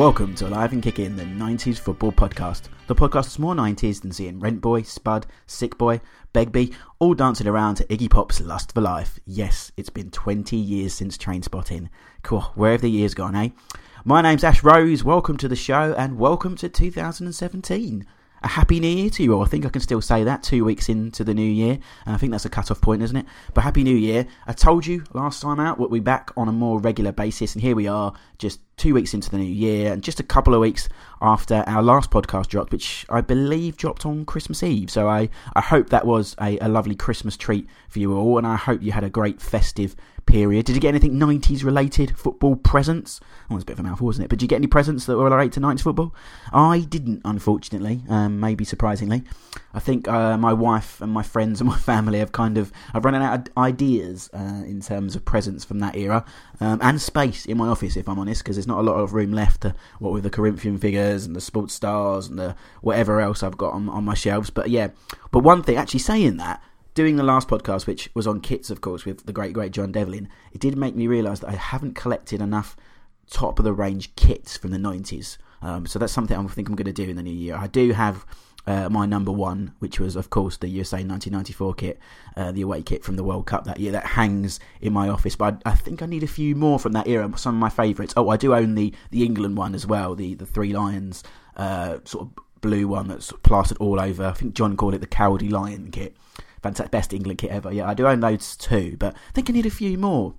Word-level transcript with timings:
Welcome 0.00 0.34
to 0.36 0.48
Alive 0.48 0.72
and 0.72 0.82
Kicking, 0.82 1.14
the 1.16 1.24
90s 1.24 1.78
football 1.78 2.10
podcast. 2.10 2.70
The 2.86 2.94
podcast 2.94 3.26
is 3.26 3.38
more 3.38 3.54
90s 3.54 4.00
than 4.00 4.12
seeing 4.12 4.40
Rent 4.40 4.62
Boy, 4.62 4.80
Spud, 4.80 5.26
Sick 5.46 5.76
Boy, 5.76 6.00
Begbie, 6.32 6.72
all 7.00 7.12
dancing 7.12 7.46
around 7.46 7.74
to 7.74 7.84
Iggy 7.84 8.08
Pop's 8.08 8.40
Lust 8.40 8.72
for 8.72 8.80
Life. 8.80 9.20
Yes, 9.26 9.72
it's 9.76 9.90
been 9.90 10.10
20 10.10 10.56
years 10.56 10.94
since 10.94 11.18
Trainspotting. 11.18 11.90
Cool, 12.22 12.40
where 12.54 12.72
have 12.72 12.80
the 12.80 12.90
years 12.90 13.12
gone, 13.12 13.36
eh? 13.36 13.50
My 14.06 14.22
name's 14.22 14.42
Ash 14.42 14.64
Rose, 14.64 15.04
welcome 15.04 15.36
to 15.36 15.48
the 15.48 15.54
show, 15.54 15.94
and 15.98 16.18
welcome 16.18 16.56
to 16.56 16.70
2017 16.70 18.06
a 18.42 18.48
happy 18.48 18.80
new 18.80 18.88
year 18.88 19.10
to 19.10 19.22
you 19.22 19.34
all. 19.34 19.42
I 19.42 19.46
think 19.46 19.66
I 19.66 19.68
can 19.68 19.82
still 19.82 20.00
say 20.00 20.24
that 20.24 20.42
two 20.42 20.64
weeks 20.64 20.88
into 20.88 21.24
the 21.24 21.34
new 21.34 21.42
year. 21.42 21.78
And 22.06 22.14
I 22.14 22.18
think 22.18 22.32
that's 22.32 22.44
a 22.44 22.50
cut 22.50 22.70
off 22.70 22.80
point, 22.80 23.02
isn't 23.02 23.16
it? 23.16 23.26
But 23.54 23.62
happy 23.62 23.82
new 23.82 23.94
year. 23.94 24.26
I 24.46 24.52
told 24.52 24.86
you 24.86 25.04
last 25.12 25.42
time 25.42 25.60
out 25.60 25.78
we'll 25.78 25.88
be 25.88 26.00
back 26.00 26.30
on 26.36 26.48
a 26.48 26.52
more 26.52 26.80
regular 26.80 27.12
basis. 27.12 27.54
And 27.54 27.62
here 27.62 27.76
we 27.76 27.86
are, 27.86 28.12
just 28.38 28.60
two 28.76 28.94
weeks 28.94 29.12
into 29.12 29.30
the 29.30 29.36
new 29.36 29.44
year 29.44 29.92
and 29.92 30.02
just 30.02 30.20
a 30.20 30.22
couple 30.22 30.54
of 30.54 30.60
weeks 30.60 30.88
after 31.20 31.62
our 31.66 31.82
last 31.82 32.10
podcast 32.10 32.46
dropped, 32.46 32.72
which 32.72 33.04
I 33.10 33.20
believe 33.20 33.76
dropped 33.76 34.06
on 34.06 34.24
Christmas 34.24 34.62
Eve. 34.62 34.90
So 34.90 35.06
I, 35.06 35.28
I 35.54 35.60
hope 35.60 35.90
that 35.90 36.06
was 36.06 36.34
a, 36.40 36.58
a 36.60 36.68
lovely 36.68 36.94
Christmas 36.94 37.36
treat 37.36 37.68
for 37.90 37.98
you 37.98 38.16
all. 38.16 38.38
And 38.38 38.46
I 38.46 38.56
hope 38.56 38.82
you 38.82 38.92
had 38.92 39.04
a 39.04 39.10
great 39.10 39.42
festive 39.42 39.94
period. 40.30 40.64
Did 40.64 40.76
you 40.76 40.80
get 40.80 40.90
anything 40.90 41.14
90s 41.14 41.64
related 41.64 42.16
football 42.16 42.54
presents? 42.54 43.20
Oh, 43.50 43.56
it's 43.56 43.64
a 43.64 43.66
bit 43.66 43.72
of 43.72 43.80
a 43.80 43.82
mouthful, 43.82 44.06
wasn't 44.06 44.26
it? 44.26 44.28
But 44.28 44.38
did 44.38 44.42
you 44.44 44.48
get 44.48 44.56
any 44.56 44.68
presents 44.68 45.06
that 45.06 45.16
were 45.16 45.24
related 45.24 45.54
to 45.54 45.60
90s 45.60 45.82
football? 45.82 46.14
I 46.52 46.80
didn't, 46.80 47.22
unfortunately, 47.24 48.02
um, 48.08 48.38
maybe 48.38 48.64
surprisingly. 48.64 49.24
I 49.74 49.80
think 49.80 50.06
uh, 50.06 50.38
my 50.38 50.52
wife 50.52 51.00
and 51.00 51.12
my 51.12 51.24
friends 51.24 51.60
and 51.60 51.68
my 51.68 51.76
family 51.90 52.20
have 52.20 52.30
kind 52.30 52.58
of, 52.58 52.72
I've 52.94 53.04
run 53.04 53.16
out 53.16 53.48
of 53.48 53.58
ideas 53.58 54.30
uh, 54.32 54.62
in 54.64 54.80
terms 54.80 55.16
of 55.16 55.24
presents 55.24 55.64
from 55.64 55.80
that 55.80 55.96
era 55.96 56.24
um, 56.60 56.78
and 56.80 57.00
space 57.00 57.44
in 57.44 57.58
my 57.58 57.66
office, 57.66 57.96
if 57.96 58.08
I'm 58.08 58.18
honest, 58.18 58.44
because 58.44 58.56
there's 58.56 58.68
not 58.68 58.78
a 58.78 58.82
lot 58.82 58.94
of 59.00 59.12
room 59.12 59.32
left, 59.32 59.62
to, 59.62 59.74
what 59.98 60.12
with 60.12 60.22
the 60.22 60.30
Corinthian 60.30 60.78
figures 60.78 61.26
and 61.26 61.34
the 61.34 61.40
sports 61.40 61.74
stars 61.74 62.28
and 62.28 62.38
the 62.38 62.54
whatever 62.82 63.20
else 63.20 63.42
I've 63.42 63.56
got 63.56 63.74
on, 63.74 63.88
on 63.88 64.04
my 64.04 64.14
shelves. 64.14 64.50
But 64.50 64.70
yeah, 64.70 64.90
but 65.32 65.40
one 65.40 65.64
thing, 65.64 65.76
actually 65.76 66.00
saying 66.00 66.36
that, 66.36 66.62
doing 67.00 67.16
the 67.16 67.22
last 67.22 67.48
podcast, 67.48 67.86
which 67.86 68.10
was 68.12 68.26
on 68.26 68.42
kits, 68.42 68.68
of 68.68 68.82
course, 68.82 69.06
with 69.06 69.24
the 69.24 69.32
great, 69.32 69.54
great 69.54 69.72
John 69.72 69.90
Devlin, 69.90 70.28
it 70.52 70.60
did 70.60 70.76
make 70.76 70.94
me 70.94 71.06
realise 71.06 71.38
that 71.38 71.48
I 71.48 71.56
haven't 71.56 71.94
collected 71.94 72.42
enough 72.42 72.76
top 73.30 73.58
of 73.58 73.64
the 73.64 73.72
range 73.72 74.14
kits 74.16 74.58
from 74.58 74.70
the 74.70 74.76
90s. 74.76 75.38
Um, 75.62 75.86
so 75.86 75.98
that's 75.98 76.12
something 76.12 76.36
I 76.36 76.46
think 76.48 76.68
I'm 76.68 76.74
going 76.74 76.84
to 76.84 76.92
do 76.92 77.08
in 77.08 77.16
the 77.16 77.22
new 77.22 77.32
year. 77.32 77.56
I 77.56 77.68
do 77.68 77.92
have 77.92 78.26
uh, 78.66 78.90
my 78.90 79.06
number 79.06 79.32
one, 79.32 79.72
which 79.78 79.98
was, 79.98 80.14
of 80.14 80.28
course, 80.28 80.58
the 80.58 80.68
USA 80.68 80.96
1994 80.96 81.72
kit, 81.72 81.98
uh, 82.36 82.52
the 82.52 82.60
away 82.60 82.82
kit 82.82 83.02
from 83.02 83.16
the 83.16 83.24
World 83.24 83.46
Cup 83.46 83.64
that 83.64 83.80
year, 83.80 83.92
that 83.92 84.04
hangs 84.04 84.60
in 84.82 84.92
my 84.92 85.08
office. 85.08 85.36
But 85.36 85.62
I, 85.64 85.70
I 85.70 85.74
think 85.76 86.02
I 86.02 86.06
need 86.06 86.22
a 86.22 86.26
few 86.26 86.54
more 86.54 86.78
from 86.78 86.92
that 86.92 87.08
era. 87.08 87.32
Some 87.38 87.54
of 87.54 87.60
my 87.60 87.70
favourites. 87.70 88.12
Oh, 88.14 88.28
I 88.28 88.36
do 88.36 88.54
own 88.54 88.74
the, 88.74 88.92
the 89.10 89.24
England 89.24 89.56
one 89.56 89.74
as 89.74 89.86
well, 89.86 90.14
the, 90.14 90.34
the 90.34 90.44
Three 90.44 90.74
Lions 90.74 91.24
uh, 91.56 92.00
sort 92.04 92.26
of 92.26 92.60
blue 92.60 92.86
one 92.88 93.08
that's 93.08 93.32
plastered 93.42 93.78
all 93.78 93.98
over. 93.98 94.26
I 94.26 94.32
think 94.32 94.52
John 94.52 94.76
called 94.76 94.92
it 94.92 95.00
the 95.00 95.06
Cowardly 95.06 95.48
Lion 95.48 95.90
kit 95.90 96.14
fantastic, 96.62 96.90
best 96.90 97.12
England 97.12 97.38
kit 97.38 97.50
ever. 97.50 97.72
Yeah, 97.72 97.88
I 97.88 97.94
do 97.94 98.06
own 98.06 98.20
those 98.20 98.56
too, 98.56 98.96
but 98.98 99.14
I 99.14 99.32
think 99.32 99.50
I 99.50 99.52
need 99.52 99.66
a 99.66 99.70
few 99.70 99.96
more. 99.98 100.34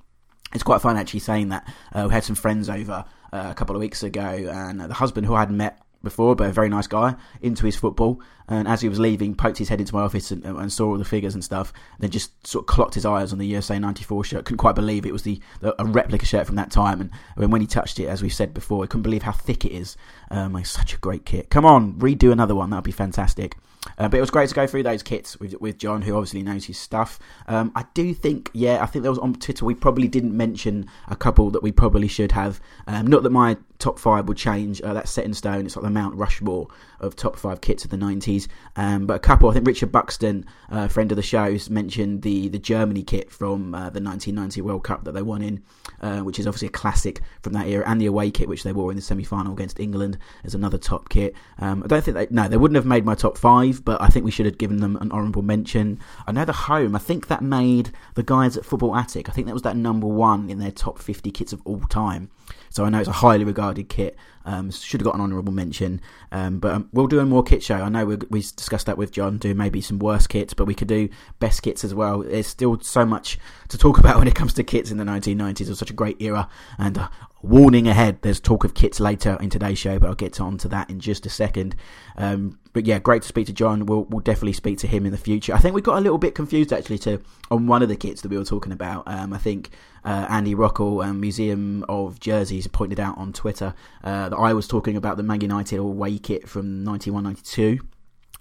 It's 0.54 0.64
quite 0.64 0.82
fun 0.82 0.98
actually 0.98 1.22
saying 1.22 1.50
that. 1.50 1.68
Uh, 1.94 2.06
we 2.08 2.14
had 2.14 2.24
some 2.24 2.36
friends 2.36 2.70
over 2.70 3.06
uh, 3.32 3.48
a 3.50 3.56
couple 3.56 3.76
of 3.76 3.80
weeks 3.80 4.04
ago, 4.04 4.22
and 4.22 4.82
the 4.82 4.94
husband 4.94 5.26
who 5.26 5.34
I 5.34 5.40
hadn't 5.40 5.58
met 5.58 5.80
before, 6.04 6.36
but 6.36 6.50
a 6.50 6.52
very 6.52 6.70
nice 6.70 6.88
guy, 6.88 7.16
into 7.42 7.66
his 7.66 7.76
football. 7.76 8.22
And 8.48 8.68
as 8.68 8.82
he 8.82 8.90
was 8.90 9.00
leaving, 9.00 9.34
poked 9.34 9.58
his 9.58 9.70
head 9.70 9.80
into 9.80 9.96
my 9.96 10.02
office 10.02 10.30
and, 10.32 10.44
and 10.44 10.74
saw 10.74 10.90
all 10.90 10.98
the 10.98 11.06
figures 11.06 11.34
and 11.34 11.44
stuff. 11.44 11.72
Then 12.00 12.10
just 12.10 12.46
sort 12.46 12.64
of 12.64 12.68
clocked 12.68 12.96
his 12.96 13.06
eyes 13.06 13.32
on 13.32 13.40
the 13.40 13.48
USA 13.48 13.80
'94 13.80 14.24
shirt. 14.26 14.46
Couldn't 14.46 14.58
quite 14.58 14.76
believe 14.76 15.06
it 15.06 15.14
was 15.14 15.24
the, 15.24 15.40
the, 15.62 15.80
a 15.82 15.86
replica 15.86 16.26
shirt 16.26 16.48
from 16.48 16.58
that 16.58 16.70
time. 16.70 17.00
And 17.00 17.12
when, 17.36 17.52
when 17.52 17.62
he 17.62 17.68
touched 17.68 18.00
it, 18.00 18.08
as 18.08 18.22
we 18.22 18.30
said 18.30 18.54
before, 18.54 18.84
I 18.84 18.88
couldn't 18.88 19.04
believe 19.04 19.24
how 19.24 19.32
thick 19.32 19.64
it 19.64 19.72
is. 19.72 19.96
Um, 20.30 20.62
such 20.66 20.94
a 20.94 20.98
great 20.98 21.26
kit. 21.26 21.50
Come 21.50 21.66
on, 21.66 21.94
redo 21.94 22.32
another 22.32 22.56
one. 22.56 22.72
That'd 22.72 22.84
be 22.84 22.92
fantastic. 22.92 23.56
Uh, 23.98 24.08
but 24.08 24.18
it 24.18 24.22
was 24.22 24.30
great 24.30 24.48
to 24.48 24.56
go 24.56 24.68
through 24.68 24.84
those 24.84 25.02
kits 25.02 25.40
with 25.40 25.60
with 25.60 25.78
John, 25.78 26.02
who 26.02 26.16
obviously 26.16 26.44
knows 26.44 26.66
his 26.66 26.78
stuff. 26.78 27.20
Um, 27.48 27.72
I 27.76 27.86
do 27.94 28.14
think, 28.14 28.50
yeah, 28.54 28.82
I 28.82 28.86
think 28.86 29.04
there 29.04 29.12
was 29.12 29.20
on 29.20 29.34
Twitter 29.36 29.66
we 29.66 29.76
probably 29.76 30.08
didn't 30.08 30.36
mention 30.36 30.88
a 31.08 31.16
couple 31.16 31.50
that 31.52 31.64
we 31.64 31.72
probably 31.72 32.08
should 32.08 32.32
have. 32.34 32.60
Um, 32.86 33.08
not 33.08 33.24
that 33.24 33.32
my 33.32 33.58
top 33.82 34.00
five 34.00 34.28
will 34.28 34.36
change. 34.36 34.82
Uh, 34.82 34.94
that's 34.94 35.12
set 35.12 35.26
in 35.26 35.34
stone. 35.34 35.66
It's 35.66 35.76
like 35.76 35.84
the 35.84 35.90
Mount 35.90 36.16
Rushmore 36.16 36.68
of 37.02 37.16
top 37.16 37.38
five 37.38 37.62
kits 37.62 37.84
of 37.84 37.92
the 37.92 37.98
nineties. 37.98 38.48
Um, 38.76 39.06
but 39.06 39.16
a 39.16 39.20
couple, 39.20 39.50
I 39.50 39.54
think 39.54 39.68
Richard 39.68 39.92
Buxton, 39.92 40.46
uh, 40.70 40.88
friend 40.88 41.12
of 41.12 41.16
the 41.16 41.22
show, 41.22 41.58
mentioned 41.70 42.22
the 42.22 42.48
the 42.48 42.60
Germany 42.60 43.04
kit 43.04 43.32
from 43.32 43.76
uh, 43.76 43.90
the 43.90 44.02
1990 44.02 44.62
World 44.62 44.84
Cup 44.84 45.04
that 45.04 45.12
they 45.14 45.22
won 45.22 45.42
in, 45.42 45.64
uh, 46.00 46.20
which 46.20 46.40
is 46.40 46.48
obviously 46.48 46.70
a 46.70 46.72
classic 46.72 47.22
from 47.42 47.54
that 47.54 47.68
era, 47.68 47.84
and 47.88 48.00
the 48.00 48.06
away 48.06 48.32
kit 48.32 48.48
which 48.48 48.64
they 48.64 48.72
wore 48.72 48.92
in 48.92 48.96
the 48.96 49.02
semi 49.02 49.24
final 49.24 49.54
against 49.54 49.80
England 49.80 50.18
as 50.44 50.56
another 50.56 50.78
top 50.78 51.10
kit. 51.10 51.36
Um, 51.60 51.84
I 51.84 51.88
don't 51.88 52.04
think 52.04 52.16
they 52.16 52.28
no, 52.30 52.48
they 52.48 52.58
wouldn't 52.58 52.76
have 52.76 52.86
made 52.86 53.06
my 53.06 53.16
top 53.16 53.38
five 53.38 53.84
but 53.84 54.02
I 54.02 54.08
think 54.08 54.26
we 54.26 54.32
should 54.32 54.46
have 54.46 54.58
given 54.58 54.78
them 54.78 54.98
an 54.98 55.12
honourable 55.12 55.42
mention. 55.42 56.00
I 56.28 56.32
know 56.32 56.46
the 56.46 56.54
home, 56.54 56.96
I 56.96 57.00
think 57.00 57.28
that 57.28 57.42
made 57.42 57.92
the 58.16 58.24
guys 58.24 58.58
at 58.58 58.66
Football 58.66 58.96
Attic, 58.96 59.30
I 59.30 59.32
think 59.32 59.48
that 59.48 59.54
was 59.54 59.64
that 59.64 59.76
number 59.76 60.08
one 60.08 60.50
in 60.50 60.60
their 60.60 60.72
top 60.72 61.00
50 61.00 61.32
kits 61.32 61.54
of 61.54 61.62
all 61.66 61.82
time. 61.82 62.30
So 62.70 62.86
I 62.86 62.90
know 62.90 63.00
it's 63.00 63.08
a 63.08 63.14
highly 63.14 63.44
regarded 63.44 63.90
kit. 63.90 64.18
Um, 64.46 64.72
should 64.72 65.02
have 65.02 65.06
got 65.06 65.16
an 65.16 65.22
honourable 65.22 65.54
mention. 65.54 66.02
Um, 66.32 66.60
but 66.60 66.74
um, 66.74 66.90
we'll 66.92 67.08
do 67.08 67.20
a 67.20 67.26
more 67.26 67.44
kit 67.44 67.64
show. 67.64 67.76
I 67.76 67.90
know 67.90 68.06
we, 68.06 68.18
we 68.30 68.40
discussed 68.42 68.86
that 68.88 68.98
with 68.98 69.12
John, 69.12 69.38
do 69.38 69.54
maybe 69.54 69.82
some 69.82 70.00
worst 70.00 70.30
kits, 70.30 70.54
but 70.54 70.66
we 70.66 70.74
could 70.74 70.88
do 70.88 71.10
best 71.40 71.62
kits 71.62 71.84
as 71.84 71.94
well. 71.94 72.20
There's 72.20 72.48
still 72.48 72.80
so 72.82 73.06
much 73.06 73.38
to 73.70 73.78
talk 73.78 73.98
about 74.00 74.18
when 74.18 74.28
it 74.28 74.36
comes 74.36 74.54
to 74.56 74.64
kits 74.64 74.92
in 74.92 74.98
the 74.98 75.04
1990s. 75.04 75.62
It 75.62 75.70
was 75.70 75.80
such 75.80 75.92
a 75.92 75.94
great 75.94 76.22
era. 76.22 76.50
And 76.78 76.98
uh, 76.98 77.10
warning 77.42 77.88
ahead, 77.88 78.20
there's 78.22 78.40
talk 78.40 78.64
of 78.64 78.74
kits 78.74 79.00
later 79.00 79.38
in 79.42 79.50
today's 79.50 79.80
show, 79.80 80.00
but 80.00 80.08
I'll 80.08 80.16
get 80.16 80.40
on 80.40 80.58
to 80.60 80.68
that 80.70 80.90
in 80.90 81.00
just 81.00 81.26
a 81.26 81.30
second. 81.30 81.76
Um, 82.18 82.60
but 82.74 82.86
yeah, 82.86 83.00
great 83.00 83.24
to 83.24 83.28
speak 83.28 83.48
to 83.48 83.54
John. 83.54 83.86
We'll, 83.86 84.04
we'll 84.06 84.22
definitely 84.22 84.54
speak 84.54 84.78
to 84.80 84.88
him 84.88 85.06
in 85.06 85.12
the 85.12 85.18
future. 85.18 85.54
I 85.54 85.60
think 85.60 85.76
we 85.76 85.82
got 85.82 85.98
a 85.98 86.02
little 86.02 86.18
bit 86.18 86.36
confused 86.36 86.72
actually 86.72 87.00
to 87.00 87.22
on 87.50 87.68
one 87.68 87.82
of 87.82 87.90
the 87.90 87.96
kits 87.96 88.22
that 88.22 88.30
we 88.30 88.38
were 88.38 88.46
talking 88.46 88.72
about. 88.72 89.04
Um, 89.08 89.34
I 89.34 89.38
think 89.38 89.72
uh, 90.06 90.28
Andy 90.30 90.56
Rockall, 90.56 91.06
um, 91.06 91.20
Museum 91.20 91.84
of 91.90 92.20
Jerseys, 92.20 92.68
pointed 92.68 93.00
out 93.00 93.18
on 93.18 93.34
Twitter 93.34 93.74
uh, 94.04 94.30
that 94.30 94.38
I 94.38 94.54
was 94.54 94.68
talking 94.68 94.96
about 94.96 95.18
the 95.18 95.24
Man 95.24 95.42
United 95.42 95.80
away 95.80 96.18
kit 96.18 96.48
from 96.48 96.86
91-92 96.86 97.80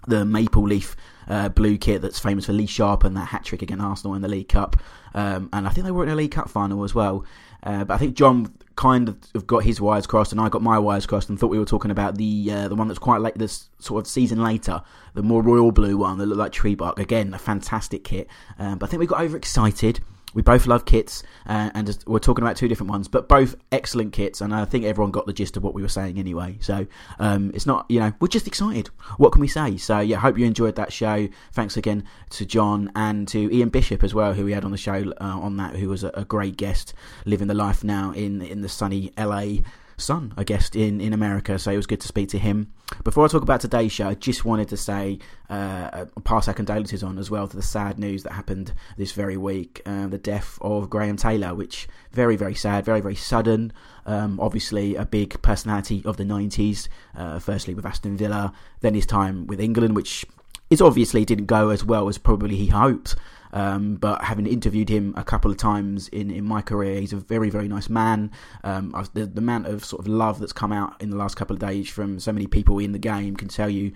the 0.07 0.25
maple 0.25 0.63
leaf 0.63 0.95
uh, 1.27 1.49
blue 1.49 1.77
kit 1.77 2.01
that's 2.01 2.19
famous 2.19 2.47
for 2.47 2.53
Lee 2.53 2.65
Sharpe 2.65 3.03
and 3.03 3.15
that 3.15 3.27
hat 3.27 3.45
trick 3.45 3.61
against 3.61 3.83
Arsenal 3.83 4.15
in 4.15 4.21
the 4.21 4.27
League 4.27 4.49
Cup. 4.49 4.77
Um, 5.13 5.49
and 5.53 5.67
I 5.67 5.69
think 5.71 5.85
they 5.85 5.91
were 5.91 6.03
in 6.03 6.09
a 6.09 6.15
League 6.15 6.31
Cup 6.31 6.49
final 6.49 6.83
as 6.83 6.95
well. 6.95 7.25
Uh, 7.63 7.83
but 7.83 7.93
I 7.93 7.97
think 7.97 8.15
John 8.15 8.53
kind 8.75 9.09
of 9.09 9.45
got 9.45 9.63
his 9.63 9.79
wires 9.79 10.07
crossed, 10.07 10.31
and 10.31 10.41
I 10.41 10.49
got 10.49 10.61
my 10.61 10.79
wires 10.79 11.05
crossed, 11.05 11.29
and 11.29 11.39
thought 11.39 11.51
we 11.51 11.59
were 11.59 11.65
talking 11.65 11.91
about 11.91 12.17
the 12.17 12.51
uh, 12.51 12.67
the 12.67 12.75
one 12.75 12.87
that's 12.87 12.99
quite 12.99 13.21
late, 13.21 13.37
this 13.37 13.69
sort 13.79 14.03
of 14.03 14.07
season 14.07 14.41
later, 14.41 14.81
the 15.13 15.21
more 15.23 15.41
royal 15.41 15.71
blue 15.71 15.97
one 15.97 16.17
that 16.17 16.25
looked 16.25 16.39
like 16.39 16.51
tree 16.51 16.75
bark. 16.75 16.97
Again, 16.99 17.33
a 17.33 17.39
fantastic 17.39 18.03
kit. 18.03 18.27
Um, 18.57 18.77
but 18.77 18.87
I 18.87 18.89
think 18.89 18.99
we 18.99 19.07
got 19.07 19.21
overexcited 19.21 19.99
we 20.33 20.41
both 20.41 20.67
love 20.67 20.85
kits, 20.85 21.23
uh, 21.45 21.69
and 21.73 21.97
we're 22.07 22.19
talking 22.19 22.43
about 22.43 22.55
two 22.55 22.67
different 22.67 22.89
ones, 22.89 23.07
but 23.07 23.27
both 23.27 23.55
excellent 23.71 24.13
kits. 24.13 24.41
And 24.41 24.53
I 24.53 24.65
think 24.65 24.85
everyone 24.85 25.11
got 25.11 25.25
the 25.25 25.33
gist 25.33 25.57
of 25.57 25.63
what 25.63 25.73
we 25.73 25.81
were 25.81 25.89
saying 25.89 26.17
anyway. 26.17 26.57
So 26.61 26.87
um, 27.19 27.51
it's 27.53 27.65
not, 27.65 27.85
you 27.89 27.99
know, 27.99 28.13
we're 28.19 28.27
just 28.27 28.47
excited. 28.47 28.89
What 29.17 29.31
can 29.31 29.41
we 29.41 29.47
say? 29.47 29.77
So 29.77 29.99
yeah, 29.99 30.17
hope 30.17 30.37
you 30.37 30.45
enjoyed 30.45 30.75
that 30.75 30.93
show. 30.93 31.27
Thanks 31.51 31.77
again 31.77 32.05
to 32.31 32.45
John 32.45 32.91
and 32.95 33.27
to 33.29 33.53
Ian 33.53 33.69
Bishop 33.69 34.03
as 34.03 34.13
well, 34.13 34.33
who 34.33 34.45
we 34.45 34.53
had 34.53 34.63
on 34.63 34.71
the 34.71 34.77
show 34.77 35.13
uh, 35.19 35.39
on 35.39 35.57
that, 35.57 35.75
who 35.75 35.89
was 35.89 36.03
a, 36.03 36.09
a 36.13 36.25
great 36.25 36.57
guest, 36.57 36.93
living 37.25 37.47
the 37.47 37.53
life 37.53 37.83
now 37.83 38.11
in 38.11 38.41
in 38.41 38.61
the 38.61 38.69
sunny 38.69 39.11
LA 39.17 39.61
son, 40.01 40.33
I 40.35 40.43
guess, 40.43 40.69
in, 40.73 40.99
in 40.99 41.13
America. 41.13 41.57
So 41.57 41.71
it 41.71 41.77
was 41.77 41.87
good 41.87 42.01
to 42.01 42.07
speak 42.07 42.29
to 42.29 42.39
him. 42.39 42.73
Before 43.03 43.23
I 43.23 43.27
talk 43.29 43.43
about 43.43 43.61
today's 43.61 43.91
show, 43.91 44.09
I 44.09 44.15
just 44.15 44.43
wanted 44.43 44.67
to 44.69 44.77
say, 44.77 45.19
uh, 45.49 46.05
pass 46.23 46.47
our 46.47 46.53
condolences 46.53 47.03
on 47.03 47.17
as 47.17 47.31
well 47.31 47.47
to 47.47 47.55
the 47.55 47.61
sad 47.61 47.97
news 47.97 48.23
that 48.23 48.33
happened 48.33 48.73
this 48.97 49.13
very 49.13 49.37
week 49.37 49.81
uh, 49.85 50.07
the 50.07 50.17
death 50.17 50.57
of 50.61 50.89
Graham 50.89 51.15
Taylor, 51.15 51.55
which 51.55 51.87
very, 52.11 52.35
very 52.35 52.55
sad, 52.55 52.83
very, 52.83 52.99
very 52.99 53.15
sudden. 53.15 53.71
Um, 54.05 54.39
obviously, 54.39 54.95
a 54.95 55.05
big 55.05 55.41
personality 55.41 56.01
of 56.05 56.17
the 56.17 56.23
90s, 56.23 56.87
uh, 57.15 57.39
firstly 57.39 57.73
with 57.73 57.85
Aston 57.85 58.17
Villa, 58.17 58.53
then 58.81 58.93
his 58.93 59.05
time 59.05 59.47
with 59.47 59.61
England, 59.61 59.95
which 59.95 60.25
is 60.69 60.81
obviously 60.81 61.25
didn't 61.25 61.45
go 61.45 61.69
as 61.69 61.83
well 61.83 62.07
as 62.07 62.17
probably 62.17 62.55
he 62.55 62.67
hoped. 62.67 63.15
Um, 63.53 63.95
but 63.95 64.23
having 64.23 64.47
interviewed 64.47 64.89
him 64.89 65.13
a 65.17 65.23
couple 65.23 65.51
of 65.51 65.57
times 65.57 66.07
in, 66.09 66.31
in 66.31 66.45
my 66.45 66.61
career, 66.61 66.99
he's 66.99 67.13
a 67.13 67.17
very, 67.17 67.49
very 67.49 67.67
nice 67.67 67.89
man. 67.89 68.31
Um, 68.63 68.93
the, 69.13 69.25
the 69.25 69.39
amount 69.39 69.67
of 69.67 69.83
sort 69.83 70.01
of 70.01 70.07
love 70.07 70.39
that's 70.39 70.53
come 70.53 70.71
out 70.71 71.01
in 71.01 71.09
the 71.09 71.17
last 71.17 71.35
couple 71.35 71.53
of 71.53 71.59
days 71.59 71.89
from 71.89 72.19
so 72.19 72.31
many 72.31 72.47
people 72.47 72.79
in 72.79 72.91
the 72.91 72.99
game 72.99 73.35
can 73.35 73.47
tell 73.47 73.69
you 73.69 73.91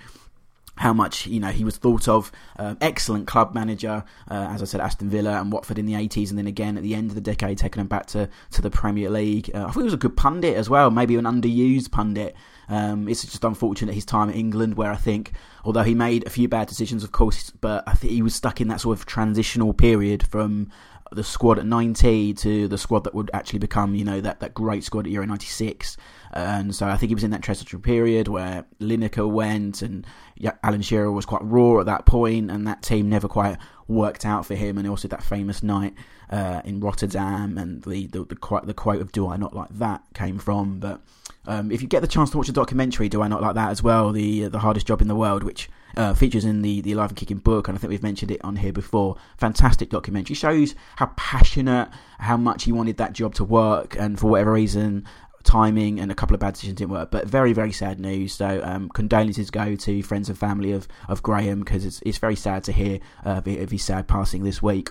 how 0.78 0.94
much 0.94 1.26
you 1.26 1.40
know 1.40 1.50
he 1.50 1.64
was 1.64 1.78
thought 1.78 2.08
of. 2.08 2.32
Uh, 2.58 2.76
excellent 2.82 3.28
club 3.28 3.54
manager, 3.54 4.04
uh, 4.30 4.48
as 4.52 4.62
I 4.62 4.66
said, 4.66 4.82
Aston 4.82 5.10
Villa 5.10 5.40
and 5.40 5.52
Watford 5.52 5.80
in 5.80 5.86
the 5.86 5.94
80s, 5.94 6.30
and 6.30 6.38
then 6.38 6.48
again 6.48 6.78
at 6.78 6.84
the 6.84 6.96
end 6.96 7.10
of 7.12 7.16
the 7.16 7.22
decade, 7.22 7.58
taking 7.58 7.80
them 7.80 7.88
back 7.88 8.08
to, 8.08 8.30
to 8.52 8.62
the 8.62 8.70
Premier 8.70 9.10
League. 9.10 9.50
Uh, 9.54 9.66
I 9.66 9.72
thought 9.72 9.80
he 9.80 9.86
was 9.86 9.94
a 9.94 9.98
good 9.98 10.18
pundit 10.18 10.58
as 10.58 10.70
well, 10.70 10.92
maybe 10.92 11.16
an 11.16 11.26
underused 11.26 11.92
pundit. 11.92 12.36
Um, 12.70 13.08
it's 13.08 13.24
just 13.24 13.44
unfortunate 13.44 13.94
his 13.94 14.06
time 14.06 14.30
at 14.30 14.36
England, 14.36 14.76
where 14.76 14.92
I 14.92 14.96
think, 14.96 15.34
although 15.64 15.84
he 15.84 15.94
made 15.94 16.26
a 16.26 16.30
few 16.30 16.48
bad 16.48 16.68
decisions, 16.68 17.04
of 17.04 17.12
course, 17.12 17.50
but 17.50 17.84
I 17.88 17.94
think 17.94 18.14
he 18.14 18.22
was 18.22 18.36
stuck 18.36 18.62
in 18.62 18.68
that 18.70 18.82
sort 18.82 18.98
of 18.98 19.06
transitional 19.06 19.74
period 19.74 20.26
from 20.28 20.70
the 21.12 21.24
squad 21.24 21.60
at 21.60 21.66
90 21.66 22.34
to 22.34 22.68
the 22.68 22.78
squad 22.78 23.04
that 23.04 23.14
would 23.14 23.30
actually 23.34 23.60
become, 23.60 23.96
you 23.96 24.04
know, 24.04 24.22
that, 24.22 24.40
that 24.40 24.54
great 24.54 24.84
squad 24.84 25.06
at 25.06 25.12
Euro 25.12 25.26
96. 25.28 25.98
And 26.34 26.76
so 26.76 26.88
I 26.88 26.98
think 26.98 27.10
he 27.10 27.16
was 27.16 27.24
in 27.24 27.32
that 27.32 27.44
transitional 27.44 27.82
period 27.82 28.28
where 28.28 28.66
Lineker 28.80 29.30
went 29.30 29.82
and 29.82 30.06
Alan 30.64 30.82
Shearer 30.82 31.12
was 31.12 31.26
quite 31.26 31.44
raw 31.44 31.80
at 31.80 31.86
that 31.86 32.06
point, 32.06 32.52
and 32.52 32.68
that 32.68 32.82
team 32.82 33.08
never 33.08 33.28
quite 33.28 33.58
worked 33.88 34.26
out 34.26 34.46
for 34.46 34.56
him. 34.56 34.78
And 34.78 34.88
also 34.88 35.08
that 35.08 35.24
famous 35.24 35.64
night 35.64 35.94
uh, 36.30 36.62
in 36.66 36.80
Rotterdam 36.80 37.58
and 37.58 37.84
the, 37.84 38.08
the, 38.08 38.26
the, 38.26 38.36
quote, 38.36 38.66
the 38.66 38.74
quote 38.74 39.02
of 39.02 39.12
"Do 39.12 39.30
I 39.30 39.38
not 39.38 39.56
like 39.56 39.70
that?" 39.78 40.02
came 40.14 40.40
from. 40.40 40.80
But 40.80 41.02
um, 41.48 41.72
if 41.72 41.82
you 41.82 41.88
get 41.88 42.02
the 42.02 42.08
chance 42.08 42.30
to 42.32 42.38
watch 42.38 42.50
a 42.50 42.54
documentary, 42.54 43.10
"Do 43.10 43.22
I 43.22 43.28
not 43.28 43.42
like 43.42 43.56
that?" 43.56 43.70
as 43.70 43.82
well, 43.84 44.12
the 44.12 44.48
the 44.48 44.60
hardest 44.60 44.88
job 44.88 45.02
in 45.02 45.08
the 45.08 45.16
world, 45.16 45.44
which 45.44 45.70
uh, 45.98 46.14
features 46.14 46.46
in 46.46 46.62
the, 46.62 46.82
the 46.82 46.92
Alive 46.92 47.12
and 47.12 47.18
Kicking 47.18 47.38
book, 47.38 47.68
and 47.68 47.78
I 47.78 47.80
think 47.80 47.90
we've 47.90 48.04
mentioned 48.04 48.32
it 48.32 48.44
on 48.44 48.58
here 48.58 48.74
before. 48.74 49.16
Fantastic 49.38 49.90
documentary. 49.90 50.36
Shows 50.36 50.76
how 50.98 51.08
passionate, 51.16 51.90
how 52.20 52.38
much 52.38 52.64
he 52.64 52.72
wanted 52.72 52.98
that 52.98 53.14
job 53.14 53.34
to 53.36 53.44
work, 53.44 53.96
and 53.98 54.20
for 54.20 54.28
whatever 54.28 54.54
reason, 54.54 55.06
timing 55.44 56.00
and 56.00 56.12
a 56.12 56.16
couple 56.16 56.34
of 56.34 56.40
bad 56.40 56.56
decisions 56.56 56.80
didn't 56.80 56.92
work. 56.92 57.12
But 57.12 57.28
very, 57.28 57.54
very 57.54 57.72
sad 57.72 58.00
news. 58.00 58.34
So 58.34 58.62
um, 58.64 58.90
condolences 58.90 59.50
go 59.50 59.76
to 59.76 60.04
friends 60.04 60.28
and 60.28 60.38
family 60.38 60.72
of, 60.72 60.88
of 61.08 61.24
Graham 61.24 61.60
because 61.60 61.86
it's, 61.86 62.02
it's 62.06 62.18
very 62.18 62.36
sad 62.36 62.64
to 62.66 62.72
hear 62.72 63.00
uh, 63.24 63.42
of 63.46 63.72
his 63.72 63.84
sad 63.84 64.08
passing 64.08 64.44
this 64.44 64.62
week. 64.62 64.90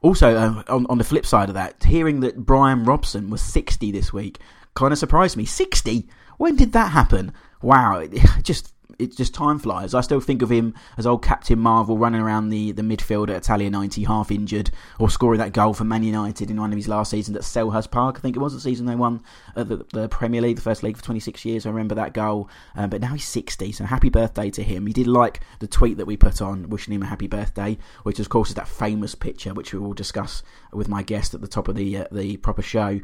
Also, 0.00 0.36
um, 0.38 0.64
on, 0.68 0.86
on 0.88 0.98
the 0.98 1.04
flip 1.04 1.26
side 1.26 1.48
of 1.48 1.54
that, 1.54 1.82
hearing 1.84 2.20
that 2.20 2.38
Brian 2.38 2.84
Robson 2.84 3.28
was 3.30 3.42
60 3.42 3.92
this 3.92 4.12
week 4.12 4.38
kind 4.74 4.92
of 4.92 4.98
surprised 4.98 5.36
me. 5.36 5.44
60? 5.44 6.08
When 6.38 6.56
did 6.56 6.72
that 6.72 6.92
happen? 6.92 7.32
Wow, 7.60 8.06
just 8.42 8.72
it 8.98 9.16
just 9.16 9.34
time 9.34 9.58
flies. 9.58 9.94
I 9.94 10.00
still 10.00 10.20
think 10.20 10.42
of 10.42 10.50
him 10.50 10.74
as 10.96 11.06
old 11.06 11.22
Captain 11.22 11.58
Marvel 11.58 11.98
running 11.98 12.20
around 12.20 12.48
the, 12.48 12.72
the 12.72 12.82
midfield 12.82 13.30
at 13.30 13.36
Italia 13.36 13.70
90, 13.70 14.04
half 14.04 14.30
injured, 14.30 14.70
or 14.98 15.10
scoring 15.10 15.38
that 15.38 15.52
goal 15.52 15.74
for 15.74 15.84
Man 15.84 16.02
United 16.02 16.50
in 16.50 16.60
one 16.60 16.72
of 16.72 16.76
his 16.76 16.88
last 16.88 17.10
seasons 17.10 17.36
at 17.36 17.42
Selhurst 17.42 17.90
Park. 17.90 18.16
I 18.18 18.20
think 18.20 18.36
it 18.36 18.40
was 18.40 18.52
the 18.52 18.60
season 18.60 18.86
they 18.86 18.94
won 18.94 19.22
the, 19.54 19.84
the, 19.92 20.08
Premier 20.08 20.40
League, 20.40 20.56
the 20.56 20.62
first 20.62 20.82
league 20.82 20.96
for 20.96 21.04
26 21.04 21.44
years. 21.44 21.66
I 21.66 21.70
remember 21.70 21.94
that 21.94 22.14
goal. 22.14 22.48
Um, 22.74 22.90
but 22.90 23.00
now 23.00 23.12
he's 23.12 23.28
60, 23.28 23.72
so 23.72 23.84
happy 23.84 24.10
birthday 24.10 24.50
to 24.50 24.62
him. 24.62 24.86
He 24.86 24.92
did 24.92 25.06
like 25.06 25.40
the 25.60 25.66
tweet 25.66 25.96
that 25.96 26.06
we 26.06 26.16
put 26.16 26.42
on 26.42 26.68
wishing 26.68 26.94
him 26.94 27.02
a 27.02 27.06
happy 27.06 27.26
birthday, 27.26 27.78
which 28.02 28.20
of 28.20 28.28
course 28.28 28.50
is 28.50 28.54
that 28.56 28.68
famous 28.68 29.14
picture 29.14 29.54
which 29.54 29.72
we 29.72 29.78
will 29.78 29.94
discuss 29.94 30.42
with 30.72 30.88
my 30.88 31.02
guest 31.02 31.34
at 31.34 31.40
the 31.40 31.48
top 31.48 31.68
of 31.68 31.74
the 31.74 31.98
uh, 31.98 32.04
the 32.10 32.36
proper 32.38 32.62
show 32.62 33.00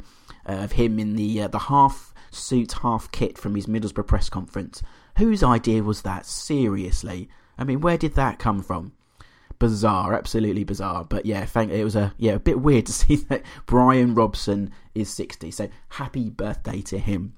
uh, 0.47 0.53
of 0.53 0.73
him 0.73 0.99
in 0.99 1.17
the 1.17 1.43
uh, 1.43 1.49
the 1.49 1.59
half 1.59 2.13
suit, 2.31 2.73
half 2.83 3.11
kit 3.13 3.39
from 3.39 3.55
his 3.55 3.67
Middlesbrough 3.67 4.07
press 4.07 4.29
conference 4.29 4.83
Whose 5.19 5.43
idea 5.43 5.83
was 5.83 6.03
that? 6.03 6.27
Seriously. 6.27 7.29
I 7.59 7.65
mean, 7.65 7.81
where 7.81 7.99
did 7.99 8.15
that 8.15 8.39
come 8.39 8.63
from? 8.63 8.93
Bizarre, 9.59 10.15
absolutely 10.15 10.63
bizarre. 10.63 11.05
But 11.05 11.27
yeah, 11.27 11.45
thank 11.45 11.73
it 11.73 11.83
was 11.83 11.97
a 11.97 12.15
yeah 12.19 12.35
a 12.35 12.39
bit 12.39 12.61
weird 12.61 12.87
to 12.87 12.93
see 13.03 13.17
that 13.17 13.43
Brian 13.67 14.15
Robson 14.15 14.71
is 14.95 15.11
sixty. 15.11 15.51
So 15.51 15.69
happy 15.89 16.31
birthday 16.31 16.81
to 16.83 16.99
him. 16.99 17.35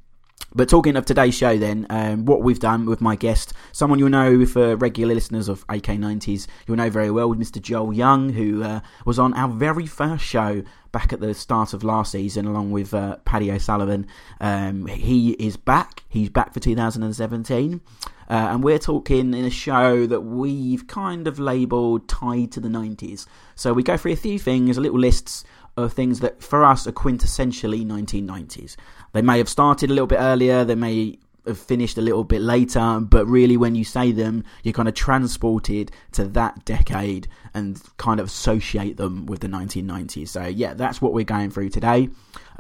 But 0.53 0.69
talking 0.69 0.97
of 0.97 1.07
today's 1.07 1.37
show, 1.37 1.57
then, 1.59 1.87
um, 1.91 2.25
what 2.25 2.43
we've 2.43 2.59
done 2.59 2.87
with 2.87 3.01
my 3.01 3.15
guest, 3.15 3.53
someone 3.71 4.01
you'll 4.01 4.09
know 4.09 4.45
for 4.45 4.75
regular 4.75 5.15
listeners 5.15 5.49
of 5.49 5.65
AK90s, 5.69 6.49
you'll 6.67 6.77
know 6.77 6.91
very 6.91 7.11
well, 7.11 7.33
Mr. 7.35 7.63
Joel 7.63 7.93
Young, 7.93 8.31
who 8.31 8.65
uh, 8.65 8.81
was 9.05 9.19
on 9.19 9.33
our 9.35 9.49
very 9.49 9.87
first 9.87 10.25
show 10.25 10.65
back 10.91 11.13
at 11.13 11.21
the 11.21 11.35
start 11.35 11.73
of 11.73 11.85
last 11.85 12.11
season, 12.13 12.47
along 12.47 12.73
with 12.73 12.93
uh, 12.93 13.17
Paddy 13.25 13.53
O'Sullivan. 13.53 14.09
Um, 14.41 14.87
he 14.87 15.33
is 15.33 15.57
back. 15.57 16.03
He's 16.09 16.29
back 16.29 16.53
for 16.53 16.59
2017. 16.59 17.81
Uh, 18.29 18.33
and 18.33 18.63
we're 18.63 18.79
talking 18.79 19.35
in 19.35 19.45
a 19.45 19.51
show 19.51 20.07
that 20.07 20.21
we've 20.21 20.87
kind 20.87 21.27
of 21.27 21.39
labelled 21.39 22.09
tied 22.09 22.53
to 22.53 22.61
the 22.61 22.69
90s. 22.69 23.27
So 23.55 23.73
we 23.73 23.83
go 23.83 23.97
through 23.97 24.13
a 24.13 24.17
few 24.17 24.39
things, 24.39 24.77
a 24.77 24.81
little 24.81 24.99
lists 24.99 25.45
of 25.77 25.93
things 25.93 26.21
that 26.21 26.43
for 26.43 26.65
us 26.65 26.87
are 26.87 26.93
quintessentially 26.93 27.85
1990s. 27.85 28.77
They 29.13 29.23
may 29.23 29.39
have 29.39 29.49
started 29.49 29.91
a 29.91 29.93
little 29.93 30.07
bit 30.07 30.21
earlier, 30.21 30.65
they 30.65 30.75
may 30.75 31.19
have 31.47 31.59
finished 31.59 31.99
a 31.99 32.03
little 32.03 32.25
bit 32.25 32.41
later, 32.41 33.01
but 33.01 33.27
really 33.27 33.57
when 33.57 33.75
you 33.75 33.85
say 33.85 34.13
them, 34.13 34.45
you're 34.63 34.73
kind 34.73 34.89
of 34.89 34.95
transported 34.95 35.91
to 36.13 36.25
that 36.25 36.65
decade 36.65 37.29
and 37.55 37.81
kind 37.97 38.21
of 38.21 38.27
associate 38.27 38.97
them 38.97 39.27
with 39.27 39.41
the 39.41 39.49
1990s. 39.49 40.29
So, 40.29 40.47
yeah, 40.47 40.75
that's 40.75 41.01
what 41.01 41.13
we're 41.13 41.25
going 41.25 41.51
through 41.51 41.71
today. 41.71 42.09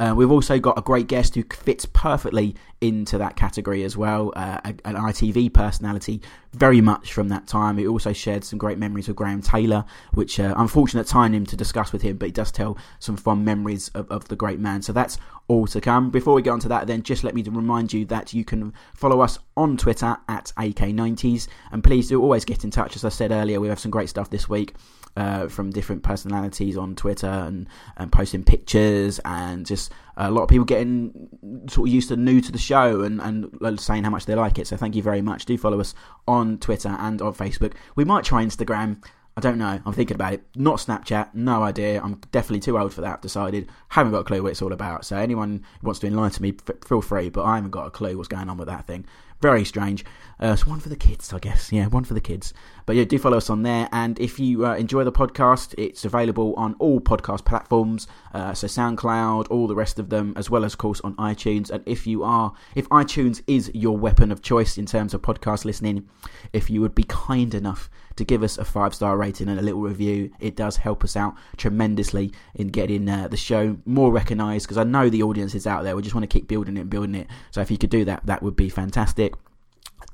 Uh, 0.00 0.14
we've 0.16 0.31
also 0.31 0.58
got 0.58 0.78
a 0.78 0.81
great 0.81 1.06
guest 1.08 1.34
who 1.34 1.44
fits 1.44 1.84
perfectly 1.84 2.54
into 2.81 3.19
that 3.19 3.37
category 3.37 3.84
as 3.84 3.98
well, 3.98 4.32
uh, 4.34 4.58
an 4.64 4.94
ITV 4.94 5.52
personality, 5.52 6.22
very 6.52 6.81
much 6.81 7.12
from 7.12 7.28
that 7.28 7.46
time. 7.46 7.76
He 7.76 7.87
also 7.87 8.14
shared 8.14 8.42
some 8.42 8.58
great 8.58 8.78
memories 8.78 9.08
with 9.08 9.16
Graham 9.19 9.42
Taylor, 9.42 9.84
which 10.14 10.40
uh, 10.40 10.54
unfortunate 10.56 11.06
time 11.06 11.44
to 11.44 11.56
discuss 11.56 11.93
with 11.93 12.00
him, 12.00 12.16
but 12.16 12.26
he 12.26 12.32
does 12.32 12.50
tell 12.50 12.78
some 12.98 13.19
fond 13.19 13.44
memories 13.44 13.90
of, 13.90 14.10
of 14.10 14.26
the 14.28 14.36
great 14.36 14.58
man. 14.58 14.81
So 14.81 14.94
that's 14.94 15.19
all 15.48 15.66
to 15.66 15.81
come. 15.82 16.08
Before 16.08 16.34
we 16.34 16.40
get 16.40 16.50
on 16.50 16.60
to 16.60 16.69
that, 16.69 16.86
then 16.86 17.02
just 17.02 17.22
let 17.22 17.34
me 17.34 17.43
remind 17.43 17.93
you 17.93 18.06
that 18.06 18.32
you 18.32 18.44
can 18.44 18.72
follow 18.94 19.20
us 19.20 19.38
on 19.56 19.76
Twitter 19.76 20.16
at 20.28 20.52
AK90s, 20.56 21.48
and 21.72 21.84
please 21.84 22.08
do 22.08 22.22
always 22.22 22.46
get 22.46 22.64
in 22.64 22.70
touch. 22.70 22.96
As 22.96 23.04
I 23.04 23.10
said 23.10 23.32
earlier, 23.32 23.60
we 23.60 23.69
have 23.69 23.78
some 23.78 23.90
great 23.90 24.08
stuff 24.08 24.31
this 24.31 24.48
week 24.48 24.75
uh, 25.16 25.48
from 25.48 25.70
different 25.70 26.02
personalities 26.02 26.76
on 26.76 26.94
Twitter 26.94 27.26
and, 27.26 27.68
and 27.96 28.12
posting 28.12 28.44
pictures 28.44 29.20
and 29.24 29.66
just 29.66 29.92
a 30.16 30.30
lot 30.30 30.42
of 30.42 30.48
people 30.48 30.64
getting 30.64 31.28
sort 31.68 31.88
of 31.88 31.94
used 31.94 32.08
to 32.08 32.16
new 32.16 32.40
to 32.40 32.52
the 32.52 32.58
show 32.58 33.02
and, 33.02 33.20
and 33.20 33.80
saying 33.80 34.04
how 34.04 34.10
much 34.10 34.26
they 34.26 34.34
like 34.34 34.58
it. 34.58 34.66
So 34.66 34.76
thank 34.76 34.94
you 34.94 35.02
very 35.02 35.22
much. 35.22 35.46
Do 35.46 35.56
follow 35.58 35.80
us 35.80 35.94
on 36.28 36.58
Twitter 36.58 36.96
and 36.98 37.20
on 37.22 37.34
Facebook. 37.34 37.74
We 37.96 38.04
might 38.04 38.24
try 38.24 38.44
Instagram. 38.44 39.02
I 39.36 39.40
don't 39.40 39.58
know. 39.58 39.80
I'm 39.86 39.92
thinking 39.92 40.16
about 40.16 40.34
it. 40.34 40.42
Not 40.56 40.78
Snapchat. 40.80 41.34
No 41.34 41.62
idea. 41.62 42.02
I'm 42.02 42.20
definitely 42.32 42.60
too 42.60 42.78
old 42.78 42.92
for 42.92 43.00
that. 43.00 43.14
I've 43.14 43.20
decided. 43.20 43.70
Haven't 43.88 44.12
got 44.12 44.18
a 44.20 44.24
clue 44.24 44.42
what 44.42 44.50
it's 44.50 44.60
all 44.60 44.72
about. 44.72 45.04
So 45.04 45.16
anyone 45.16 45.64
who 45.80 45.86
wants 45.86 46.00
to 46.00 46.08
enlighten 46.08 46.42
me, 46.42 46.54
f- 46.68 46.76
feel 46.86 47.00
free. 47.00 47.30
But 47.30 47.44
I 47.44 47.54
haven't 47.54 47.70
got 47.70 47.86
a 47.86 47.90
clue 47.90 48.16
what's 48.16 48.28
going 48.28 48.50
on 48.50 48.58
with 48.58 48.68
that 48.68 48.86
thing. 48.86 49.06
Very 49.40 49.64
strange. 49.64 50.04
Uh, 50.38 50.56
so 50.56 50.68
one 50.68 50.80
for 50.80 50.90
the 50.90 50.96
kids, 50.96 51.32
I 51.32 51.38
guess. 51.38 51.72
Yeah, 51.72 51.86
one 51.86 52.04
for 52.04 52.12
the 52.12 52.20
kids. 52.20 52.52
But 52.90 52.96
yeah, 52.96 53.04
do 53.04 53.20
follow 53.20 53.37
us 53.37 53.48
on 53.48 53.62
there. 53.62 53.88
And 53.92 54.19
if 54.19 54.40
you 54.40 54.66
uh, 54.66 54.75
enjoy 54.75 55.04
the 55.04 55.12
podcast, 55.12 55.76
it's 55.78 56.04
available 56.04 56.54
on 56.56 56.75
all 56.81 57.00
podcast 57.00 57.44
platforms. 57.44 58.08
Uh, 58.34 58.53
so 58.53 58.67
SoundCloud, 58.67 59.48
all 59.48 59.69
the 59.69 59.76
rest 59.76 60.00
of 60.00 60.10
them, 60.10 60.32
as 60.34 60.50
well 60.50 60.65
as, 60.65 60.72
of 60.72 60.79
course, 60.79 61.00
on 61.03 61.15
iTunes. 61.15 61.70
And 61.70 61.84
if 61.86 62.05
you 62.05 62.24
are, 62.24 62.53
if 62.74 62.88
iTunes 62.88 63.44
is 63.46 63.70
your 63.74 63.96
weapon 63.96 64.32
of 64.32 64.43
choice 64.43 64.76
in 64.76 64.86
terms 64.86 65.15
of 65.15 65.22
podcast 65.22 65.65
listening, 65.65 66.08
if 66.53 66.69
you 66.69 66.81
would 66.81 66.96
be 66.96 67.05
kind 67.05 67.55
enough 67.55 67.88
to 68.17 68.24
give 68.24 68.43
us 68.43 68.58
a 68.58 68.65
five 68.65 68.93
star 68.93 69.17
rating 69.17 69.48
and 69.48 69.60
a 69.60 69.62
little 69.62 69.82
review, 69.82 70.32
it 70.41 70.56
does 70.56 70.79
help 70.79 71.05
us 71.05 71.15
out 71.17 71.36
tremendously 71.56 72.32
in 72.56 72.70
getting 72.70 73.08
uh, 73.08 73.29
the 73.29 73.36
show 73.36 73.79
more 73.86 74.10
recognised. 74.10 74.67
Because 74.67 74.79
I 74.79 74.82
know 74.82 75.08
the 75.08 75.22
audience 75.22 75.55
is 75.55 75.65
out 75.65 75.84
there. 75.84 75.94
We 75.94 76.03
just 76.03 76.17
want 76.17 76.29
to 76.29 76.38
keep 76.38 76.48
building 76.48 76.76
it 76.76 76.81
and 76.81 76.91
building 76.91 77.15
it. 77.15 77.29
So 77.53 77.60
if 77.60 77.70
you 77.70 77.79
could 77.79 77.91
do 77.91 78.05
that, 78.06 78.26
that 78.26 78.43
would 78.43 78.56
be 78.56 78.69
fantastic 78.69 79.34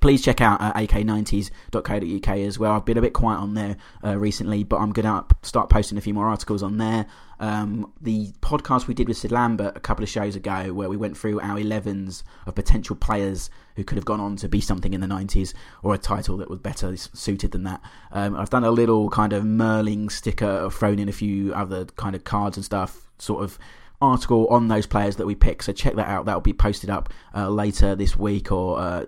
please 0.06 0.22
check 0.22 0.40
out 0.40 0.60
uh, 0.60 0.72
ak90s.co.uk 0.75 2.28
as 2.28 2.60
well. 2.60 2.75
I've 2.75 2.84
been 2.84 2.96
a 2.96 3.00
bit 3.00 3.12
quiet 3.12 3.38
on 3.38 3.54
there 3.54 3.76
uh, 4.04 4.16
recently, 4.16 4.62
but 4.62 4.76
I'm 4.76 4.92
going 4.92 5.04
to 5.04 5.25
start 5.42 5.68
posting 5.68 5.98
a 5.98 6.00
few 6.00 6.14
more 6.14 6.28
articles 6.28 6.62
on 6.62 6.78
there. 6.78 7.06
Um, 7.40 7.92
the 8.00 8.30
podcast 8.40 8.86
we 8.86 8.94
did 8.94 9.08
with 9.08 9.16
Sid 9.16 9.32
Lambert 9.32 9.76
a 9.76 9.80
couple 9.80 10.04
of 10.04 10.08
shows 10.08 10.36
ago, 10.36 10.72
where 10.72 10.88
we 10.88 10.96
went 10.96 11.18
through 11.18 11.40
our 11.40 11.56
11s 11.56 12.22
of 12.46 12.54
potential 12.54 12.94
players 12.94 13.50
who 13.75 13.82
could 13.82 13.98
have 13.98 14.04
gone 14.04 14.20
on 14.20 14.36
to 14.36 14.48
be 14.48 14.60
something 14.60 14.94
in 14.94 15.00
the 15.00 15.08
90s 15.08 15.54
or 15.82 15.92
a 15.92 15.98
title 15.98 16.36
that 16.36 16.48
was 16.48 16.60
better 16.60 16.96
suited 16.96 17.50
than 17.50 17.64
that. 17.64 17.80
Um, 18.12 18.36
I've 18.36 18.50
done 18.50 18.62
a 18.62 18.70
little 18.70 19.10
kind 19.10 19.32
of 19.32 19.44
Merlin 19.44 20.08
sticker, 20.08 20.70
thrown 20.70 21.00
in 21.00 21.08
a 21.08 21.12
few 21.12 21.52
other 21.52 21.84
kind 21.84 22.14
of 22.14 22.22
cards 22.22 22.56
and 22.56 22.64
stuff, 22.64 23.08
sort 23.18 23.42
of 23.42 23.58
article 24.00 24.46
on 24.48 24.68
those 24.68 24.86
players 24.86 25.16
that 25.16 25.26
we 25.26 25.34
pick. 25.34 25.62
So 25.62 25.72
check 25.72 25.94
that 25.94 26.08
out. 26.08 26.26
That'll 26.26 26.40
be 26.40 26.52
posted 26.52 26.90
up 26.90 27.12
uh, 27.34 27.48
later 27.48 27.94
this 27.94 28.16
week 28.16 28.52
or 28.52 28.78
uh, 28.78 29.06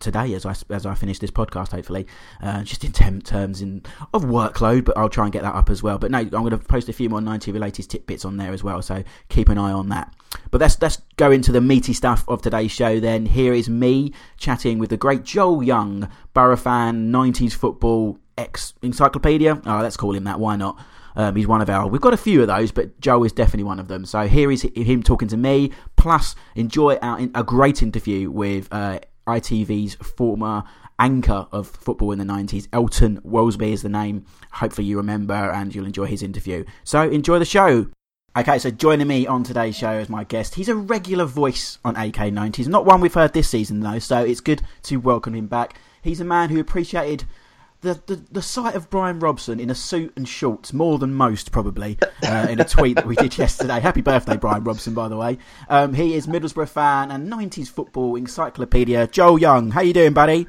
today 0.00 0.34
as 0.34 0.44
I 0.44 0.54
as 0.70 0.86
I 0.86 0.94
finish 0.94 1.18
this 1.18 1.30
podcast. 1.30 1.72
Hopefully, 1.72 2.06
uh, 2.42 2.64
just 2.64 2.84
in 2.84 2.92
terms 2.92 3.62
in 3.62 3.82
of 4.12 4.24
workload, 4.24 4.84
but 4.84 4.96
I'll 4.96 5.08
try 5.08 5.24
and 5.24 5.32
get 5.32 5.42
that 5.42 5.54
up 5.54 5.70
as 5.70 5.82
well. 5.82 5.98
But 5.98 6.10
no, 6.10 6.18
I'm 6.18 6.28
going 6.30 6.50
to 6.50 6.58
post 6.58 6.88
a 6.88 6.92
few 6.92 7.08
more 7.08 7.20
90 7.20 7.52
related 7.52 7.88
tidbits 7.88 8.24
on 8.24 8.36
there 8.36 8.52
as 8.52 8.64
well. 8.64 8.82
So 8.82 9.04
keep 9.28 9.48
an 9.48 9.58
eye 9.58 9.72
on 9.72 9.88
that. 9.90 10.12
But 10.50 10.60
let's 10.60 10.80
let's 10.82 11.00
go 11.16 11.30
into 11.30 11.52
the 11.52 11.60
meaty 11.60 11.92
stuff 11.92 12.24
of 12.28 12.42
today's 12.42 12.72
show. 12.72 12.98
Then 12.98 13.26
here 13.26 13.52
is 13.52 13.68
me 13.68 14.12
chatting 14.36 14.78
with 14.78 14.90
the 14.90 14.96
great 14.96 15.22
Joel 15.22 15.62
Young, 15.62 16.08
Borough 16.34 16.56
fan, 16.56 17.12
90s 17.12 17.52
football 17.52 18.18
ex 18.36 18.74
encyclopedia. 18.82 19.60
Oh, 19.66 19.80
let's 19.80 19.96
call 19.96 20.14
him 20.14 20.24
that. 20.24 20.40
Why 20.40 20.56
not? 20.56 20.78
Um, 21.16 21.34
he's 21.36 21.46
one 21.46 21.60
of 21.60 21.68
our. 21.68 21.88
We've 21.88 22.00
got 22.00 22.14
a 22.14 22.18
few 22.18 22.40
of 22.40 22.46
those, 22.46 22.70
but 22.72 23.00
Joe 23.00 23.24
is 23.24 23.32
definitely 23.32 23.64
one 23.64 23.80
of 23.80 23.88
them. 23.88 24.04
So 24.04 24.26
here 24.26 24.50
is 24.50 24.62
him 24.62 25.02
talking 25.02 25.28
to 25.28 25.36
me. 25.36 25.72
Plus, 25.96 26.34
enjoy 26.54 26.96
our, 26.96 27.20
a 27.34 27.44
great 27.44 27.82
interview 27.82 28.30
with 28.30 28.68
uh, 28.70 29.00
ITV's 29.38 29.94
former 29.94 30.64
anchor 30.98 31.46
of 31.50 31.66
football 31.68 32.12
in 32.12 32.18
the 32.18 32.24
90s. 32.24 32.68
Elton 32.72 33.20
Welsby 33.22 33.72
is 33.72 33.82
the 33.82 33.88
name. 33.88 34.26
Hopefully, 34.52 34.86
you 34.86 34.96
remember 34.96 35.34
and 35.34 35.74
you'll 35.74 35.86
enjoy 35.86 36.06
his 36.06 36.22
interview. 36.22 36.64
So, 36.84 37.08
enjoy 37.08 37.38
the 37.38 37.44
show. 37.44 37.86
Okay, 38.36 38.60
so 38.60 38.70
joining 38.70 39.08
me 39.08 39.26
on 39.26 39.42
today's 39.42 39.76
show 39.76 39.90
as 39.90 40.08
my 40.08 40.22
guest, 40.22 40.54
he's 40.54 40.68
a 40.68 40.76
regular 40.76 41.24
voice 41.24 41.78
on 41.84 41.96
AK90s. 41.96 42.68
Not 42.68 42.86
one 42.86 43.00
we've 43.00 43.12
heard 43.12 43.32
this 43.32 43.48
season, 43.48 43.80
though, 43.80 43.98
so 43.98 44.22
it's 44.22 44.40
good 44.40 44.62
to 44.84 44.98
welcome 44.98 45.34
him 45.34 45.48
back. 45.48 45.76
He's 46.02 46.20
a 46.20 46.24
man 46.24 46.48
who 46.48 46.60
appreciated 46.60 47.24
the, 47.82 48.00
the, 48.06 48.16
the 48.30 48.42
sight 48.42 48.74
of 48.74 48.90
Brian 48.90 49.20
Robson 49.20 49.58
in 49.58 49.70
a 49.70 49.74
suit 49.74 50.12
and 50.16 50.28
shorts, 50.28 50.72
more 50.72 50.98
than 50.98 51.14
most 51.14 51.50
probably, 51.50 51.98
uh, 52.22 52.46
in 52.50 52.60
a 52.60 52.64
tweet 52.64 52.96
that 52.96 53.06
we 53.06 53.16
did 53.16 53.36
yesterday. 53.38 53.80
Happy 53.80 54.02
birthday, 54.02 54.36
Brian 54.36 54.64
Robson, 54.64 54.94
by 54.94 55.08
the 55.08 55.16
way. 55.16 55.38
Um, 55.68 55.94
he 55.94 56.14
is 56.14 56.26
Middlesbrough 56.26 56.68
fan 56.68 57.10
and 57.10 57.32
90s 57.32 57.68
football 57.68 58.16
encyclopedia. 58.16 59.06
Joel 59.06 59.38
Young, 59.38 59.70
how 59.70 59.80
you 59.80 59.92
doing, 59.92 60.12
buddy? 60.12 60.46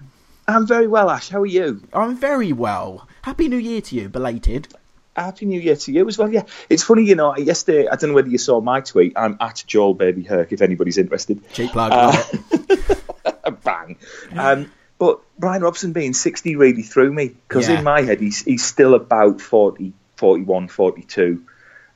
I'm 0.48 0.68
very 0.68 0.88
well, 0.88 1.10
Ash. 1.10 1.30
How 1.30 1.42
are 1.42 1.46
you? 1.46 1.82
I'm 1.94 2.18
very 2.18 2.52
well. 2.52 3.08
Happy 3.22 3.48
New 3.48 3.58
Year 3.58 3.82
to 3.82 3.96
you, 3.96 4.10
belated. 4.10 4.68
Happy 5.16 5.46
New 5.46 5.60
Year 5.60 5.76
to 5.76 5.92
you 5.92 6.08
as 6.08 6.18
well. 6.18 6.32
Yeah, 6.32 6.44
it's 6.70 6.84
funny, 6.84 7.04
you 7.04 7.16
know. 7.16 7.38
Yesterday, 7.38 7.88
I 7.88 7.96
don't 7.96 8.10
know 8.10 8.16
whether 8.16 8.30
you 8.30 8.38
saw 8.38 8.60
my 8.60 8.82
tweet. 8.82 9.14
I'm 9.16 9.38
at 9.40 9.64
Joel 9.68 9.94
Baby 9.94 10.24
Herc 10.24 10.52
if 10.52 10.62
anybody's 10.62 10.98
interested. 10.98 11.42
Cheap 11.54 11.72
plug. 11.72 11.92
Uh, 11.94 13.52
bang. 13.64 13.98
Um, 14.36 14.72
but 15.02 15.20
Brian 15.40 15.64
Robson 15.64 15.94
being 15.94 16.14
60 16.14 16.58
really 16.58 16.84
threw 16.84 17.12
me 17.12 17.30
because 17.30 17.68
yeah. 17.68 17.80
in 17.80 17.84
my 17.84 18.02
head 18.02 18.20
he's 18.20 18.44
he's 18.44 18.64
still 18.64 18.94
about 18.94 19.42
40, 19.42 19.94
41, 20.18 20.68
42. 20.68 21.44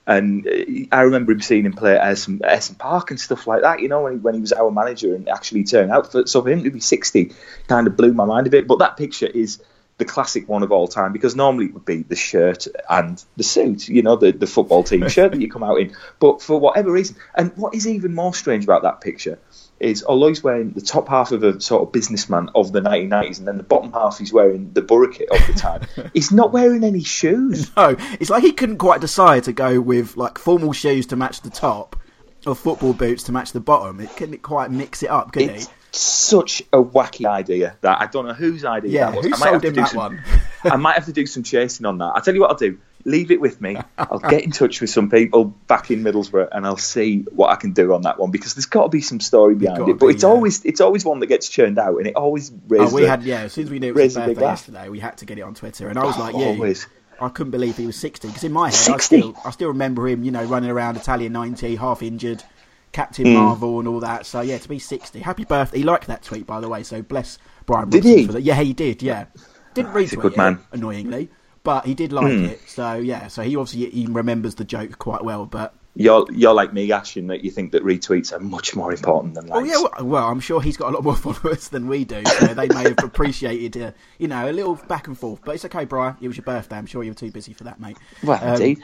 And 0.07 0.47
uh, 0.47 0.51
I 0.91 1.01
remember 1.01 1.31
him 1.31 1.41
seeing 1.41 1.67
him 1.67 1.73
play 1.73 1.95
at 1.95 2.01
Ayresome 2.01 2.79
Park 2.79 3.11
and 3.11 3.19
stuff 3.19 3.45
like 3.45 3.61
that, 3.61 3.81
you 3.81 3.89
know, 3.89 4.01
when 4.01 4.13
he, 4.13 4.17
when 4.17 4.33
he 4.33 4.39
was 4.39 4.53
our 4.53 4.71
manager 4.71 5.13
and 5.13 5.29
actually 5.29 5.65
turned 5.65 5.91
out. 5.91 6.11
For, 6.11 6.25
so 6.25 6.41
for 6.41 6.49
him 6.49 6.63
to 6.63 6.71
be 6.71 6.79
60 6.79 7.31
kind 7.67 7.85
of 7.85 7.95
blew 7.95 8.11
my 8.11 8.25
mind 8.25 8.47
a 8.47 8.49
bit. 8.49 8.65
But 8.67 8.79
that 8.79 8.97
picture 8.97 9.27
is 9.27 9.61
the 9.99 10.05
classic 10.05 10.49
one 10.49 10.63
of 10.63 10.71
all 10.71 10.87
time 10.87 11.13
because 11.13 11.35
normally 11.35 11.65
it 11.65 11.75
would 11.75 11.85
be 11.85 12.01
the 12.01 12.15
shirt 12.15 12.65
and 12.89 13.23
the 13.37 13.43
suit, 13.43 13.87
you 13.87 14.01
know, 14.01 14.15
the, 14.15 14.31
the 14.31 14.47
football 14.47 14.83
team 14.83 15.07
shirt 15.09 15.31
that 15.31 15.39
you 15.39 15.51
come 15.51 15.63
out 15.63 15.79
in. 15.79 15.95
But 16.19 16.41
for 16.41 16.59
whatever 16.59 16.91
reason, 16.91 17.17
and 17.35 17.55
what 17.55 17.75
is 17.75 17.87
even 17.87 18.15
more 18.15 18.33
strange 18.33 18.63
about 18.63 18.81
that 18.81 18.99
picture 18.99 19.37
is 19.79 20.03
although 20.03 20.29
he's 20.29 20.43
wearing 20.43 20.71
the 20.71 20.81
top 20.81 21.07
half 21.09 21.31
of 21.31 21.43
a 21.43 21.59
sort 21.59 21.83
of 21.83 21.91
businessman 21.91 22.49
of 22.55 22.71
the 22.71 22.81
1990s 22.81 23.39
and 23.39 23.47
then 23.47 23.57
the 23.57 23.63
bottom 23.63 23.91
half 23.91 24.17
he's 24.17 24.31
wearing 24.31 24.71
the 24.73 24.81
kit 25.11 25.29
of 25.29 25.47
the 25.47 25.53
time, 25.53 25.81
he's 26.13 26.31
not 26.31 26.53
wearing 26.53 26.83
any 26.83 27.03
shoes. 27.03 27.75
No, 27.75 27.95
it's 28.19 28.29
like 28.29 28.43
he 28.43 28.53
couldn't 28.53 28.77
quite 28.77 29.01
decide 29.01 29.43
to 29.45 29.53
go 29.53 29.81
with 29.81 30.15
like 30.15 30.37
formal 30.37 30.73
shoes 30.73 31.05
to 31.07 31.15
match 31.15 31.41
the 31.41 31.49
top 31.49 31.97
or 32.45 32.55
football 32.55 32.93
boots 32.93 33.23
to 33.23 33.31
match 33.31 33.51
the 33.51 33.59
bottom. 33.59 33.99
It 33.99 34.15
couldn't 34.15 34.41
quite 34.41 34.71
mix 34.71 35.03
it 35.03 35.09
up, 35.09 35.33
could 35.33 35.43
it's 35.43 35.67
he? 35.67 35.73
Such 35.91 36.61
a 36.73 36.83
wacky 36.83 37.25
idea 37.25 37.77
that 37.81 38.01
I 38.01 38.07
don't 38.07 38.27
know 38.27 38.33
whose 38.33 38.65
idea 38.65 38.91
yeah, 38.91 39.11
that 39.11 39.17
was. 39.17 39.25
Who 39.25 39.33
I 39.33 39.37
might 39.37 39.49
sold 39.51 39.65
him 39.65 39.73
that 39.75 39.89
some, 39.89 39.97
one? 39.97 40.23
I 40.65 40.75
might 40.75 40.95
have 40.95 41.05
to 41.05 41.13
do 41.13 41.25
some 41.25 41.43
chasing 41.43 41.85
on 41.85 41.99
that. 41.99 42.11
I'll 42.15 42.21
tell 42.21 42.33
you 42.33 42.41
what 42.41 42.51
I'll 42.51 42.57
do 42.57 42.77
leave 43.05 43.31
it 43.31 43.39
with 43.39 43.61
me. 43.61 43.77
I'll 43.97 44.19
get 44.19 44.43
in 44.43 44.51
touch 44.51 44.81
with 44.81 44.89
some 44.89 45.09
people 45.09 45.45
back 45.45 45.91
in 45.91 46.03
Middlesbrough, 46.03 46.49
and 46.51 46.65
I'll 46.65 46.75
see 46.77 47.19
what 47.31 47.51
I 47.51 47.55
can 47.55 47.71
do 47.71 47.93
on 47.93 48.01
that 48.01 48.19
one 48.19 48.31
because 48.31 48.55
there's 48.55 48.65
got 48.65 48.83
to 48.83 48.89
be 48.89 49.01
some 49.01 49.19
story 49.19 49.55
behind 49.55 49.87
it. 49.87 49.99
But 49.99 50.07
be, 50.07 50.13
it's 50.13 50.23
yeah. 50.23 50.29
always 50.29 50.65
it's 50.65 50.81
always 50.81 51.05
one 51.05 51.19
that 51.19 51.27
gets 51.27 51.47
churned 51.47 51.79
out, 51.79 51.97
and 51.97 52.07
it 52.07 52.15
always 52.15 52.51
raises. 52.67 52.91
Oh, 52.91 52.95
we 52.95 53.03
had 53.03 53.23
yeah. 53.23 53.43
As 53.43 53.53
soon 53.53 53.65
as 53.65 53.69
we 53.69 53.79
knew 53.79 53.89
it 53.89 53.95
was 53.95 54.03
his 54.03 54.15
birthday 54.15 54.41
yesterday, 54.41 54.89
we 54.89 54.99
had 54.99 55.17
to 55.19 55.25
get 55.25 55.37
it 55.37 55.41
on 55.41 55.53
Twitter, 55.53 55.87
and 55.87 55.97
I 55.97 56.03
was 56.03 56.17
oh, 56.17 56.19
like, 56.19 56.35
yeah. 56.35 56.47
Always. 56.47 56.87
I 57.21 57.29
couldn't 57.29 57.51
believe 57.51 57.77
he 57.77 57.85
was 57.85 57.95
60 57.95 58.27
because 58.27 58.43
in 58.43 58.51
my 58.51 58.65
head, 58.65 58.73
60? 58.73 59.15
I 59.15 59.19
still, 59.19 59.37
I 59.45 59.51
still 59.51 59.67
remember 59.69 60.05
him, 60.05 60.25
you 60.25 60.31
know, 60.31 60.43
running 60.43 60.69
around 60.69 60.97
Italia 60.97 61.29
90, 61.29 61.77
half 61.77 62.03
injured, 62.03 62.43
Captain 62.91 63.23
mm. 63.23 63.35
Marvel, 63.35 63.79
and 63.79 63.87
all 63.87 64.01
that. 64.01 64.25
So 64.25 64.41
yeah, 64.41 64.57
to 64.57 64.67
be 64.67 64.79
60, 64.79 65.19
happy 65.19 65.45
birthday. 65.45 65.77
He 65.77 65.83
liked 65.85 66.07
that 66.07 66.23
tweet, 66.23 66.45
by 66.45 66.59
the 66.59 66.67
way. 66.67 66.83
So 66.83 67.01
bless 67.01 67.37
Brian. 67.65 67.89
Did 67.89 68.03
he? 68.03 68.25
For 68.25 68.33
that. 68.33 68.41
Yeah, 68.41 68.61
he 68.61 68.73
did. 68.73 69.01
Yeah, 69.01 69.27
didn't 69.73 69.93
read 69.93 70.11
it, 70.11 70.37
man. 70.37 70.59
annoyingly 70.73 71.29
but 71.65 71.85
he 71.85 71.93
did 71.93 72.13
like 72.13 72.27
mm. 72.27 72.49
it. 72.51 72.69
So 72.69 72.93
yeah, 72.93 73.27
so 73.27 73.41
he 73.41 73.57
obviously 73.57 73.89
he 73.89 74.05
remembers 74.05 74.55
the 74.55 74.63
joke 74.63 74.97
quite 74.99 75.25
well. 75.25 75.45
But 75.45 75.73
you're 75.95 76.25
you're 76.31 76.53
like 76.53 76.71
me, 76.71 76.89
Ash, 76.91 77.17
in 77.17 77.27
that 77.27 77.43
you 77.43 77.51
think 77.51 77.73
that 77.73 77.83
retweets 77.83 78.31
are 78.31 78.39
much 78.39 78.75
more 78.75 78.93
important 78.93 79.33
than 79.33 79.47
likes. 79.47 79.61
Oh 79.61 79.65
yeah, 79.65 79.87
well, 79.97 80.07
well 80.07 80.29
I'm 80.29 80.39
sure 80.39 80.61
he's 80.61 80.77
got 80.77 80.89
a 80.89 80.93
lot 80.93 81.03
more 81.03 81.15
followers 81.33 81.67
than 81.69 81.87
we 81.87 82.05
do, 82.05 82.23
so 82.25 82.47
they 82.53 82.67
may 82.67 82.83
have 82.83 83.03
appreciated, 83.03 83.81
uh, 83.81 83.91
you 84.19 84.27
know, 84.27 84.49
a 84.49 84.53
little 84.53 84.75
back 84.75 85.07
and 85.07 85.17
forth. 85.17 85.41
But 85.43 85.55
it's 85.55 85.65
okay, 85.65 85.85
Brian. 85.85 86.15
It 86.21 86.27
was 86.27 86.37
your 86.37 86.45
birthday. 86.45 86.77
I'm 86.77 86.85
sure 86.85 87.03
you 87.03 87.11
were 87.11 87.15
too 87.15 87.31
busy 87.31 87.51
for 87.53 87.63
that, 87.65 87.79
mate. 87.79 87.97
Well, 88.23 88.41
um, 88.41 88.53
indeed. 88.61 88.83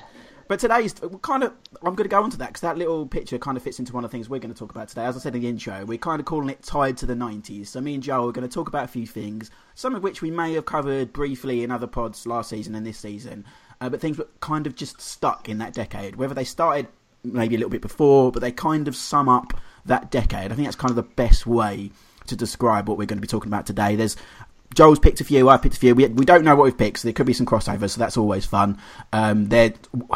But 0.51 0.59
today's 0.59 0.93
kind 1.21 1.45
of, 1.45 1.53
I'm 1.81 1.95
going 1.95 2.09
to 2.09 2.13
go 2.13 2.21
on 2.21 2.29
to 2.31 2.37
that 2.39 2.47
because 2.47 2.59
that 2.59 2.77
little 2.77 3.07
picture 3.07 3.39
kind 3.39 3.55
of 3.55 3.63
fits 3.63 3.79
into 3.79 3.93
one 3.93 4.03
of 4.03 4.11
the 4.11 4.17
things 4.17 4.27
we're 4.27 4.41
going 4.41 4.53
to 4.53 4.59
talk 4.59 4.71
about 4.71 4.89
today. 4.89 5.05
As 5.05 5.15
I 5.15 5.21
said 5.21 5.33
in 5.33 5.43
the 5.43 5.47
intro, 5.47 5.85
we're 5.85 5.97
kind 5.97 6.19
of 6.19 6.25
calling 6.25 6.49
it 6.49 6.61
Tied 6.61 6.97
to 6.97 7.05
the 7.05 7.13
90s. 7.13 7.67
So 7.67 7.79
me 7.79 7.93
and 7.93 8.03
Joe 8.03 8.27
are 8.27 8.33
going 8.33 8.45
to 8.45 8.53
talk 8.53 8.67
about 8.67 8.83
a 8.83 8.89
few 8.89 9.07
things, 9.07 9.49
some 9.75 9.95
of 9.95 10.03
which 10.03 10.21
we 10.21 10.29
may 10.29 10.51
have 10.55 10.65
covered 10.65 11.13
briefly 11.13 11.63
in 11.63 11.71
other 11.71 11.87
pods 11.87 12.27
last 12.27 12.49
season 12.49 12.75
and 12.75 12.85
this 12.85 12.97
season, 12.97 13.45
uh, 13.79 13.87
but 13.87 14.01
things 14.01 14.17
that 14.17 14.41
kind 14.41 14.67
of 14.67 14.75
just 14.75 14.99
stuck 14.99 15.47
in 15.47 15.57
that 15.59 15.71
decade. 15.71 16.17
Whether 16.17 16.33
they 16.33 16.43
started 16.43 16.89
maybe 17.23 17.55
a 17.55 17.57
little 17.57 17.71
bit 17.71 17.81
before, 17.81 18.33
but 18.33 18.41
they 18.41 18.51
kind 18.51 18.89
of 18.89 18.95
sum 18.97 19.29
up 19.29 19.53
that 19.85 20.11
decade. 20.11 20.51
I 20.51 20.55
think 20.55 20.67
that's 20.67 20.75
kind 20.75 20.89
of 20.89 20.97
the 20.97 21.03
best 21.03 21.47
way 21.47 21.91
to 22.27 22.35
describe 22.35 22.89
what 22.89 22.97
we're 22.97 23.05
going 23.05 23.19
to 23.19 23.21
be 23.21 23.27
talking 23.27 23.49
about 23.49 23.65
today. 23.65 23.95
There's 23.95 24.17
Joel's 24.73 24.99
picked 24.99 25.21
a 25.21 25.23
few. 25.23 25.49
I've 25.49 25.61
picked 25.61 25.75
a 25.75 25.79
few. 25.79 25.93
We, 25.93 26.07
we 26.07 26.25
don't 26.25 26.43
know 26.43 26.55
what 26.55 26.63
we've 26.63 26.77
picked, 26.77 26.99
so 26.99 27.07
there 27.07 27.13
could 27.13 27.25
be 27.25 27.33
some 27.33 27.45
crossovers. 27.45 27.91
So 27.91 27.99
that's 27.99 28.17
always 28.17 28.45
fun. 28.45 28.77
Um, 29.11 29.49
there, 29.49 29.73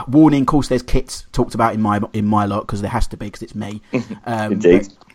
warning. 0.07 0.41
Of 0.41 0.47
course, 0.47 0.67
there's 0.67 0.83
kits 0.83 1.25
talked 1.31 1.55
about 1.55 1.73
in 1.73 1.81
my 1.81 1.99
in 2.13 2.25
my 2.25 2.45
lot 2.45 2.61
because 2.61 2.81
there 2.81 2.91
has 2.91 3.07
to 3.07 3.17
be 3.17 3.25
because 3.25 3.43
it's 3.43 3.55
me. 3.55 3.81
Um, 4.25 4.53
Indeed. 4.53 4.87
But, 4.87 5.05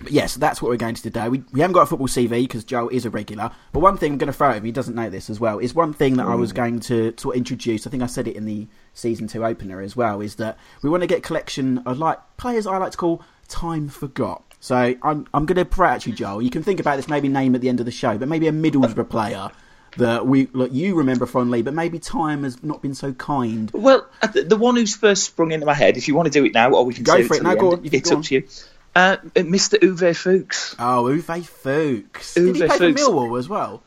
but 0.00 0.12
yes, 0.12 0.34
that's 0.34 0.60
what 0.60 0.68
we're 0.68 0.76
going 0.76 0.94
to 0.94 1.02
do 1.02 1.10
today. 1.10 1.28
We, 1.28 1.42
we 1.52 1.60
haven't 1.60 1.74
got 1.74 1.82
a 1.82 1.86
football 1.86 2.08
CV 2.08 2.42
because 2.42 2.64
Joel 2.64 2.88
is 2.88 3.04
a 3.04 3.10
regular. 3.10 3.50
But 3.72 3.80
one 3.80 3.96
thing 3.96 4.12
I'm 4.12 4.18
going 4.18 4.32
to 4.32 4.32
throw 4.32 4.50
at 4.50 4.56
him, 4.56 4.64
he 4.64 4.72
doesn't 4.72 4.94
know 4.94 5.08
this 5.08 5.30
as 5.30 5.40
well, 5.40 5.58
is 5.58 5.74
one 5.74 5.92
thing 5.92 6.16
that 6.16 6.26
mm. 6.26 6.30
I 6.30 6.34
was 6.34 6.52
mm. 6.52 6.56
going 6.56 6.80
to, 6.80 7.12
to 7.12 7.32
introduce. 7.32 7.86
I 7.86 7.90
think 7.90 8.02
I 8.02 8.06
said 8.06 8.28
it 8.28 8.36
in 8.36 8.44
the 8.44 8.66
season 8.92 9.28
two 9.28 9.44
opener 9.44 9.80
as 9.80 9.96
well, 9.96 10.20
is 10.20 10.36
that 10.36 10.58
we 10.82 10.90
want 10.90 11.02
to 11.02 11.06
get 11.06 11.22
collection 11.22 11.78
of 11.78 11.98
like 11.98 12.18
players 12.36 12.66
I 12.66 12.76
like 12.78 12.92
to 12.92 12.98
call 12.98 13.22
time 13.48 13.88
forgot. 13.88 14.42
So 14.64 14.94
I'm 15.02 15.26
I'm 15.34 15.44
going 15.44 15.58
to 15.58 15.66
pray 15.66 15.90
at 15.90 16.06
you, 16.06 16.14
Joel. 16.14 16.40
You 16.40 16.48
can 16.48 16.62
think 16.62 16.80
about 16.80 16.96
this 16.96 17.06
maybe 17.06 17.28
name 17.28 17.54
at 17.54 17.60
the 17.60 17.68
end 17.68 17.80
of 17.80 17.86
the 17.86 17.92
show, 17.92 18.16
but 18.16 18.28
maybe 18.28 18.48
a 18.48 18.50
Middlesbrough 18.50 19.10
player 19.10 19.50
that 19.98 20.26
we 20.26 20.48
look 20.54 20.72
you 20.72 20.94
remember 20.94 21.26
fondly, 21.26 21.60
but 21.60 21.74
maybe 21.74 21.98
time 21.98 22.44
has 22.44 22.62
not 22.64 22.80
been 22.80 22.94
so 22.94 23.12
kind. 23.12 23.70
Well, 23.74 24.08
uh, 24.22 24.28
the 24.28 24.56
one 24.56 24.76
who's 24.76 24.96
first 24.96 25.24
sprung 25.24 25.52
into 25.52 25.66
my 25.66 25.74
head, 25.74 25.98
if 25.98 26.08
you 26.08 26.14
want 26.14 26.28
to 26.28 26.30
do 26.30 26.46
it 26.46 26.54
now, 26.54 26.70
or 26.70 26.86
we 26.86 26.94
can 26.94 27.04
go 27.04 27.22
for 27.26 27.36
it. 27.36 27.42
Now, 27.42 27.56
go 27.56 27.72
on. 27.72 27.82
It's 27.84 28.10
up 28.10 28.16
on. 28.16 28.22
to 28.22 28.36
you. 28.36 28.48
Uh, 28.96 29.18
Mr. 29.34 29.78
Uwe 29.80 30.16
Fuchs. 30.16 30.76
Oh, 30.78 31.04
Uwe 31.12 31.44
Fuchs. 31.44 32.34
Uwe 32.34 32.46
did 32.46 32.56
he 32.56 32.66
play 32.66 32.78
Fuchs. 32.78 33.02
for 33.02 33.10
Millwall 33.10 33.38
as 33.38 33.50
well? 33.50 33.82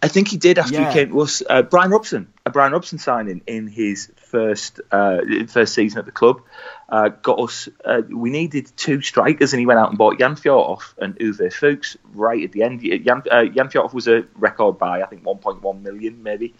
I 0.00 0.06
think 0.06 0.28
he 0.28 0.36
did 0.36 0.60
after 0.60 0.74
yeah. 0.74 0.92
he 0.92 0.94
came 0.94 1.10
Was. 1.10 1.42
Uh, 1.50 1.62
Brian 1.62 1.90
Robson, 1.90 2.32
a 2.46 2.50
Brian 2.50 2.70
Robson 2.70 2.98
signing 2.98 3.42
in 3.48 3.66
his 3.66 4.12
first 4.30 4.80
uh, 4.90 5.18
first 5.48 5.74
season 5.74 5.98
at 5.98 6.06
the 6.06 6.12
club, 6.12 6.42
uh, 6.88 7.08
got 7.08 7.38
us. 7.40 7.68
Uh, 7.84 8.02
we 8.08 8.30
needed 8.30 8.70
two 8.76 9.00
strikers, 9.02 9.52
and 9.52 9.60
he 9.60 9.66
went 9.66 9.78
out 9.78 9.90
and 9.90 9.98
bought 9.98 10.18
Jan 10.18 10.36
Fjortoft 10.36 10.98
and 10.98 11.18
Uwe 11.18 11.52
Fuchs 11.52 11.96
right 12.14 12.42
at 12.44 12.52
the 12.52 12.62
end. 12.62 12.82
Jan, 12.82 13.22
uh, 13.30 13.44
Jan 13.44 13.70
was 13.92 14.08
a 14.08 14.24
record 14.36 14.78
buy, 14.78 15.02
I 15.02 15.06
think 15.06 15.24
1.1 15.24 15.82
million, 15.82 16.22
maybe, 16.22 16.54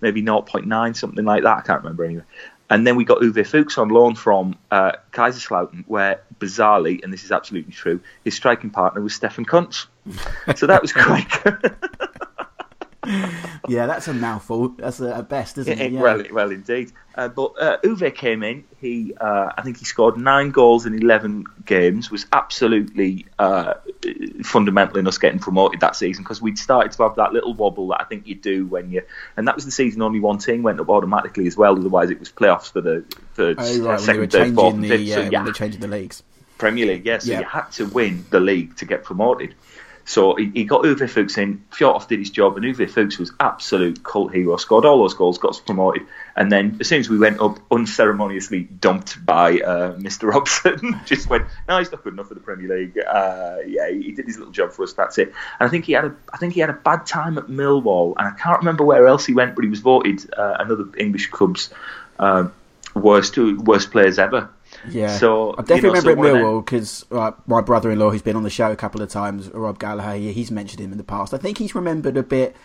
maybe 0.00 0.22
0.9, 0.22 0.96
something 0.96 1.24
like 1.24 1.42
that. 1.42 1.58
I 1.58 1.60
can't 1.62 1.82
remember 1.82 2.04
anyway. 2.04 2.24
And 2.68 2.84
then 2.86 2.96
we 2.96 3.04
got 3.04 3.18
Uwe 3.18 3.46
Fuchs 3.46 3.78
on 3.78 3.90
loan 3.90 4.16
from 4.16 4.56
uh, 4.70 4.92
Kaiserslautern, 5.12 5.84
where 5.86 6.22
bizarrely, 6.40 7.02
and 7.02 7.12
this 7.12 7.24
is 7.24 7.30
absolutely 7.30 7.72
true, 7.72 8.00
his 8.24 8.34
striking 8.34 8.70
partner 8.70 9.00
was 9.00 9.14
Stefan 9.14 9.44
Kuntz. 9.44 9.86
so 10.56 10.66
that 10.66 10.82
was 10.82 10.92
quite. 10.92 11.28
Yeah, 13.68 13.86
that's 13.86 14.08
a 14.08 14.14
mouthful. 14.14 14.70
That's 14.70 15.00
a, 15.00 15.22
best, 15.22 15.58
isn't 15.58 15.80
it? 15.80 15.92
Yeah. 15.92 16.00
Well, 16.00 16.22
well, 16.32 16.50
indeed. 16.50 16.92
Uh, 17.14 17.28
but 17.28 17.52
uh, 17.60 17.78
Uwe 17.82 18.14
came 18.14 18.42
in. 18.42 18.64
He, 18.80 19.14
uh, 19.18 19.52
I 19.56 19.62
think, 19.62 19.78
he 19.78 19.84
scored 19.84 20.16
nine 20.16 20.50
goals 20.50 20.86
in 20.86 20.94
eleven 20.94 21.44
games. 21.64 22.10
Was 22.10 22.26
absolutely 22.32 23.26
uh, 23.38 23.74
fundamental 24.42 24.98
in 24.98 25.06
us 25.06 25.18
getting 25.18 25.38
promoted 25.38 25.80
that 25.80 25.96
season 25.96 26.24
because 26.24 26.42
we'd 26.42 26.58
started 26.58 26.92
to 26.92 27.02
have 27.04 27.16
that 27.16 27.32
little 27.32 27.54
wobble 27.54 27.88
that 27.88 28.00
I 28.00 28.04
think 28.04 28.26
you 28.26 28.34
do 28.34 28.66
when 28.66 28.90
you. 28.90 29.02
And 29.36 29.48
that 29.48 29.54
was 29.54 29.64
the 29.64 29.70
season 29.70 30.02
only 30.02 30.20
one 30.20 30.38
team 30.38 30.62
went 30.62 30.80
up 30.80 30.88
automatically 30.88 31.46
as 31.46 31.56
well. 31.56 31.78
Otherwise, 31.78 32.10
it 32.10 32.18
was 32.18 32.30
playoffs 32.30 32.70
for 32.70 32.80
the 32.80 33.04
for 33.32 33.54
oh, 33.56 33.82
right, 33.82 34.00
second, 34.00 34.30
third, 34.30 34.54
fourth, 34.54 34.74
and 34.74 34.86
fifth. 34.86 35.08
So, 35.08 35.20
yeah, 35.22 35.44
they 35.44 35.52
changing 35.52 35.80
the 35.80 35.88
leagues. 35.88 36.22
Premier 36.58 36.86
League, 36.86 37.04
yes. 37.04 37.26
Yeah, 37.26 37.26
so 37.26 37.32
yeah. 37.32 37.40
you 37.40 37.46
had 37.46 37.72
to 37.72 37.86
win 37.86 38.24
the 38.30 38.40
league 38.40 38.76
to 38.78 38.86
get 38.86 39.04
promoted. 39.04 39.54
So 40.06 40.36
he, 40.36 40.50
he 40.54 40.64
got 40.64 40.84
Uwe 40.84 41.10
Fuchs 41.10 41.36
in. 41.36 41.64
Fjortoft 41.72 42.06
did 42.06 42.20
his 42.20 42.30
job, 42.30 42.56
and 42.56 42.64
Uwe 42.64 42.88
Fuchs 42.88 43.18
was 43.18 43.32
absolute 43.40 44.04
cult 44.04 44.32
hero. 44.32 44.56
Scored 44.56 44.84
all 44.84 44.98
those 44.98 45.14
goals, 45.14 45.38
got 45.38 45.50
us 45.50 45.60
promoted, 45.60 46.06
and 46.36 46.50
then 46.50 46.76
as 46.80 46.86
soon 46.86 47.00
as 47.00 47.10
we 47.10 47.18
went 47.18 47.40
up, 47.40 47.58
unceremoniously 47.72 48.62
dumped 48.62 49.26
by 49.26 49.54
uh, 49.58 49.96
Mr. 49.96 50.32
Robson. 50.32 51.00
Just 51.06 51.28
went, 51.28 51.46
no, 51.68 51.78
he's 51.78 51.90
not 51.90 52.04
good 52.04 52.12
enough 52.12 52.28
for 52.28 52.34
the 52.34 52.40
Premier 52.40 52.68
League. 52.68 52.96
Uh, 52.98 53.56
yeah, 53.66 53.90
he, 53.90 54.02
he, 54.02 54.12
did 54.12 54.26
his 54.26 54.38
little 54.38 54.52
job 54.52 54.70
for 54.70 54.84
us. 54.84 54.92
That's 54.92 55.18
it. 55.18 55.32
And 55.58 55.66
I 55.66 55.68
think 55.68 55.86
he 55.86 55.92
had 55.92 56.04
a, 56.04 56.14
I 56.32 56.36
think 56.36 56.54
he 56.54 56.60
had 56.60 56.70
a 56.70 56.74
bad 56.74 57.04
time 57.04 57.36
at 57.36 57.48
Millwall, 57.48 58.14
and 58.16 58.28
I 58.28 58.38
can't 58.38 58.58
remember 58.60 58.84
where 58.84 59.08
else 59.08 59.26
he 59.26 59.34
went, 59.34 59.56
but 59.56 59.64
he 59.64 59.70
was 59.70 59.80
voted 59.80 60.32
uh, 60.38 60.58
another 60.60 60.84
English 60.96 61.30
club's 61.30 61.70
uh, 62.20 62.48
worst 62.94 63.36
worst 63.36 63.90
players 63.90 64.20
ever. 64.20 64.50
Yeah. 64.90 65.16
So 65.16 65.54
I 65.58 65.62
definitely 65.62 65.76
you 65.76 65.82
know, 65.82 66.00
remember 66.00 66.28
so 66.28 66.36
at 66.36 66.42
Millwall 66.42 66.64
because 66.64 67.06
uh, 67.10 67.32
my 67.46 67.60
brother-in-law, 67.60 68.10
who's 68.10 68.22
been 68.22 68.36
on 68.36 68.42
the 68.42 68.50
show 68.50 68.70
a 68.70 68.76
couple 68.76 69.02
of 69.02 69.08
times, 69.08 69.48
Rob 69.50 69.78
Gallagher, 69.78 70.16
he's 70.16 70.50
mentioned 70.50 70.80
him 70.80 70.92
in 70.92 70.98
the 70.98 71.04
past. 71.04 71.34
I 71.34 71.38
think 71.38 71.58
he's 71.58 71.74
remembered 71.74 72.16
a 72.16 72.22
bit. 72.22 72.56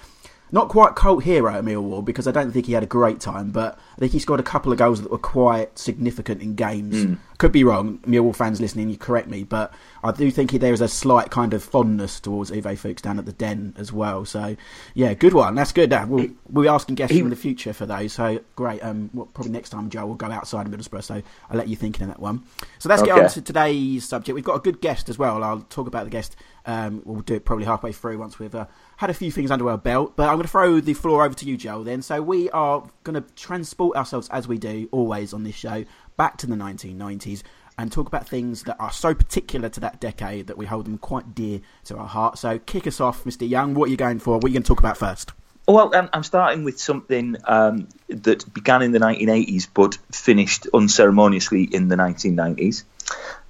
Not 0.53 0.67
quite 0.67 0.95
cult 0.95 1.23
hero 1.23 1.53
at 1.53 1.63
Millwall 1.63 2.03
because 2.03 2.27
I 2.27 2.31
don't 2.31 2.51
think 2.51 2.65
he 2.65 2.73
had 2.73 2.83
a 2.83 2.87
great 2.87 3.21
time, 3.21 3.51
but 3.51 3.79
I 3.95 3.99
think 3.99 4.11
he 4.11 4.19
scored 4.19 4.41
a 4.41 4.43
couple 4.43 4.71
of 4.71 4.77
goals 4.77 5.01
that 5.01 5.09
were 5.09 5.17
quite 5.17 5.79
significant 5.79 6.41
in 6.41 6.55
games. 6.55 7.05
Mm. 7.05 7.17
Could 7.37 7.53
be 7.53 7.63
wrong. 7.63 7.99
Millwall 7.99 8.35
fans 8.35 8.59
listening, 8.59 8.89
you 8.89 8.97
correct 8.97 9.29
me, 9.29 9.43
but 9.43 9.73
I 10.03 10.11
do 10.11 10.29
think 10.29 10.51
there 10.51 10.73
is 10.73 10.81
a 10.81 10.87
slight 10.87 11.31
kind 11.31 11.53
of 11.53 11.63
fondness 11.63 12.19
towards 12.19 12.51
Uwe 12.51 12.77
Fuchs 12.77 13.01
down 13.01 13.17
at 13.17 13.25
the 13.25 13.31
Den 13.31 13.73
as 13.77 13.93
well. 13.93 14.25
So, 14.25 14.57
yeah, 14.93 15.13
good 15.13 15.33
one. 15.33 15.55
That's 15.55 15.71
good. 15.71 15.93
Uh, 15.93 16.05
we'll, 16.07 16.27
we'll 16.49 16.63
be 16.63 16.69
asking 16.69 16.95
guests 16.95 17.15
in 17.15 17.29
the 17.29 17.35
future 17.35 17.73
for 17.73 17.85
those. 17.85 18.13
So, 18.13 18.41
great. 18.55 18.83
Um, 18.83 19.09
well, 19.13 19.27
probably 19.27 19.53
next 19.53 19.69
time, 19.69 19.89
Joe, 19.89 20.05
we'll 20.05 20.15
go 20.15 20.27
outside 20.27 20.67
of 20.67 20.73
Middlesbrough. 20.73 21.03
So, 21.03 21.21
I'll 21.49 21.57
let 21.57 21.67
you 21.69 21.75
think 21.75 21.99
in 22.01 22.09
that 22.09 22.19
one. 22.19 22.43
So, 22.77 22.89
let's 22.89 23.01
okay. 23.01 23.11
get 23.11 23.23
on 23.23 23.29
to 23.29 23.41
today's 23.41 24.07
subject. 24.07 24.35
We've 24.35 24.43
got 24.43 24.57
a 24.57 24.61
good 24.61 24.81
guest 24.81 25.09
as 25.09 25.17
well. 25.17 25.43
I'll 25.43 25.61
talk 25.61 25.87
about 25.87 26.03
the 26.03 26.11
guest. 26.11 26.35
Um, 26.65 27.01
we'll 27.05 27.21
do 27.21 27.35
it 27.35 27.45
probably 27.45 27.65
halfway 27.65 27.91
through 27.91 28.19
once 28.19 28.37
we've 28.37 28.53
uh, 28.53 28.67
had 29.01 29.09
a 29.09 29.15
few 29.15 29.31
things 29.31 29.49
under 29.49 29.67
our 29.67 29.79
belt. 29.79 30.13
But 30.15 30.29
I'm 30.29 30.35
going 30.35 30.43
to 30.43 30.47
throw 30.47 30.79
the 30.79 30.93
floor 30.93 31.25
over 31.25 31.33
to 31.33 31.45
you, 31.45 31.57
Joel, 31.57 31.83
then. 31.83 32.03
So, 32.03 32.21
we 32.21 32.51
are 32.51 32.87
going 33.03 33.21
to 33.21 33.27
transport 33.33 33.97
ourselves, 33.97 34.29
as 34.29 34.47
we 34.47 34.59
do 34.59 34.87
always 34.91 35.33
on 35.33 35.43
this 35.43 35.55
show, 35.55 35.83
back 36.17 36.37
to 36.37 36.47
the 36.47 36.55
1990s 36.55 37.41
and 37.79 37.91
talk 37.91 38.07
about 38.07 38.29
things 38.29 38.63
that 38.63 38.77
are 38.79 38.91
so 38.91 39.15
particular 39.15 39.69
to 39.69 39.79
that 39.79 39.99
decade 39.99 40.45
that 40.47 40.57
we 40.57 40.67
hold 40.67 40.85
them 40.85 40.99
quite 40.99 41.33
dear 41.33 41.61
to 41.85 41.97
our 41.97 42.07
heart. 42.07 42.37
So, 42.37 42.59
kick 42.59 42.85
us 42.85 43.01
off, 43.01 43.23
Mr. 43.23 43.49
Young. 43.49 43.73
What 43.73 43.87
are 43.87 43.91
you 43.91 43.97
going 43.97 44.19
for? 44.19 44.35
What 44.35 44.45
are 44.45 44.47
you 44.49 44.53
going 44.53 44.63
to 44.63 44.67
talk 44.67 44.79
about 44.79 44.97
first? 44.97 45.31
Well, 45.67 45.91
I'm 45.93 46.23
starting 46.23 46.63
with 46.63 46.79
something 46.79 47.37
um, 47.45 47.87
that 48.07 48.51
began 48.53 48.81
in 48.81 48.91
the 48.91 48.99
1980s 48.99 49.67
but 49.73 49.97
finished 50.11 50.67
unceremoniously 50.73 51.63
in 51.63 51.87
the 51.87 51.95
1990s. 51.95 52.83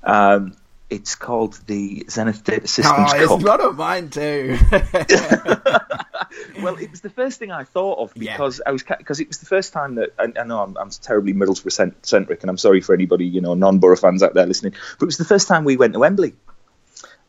Um, 0.04 0.54
it's 0.92 1.16
called 1.16 1.60
the 1.68 2.06
Zenith 2.10 2.44
Data 2.44 2.68
Systems 2.68 3.14
oh, 3.14 3.14
Cup. 3.14 3.40
It's 3.40 3.44
one 3.44 3.62
of 3.62 3.78
mine 3.78 4.10
too. 4.10 4.58
well, 6.62 6.76
it 6.76 6.92
was 6.92 7.00
the 7.00 7.10
first 7.10 7.40
thing 7.40 7.50
I 7.50 7.64
thought 7.64 7.98
of 7.98 8.14
because 8.14 8.60
yeah. 8.60 8.70
I 8.70 8.72
was 8.72 8.84
because 8.84 9.22
it 9.22 9.30
was 9.30 9.38
the 9.38 9.46
first 9.46 9.72
time 9.72 9.96
that 9.96 10.10
I, 10.20 10.28
I 10.38 10.44
know 10.44 10.62
I'm, 10.62 10.78
I'm, 10.78 10.90
terribly 10.90 11.34
Middlesbrough 11.34 11.96
centric, 12.06 12.42
and 12.42 12.50
I'm 12.50 12.58
sorry 12.58 12.82
for 12.82 12.94
anybody 12.94 13.26
you 13.26 13.40
know 13.40 13.54
non-Borough 13.54 13.96
fans 13.96 14.22
out 14.22 14.34
there 14.34 14.46
listening, 14.46 14.74
but 15.00 15.06
it 15.06 15.08
was 15.08 15.18
the 15.18 15.26
first 15.26 15.48
time 15.48 15.64
we 15.64 15.78
went 15.78 15.94
to 15.94 16.00
Wembley. 16.00 16.34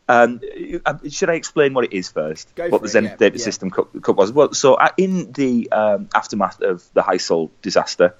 Um, 0.09 0.41
should 1.09 1.29
I 1.29 1.35
explain 1.35 1.73
what 1.73 1.85
it 1.85 1.93
is 1.93 2.11
first? 2.11 2.53
Go 2.55 2.67
what 2.67 2.81
the 2.81 2.89
Zenith 2.89 3.11
yeah, 3.11 3.17
Data 3.17 3.37
yeah. 3.37 3.43
System 3.43 3.71
Cup, 3.71 4.01
Cup, 4.01 4.17
was? 4.17 4.33
Well, 4.33 4.53
so 4.53 4.73
uh, 4.73 4.89
in 4.97 5.31
the 5.31 5.71
um, 5.71 6.09
aftermath 6.13 6.61
of 6.61 6.83
the 6.93 7.01
Heysel 7.01 7.51
disaster 7.61 8.13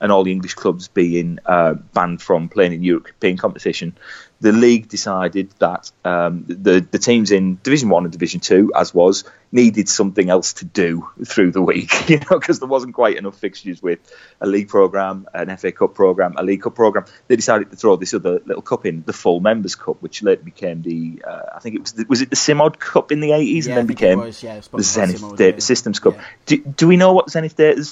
and 0.00 0.12
all 0.12 0.22
the 0.22 0.30
English 0.30 0.54
clubs 0.54 0.86
being 0.86 1.40
uh, 1.44 1.74
banned 1.74 2.22
from 2.22 2.48
playing 2.48 2.74
in 2.74 2.84
European 2.84 3.36
competition, 3.36 3.96
the 4.44 4.52
league 4.52 4.88
decided 4.88 5.50
that 5.58 5.90
um, 6.04 6.44
the 6.46 6.86
the 6.90 6.98
teams 6.98 7.30
in 7.30 7.58
Division 7.62 7.88
One 7.88 8.04
and 8.04 8.12
Division 8.12 8.40
Two, 8.40 8.70
as 8.76 8.92
was, 8.92 9.24
needed 9.50 9.88
something 9.88 10.28
else 10.28 10.52
to 10.54 10.66
do 10.66 11.08
through 11.24 11.50
the 11.52 11.62
week. 11.62 11.90
You 12.14 12.18
know, 12.18 12.38
because 12.38 12.58
there 12.58 12.68
wasn't 12.68 12.94
quite 12.94 13.16
enough 13.16 13.38
fixtures 13.38 13.82
with 13.82 13.98
a 14.38 14.46
league 14.46 14.68
program, 14.68 15.26
an 15.32 15.56
FA 15.56 15.72
Cup 15.72 15.94
program, 15.94 16.34
a 16.36 16.42
League 16.42 16.60
Cup 16.60 16.74
program. 16.74 17.06
They 17.26 17.36
decided 17.36 17.70
to 17.70 17.76
throw 17.76 17.96
this 17.96 18.12
other 18.12 18.40
little 18.44 18.60
cup 18.60 18.84
in, 18.84 19.02
the 19.06 19.14
Full 19.14 19.40
Members 19.40 19.74
Cup, 19.74 20.02
which 20.02 20.22
later 20.22 20.42
became 20.42 20.82
the 20.82 21.22
uh, 21.26 21.56
I 21.56 21.60
think 21.60 21.76
it 21.76 21.80
was 21.80 21.92
the, 21.92 22.04
was 22.06 22.20
it 22.20 22.28
the 22.28 22.36
Simod 22.36 22.78
Cup 22.78 23.10
in 23.10 23.20
the 23.20 23.32
eighties, 23.32 23.66
yeah, 23.66 23.72
and 23.72 23.78
then 23.78 23.86
became 23.86 24.18
was, 24.18 24.42
yeah, 24.42 24.60
the 24.60 24.82
Zenith 24.82 25.36
Data 25.36 25.56
yeah. 25.56 25.60
Systems 25.60 26.00
Cup. 26.00 26.18
Do, 26.44 26.58
do 26.58 26.86
we 26.86 26.98
know 26.98 27.14
what 27.14 27.30
Zenith 27.30 27.56
Data 27.56 27.82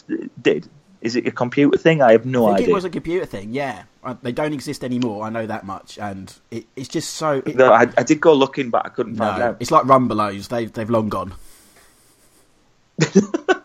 did? 0.40 0.68
Is 1.02 1.16
it 1.16 1.26
a 1.26 1.32
computer 1.32 1.76
thing? 1.76 2.00
I 2.00 2.12
have 2.12 2.24
no 2.24 2.46
I 2.46 2.50
think 2.50 2.60
idea. 2.60 2.70
It 2.70 2.74
was 2.74 2.84
a 2.84 2.90
computer 2.90 3.26
thing. 3.26 3.52
Yeah, 3.52 3.82
uh, 4.04 4.14
they 4.22 4.32
don't 4.32 4.52
exist 4.52 4.84
anymore. 4.84 5.24
I 5.24 5.30
know 5.30 5.46
that 5.46 5.64
much, 5.64 5.98
and 5.98 6.32
it, 6.50 6.66
it's 6.76 6.88
just 6.88 7.14
so. 7.14 7.42
It, 7.44 7.56
no, 7.56 7.72
I, 7.72 7.88
I, 7.98 8.04
did 8.04 8.20
go 8.20 8.32
looking, 8.32 8.70
but 8.70 8.86
I 8.86 8.88
couldn't 8.88 9.16
no, 9.16 9.24
find 9.24 9.42
out. 9.42 9.56
It's 9.58 9.72
like 9.72 9.84
Rumbelows. 9.84 10.48
They've 10.48 10.72
they've 10.72 10.88
long 10.88 11.08
gone. 11.08 11.34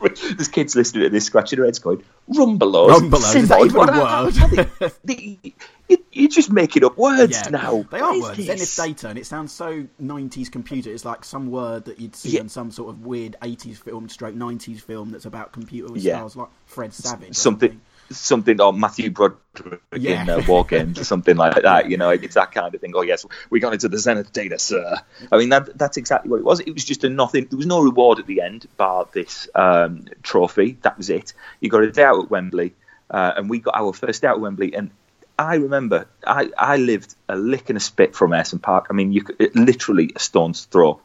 There's 0.36 0.48
kids 0.48 0.76
listening 0.76 1.04
to 1.04 1.10
this 1.10 1.26
scratching 1.26 1.58
their 1.58 1.66
heads 1.66 1.78
going, 1.78 2.02
Rumbelows? 2.30 2.90
Rumbelows, 2.90 3.36
is 3.36 3.48
that 3.48 3.64
even 3.64 3.88
a 3.88 4.92
word? 5.08 5.98
You're 6.12 6.28
just 6.28 6.50
making 6.50 6.84
up 6.84 6.98
words 6.98 7.32
yeah, 7.32 7.50
now. 7.50 7.82
They 7.90 8.00
are 8.00 8.20
words. 8.20 8.42
Zenith 8.42 8.76
data, 8.76 9.08
and 9.08 9.18
it 9.18 9.26
sounds 9.26 9.52
so 9.52 9.86
90s 10.02 10.50
computer. 10.50 10.90
It's 10.90 11.04
like 11.04 11.24
some 11.24 11.50
word 11.50 11.86
that 11.86 11.98
you'd 12.00 12.14
see 12.14 12.30
yeah. 12.30 12.40
in 12.40 12.48
some 12.48 12.70
sort 12.70 12.90
of 12.90 13.06
weird 13.06 13.36
80s 13.40 13.78
film, 13.78 14.08
stroke 14.08 14.34
90s 14.34 14.80
film 14.80 15.10
that's 15.10 15.24
about 15.24 15.52
computer 15.52 15.92
with 15.92 16.02
yeah. 16.02 16.16
stars 16.18 16.36
like 16.36 16.48
Fred 16.66 16.92
Savage. 16.92 17.34
Something. 17.34 17.80
Something 18.10 18.60
or 18.60 18.72
Matthew 18.72 19.10
Broderick 19.10 19.80
yeah. 19.96 20.22
in 20.22 20.30
uh, 20.30 20.42
War 20.46 20.64
Games 20.64 20.98
or 20.98 21.04
something 21.04 21.36
like 21.36 21.62
that, 21.62 21.90
you 21.90 21.96
know, 21.96 22.10
it's 22.10 22.34
that 22.34 22.52
kind 22.52 22.74
of 22.74 22.80
thing. 22.80 22.92
Oh 22.94 23.02
yes, 23.02 23.26
we 23.50 23.60
got 23.60 23.74
into 23.74 23.88
the 23.88 23.98
Zenith 23.98 24.32
data, 24.32 24.58
sir. 24.58 24.96
I 25.30 25.38
mean, 25.38 25.50
that, 25.50 25.76
that's 25.76 25.96
exactly 25.96 26.30
what 26.30 26.40
it 26.40 26.44
was. 26.44 26.60
It 26.60 26.72
was 26.72 26.84
just 26.84 27.04
a 27.04 27.08
nothing. 27.08 27.46
There 27.50 27.56
was 27.56 27.66
no 27.66 27.82
reward 27.82 28.18
at 28.18 28.26
the 28.26 28.40
end, 28.40 28.66
bar 28.76 29.06
this 29.12 29.48
um, 29.54 30.06
trophy. 30.22 30.78
That 30.82 30.96
was 30.96 31.10
it. 31.10 31.34
You 31.60 31.68
got 31.68 31.82
a 31.82 31.90
day 31.90 32.04
out 32.04 32.24
at 32.24 32.30
Wembley, 32.30 32.74
uh, 33.10 33.32
and 33.36 33.50
we 33.50 33.58
got 33.58 33.74
our 33.74 33.92
first 33.92 34.22
day 34.22 34.28
out 34.28 34.36
at 34.36 34.40
Wembley, 34.40 34.74
and 34.74 34.90
I 35.38 35.54
remember 35.54 36.06
I, 36.26 36.50
I 36.58 36.76
lived 36.78 37.14
a 37.28 37.36
lick 37.36 37.68
and 37.68 37.76
a 37.76 37.80
spit 37.80 38.16
from 38.16 38.32
Ayresome 38.32 38.60
Park. 38.60 38.88
I 38.90 38.92
mean, 38.92 39.12
you 39.12 39.22
could, 39.22 39.54
literally 39.54 40.10
a 40.16 40.18
stone's 40.18 40.64
throw. 40.64 41.00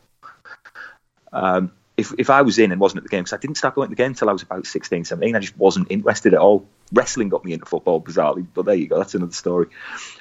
Um, 1.31 1.71
if, 1.97 2.13
if 2.17 2.29
I 2.31 2.41
was 2.41 2.57
in 2.57 2.71
and 2.71 2.81
wasn't 2.81 2.97
at 2.97 3.03
the 3.03 3.09
game, 3.09 3.23
because 3.23 3.33
I 3.33 3.37
didn't 3.37 3.57
start 3.57 3.75
going 3.75 3.87
to 3.87 3.91
the 3.91 3.95
game 3.95 4.11
until 4.11 4.29
I 4.29 4.33
was 4.33 4.41
about 4.41 4.65
16, 4.65 5.05
17, 5.05 5.35
I 5.35 5.39
just 5.39 5.57
wasn't 5.57 5.91
interested 5.91 6.33
at 6.33 6.39
all. 6.39 6.65
Wrestling 6.93 7.29
got 7.29 7.43
me 7.43 7.53
into 7.53 7.65
football, 7.65 7.99
bizarrely, 7.99 8.45
but 8.53 8.65
there 8.65 8.75
you 8.75 8.87
go, 8.87 8.97
that's 8.97 9.15
another 9.15 9.33
story. 9.33 9.67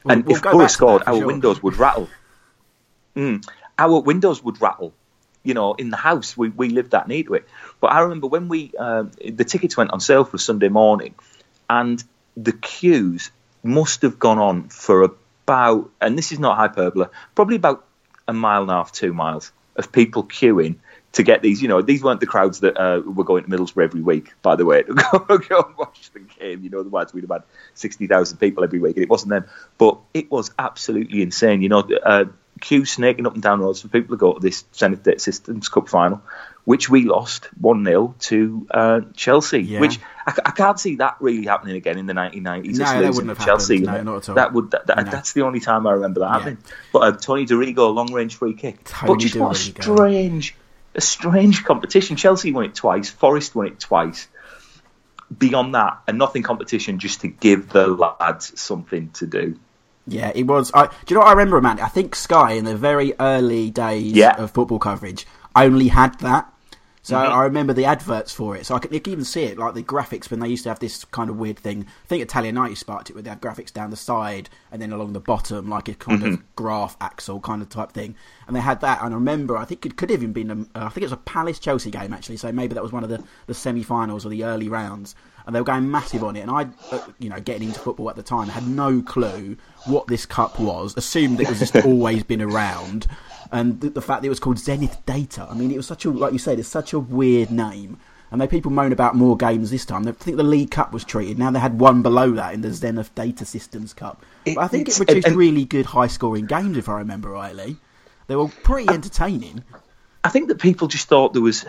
We'll, 0.04 0.12
and 0.12 0.26
we'll 0.26 0.36
if 0.36 0.42
Borough 0.42 0.66
scored, 0.66 1.02
our 1.06 1.16
sure. 1.16 1.26
windows 1.26 1.62
would 1.62 1.76
rattle. 1.76 2.08
Mm, 3.14 3.46
our 3.78 4.00
windows 4.00 4.42
would 4.42 4.60
rattle. 4.60 4.94
You 5.44 5.54
know, 5.54 5.74
in 5.74 5.90
the 5.90 5.96
house, 5.96 6.36
we, 6.36 6.48
we 6.48 6.68
lived 6.68 6.92
that 6.92 7.08
neat 7.08 7.26
to 7.26 7.34
it. 7.34 7.48
But 7.80 7.88
I 7.88 8.00
remember 8.00 8.26
when 8.28 8.48
we, 8.48 8.72
um, 8.78 9.10
the 9.24 9.44
tickets 9.44 9.76
went 9.76 9.90
on 9.90 10.00
sale 10.00 10.24
for 10.24 10.38
Sunday 10.38 10.68
morning, 10.68 11.14
and 11.68 12.02
the 12.36 12.52
queues 12.52 13.30
must 13.62 14.02
have 14.02 14.18
gone 14.18 14.38
on 14.38 14.68
for 14.68 15.02
about, 15.02 15.90
and 16.00 16.16
this 16.16 16.32
is 16.32 16.38
not 16.38 16.56
hyperbole, 16.56 17.06
probably 17.34 17.56
about 17.56 17.84
a 18.26 18.32
mile 18.32 18.62
and 18.62 18.70
a 18.70 18.74
half, 18.74 18.92
two 18.92 19.12
miles 19.12 19.52
of 19.76 19.92
people 19.92 20.24
queuing 20.24 20.76
to 21.12 21.22
get 21.22 21.42
these. 21.42 21.60
You 21.62 21.68
know, 21.68 21.82
these 21.82 22.02
weren't 22.02 22.20
the 22.20 22.26
crowds 22.26 22.60
that 22.60 22.76
uh, 22.76 23.00
were 23.00 23.24
going 23.24 23.44
to 23.44 23.50
Middlesbrough 23.50 23.84
every 23.84 24.00
week, 24.02 24.32
by 24.42 24.56
the 24.56 24.64
way, 24.64 24.82
to 24.84 24.94
go, 24.94 25.38
go 25.38 25.62
and 25.66 25.76
watch 25.76 26.10
the 26.12 26.20
game. 26.20 26.62
You 26.62 26.70
know, 26.70 26.80
otherwise 26.80 27.12
we'd 27.12 27.22
have 27.22 27.30
had 27.30 27.42
60,000 27.74 28.38
people 28.38 28.64
every 28.64 28.78
week, 28.78 28.96
and 28.96 29.02
it 29.04 29.10
wasn't 29.10 29.30
them. 29.30 29.44
But 29.78 29.98
it 30.14 30.30
was 30.30 30.50
absolutely 30.58 31.22
insane. 31.22 31.62
You 31.62 31.68
know, 31.68 31.80
uh, 31.80 32.24
queue 32.60 32.84
snaking 32.84 33.26
up 33.26 33.34
and 33.34 33.42
down 33.42 33.60
roads 33.60 33.80
for 33.82 33.88
people 33.88 34.14
to 34.16 34.20
go 34.20 34.34
to 34.34 34.40
this 34.40 34.64
Zenith 34.74 35.02
Data 35.02 35.18
Systems 35.18 35.68
Cup 35.68 35.88
final, 35.88 36.22
which 36.64 36.88
we 36.88 37.04
lost 37.04 37.48
1 37.60 37.84
0 37.84 38.14
to 38.20 38.66
uh, 38.70 39.00
Chelsea, 39.16 39.62
Yeah. 39.62 39.80
which 39.80 39.98
I, 40.26 40.32
I 40.46 40.50
can't 40.52 40.78
see 40.78 40.96
that 40.96 41.16
really 41.18 41.44
happening 41.44 41.74
again 41.76 41.98
in 41.98 42.06
the 42.06 42.12
1990s. 42.12 42.78
No, 42.78 43.02
that 43.02 43.14
wouldn't 43.14 43.36
have 43.36 43.44
Chelsea. 43.44 43.84
happened. 43.84 44.04
No, 44.06 44.12
not 44.12 44.22
at 44.22 44.28
all. 44.28 44.34
That 44.36 44.52
would 44.52 44.70
that, 44.70 44.86
that- 44.86 44.96
No. 45.06 45.10
that's 45.10 45.32
the 45.32 45.42
only 45.42 45.58
time 45.60 45.86
I 45.88 45.92
remember 45.92 46.20
that 46.20 46.26
Yeah. 46.26 46.32
happening. 46.38 46.58
But 46.92 46.98
uh, 47.00 47.12
Tony 47.16 47.46
Dorigo 47.46 47.92
long 47.92 48.12
range 48.12 48.36
free 48.36 48.54
kick. 48.54 48.84
Tony 48.84 49.12
but 49.14 49.18
just 49.20 49.34
what 49.34 49.52
a 49.52 49.58
strange, 49.58 50.54
a 50.94 51.00
strange 51.00 51.64
competition. 51.64 52.16
Chelsea 52.16 52.52
won 52.52 52.64
it 52.64 52.74
twice. 52.74 53.10
Forest 53.10 53.54
won 53.54 53.66
it 53.66 53.80
twice. 53.80 54.28
Beyond 55.36 55.74
that, 55.74 56.02
a 56.06 56.12
nothing 56.12 56.42
competition 56.42 56.98
just 56.98 57.22
to 57.22 57.28
give 57.28 57.70
the 57.70 57.86
lads 57.86 58.60
something 58.60 59.10
to 59.12 59.26
do. 59.26 59.58
Yeah, 60.06 60.30
it 60.34 60.46
was. 60.46 60.70
I, 60.74 60.86
do 60.86 60.92
you 61.08 61.14
know 61.14 61.20
what 61.20 61.28
I 61.28 61.32
remember, 61.32 61.60
man? 61.60 61.80
I 61.80 61.88
think 61.88 62.14
Sky 62.14 62.52
in 62.52 62.64
the 62.64 62.76
very 62.76 63.14
early 63.18 63.70
days 63.70 64.12
Yeah. 64.12 64.34
of 64.36 64.50
football 64.50 64.78
coverage 64.78 65.26
only 65.56 65.88
had 65.88 66.18
that. 66.20 66.51
So 67.04 67.16
Mhm. 67.16 67.30
I 67.32 67.42
remember 67.42 67.72
the 67.72 67.84
adverts 67.84 68.30
for 68.32 68.54
it. 68.56 68.64
So 68.64 68.76
I 68.76 68.78
could, 68.78 68.92
you 68.92 69.00
could 69.00 69.10
even 69.12 69.24
see 69.24 69.42
it, 69.42 69.58
like 69.58 69.74
the 69.74 69.82
graphics 69.82 70.30
when 70.30 70.38
they 70.38 70.46
used 70.48 70.62
to 70.62 70.68
have 70.68 70.78
this 70.78 71.04
kind 71.06 71.28
of 71.30 71.36
weird 71.36 71.58
thing. 71.58 71.84
I 72.04 72.06
think 72.06 72.22
Italia 72.22 72.52
90 72.52 72.76
sparked 72.76 73.10
it, 73.10 73.14
where 73.14 73.22
they 73.24 73.30
had 73.30 73.40
graphics 73.40 73.72
down 73.72 73.90
the 73.90 73.96
side 73.96 74.48
and 74.70 74.80
then 74.80 74.92
along 74.92 75.12
the 75.12 75.18
bottom, 75.20 75.68
like 75.68 75.88
a 75.88 75.94
kind 75.94 76.22
Mm-hmm. 76.22 76.34
of 76.34 76.56
graph 76.56 76.96
axle 77.00 77.40
kind 77.40 77.60
of 77.60 77.68
type 77.68 77.90
thing. 77.90 78.14
And 78.46 78.54
they 78.54 78.60
had 78.60 78.80
that. 78.82 79.02
And 79.02 79.12
I 79.12 79.16
remember, 79.16 79.56
I 79.56 79.64
think 79.64 79.84
it 79.84 79.96
could 79.96 80.10
have 80.10 80.22
even 80.22 80.32
been, 80.32 80.50
a, 80.50 80.78
uh, 80.78 80.84
I 80.86 80.88
think 80.90 80.98
it 80.98 81.06
was 81.06 81.12
a 81.12 81.16
Palace 81.16 81.58
Chelsea 81.58 81.90
game 81.90 82.12
actually. 82.12 82.36
So 82.36 82.52
maybe 82.52 82.74
that 82.74 82.82
was 82.84 82.92
one 82.92 83.02
of 83.02 83.10
the, 83.10 83.20
the 83.46 83.54
semi-finals 83.54 84.24
or 84.24 84.28
the 84.28 84.44
early 84.44 84.68
rounds. 84.68 85.16
And 85.44 85.56
they 85.56 85.60
were 85.60 85.64
going 85.64 85.90
massive 85.90 86.22
on 86.22 86.36
it. 86.36 86.42
And 86.42 86.52
I, 86.52 86.68
uh, 86.92 87.00
you 87.18 87.28
know, 87.28 87.40
getting 87.40 87.66
into 87.66 87.80
football 87.80 88.08
at 88.10 88.14
the 88.14 88.22
time, 88.22 88.46
had 88.48 88.68
no 88.68 89.02
clue 89.02 89.56
what 89.86 90.06
this 90.06 90.24
cup 90.24 90.60
was. 90.60 90.96
Assumed 90.96 91.40
it 91.40 91.48
was 91.48 91.58
just 91.58 91.74
always 91.84 92.22
been 92.22 92.40
around 92.40 93.08
and 93.52 93.80
the, 93.80 93.90
the 93.90 94.00
fact 94.02 94.22
that 94.22 94.26
it 94.26 94.30
was 94.30 94.40
called 94.40 94.58
Zenith 94.58 94.98
Data. 95.06 95.46
I 95.48 95.54
mean, 95.54 95.70
it 95.70 95.76
was 95.76 95.86
such 95.86 96.04
a 96.04 96.10
like 96.10 96.32
you 96.32 96.38
said, 96.38 96.58
it's 96.58 96.68
such 96.68 96.92
a 96.92 96.98
weird 96.98 97.50
name. 97.50 97.98
And 98.30 98.40
they 98.40 98.46
people 98.48 98.70
moan 98.72 98.92
about 98.92 99.14
more 99.14 99.36
games 99.36 99.70
this 99.70 99.84
time. 99.84 100.08
I 100.08 100.12
think 100.12 100.38
the 100.38 100.42
League 100.42 100.70
Cup 100.70 100.90
was 100.90 101.04
treated. 101.04 101.38
Now 101.38 101.50
they 101.50 101.58
had 101.60 101.78
one 101.78 102.00
below 102.00 102.30
that 102.30 102.54
in 102.54 102.62
the 102.62 102.72
Zenith 102.72 103.14
Data 103.14 103.44
Systems 103.44 103.92
Cup. 103.92 104.24
It- 104.46 104.54
but 104.54 104.62
I 104.62 104.68
think 104.68 104.88
it 104.88 104.96
produced 104.96 105.26
and- 105.26 105.36
really 105.36 105.66
good, 105.66 105.84
high-scoring 105.84 106.46
games, 106.46 106.78
if 106.78 106.88
I 106.88 106.94
remember 106.98 107.28
rightly. 107.28 107.76
They 108.28 108.36
were 108.36 108.48
pretty 108.48 108.88
entertaining. 108.88 109.62
I 110.24 110.30
think 110.30 110.48
that 110.48 110.58
people 110.62 110.88
just 110.88 111.08
thought 111.08 111.34
there 111.34 111.42
was. 111.42 111.66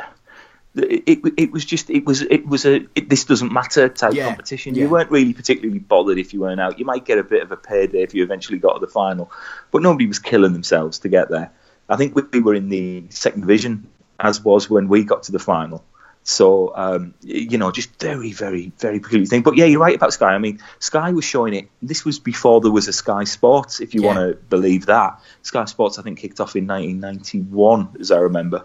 It, 0.75 1.03
it, 1.05 1.33
it 1.37 1.51
was 1.51 1.65
just 1.65 1.89
it 1.91 2.05
was 2.05 2.21
it 2.23 2.47
was 2.47 2.65
a 2.65 2.87
it, 2.95 3.07
this 3.09 3.25
doesn't 3.25 3.51
matter 3.51 3.89
type 3.89 4.13
Yeah, 4.13 4.27
competition. 4.29 4.73
yeah. 4.73 4.83
You 4.83 4.89
weren't 4.89 5.11
really 5.11 5.33
particularly 5.33 5.77
bothered 5.79 6.17
if 6.17 6.33
you 6.33 6.39
weren't 6.39 6.59
out. 6.61 6.79
You 6.79 6.85
might 6.85 7.05
get 7.05 7.19
a 7.19 7.23
bit 7.23 7.43
of 7.43 7.51
a 7.51 7.57
payday 7.57 8.01
if 8.01 8.15
you 8.15 8.23
eventually 8.23 8.57
got 8.57 8.73
to 8.75 8.79
the 8.79 8.87
final, 8.91 9.31
but 9.71 9.81
nobody 9.83 10.07
was 10.07 10.17
killing 10.17 10.53
themselves 10.53 10.97
to 10.99 11.09
get 11.09 11.29
there. 11.29 11.51
I 11.89 11.95
think 11.97 12.15
we, 12.15 12.23
we 12.31 12.39
were 12.39 12.55
in 12.55 12.69
the 12.69 13.05
second 13.09 13.41
division, 13.41 13.87
as 14.19 14.43
was 14.43 14.69
when 14.69 14.87
we 14.87 15.03
got 15.03 15.23
to 15.23 15.31
the 15.31 15.39
final, 15.39 15.83
So 16.23 16.71
um, 16.75 17.13
you 17.21 17.57
know, 17.57 17.71
just 17.71 17.99
very, 17.99 18.31
very, 18.31 18.71
very 18.79 18.99
peculiar 19.01 19.25
thing. 19.25 19.41
But 19.43 19.57
yeah, 19.57 19.65
you're 19.65 19.81
right 19.81 19.95
about 19.95 20.13
Sky. 20.13 20.33
I 20.33 20.37
mean, 20.37 20.59
Sky 20.79 21.11
was 21.11 21.25
showing 21.25 21.53
it. 21.53 21.69
This 21.81 22.05
was 22.05 22.19
before 22.19 22.61
there 22.61 22.71
was 22.71 22.87
a 22.87 22.93
Sky 22.93 23.25
Sports, 23.25 23.81
if 23.81 23.93
you 23.93 24.01
Yeah. 24.01 24.07
want 24.07 24.19
to 24.19 24.35
believe 24.49 24.85
that. 24.85 25.19
Sky 25.41 25.65
Sports, 25.65 25.99
I 25.99 26.03
think, 26.03 26.19
kicked 26.19 26.39
off 26.39 26.55
in 26.55 26.65
1991, 26.67 27.97
as 27.99 28.11
I 28.11 28.19
remember, 28.19 28.63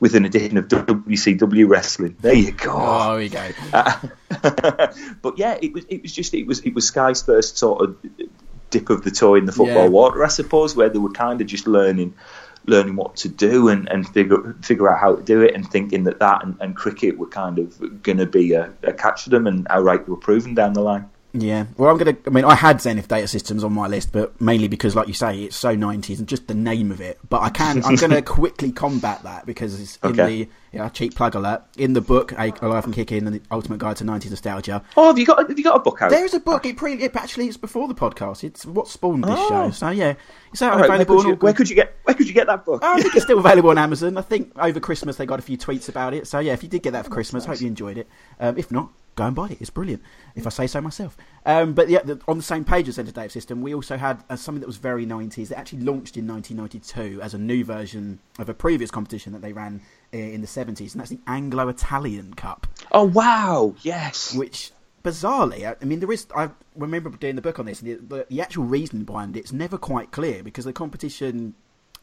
with 0.00 0.16
an 0.16 0.24
edition 0.24 0.56
of 0.56 0.66
WCW 0.66 1.68
wrestling. 1.68 2.16
There 2.20 2.34
you 2.34 2.50
go. 2.52 2.72
Oh, 2.74 3.12
there 3.14 3.22
you 3.22 3.28
go. 3.28 3.44
but 5.22 5.38
yeah, 5.38 5.58
it 5.62 5.72
was 5.72 5.84
it 5.88 6.02
was 6.02 6.12
just 6.12 6.34
it 6.34 6.46
was 6.46 6.60
it 6.60 6.74
was 6.74 6.86
Sky's 6.86 7.22
first 7.22 7.58
sort 7.58 7.82
of 7.82 7.96
dip 8.70 8.90
of 8.90 9.02
the 9.02 9.10
toe 9.10 9.34
in 9.34 9.44
the 9.46 9.52
football 9.52 9.84
Yeah. 9.84 9.90
water, 9.90 10.24
I 10.24 10.28
suppose, 10.28 10.74
where 10.76 10.88
they 10.88 10.98
were 10.98 11.10
kind 11.10 11.40
of 11.40 11.46
just 11.46 11.66
learning 11.66 12.14
learning 12.66 12.94
what 12.94 13.16
to 13.16 13.28
do 13.28 13.68
and, 13.68 13.88
and 13.88 14.06
figure 14.06 14.54
figure 14.62 14.90
out 14.90 14.98
how 15.00 15.16
to 15.16 15.22
do 15.22 15.40
it 15.42 15.54
and 15.54 15.68
thinking 15.68 16.04
that 16.04 16.18
that 16.18 16.44
and, 16.44 16.56
and 16.60 16.76
cricket 16.76 17.18
were 17.18 17.26
kind 17.26 17.58
of 17.58 18.02
going 18.02 18.18
to 18.18 18.26
be 18.26 18.52
a, 18.52 18.70
a 18.82 18.92
catch 18.92 19.24
to 19.24 19.30
them 19.30 19.46
and 19.46 19.66
outright 19.70 20.04
they 20.04 20.10
were 20.10 20.16
proven 20.18 20.54
down 20.54 20.74
the 20.74 20.80
line. 20.82 21.08
Yeah, 21.32 21.66
well, 21.76 21.90
I'm 21.90 21.96
gonna. 21.96 22.16
I 22.26 22.30
mean, 22.30 22.44
I 22.44 22.56
had 22.56 22.80
Zenith 22.80 23.06
Data 23.06 23.28
Systems 23.28 23.62
on 23.62 23.72
my 23.72 23.86
list, 23.86 24.10
but 24.10 24.40
mainly 24.40 24.66
because, 24.66 24.96
like 24.96 25.06
you 25.06 25.14
say, 25.14 25.44
it's 25.44 25.54
so 25.56 25.76
90s 25.76 26.18
and 26.18 26.26
just 26.26 26.48
the 26.48 26.54
name 26.54 26.90
of 26.90 27.00
it. 27.00 27.20
But 27.28 27.42
I 27.42 27.50
can. 27.50 27.84
I'm 27.84 27.94
gonna 27.94 28.20
quickly 28.38 28.72
combat 28.72 29.22
that 29.22 29.46
because 29.46 29.80
it's 29.80 29.96
in 30.02 30.14
the 30.14 30.48
yeah 30.72 30.88
cheap 30.88 31.14
plug 31.14 31.34
alert 31.36 31.62
in 31.76 31.92
the 31.92 32.00
book 32.00 32.32
A 32.32 32.52
Alive 32.62 32.84
and 32.84 32.94
Kicking 32.94 33.26
and 33.26 33.34
the 33.36 33.42
Ultimate 33.50 33.78
Guide 33.78 33.96
to 33.98 34.04
90s 34.04 34.30
Nostalgia. 34.30 34.82
Oh, 34.96 35.06
have 35.08 35.18
you 35.18 35.26
got 35.26 35.48
have 35.48 35.56
you 35.56 35.62
got 35.64 35.76
a 35.76 35.80
book 35.80 36.02
out? 36.02 36.10
There 36.10 36.24
is 36.24 36.34
a 36.34 36.40
book. 36.40 36.66
It 36.66 36.76
pre. 36.76 36.94
It, 36.94 37.14
actually, 37.14 37.46
it's 37.46 37.56
before 37.56 37.86
the 37.86 37.94
podcast. 37.94 38.42
It's 38.42 38.66
what 38.66 38.88
spawned 38.88 39.22
this 39.22 39.30
Oh. 39.34 39.48
show. 39.48 39.70
So 39.70 39.90
yeah, 39.90 40.14
it's 40.52 40.62
out 40.62 40.72
right, 40.72 40.88
where, 40.88 41.00
available. 41.00 41.22
could 41.22 41.28
you, 41.28 41.34
where 41.36 41.52
could 41.52 41.68
you 41.70 41.76
get 41.76 41.94
where 42.04 42.14
could 42.14 42.26
you 42.26 42.34
get 42.34 42.48
that 42.48 42.64
book? 42.64 42.80
Oh, 42.84 42.94
I 42.96 43.00
think 43.00 43.14
it's 43.14 43.24
still 43.24 43.38
available 43.44 43.70
on 43.70 43.78
Amazon. 43.78 44.16
I 44.18 44.22
think 44.22 44.50
over 44.58 44.80
Christmas 44.80 45.14
they 45.16 45.26
got 45.26 45.38
a 45.38 45.42
few 45.42 45.56
tweets 45.56 45.88
about 45.88 46.12
it. 46.12 46.26
So 46.26 46.40
yeah, 46.40 46.54
if 46.54 46.64
you 46.64 46.68
did 46.68 46.82
get 46.82 46.92
that 46.94 47.04
for 47.04 47.10
Christmas, 47.12 47.44
hope 47.44 47.60
you 47.60 47.68
enjoyed 47.68 47.98
it. 47.98 48.08
Um, 48.40 48.58
if 48.58 48.72
not, 48.72 48.90
go 49.20 49.26
and 49.26 49.36
buy 49.36 49.48
it. 49.48 49.60
It's 49.60 49.70
brilliant, 49.70 50.02
if 50.34 50.46
I 50.46 50.50
say 50.50 50.66
so 50.66 50.80
myself. 50.80 51.16
Um, 51.44 51.74
but 51.74 51.88
yeah, 51.88 52.00
the, 52.02 52.20
on 52.26 52.38
the 52.38 52.42
same 52.42 52.64
page 52.64 52.88
as 52.88 52.94
Zenith 52.94 53.14
Data 53.14 53.28
System, 53.28 53.60
we 53.60 53.74
also 53.74 53.96
had 53.96 54.24
uh, 54.30 54.36
something 54.36 54.60
that 54.60 54.66
was 54.66 54.78
very 54.78 55.04
90s. 55.04 55.48
That 55.48 55.58
actually 55.58 55.80
launched 55.80 56.16
in 56.16 56.26
1992 56.26 57.20
as 57.20 57.34
a 57.34 57.38
new 57.38 57.64
version 57.64 58.18
of 58.38 58.48
a 58.48 58.54
previous 58.54 58.90
competition 58.90 59.32
that 59.34 59.42
they 59.42 59.52
ran 59.52 59.82
uh, 60.14 60.16
in 60.16 60.40
the 60.40 60.46
70s, 60.46 60.92
and 60.92 61.00
that's 61.00 61.10
the 61.10 61.20
Anglo-Italian 61.26 62.34
Cup 62.34 62.66
Oh 62.92 63.04
wow, 63.04 63.74
yes. 63.82 64.34
which 64.34 64.72
bizarrely, 65.04 65.66
I 65.66 65.76
I 65.80 65.84
mean, 65.84 66.00
there 66.00 66.10
is. 66.10 66.26
I 66.34 66.50
remember 66.74 67.10
doing 67.10 67.36
the 67.36 67.42
book 67.42 67.58
on 67.58 67.66
this, 67.66 67.82
and 67.82 67.90
the, 67.90 68.16
the, 68.16 68.26
the 68.28 68.40
actual 68.40 68.64
reason 68.64 69.04
behind 69.04 69.36
it's 69.36 69.52
never 69.52 69.76
quite 69.76 70.10
clear 70.12 70.42
because 70.42 70.64
the 70.64 70.72
competition, 70.72 71.54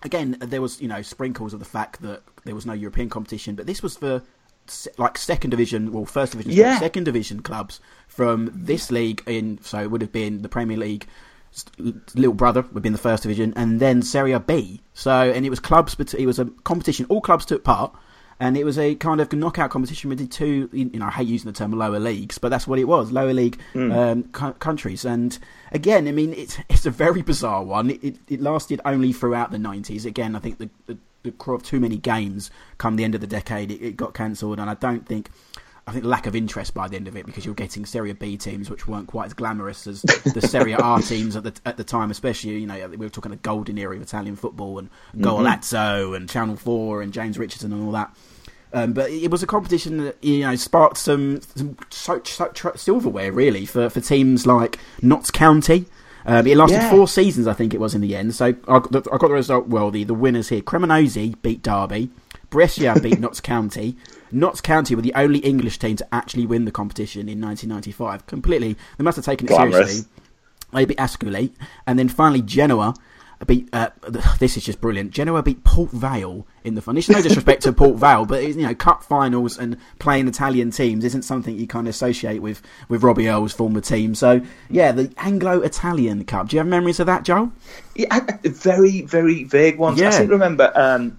again, 0.04 0.38
there 0.40 0.62
was 0.62 0.82
you 0.82 0.88
know 0.88 1.02
sprinkles 1.02 1.54
of 1.54 1.60
the 1.60 1.66
fact 1.66 2.02
that 2.04 2.22
there 2.46 2.56
was 2.56 2.66
no 2.66 2.74
European 2.74 3.10
competition, 3.10 3.56
but 3.56 3.66
this 3.66 3.82
was 3.82 3.98
for 3.98 4.22
like 4.98 5.18
second 5.18 5.50
division, 5.52 5.92
well, 5.92 6.06
first 6.06 6.32
division, 6.34 6.52
Yeah. 6.54 6.80
second 6.80 7.04
division 7.06 7.42
clubs 7.42 7.80
from 8.08 8.52
this 8.54 8.92
league 8.92 9.24
in. 9.28 9.60
So 9.62 9.80
it 9.82 9.92
would 9.92 10.02
have 10.02 10.12
been 10.12 10.42
the 10.42 10.50
Premier 10.50 10.78
League. 10.78 11.06
Little 12.14 12.34
brother 12.34 12.64
would 12.74 12.84
be 12.84 12.88
in 12.88 12.94
the 12.94 13.00
first 13.00 13.24
division, 13.24 13.54
and 13.56 13.80
then 13.80 14.02
Serie 14.04 14.38
B. 14.40 14.82
So, 14.94 15.12
and 15.32 15.46
it 15.46 15.50
was 15.50 15.60
clubs, 15.60 15.96
but 15.96 16.14
it 16.14 16.26
was 16.26 16.38
a 16.40 16.46
competition. 16.64 17.06
All 17.10 17.20
clubs 17.22 17.46
took 17.46 17.64
part, 17.64 17.92
and 18.40 18.56
it 18.56 18.64
was 18.64 18.78
a 18.78 18.94
kind 18.96 19.20
of 19.22 19.34
knockout 19.34 19.72
competition 19.72 20.10
with 20.10 20.20
the 20.20 20.28
two. 20.28 20.70
You 20.72 20.86
know, 21.00 21.08
I 21.08 21.12
hate 21.12 21.28
using 21.28 21.52
the 21.52 21.58
term 21.58 21.72
lower 21.72 22.00
leagues, 22.00 22.38
but 22.38 22.50
that's 22.50 22.68
what 22.68 22.78
it 22.78 22.84
was: 22.84 23.12
lower 23.12 23.34
league 23.34 23.60
um, 23.74 24.24
co- 24.34 24.54
countries. 24.54 25.04
And 25.04 25.38
again, 25.72 26.08
I 26.08 26.12
mean, 26.12 26.34
it's 26.34 26.60
it's 26.70 26.86
a 26.86 26.92
very 26.92 27.24
bizarre 27.24 27.64
one. 27.64 27.90
It, 27.92 28.04
it, 28.04 28.18
it 28.28 28.42
lasted 28.42 28.80
only 28.86 29.12
throughout 29.12 29.50
the 29.52 29.58
nineties. 29.58 30.06
Again, 30.06 30.36
I 30.36 30.40
think 30.40 30.60
the, 30.60 30.70
the 30.86 30.98
the 31.24 31.32
crew 31.32 31.56
of 31.56 31.64
too 31.64 31.80
many 31.80 31.98
games 31.98 32.52
come 32.78 32.96
the 32.96 33.04
end 33.04 33.16
of 33.16 33.22
the 33.22 33.28
decade, 33.28 33.72
it, 33.72 33.82
it 33.82 33.98
got 33.98 34.14
cancelled, 34.14 34.60
and 34.60 34.70
I 34.70 34.76
don't 34.76 35.06
think. 35.06 35.30
I 35.90 35.94
think 35.94 36.04
lack 36.04 36.28
of 36.28 36.36
interest 36.36 36.74
by 36.74 36.90
the 36.90 36.98
end 36.98 37.08
of 37.08 37.16
it 37.16 37.26
because 37.26 37.46
you're 37.46 37.56
getting 37.56 37.86
Serie 37.86 38.12
B 38.12 38.36
teams 38.36 38.70
which 38.70 38.90
weren't 38.90 39.08
quite 39.08 39.28
as 39.28 39.34
glamorous 39.34 39.88
as 39.88 40.02
the 40.02 40.42
Serie 40.46 40.74
A 40.74 41.02
teams 41.02 41.38
at 41.38 41.46
the 41.46 41.54
at 41.66 41.78
the 41.78 41.86
time, 41.86 42.12
especially 42.12 42.58
you 42.60 42.68
know 42.68 42.90
we 42.90 42.98
were 42.98 43.08
talking 43.08 43.32
a 43.32 43.38
golden 43.38 43.78
era 43.78 43.96
of 43.96 44.02
Italian 44.02 44.36
football 44.36 44.80
and 44.80 44.90
Golazzo 45.16 46.14
and 46.14 46.30
Channel 46.30 46.58
Four 46.58 47.02
and 47.02 47.14
James 47.14 47.40
Richardson 47.40 47.72
and 47.72 47.86
all 47.86 47.94
that. 47.94 48.14
Um, 48.74 48.94
but 48.94 49.10
it 49.10 49.32
was 49.32 49.44
a 49.44 49.48
competition 49.48 49.98
that 50.04 50.22
you 50.22 50.42
know 50.42 50.56
sparked 50.56 50.98
some, 50.98 51.40
some 51.42 51.78
so, 51.90 52.22
so, 52.24 52.48
tr- 52.50 52.76
silverware 52.76 53.32
really 53.32 53.66
for, 53.66 53.90
for 53.90 54.02
teams 54.02 54.46
like 54.46 54.78
Notts 55.02 55.32
County. 55.32 55.86
Um, 56.28 56.46
it 56.46 56.58
lasted 56.58 56.76
Yeah. 56.76 56.90
four 56.90 57.08
seasons, 57.08 57.48
I 57.48 57.54
think 57.54 57.74
it 57.74 57.80
was 57.80 57.96
in 57.96 58.02
the 58.02 58.14
end. 58.16 58.36
So 58.36 58.48
I 58.48 58.52
got 58.80 58.92
the, 58.92 59.00
I 59.12 59.18
got 59.18 59.30
the 59.30 59.34
result. 59.34 59.68
Well, 59.68 59.90
the, 59.92 60.04
the 60.04 60.14
winners 60.14 60.50
here: 60.50 60.62
Cremonese 60.62 61.42
beat 61.42 61.64
Derby, 61.64 62.10
Brescia 62.50 63.00
beat 63.02 63.20
Notts 63.20 63.40
County. 63.40 63.96
Notts 64.30 64.60
County 64.60 64.94
were 64.94 65.02
the 65.02 65.14
only 65.16 65.40
English 65.40 65.80
team 65.80 65.96
to 65.96 66.08
actually 66.14 66.46
win 66.46 66.66
the 66.66 66.72
competition 66.72 67.22
in 67.30 67.40
1995. 67.40 68.26
Completely, 68.28 68.76
they 68.98 69.04
must 69.06 69.16
have 69.16 69.24
taken 69.26 69.48
it 69.48 69.50
Glamorous. 69.50 69.76
seriously. 69.88 70.12
They 70.74 70.84
beat 70.84 70.98
Ascoli, 70.98 71.52
and 71.88 71.98
then 71.98 72.10
finally 72.10 72.42
Genoa 72.42 72.94
beat. 73.46 73.70
Uh, 73.74 73.90
this 74.40 74.58
is 74.58 74.66
just 74.66 74.82
brilliant. 74.82 75.12
Genoa 75.12 75.44
beat 75.44 75.64
Port 75.64 75.92
Vale 75.92 76.46
in 76.64 76.76
the 76.76 76.82
final. 76.82 77.00
Is 77.00 77.10
no 77.10 77.22
disrespect 77.22 77.64
to 77.64 77.74
Port 77.74 77.96
Vale, 77.98 78.26
but 78.26 78.44
you 78.44 78.56
know, 78.56 78.74
cup 78.76 79.04
finals 79.04 79.58
and 79.58 79.78
playing 80.00 80.28
Italian 80.28 80.72
teams 80.72 81.04
isn't 81.04 81.24
something 81.24 81.58
you 81.58 81.68
kind 81.68 81.88
of 81.88 81.92
associate 81.92 82.42
with 82.42 82.62
with 82.90 83.04
Robbie 83.04 83.28
Earle's 83.30 83.54
former 83.54 83.82
team. 83.82 84.16
So 84.16 84.42
yeah, 84.70 84.92
the 84.92 85.12
Anglo-Italian 85.18 86.26
Cup. 86.26 86.50
Do 86.50 86.56
you 86.56 86.60
have 86.60 86.68
memories 86.68 87.00
of 87.00 87.06
that, 87.08 87.24
Joel? 87.24 87.52
Yeah, 87.96 88.20
very, 88.44 89.02
very 89.02 89.44
vague 89.44 89.78
ones. 89.78 90.00
Yeah. 90.00 90.08
I 90.08 90.12
seem 90.12 90.28
to 90.28 90.34
remember. 90.34 90.72
Um, 90.76 91.18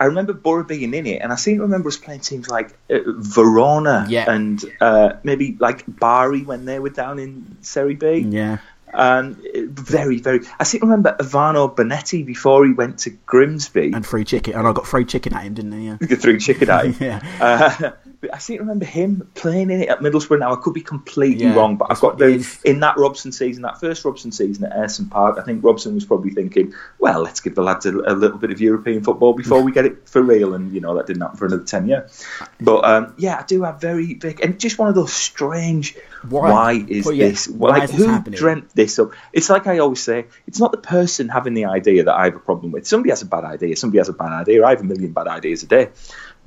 I 0.00 0.04
remember 0.04 0.32
Borough 0.32 0.62
being 0.62 0.94
in 0.94 1.06
it, 1.06 1.22
and 1.22 1.32
I 1.32 1.34
seem 1.34 1.56
to 1.56 1.62
remember 1.62 1.88
us 1.88 1.96
playing 1.96 2.20
teams 2.20 2.48
like 2.48 2.78
uh, 2.88 2.98
Verona 3.06 4.06
Yeah. 4.08 4.30
and 4.32 4.64
uh, 4.80 5.14
maybe 5.24 5.56
like 5.58 5.82
Bari 5.88 6.42
when 6.44 6.66
they 6.66 6.78
were 6.78 6.90
down 6.90 7.18
in 7.18 7.56
Serie 7.62 7.94
B. 7.96 8.18
Yeah. 8.18 8.58
Um, 8.94 9.42
very, 9.54 10.18
very. 10.18 10.40
I 10.58 10.64
seem 10.64 10.80
to 10.80 10.86
remember 10.86 11.16
Ivano 11.20 11.74
Bonetti 11.74 12.24
before 12.24 12.64
he 12.66 12.72
went 12.72 12.98
to 13.00 13.10
Grimsby. 13.10 13.92
And 13.94 14.06
free 14.06 14.24
chicken, 14.24 14.54
and 14.54 14.66
I 14.66 14.72
got 14.72 14.86
free 14.86 15.04
chicken 15.04 15.34
at 15.34 15.42
him, 15.42 15.54
didn't 15.54 15.74
I? 15.74 15.78
Yeah. 15.78 16.16
through 16.16 16.38
chicken 16.40 16.70
at 16.70 16.86
him. 16.86 16.94
Yeah. 17.00 17.20
Uh, 17.40 17.90
but 18.20 18.34
I 18.34 18.38
seem 18.38 18.56
to 18.56 18.62
remember 18.62 18.84
him 18.84 19.28
playing 19.34 19.70
in 19.70 19.80
it 19.80 19.88
at 19.88 20.00
Middlesbrough. 20.00 20.40
Now 20.40 20.52
I 20.52 20.56
could 20.56 20.74
be 20.74 20.80
completely 20.80 21.44
Yeah, 21.44 21.54
wrong, 21.54 21.76
but 21.76 21.88
I've 21.90 22.00
got 22.00 22.18
the 22.18 22.44
in 22.64 22.80
that 22.80 22.96
Robson 22.96 23.30
season, 23.30 23.62
that 23.62 23.78
first 23.80 24.04
Robson 24.04 24.32
season 24.32 24.64
at 24.64 24.72
Ayresome 24.76 25.08
Park. 25.10 25.38
I 25.38 25.42
think 25.42 25.62
Robson 25.62 25.94
was 25.94 26.04
probably 26.04 26.30
thinking, 26.30 26.74
"Well, 26.98 27.20
let's 27.22 27.40
give 27.40 27.54
the 27.54 27.62
lads 27.62 27.86
a, 27.86 27.90
a 27.90 28.14
little 28.14 28.38
bit 28.38 28.50
of 28.50 28.60
European 28.60 29.02
football 29.04 29.34
before 29.34 29.62
we 29.62 29.70
get 29.72 29.86
it 29.86 30.08
for 30.08 30.20
real." 30.20 30.54
And 30.54 30.72
you 30.72 30.80
know 30.80 30.96
that 30.96 31.06
didn't 31.06 31.22
happen 31.22 31.36
for 31.36 31.46
another 31.46 31.64
ten 31.64 31.86
years. 31.86 32.24
But 32.60 32.84
um, 32.84 33.14
yeah, 33.18 33.38
I 33.38 33.44
do 33.44 33.62
have 33.62 33.80
very 33.80 34.14
big 34.14 34.40
and 34.40 34.58
just 34.58 34.78
one 34.78 34.88
of 34.88 34.94
those 34.94 35.12
strange. 35.12 35.96
Why? 36.28 36.50
Why, 36.50 36.72
is 36.88 37.06
Well, 37.06 37.14
yeah, 37.14 37.28
this? 37.28 37.46
why 37.46 37.68
like 37.70 37.82
is 37.84 37.90
this 37.92 37.98
who 38.00 38.08
happening? 38.08 38.38
dreamt 38.38 38.74
this 38.74 38.98
up? 38.98 39.12
It's 39.32 39.48
like 39.48 39.68
I 39.68 39.78
always 39.78 40.02
say, 40.02 40.26
it's 40.48 40.58
not 40.58 40.72
the 40.72 40.78
person 40.78 41.28
having 41.28 41.54
the 41.54 41.66
idea 41.66 42.02
that 42.04 42.14
I 42.14 42.24
have 42.24 42.34
a 42.34 42.40
problem 42.40 42.72
with. 42.72 42.88
Somebody 42.88 43.10
has 43.10 43.22
a 43.22 43.26
bad 43.26 43.44
idea. 43.44 43.76
Somebody 43.76 43.98
has 43.98 44.08
a 44.08 44.12
bad 44.12 44.32
idea. 44.32 44.64
I 44.64 44.70
have 44.70 44.80
a 44.80 44.84
million 44.84 45.12
bad 45.12 45.28
ideas 45.28 45.62
a 45.62 45.66
day. 45.66 45.90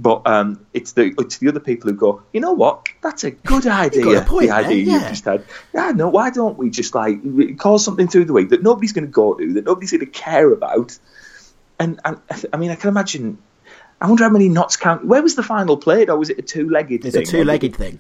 But 0.02 0.26
um, 0.26 0.66
it's 0.74 0.94
the 0.94 1.14
it's 1.20 1.38
the 1.38 1.48
other 1.50 1.60
people 1.60 1.92
who 1.92 1.96
go, 1.96 2.24
you 2.34 2.40
know 2.40 2.54
what? 2.54 2.88
That's 3.04 3.24
a 3.24 3.30
good 3.30 3.68
idea. 3.68 4.22
a 4.22 4.26
point 4.26 4.48
the 4.48 4.56
idea 4.56 4.84
yeah. 4.84 4.94
you've 4.94 5.10
just 5.10 5.26
had. 5.26 5.46
Yeah, 5.76 5.92
no. 5.92 6.10
Why 6.10 6.32
don't 6.32 6.58
we 6.58 6.72
just 6.72 6.96
like 6.96 7.20
cause 7.60 7.86
something 7.86 8.08
through 8.08 8.26
the 8.26 8.34
week 8.34 8.50
that 8.50 8.64
nobody's 8.64 8.94
going 8.94 9.06
to 9.06 9.12
go 9.12 9.36
to, 9.36 9.54
that 9.54 9.66
nobody's 9.66 9.92
going 9.92 10.00
to 10.00 10.08
care 10.08 10.52
about? 10.52 10.98
And, 11.80 12.00
and 12.04 12.20
I 12.52 12.58
mean, 12.58 12.72
I 12.72 12.76
can 12.76 12.90
imagine. 12.90 13.38
I 14.02 14.08
wonder 14.08 14.24
how 14.24 14.32
many 14.32 14.50
knots 14.50 14.76
count. 14.76 15.06
Where 15.06 15.22
was 15.22 15.36
the 15.36 15.44
final 15.44 15.78
played, 15.78 16.10
or 16.10 16.18
was 16.18 16.32
it 16.32 16.40
a 16.40 16.42
two-legged? 16.42 17.04
Thing? 17.04 17.22
It's 17.22 17.30
a 17.30 17.32
two-legged 17.32 17.76
thing. 17.76 18.00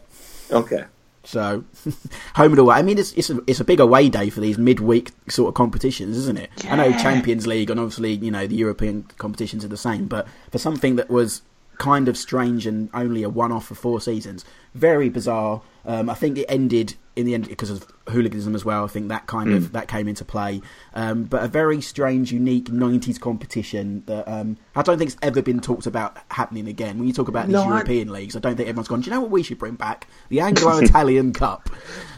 Okay. 0.50 0.86
So, 1.24 1.64
home 2.34 2.54
and 2.54 2.58
away. 2.58 2.78
I 2.78 2.82
mean, 2.82 2.98
it's 2.98 3.12
it's 3.12 3.30
a, 3.30 3.40
it's 3.46 3.60
a 3.60 3.64
big 3.64 3.80
away 3.80 4.10
day 4.10 4.32
for 4.32 4.42
these 4.42 4.58
midweek 4.58 5.12
sort 5.30 5.50
of 5.50 5.54
competitions, 5.54 6.18
isn't 6.18 6.40
it? 6.40 6.50
I 6.68 6.78
know 6.78 6.92
Champions 6.94 7.46
League 7.46 7.70
and 7.70 7.80
obviously 7.80 8.14
you 8.14 8.32
know 8.32 8.48
the 8.48 8.56
European 8.56 9.04
competitions 9.20 9.64
are 9.64 9.68
the 9.68 9.78
same, 9.78 10.08
but 10.08 10.28
for 10.50 10.58
something 10.58 10.96
that 10.96 11.12
was 11.12 11.44
kind 11.82 12.08
of 12.08 12.16
strange 12.16 12.68
and 12.68 12.90
only 12.94 13.24
a 13.24 13.30
one-off 13.30 13.66
for 13.66 13.76
four 13.76 14.00
seasons, 14.00 14.46
very 14.76 15.10
bizarre. 15.10 15.62
Um, 15.84 16.10
I 16.10 16.14
think 16.14 16.38
it 16.38 16.46
ended 16.48 16.94
in 17.16 17.26
the 17.26 17.34
end 17.34 17.50
because 17.50 17.72
of 17.72 17.86
hooliganism 18.08 18.54
as 18.56 18.64
well. 18.64 18.84
I 18.86 18.88
think 18.88 19.08
that 19.10 19.26
kind 19.26 19.50
Hmm. 19.50 19.56
of 19.58 19.72
that 19.74 19.88
came 19.88 20.08
into 20.08 20.24
play. 20.24 20.62
Um, 20.94 21.24
but 21.24 21.44
a 21.44 21.48
very 21.48 21.82
strange, 21.82 22.32
unique 22.32 22.66
'90s 22.70 23.20
competition 23.20 24.04
that 24.06 24.28
um, 24.28 24.58
I 24.76 24.84
don't 24.84 24.98
think 25.00 25.10
it's 25.12 25.20
ever 25.24 25.42
been 25.42 25.60
talked 25.60 25.88
about 25.88 26.18
happening 26.30 26.68
again. 26.68 27.00
When 27.00 27.08
you 27.08 27.14
talk 27.14 27.28
about 27.28 27.48
these 27.48 27.54
No, 27.54 27.64
I- 27.64 27.70
European 27.70 28.12
leagues, 28.14 28.36
I 28.36 28.40
don't 28.40 28.56
think 28.56 28.70
everyone's 28.70 28.88
gone. 28.88 29.02
Do 29.02 29.10
you 29.10 29.16
know 29.16 29.22
what 29.22 29.32
we 29.32 29.42
should 29.44 29.58
bring 29.58 29.74
back? 29.76 30.08
The 30.30 30.40
Anglo-Italian 30.42 31.34
Cup. 31.44 31.70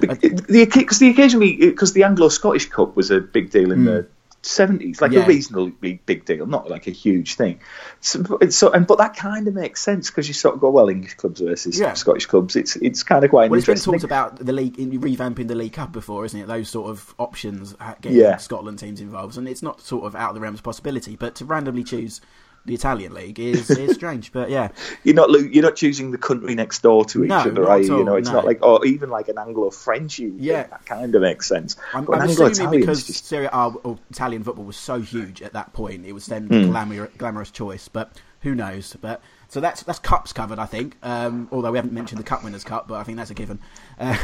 Uh, 0.07 0.15
the 0.15 0.67
because 0.69 0.99
the 0.99 1.09
occasionally 1.09 1.55
because 1.55 1.93
the 1.93 2.03
Anglo 2.03 2.27
Scottish 2.29 2.69
Cup 2.69 2.95
was 2.97 3.09
a 3.11 3.21
big 3.21 3.49
deal 3.49 3.71
in 3.71 3.85
the 3.85 4.05
seventies, 4.45 5.01
like. 5.01 5.11
Yeah. 5.11 5.23
a 5.23 5.27
reasonably 5.27 5.99
big 6.05 6.25
deal, 6.25 6.45
not 6.45 6.69
like 6.69 6.87
a 6.87 6.91
huge 6.91 7.35
thing. 7.35 7.59
So, 8.01 8.23
so 8.49 8.71
and 8.71 8.85
but 8.85 8.97
that 8.97 9.15
kind 9.15 9.47
of 9.47 9.53
makes 9.53 9.81
sense 9.81 10.09
because 10.09 10.27
you 10.27 10.33
sort 10.33 10.55
of 10.55 10.61
go, 10.61 10.69
well, 10.69 10.89
English 10.89 11.13
clubs 11.15 11.39
versus 11.39 11.79
Yeah. 11.79 11.93
Scottish 11.93 12.25
clubs. 12.25 12.55
It's 12.55 12.75
it's 12.77 13.03
kind 13.03 13.23
of 13.23 13.29
quite 13.29 13.49
Well, 13.49 13.57
it's 13.57 13.67
been 13.67 13.77
talked 13.77 14.03
about 14.03 14.37
the 14.37 14.53
league 14.53 14.77
in 14.79 14.91
revamping 14.99 15.47
the 15.47 15.55
League 15.55 15.73
Cup 15.73 15.91
before, 15.91 16.25
isn't 16.25 16.39
it? 16.39 16.47
Those 16.47 16.69
sort 16.69 16.89
of 16.89 17.13
options, 17.19 17.75
getting 18.01 18.19
Yeah. 18.19 18.37
Scotland 18.37 18.79
teams 18.79 18.99
involved, 19.01 19.37
and 19.37 19.47
it's 19.47 19.61
not 19.63 19.81
sort 19.81 20.05
of 20.05 20.15
out 20.15 20.29
of 20.29 20.35
the 20.35 20.41
realms 20.41 20.59
of 20.59 20.63
possibility. 20.63 21.15
But 21.15 21.35
to 21.35 21.45
randomly 21.45 21.83
choose 21.83 22.19
the 22.65 22.73
Italian 22.73 23.13
league 23.13 23.39
is 23.39 23.69
is 23.69 23.95
strange. 23.95 24.31
But 24.31 24.49
yeah, 24.49 24.69
you're 25.03 25.15
not 25.15 25.29
you're 25.31 25.63
not 25.63 25.75
choosing 25.75 26.11
the 26.11 26.17
country 26.17 26.55
next 26.55 26.81
door 26.81 27.03
to 27.05 27.23
each 27.23 27.29
No, 27.29 27.37
other, 27.39 27.61
right? 27.63 27.83
you? 27.83 27.91
all, 27.93 27.99
You 27.99 28.05
know, 28.05 28.15
it's 28.15 28.29
no. 28.29 28.35
not 28.35 28.45
like 28.45 28.61
or 28.63 28.85
even 28.85 29.09
like 29.09 29.27
an 29.27 29.37
Anglo-French 29.37 30.19
union. 30.19 30.41
Yeah. 30.41 30.63
that 30.67 30.85
kind 30.85 31.13
of 31.13 31.21
makes 31.21 31.47
sense. 31.47 31.75
I'm, 31.93 32.07
I'm 32.13 32.29
assuming 32.29 32.79
because 32.81 33.05
just 33.05 33.25
Serie 33.25 33.49
A 33.51 33.67
or 33.83 33.99
Italian 34.09 34.43
football 34.43 34.65
was 34.65 34.77
so 34.77 35.01
huge 35.01 35.41
at 35.41 35.53
that 35.53 35.73
point, 35.73 36.05
it 36.05 36.13
was 36.13 36.25
then 36.27 36.47
the 36.47 36.65
glamour, 36.67 37.07
glamorous 37.17 37.51
choice. 37.51 37.87
But 37.87 38.11
who 38.41 38.55
knows? 38.55 38.95
But 38.99 39.21
so 39.47 39.59
that's 39.59 39.83
that's 39.83 39.99
cups 39.99 40.33
covered, 40.33 40.57
I 40.59 40.65
think. 40.65 40.97
Um, 41.03 41.47
although 41.51 41.71
we 41.71 41.77
haven't 41.77 41.93
mentioned 41.93 42.19
the 42.19 42.23
Cup 42.25 42.43
Winners' 42.43 42.63
Cup, 42.63 42.87
but 42.87 42.95
I 42.95 43.03
think 43.03 43.17
that's 43.17 43.29
a 43.29 43.33
given. 43.33 43.59
Uh, 43.99 44.15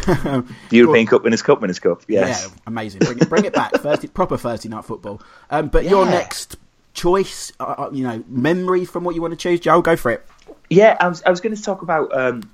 the 0.69 0.77
European 0.77 1.07
Cup 1.07 1.23
Winners' 1.23 1.41
Cup 1.41 1.61
Winners' 1.61 1.79
Cup. 1.79 2.01
Yes. 2.07 2.47
Yeah, 2.49 2.55
amazing. 2.67 2.99
Bring 2.99 3.19
it, 3.19 3.29
bring 3.29 3.45
it 3.45 3.53
back. 3.53 3.71
Thursday, 3.75 4.07
proper 4.07 4.37
Thursday 4.37 4.69
night 4.69 4.85
football. 4.85 5.21
Um, 5.49 5.67
but 5.67 5.85
your 5.85 6.05
next 6.05 6.57
choice, 6.99 7.51
uh, 7.59 7.63
uh, 7.77 7.89
you 7.93 8.03
know, 8.03 8.23
memory 8.27 8.85
from 8.85 9.03
what 9.03 9.15
you 9.15 9.21
want 9.21 9.31
to 9.31 9.37
choose, 9.37 9.59
Joel, 9.59 9.81
go 9.81 9.95
for 9.95 10.11
it. 10.11 10.25
Yeah, 10.69 10.97
I 10.99 11.07
was, 11.07 11.23
I 11.23 11.29
was 11.29 11.39
going 11.41 11.55
to 11.55 11.61
talk 11.61 11.81
about 11.81 12.15
um, 12.15 12.49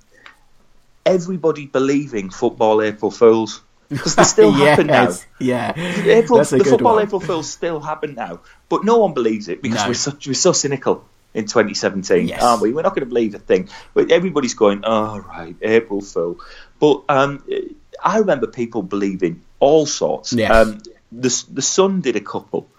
everybody 1.06 1.66
believing 1.68 2.30
football 2.30 2.82
April 2.82 3.12
Fools 3.12 3.62
because 3.90 4.16
they 4.16 4.24
still 4.24 4.52
happen 4.66 4.88
now. 4.88 5.10
Yeah, 5.40 5.74
April, 5.76 6.40
the 6.40 6.46
football 6.64 6.96
one. 6.96 7.04
April 7.04 7.20
Fools 7.22 7.50
still 7.50 7.80
happen 7.80 8.16
now, 8.16 8.40
but 8.70 8.84
no 8.84 8.98
one 8.98 9.14
believes 9.14 9.48
it 9.48 9.62
because 9.62 9.82
No. 9.82 9.88
we're 9.90 9.94
such 9.94 10.28
we're 10.28 10.34
so 10.34 10.52
cynical 10.52 11.04
in 11.34 11.46
2017, 11.46 12.28
Yes. 12.30 12.42
aren't 12.42 12.62
we? 12.62 12.72
We're 12.74 12.82
not 12.84 12.96
going 12.96 13.02
to 13.08 13.14
believe 13.14 13.36
a 13.36 13.40
thing. 13.40 13.68
But 13.94 14.12
everybody's 14.12 14.54
going, 14.54 14.82
oh 14.86 15.20
right, 15.20 15.56
April 15.62 16.02
Fool. 16.02 16.40
But 16.80 17.04
um, 17.10 17.44
I 18.04 18.20
remember 18.20 18.48
people 18.48 18.82
believing 18.84 19.42
all 19.60 19.86
sorts. 19.86 20.34
Yes. 20.34 20.52
Um, 20.52 20.80
the 21.12 21.44
the 21.52 21.62
Sun 21.62 22.02
did 22.02 22.16
a 22.16 22.22
couple. 22.22 22.70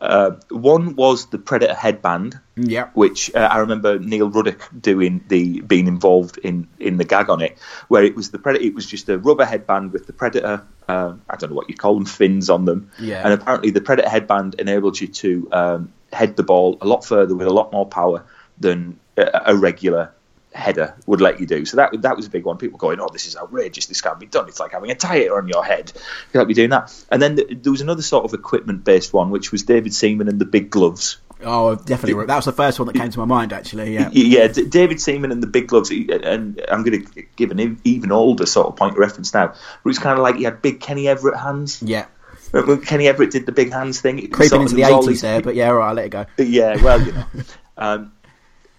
Uh, 0.00 0.32
one 0.48 0.96
was 0.96 1.26
the 1.26 1.38
Predator 1.38 1.74
headband, 1.74 2.40
Yeah. 2.56 2.88
which 2.94 3.30
uh, 3.34 3.38
I 3.38 3.58
remember 3.58 3.98
Neil 3.98 4.30
Ruddock 4.30 4.68
doing 4.80 5.22
the 5.28 5.60
being 5.60 5.86
involved 5.86 6.38
in 6.38 6.68
in 6.78 6.96
the 6.96 7.04
gag 7.04 7.28
on 7.28 7.42
it, 7.42 7.58
where 7.88 8.02
it 8.02 8.16
was 8.16 8.30
the 8.30 8.38
predator. 8.38 8.64
It 8.64 8.74
was 8.74 8.86
just 8.86 9.08
a 9.10 9.18
rubber 9.18 9.44
headband 9.44 9.92
with 9.92 10.06
the 10.06 10.14
predator. 10.14 10.62
Uh, 10.88 11.14
I 11.28 11.36
don't 11.36 11.50
know 11.50 11.56
what 11.56 11.68
you 11.68 11.76
call 11.76 11.94
them, 11.94 12.06
fins 12.06 12.48
on 12.48 12.64
them. 12.64 12.90
Yeah. 12.98 13.22
And 13.22 13.34
apparently, 13.34 13.70
the 13.70 13.82
predator 13.82 14.08
headband 14.08 14.54
enabled 14.58 14.98
you 14.98 15.08
to 15.08 15.48
um, 15.52 15.92
head 16.12 16.36
the 16.36 16.44
ball 16.44 16.78
a 16.80 16.86
lot 16.86 17.04
further 17.04 17.34
with 17.34 17.46
a 17.46 17.52
lot 17.52 17.70
more 17.70 17.86
power 17.86 18.24
than 18.58 18.98
a, 19.18 19.42
a 19.46 19.54
regular 19.56 20.12
header 20.52 20.94
would 21.06 21.20
let 21.20 21.40
you 21.40 21.46
do. 21.46 21.64
So 21.64 21.76
that 21.76 22.02
that 22.02 22.16
was 22.16 22.26
a 22.26 22.30
big 22.30 22.44
one. 22.44 22.56
People 22.58 22.78
going, 22.78 23.00
"Oh, 23.00 23.08
this 23.12 23.26
is 23.26 23.36
outrageous! 23.36 23.86
This 23.86 24.00
can't 24.00 24.18
be 24.18 24.26
done. 24.26 24.48
It's 24.48 24.60
like 24.60 24.72
having 24.72 24.90
a 24.90 24.94
tire 24.94 25.36
on 25.36 25.48
your 25.48 25.64
head. 25.64 25.92
You 25.94 26.38
can't 26.38 26.48
be 26.48 26.54
doing 26.54 26.70
that." 26.70 26.92
And 27.10 27.20
then 27.22 27.36
th 27.36 27.62
there 27.62 27.72
was 27.72 27.80
another 27.80 28.02
sort 28.02 28.24
of 28.24 28.34
equipment-based 28.34 29.12
one, 29.12 29.30
which 29.30 29.52
was 29.52 29.62
David 29.62 29.94
Seaman 29.94 30.28
and 30.28 30.40
the 30.40 30.44
big 30.44 30.70
gloves. 30.70 31.18
Oh, 31.42 31.74
definitely. 31.74 32.26
That 32.26 32.36
was 32.36 32.44
the 32.44 32.52
first 32.52 32.78
one 32.78 32.86
that 32.88 32.94
came 32.96 33.10
to 33.10 33.18
my 33.18 33.24
mind, 33.24 33.52
actually. 33.52 33.94
Yeah. 33.94 34.10
Yeah, 34.12 34.48
D- 34.48 34.66
David 34.66 35.00
Seaman 35.00 35.32
and 35.32 35.42
the 35.42 35.46
Big 35.46 35.68
Gloves, 35.68 35.90
and 35.90 36.60
I'm 36.70 36.82
going 36.82 37.06
to 37.06 37.22
give 37.34 37.50
an 37.50 37.80
even 37.82 38.12
older 38.12 38.44
sort 38.44 38.66
of 38.66 38.76
point 38.76 38.92
of 38.92 38.98
reference 38.98 39.32
now. 39.32 39.54
But 39.82 39.90
it's 39.90 39.98
kind 39.98 40.18
of 40.18 40.22
like 40.22 40.36
he 40.36 40.44
had 40.44 40.60
big 40.60 40.80
Kenny 40.80 41.08
Everett 41.08 41.38
hands. 41.38 41.82
Yeah. 41.82 42.06
When 42.50 42.82
Kenny 42.82 43.08
Everett 43.08 43.30
did 43.30 43.46
the 43.46 43.52
big 43.52 43.72
hands 43.72 44.02
thing, 44.02 44.18
it 44.18 44.32
Creeping 44.32 44.60
into 44.60 44.74
the 44.74 44.82
80s 44.82 45.06
these- 45.06 45.20
there, 45.22 45.40
but 45.40 45.54
yeah, 45.54 45.68
all 45.68 45.76
right, 45.76 45.88
I'll 45.88 45.94
let 45.94 46.06
it 46.06 46.10
go. 46.10 46.26
Yeah, 46.36 46.82
well, 46.82 47.00
you 47.00 47.12
know. 47.12 47.24
Um, 47.78 48.12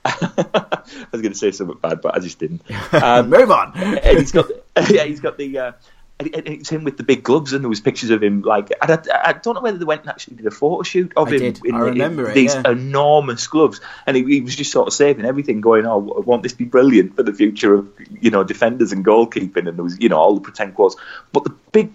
I 0.06 0.84
was 1.12 1.22
going 1.22 1.34
to 1.34 1.38
say 1.38 1.52
something 1.52 1.78
bad, 1.78 2.02
but 2.02 2.16
I 2.16 2.20
just 2.20 2.40
didn't. 2.40 2.62
Um, 2.94 3.30
Move 3.30 3.52
on. 3.52 3.74
and 3.76 4.18
he's 4.20 4.32
got, 4.32 4.48
yeah, 4.90 5.04
he's 5.04 5.20
got 5.20 5.38
the. 5.38 5.58
Uh, 5.58 5.72
and 6.20 6.48
it's 6.48 6.70
him 6.70 6.84
with 6.84 6.98
the 6.98 7.04
big 7.04 7.24
gloves, 7.24 7.54
and 7.54 7.64
there 7.64 7.70
was 7.70 7.82
pictures 7.82 8.12
of 8.12 8.22
him. 8.22 8.42
Like, 8.42 8.72
and 8.82 8.92
I, 8.92 9.30
I 9.30 9.34
don't 9.34 9.56
know 9.56 9.62
whether 9.62 9.78
they 9.78 9.86
went 9.86 10.02
and 10.02 10.10
actually 10.10 10.38
did 10.38 10.46
a 10.46 10.52
photo 10.52 10.84
shoot 10.84 11.14
of 11.16 11.30
I 11.30 11.32
him 11.32 11.40
did. 11.40 11.66
in, 11.66 11.76
I 11.76 11.80
remember 11.80 12.26
in 12.26 12.32
it, 12.32 12.34
these 12.36 12.54
yeah. 12.54 12.70
enormous 12.70 13.48
gloves, 13.48 13.82
and 14.06 14.16
he, 14.16 14.24
he 14.26 14.42
was 14.42 14.56
just 14.56 14.72
sort 14.72 14.88
of 14.88 14.94
saving 14.94 15.26
everything, 15.26 15.62
going, 15.62 15.86
"Oh, 15.86 15.98
won't 15.98 16.44
this 16.44 16.54
be 16.54 16.66
brilliant 16.66 17.16
for 17.16 17.24
the 17.24 17.34
future 17.34 17.74
of 17.74 17.92
you 18.20 18.30
know 18.30 18.44
defenders 18.44 18.92
and 18.92 19.04
goalkeeping?" 19.04 19.68
And 19.68 19.78
there 19.78 19.84
was 19.84 20.00
you 20.00 20.10
know 20.10 20.18
all 20.18 20.36
the 20.36 20.42
pretend 20.42 20.76
quotes, 20.76 20.96
but 21.32 21.44
the 21.44 21.56
big 21.72 21.92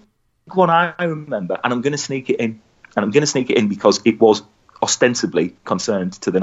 one 0.53 0.69
I 0.69 0.93
remember, 0.99 1.57
and 1.63 1.71
I'm 1.71 1.81
going 1.81 1.93
to 1.93 1.97
sneak 1.97 2.29
it 2.29 2.39
in, 2.39 2.61
and 2.95 3.05
I'm 3.05 3.11
going 3.11 3.21
to 3.21 3.27
sneak 3.27 3.49
it 3.49 3.57
in 3.57 3.69
because 3.69 4.01
it 4.03 4.19
was 4.19 4.43
ostensibly 4.81 5.55
concerned 5.63 6.13
to 6.13 6.31
the 6.31 6.39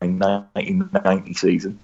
1989-1990 0.00 1.36
season. 1.36 1.78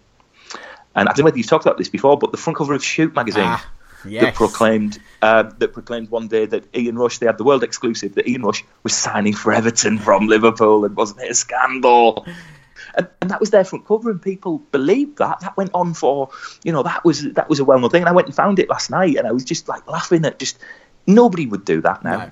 And 0.94 1.08
I 1.08 1.12
don't 1.12 1.20
know 1.20 1.24
whether 1.24 1.38
you've 1.38 1.46
talked 1.46 1.64
about 1.64 1.78
this 1.78 1.88
before, 1.88 2.18
but 2.18 2.32
the 2.32 2.38
front 2.38 2.58
cover 2.58 2.74
of 2.74 2.84
Shoot 2.84 3.14
magazine 3.14 3.44
Ah, 3.46 3.72
that 4.04 4.34
proclaimed 4.34 4.98
uh, 5.22 5.44
that 5.58 5.72
proclaimed 5.72 6.10
one 6.10 6.28
day 6.28 6.44
that 6.46 6.74
Ian 6.76 6.98
Rush, 6.98 7.18
they 7.18 7.26
had 7.26 7.38
the 7.38 7.44
world 7.44 7.62
exclusive 7.62 8.14
that 8.16 8.28
Ian 8.28 8.42
Rush 8.42 8.64
was 8.82 8.94
signing 8.94 9.32
for 9.32 9.52
Everton 9.52 9.98
from 9.98 10.26
Liverpool, 10.26 10.84
and 10.84 10.94
wasn't 10.96 11.22
it 11.22 11.30
a 11.30 11.34
scandal? 11.34 12.26
And, 12.94 13.08
and 13.22 13.30
that 13.30 13.40
was 13.40 13.50
their 13.50 13.64
front 13.64 13.86
cover, 13.86 14.10
and 14.10 14.20
people 14.20 14.58
believed 14.70 15.18
that. 15.18 15.40
That 15.40 15.56
went 15.56 15.70
on 15.72 15.94
for, 15.94 16.28
you 16.62 16.72
know, 16.72 16.82
that 16.82 17.04
was 17.04 17.22
that 17.22 17.48
was 17.48 17.58
a 17.58 17.64
well-known 17.64 17.90
thing. 17.90 18.02
And 18.02 18.08
I 18.08 18.12
went 18.12 18.26
and 18.26 18.36
found 18.36 18.58
it 18.58 18.68
last 18.68 18.90
night, 18.90 19.16
and 19.16 19.26
I 19.26 19.32
was 19.32 19.44
just 19.44 19.68
like 19.68 19.86
laughing 19.88 20.24
at 20.26 20.38
just 20.38 20.58
nobody 21.06 21.46
would 21.46 21.64
do 21.64 21.80
that 21.80 22.04
now. 22.04 22.18
No. 22.18 22.30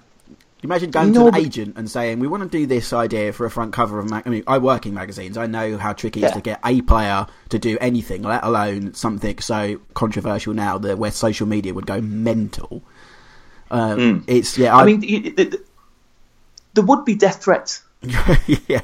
Imagine 0.62 0.90
going 0.90 1.14
to 1.14 1.26
an 1.26 1.36
agent 1.36 1.78
and 1.78 1.90
saying, 1.90 2.18
"We 2.18 2.28
want 2.28 2.42
to 2.42 2.48
do 2.48 2.66
this 2.66 2.92
idea 2.92 3.32
for 3.32 3.46
a 3.46 3.50
front 3.50 3.72
cover 3.72 3.98
of." 3.98 4.10
Mag-. 4.10 4.26
I 4.26 4.30
mean, 4.30 4.44
I 4.46 4.58
work 4.58 4.84
in 4.84 4.92
magazines. 4.92 5.38
I 5.38 5.46
know 5.46 5.78
how 5.78 5.94
tricky 5.94 6.22
it 6.22 6.26
is 6.26 6.32
to 6.32 6.40
get 6.42 6.60
a 6.64 6.82
player 6.82 7.26
to 7.48 7.58
do 7.58 7.78
anything, 7.80 8.22
let 8.22 8.44
alone 8.44 8.92
something 8.92 9.38
so 9.38 9.80
controversial 9.94 10.52
now 10.52 10.76
that 10.78 10.98
where 10.98 11.10
social 11.12 11.46
media 11.46 11.72
would 11.72 11.86
go 11.86 12.00
mental. 12.00 12.82
Um, 13.70 14.24
It's 14.26 14.58
yeah. 14.58 14.72
Hmm. 14.72 14.80
I 14.80 14.84
mean, 14.84 15.00
y- 15.00 15.22
y- 15.24 15.44
th- 15.44 15.54
there 16.74 16.84
would 16.84 17.04
be 17.04 17.14
death 17.14 17.42
threats. 17.42 17.82
yeah, 18.02 18.82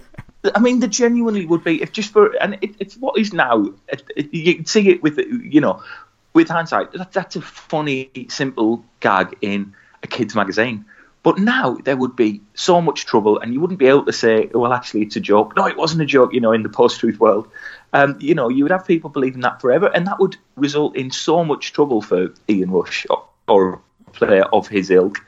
I 0.54 0.60
mean, 0.60 0.80
there 0.80 0.88
genuinely 0.88 1.44
would 1.44 1.64
be 1.64 1.82
if 1.82 1.92
just 1.92 2.12
for 2.12 2.34
and 2.36 2.58
it, 2.62 2.74
it's 2.78 2.96
what 2.96 3.18
is 3.18 3.32
now. 3.32 3.68
You 4.16 4.54
can 4.54 4.66
see 4.66 4.88
it 4.88 5.02
with 5.02 5.18
you 5.18 5.60
know, 5.60 5.82
with 6.32 6.48
hindsight. 6.48 6.92
That, 6.92 7.12
that's 7.12 7.36
a 7.36 7.42
funny, 7.42 8.10
simple 8.28 8.84
gag 9.00 9.36
in 9.40 9.74
a 10.02 10.06
kids' 10.06 10.34
magazine. 10.34 10.84
But 11.26 11.38
now 11.38 11.74
there 11.82 11.96
would 11.96 12.14
be 12.14 12.40
so 12.54 12.80
much 12.80 13.04
trouble, 13.04 13.40
and 13.40 13.52
you 13.52 13.60
wouldn't 13.60 13.80
be 13.80 13.88
able 13.88 14.04
to 14.04 14.12
say, 14.12 14.48
"Well, 14.54 14.72
actually, 14.72 15.02
it's 15.02 15.16
a 15.16 15.20
joke." 15.20 15.56
No, 15.56 15.66
it 15.66 15.76
wasn't 15.76 16.02
a 16.02 16.06
joke. 16.06 16.32
You 16.32 16.40
know, 16.40 16.52
in 16.52 16.62
the 16.62 16.68
post-truth 16.68 17.18
world, 17.18 17.48
um, 17.92 18.16
you 18.20 18.36
know, 18.36 18.48
you 18.48 18.62
would 18.62 18.70
have 18.70 18.86
people 18.86 19.10
believing 19.10 19.40
that 19.40 19.60
forever, 19.60 19.90
and 19.92 20.06
that 20.06 20.20
would 20.20 20.36
result 20.54 20.94
in 20.94 21.10
so 21.10 21.42
much 21.44 21.72
trouble 21.72 22.00
for 22.00 22.32
Ian 22.48 22.70
Rush 22.70 23.08
or, 23.10 23.24
or 23.48 23.80
a 24.06 24.10
player 24.12 24.44
of 24.52 24.68
his 24.68 24.88
ilk 24.88 25.18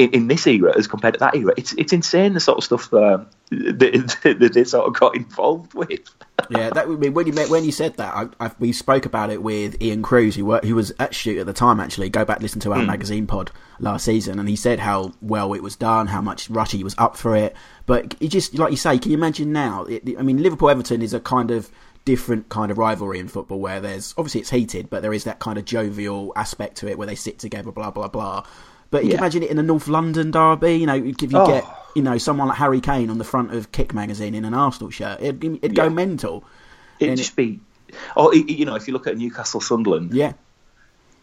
in, 0.00 0.10
in 0.12 0.28
this 0.28 0.46
era 0.46 0.72
as 0.76 0.86
compared 0.86 1.14
to 1.14 1.20
that 1.20 1.36
era. 1.36 1.52
It's 1.56 1.74
it's 1.74 1.92
insane 1.92 2.32
the 2.32 2.40
sort 2.40 2.58
of 2.58 2.64
stuff 2.64 2.92
uh, 2.92 3.18
that, 3.50 4.16
that 4.22 4.52
they 4.54 4.64
sort 4.64 4.86
of 4.86 4.98
got 4.98 5.14
involved 5.14 5.74
with. 5.74 6.00
yeah. 6.50 6.70
That 6.70 6.88
would 6.88 7.00
be 7.00 7.10
when 7.10 7.26
you 7.26 7.34
met, 7.34 7.50
when 7.50 7.64
you 7.64 7.72
said 7.72 7.96
that. 7.98 8.14
I, 8.14 8.46
I, 8.46 8.50
we 8.58 8.72
spoke 8.72 9.04
about 9.04 9.30
it 9.30 9.42
with 9.42 9.80
Ian 9.82 10.02
Cruz, 10.02 10.36
who 10.36 10.56
who 10.56 10.74
was 10.74 10.92
at 10.98 11.14
Shoot 11.14 11.38
at 11.38 11.46
the 11.46 11.52
time. 11.52 11.80
Actually, 11.80 12.08
go 12.08 12.24
back 12.24 12.38
and 12.38 12.42
listen 12.42 12.60
to 12.60 12.72
our 12.72 12.82
magazine 12.82 13.26
pod 13.26 13.52
last 13.78 14.06
season, 14.06 14.38
and 14.38 14.48
he 14.48 14.56
said 14.56 14.78
how 14.78 15.12
well 15.20 15.52
it 15.52 15.62
was 15.62 15.76
done, 15.76 16.06
how 16.06 16.22
much 16.22 16.48
Rushy 16.48 16.82
was 16.82 16.94
up 16.96 17.16
for 17.16 17.36
it. 17.36 17.54
But 17.84 18.16
it 18.20 18.28
just 18.28 18.58
like 18.58 18.70
you 18.70 18.78
say, 18.78 18.98
can 18.98 19.10
you 19.10 19.18
imagine 19.18 19.52
now? 19.52 19.84
It, 19.84 20.18
I 20.18 20.22
mean, 20.22 20.42
Liverpool 20.42 20.70
Everton 20.70 21.02
is 21.02 21.12
a 21.12 21.20
kind 21.20 21.50
of 21.50 21.70
different 22.06 22.48
kind 22.48 22.70
of 22.70 22.78
rivalry 22.78 23.18
in 23.18 23.28
football 23.28 23.60
where 23.60 23.78
there's 23.78 24.14
obviously 24.16 24.40
it's 24.40 24.50
heated, 24.50 24.88
but 24.88 25.02
there 25.02 25.12
is 25.12 25.24
that 25.24 25.40
kind 25.40 25.58
of 25.58 25.66
jovial 25.66 26.32
aspect 26.36 26.76
to 26.78 26.88
it 26.88 26.96
where 26.96 27.06
they 27.06 27.14
sit 27.14 27.38
together, 27.38 27.70
blah 27.70 27.90
blah 27.90 28.08
blah. 28.08 28.46
But 28.90 29.04
you 29.04 29.10
Yeah. 29.10 29.16
can 29.16 29.24
imagine 29.24 29.42
it 29.44 29.50
in 29.50 29.58
a 29.58 29.62
North 29.62 29.88
London 29.88 30.30
derby. 30.30 30.74
You 30.74 30.86
know, 30.86 30.94
if 30.96 31.22
you 31.22 31.38
Oh. 31.38 31.46
get 31.46 31.64
you 31.94 32.02
know 32.02 32.18
someone 32.18 32.48
like 32.48 32.58
Harry 32.58 32.80
Kane 32.80 33.10
on 33.10 33.18
the 33.18 33.24
front 33.24 33.52
of 33.54 33.72
Kick 33.72 33.92
magazine 33.94 34.34
in 34.34 34.44
an 34.44 34.54
Arsenal 34.54 34.90
shirt, 34.90 35.20
it'd, 35.20 35.42
it'd 35.44 35.76
Yeah. 35.76 35.84
go 35.84 35.90
mental. 35.90 36.44
It'd 36.98 37.10
And 37.10 37.18
just 37.18 37.34
be, 37.36 37.60
oh, 38.16 38.26
or 38.28 38.34
you 38.34 38.64
know, 38.64 38.74
if 38.76 38.86
you 38.86 38.92
look 38.92 39.06
at 39.06 39.16
Newcastle 39.16 39.60
Sunderland, 39.60 40.12
Yeah, 40.14 40.32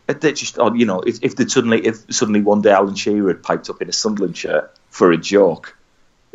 they 0.07 0.31
just, 0.33 0.57
or, 0.57 0.75
you 0.75 0.85
know, 0.85 1.01
if, 1.01 1.19
if 1.21 1.35
they 1.35 1.45
suddenly, 1.47 1.85
if 1.85 1.97
suddenly 2.09 2.41
one 2.41 2.61
day 2.61 2.71
Alan 2.71 2.95
Shearer 2.95 3.27
had 3.27 3.43
piped 3.43 3.69
up 3.69 3.81
in 3.81 3.89
a 3.89 3.93
Sunderland 3.93 4.35
shirt 4.37 4.73
for 4.89 5.11
a 5.11 5.17
joke. 5.17 5.75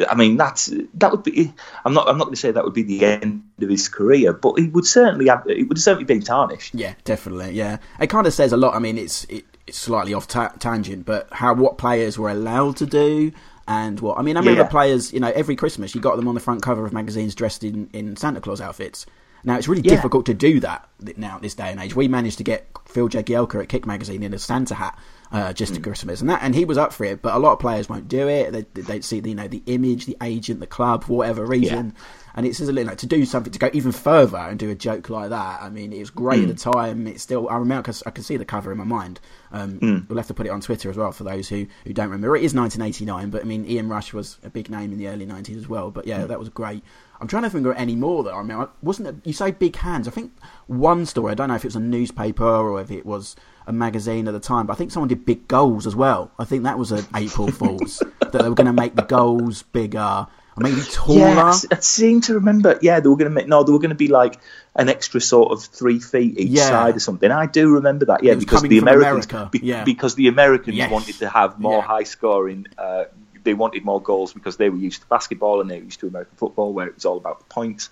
I 0.09 0.15
mean, 0.15 0.37
that's 0.39 0.73
that 0.95 1.11
would 1.13 1.23
be. 1.23 1.53
I'm 1.85 1.93
not. 1.93 2.09
I'm 2.09 2.17
not 2.17 2.25
going 2.25 2.35
to 2.35 2.41
say 2.41 2.51
that 2.51 2.65
would 2.65 2.73
be 2.73 2.83
the 2.83 3.05
end 3.05 3.43
of 3.61 3.69
his 3.69 3.89
career, 3.89 4.33
but 4.33 4.59
he 4.59 4.67
would 4.69 4.87
certainly 4.87 5.29
have. 5.29 5.45
It 5.47 5.69
would 5.69 5.79
certainly 5.79 6.05
be 6.05 6.19
tarnished. 6.21 6.75
yeah, 6.75 6.95
definitely. 7.05 7.53
Yeah, 7.53 7.77
it 8.01 8.07
kind 8.09 8.27
of 8.27 8.33
says 8.33 8.53
a 8.53 8.57
lot. 8.57 8.75
I 8.75 8.79
mean, 8.79 8.97
it's 8.97 9.25
it, 9.25 9.45
it's 9.52 9.52
slightly 9.71 10.15
off 10.15 10.27
ta- 10.29 10.53
tangent, 10.59 11.07
but 11.07 11.29
how 11.33 11.55
what 11.55 11.79
players 11.79 12.19
were 12.19 12.31
allowed 12.31 12.77
to 12.79 12.87
do. 12.87 13.33
And 13.69 14.01
what 14.01 14.19
I 14.19 14.23
mean, 14.23 14.37
I 14.37 14.41
remember 14.41 14.63
Yeah. 14.63 14.69
players. 14.69 15.13
You 15.13 15.21
know, 15.21 15.31
every 15.35 15.55
Christmas 15.57 15.95
you 15.95 16.01
got 16.01 16.17
them 16.17 16.27
on 16.29 16.35
the 16.35 16.41
front 16.41 16.63
cover 16.63 16.85
of 16.85 16.93
magazines 16.93 17.35
dressed 17.35 17.63
in, 17.63 17.89
in 17.93 18.17
Santa 18.17 18.41
Claus 18.41 18.61
outfits. 18.61 19.07
Now 19.45 19.57
it's 19.57 19.67
really 19.69 19.83
Yeah. 19.83 19.95
difficult 19.97 20.27
to 20.27 20.35
do 20.35 20.61
that 20.61 20.89
now 21.17 21.39
this 21.41 21.55
day 21.55 21.71
and 21.71 21.81
age. 21.81 21.95
We 21.97 22.07
managed 22.09 22.39
to 22.39 22.45
get 22.45 22.67
Phil 22.87 23.09
Jagielka 23.09 23.63
at 23.63 23.69
Kick 23.69 23.87
magazine 23.87 24.23
in 24.23 24.35
a 24.35 24.39
Santa 24.39 24.75
hat 24.75 24.99
uh, 25.33 25.53
just 25.53 25.73
Mm. 25.73 25.77
at 25.77 25.83
Christmas, 25.85 26.21
and 26.21 26.29
that 26.29 26.41
and 26.43 26.55
he 26.55 26.65
was 26.65 26.77
up 26.77 26.93
for 26.93 27.05
it. 27.05 27.23
But 27.23 27.35
a 27.35 27.39
lot 27.39 27.53
of 27.55 27.59
players 27.59 27.89
won't 27.89 28.07
do 28.09 28.29
it. 28.29 28.53
They 28.75 28.83
they 28.83 29.01
see 29.01 29.21
the, 29.21 29.31
you 29.31 29.35
know 29.37 29.49
the 29.49 29.63
image, 29.67 30.07
the 30.07 30.17
agent, 30.23 30.61
the 30.61 30.67
club, 30.67 31.05
for 31.05 31.17
whatever 31.19 31.47
reason. 31.47 31.95
And 32.35 32.47
it's 32.47 32.61
you 32.61 32.73
know, 32.73 32.95
to 32.95 33.07
do 33.07 33.25
something 33.25 33.53
to 33.53 33.59
go 33.59 33.71
even 33.73 33.93
further 33.93 34.39
and 34.39 34.59
do 34.59 34.71
a 34.71 34.75
joke 34.75 35.11
like 35.11 35.31
that. 35.31 35.63
I 35.63 35.69
mean, 35.69 35.93
it 35.93 35.99
was 35.99 36.11
great 36.11 36.41
mm. 36.41 36.51
at 36.51 36.57
the 36.57 36.73
time. 36.73 37.07
It's 37.07 37.23
still 37.23 37.49
I 37.49 37.57
remember 37.57 37.83
cause 37.85 38.03
I 38.07 38.11
can 38.11 38.25
see 38.25 38.37
the 38.37 38.45
cover 38.45 38.73
in 38.73 38.79
my 38.79 38.85
mind. 38.85 39.21
Um, 39.51 39.79
mm. 39.81 40.09
We'll 40.09 40.19
have 40.19 40.29
to 40.29 40.35
put 40.35 40.47
it 40.47 40.51
on 40.51 40.61
Twitter 40.61 40.91
as 40.91 40.97
well 40.97 41.13
for 41.13 41.25
those 41.25 41.49
who, 41.49 41.67
who 41.85 41.93
don't 41.93 42.09
remember. 42.09 42.37
It 42.37 42.45
is 42.45 42.55
1989, 42.55 43.31
but 43.31 43.43
I 43.43 43.45
mean, 43.45 43.67
Ian 43.67 43.89
Rush 43.89 44.13
was 44.13 44.39
a 44.43 44.51
big 44.51 44.71
name 44.71 44.93
in 44.93 44.99
the 44.99 45.09
early 45.09 45.27
90s 45.27 45.57
as 45.57 45.69
well. 45.69 45.91
But 45.91 46.07
yeah, 46.07 46.23
mm. 46.23 46.29
that 46.29 46.39
was 46.39 46.49
great. 46.49 46.83
I'm 47.21 47.29
trying 47.29 47.45
to 47.45 47.51
think 47.51 47.67
of 47.67 47.77
any 47.77 47.95
more 47.95 48.25
that 48.25 48.35
I 48.35 48.43
mean, 48.43 48.67
wasn't 48.83 49.09
it, 49.09 49.17
you 49.25 49.33
say 49.33 49.53
big 49.53 49.77
hands? 49.77 50.09
I 50.09 50.11
think 50.11 50.33
one 50.67 51.07
story. 51.07 51.31
I 51.31 51.35
don't 51.35 51.49
know 51.49 51.55
if 51.55 51.65
it 51.65 51.69
was 51.69 51.77
a 51.77 51.81
newspaper 51.81 52.45
or 52.45 52.81
if 52.81 52.91
it 52.91 53.07
was 53.07 53.37
a 53.67 53.73
magazine 53.73 54.27
at 54.27 54.33
the 54.33 54.41
time, 54.41 54.67
but 54.67 54.73
I 54.73 54.77
think 54.77 54.91
someone 54.91 55.09
did 55.09 55.25
big 55.25 55.47
goals 55.47 55.87
as 55.87 55.95
well. 55.95 56.33
I 56.39 56.45
think 56.45 56.65
that 56.65 56.79
was 56.79 56.91
an 56.91 57.07
April 57.15 57.49
Fool's 57.49 58.03
that 58.21 58.33
they 58.33 58.49
were 58.49 58.57
going 58.57 58.67
to 58.67 58.73
make 58.73 58.97
the 58.97 59.03
goals 59.03 59.63
bigger 59.63 60.27
or 60.57 60.63
maybe 60.63 60.81
taller. 60.91 61.19
Yeah, 61.19 61.55
I 61.71 61.79
seem 61.81 62.21
to 62.23 62.35
remember. 62.35 62.79
Yeah, 62.83 63.01
they 63.01 63.09
were 63.09 63.17
going 63.17 63.31
to 63.31 63.35
make 63.35 63.49
no, 63.49 63.63
they 63.63 63.73
were 63.73 63.79
going 63.79 63.91
to 63.91 63.97
be 63.97 64.09
like 64.09 64.39
an 64.75 64.89
extra 64.89 65.21
sort 65.21 65.53
of 65.53 65.65
three 65.65 65.99
feet 65.99 66.39
each 66.39 66.49
yeah. 66.49 66.69
side 66.69 66.97
or 66.97 67.01
something. 67.01 67.31
I 67.31 67.47
do 67.47 67.75
remember 67.75 68.07
that. 68.07 68.23
Yeah, 68.23 68.35
because 68.35 68.63
the 68.63 68.79
Americans, 68.79 69.27
America. 69.27 69.51
be, 69.51 69.61
yeah. 69.63 69.85
because 69.85 70.15
the 70.15 70.29
Americans 70.29 70.77
yes. 70.77 70.91
wanted 70.91 71.17
to 71.17 71.29
have 71.29 71.59
more 71.59 71.79
yeah. 71.79 71.83
high 71.83 72.05
scoring. 72.05 72.67
Uh, 72.77 73.05
they 73.45 73.55
wanted 73.55 73.85
more 73.85 74.01
goals 74.01 74.33
because 74.33 74.57
they 74.57 74.71
were 74.71 74.77
used 74.77 75.03
to 75.03 75.09
basketball 75.09 75.61
and 75.61 75.71
they 75.71 75.79
were 75.79 75.85
used 75.85 76.01
to 76.01 76.07
American 76.07 76.37
football, 76.37 76.73
where 76.73 76.87
it 76.87 76.95
was 76.95 77.05
all 77.05 77.17
about 77.17 77.41
the 77.41 77.45
points 77.47 77.91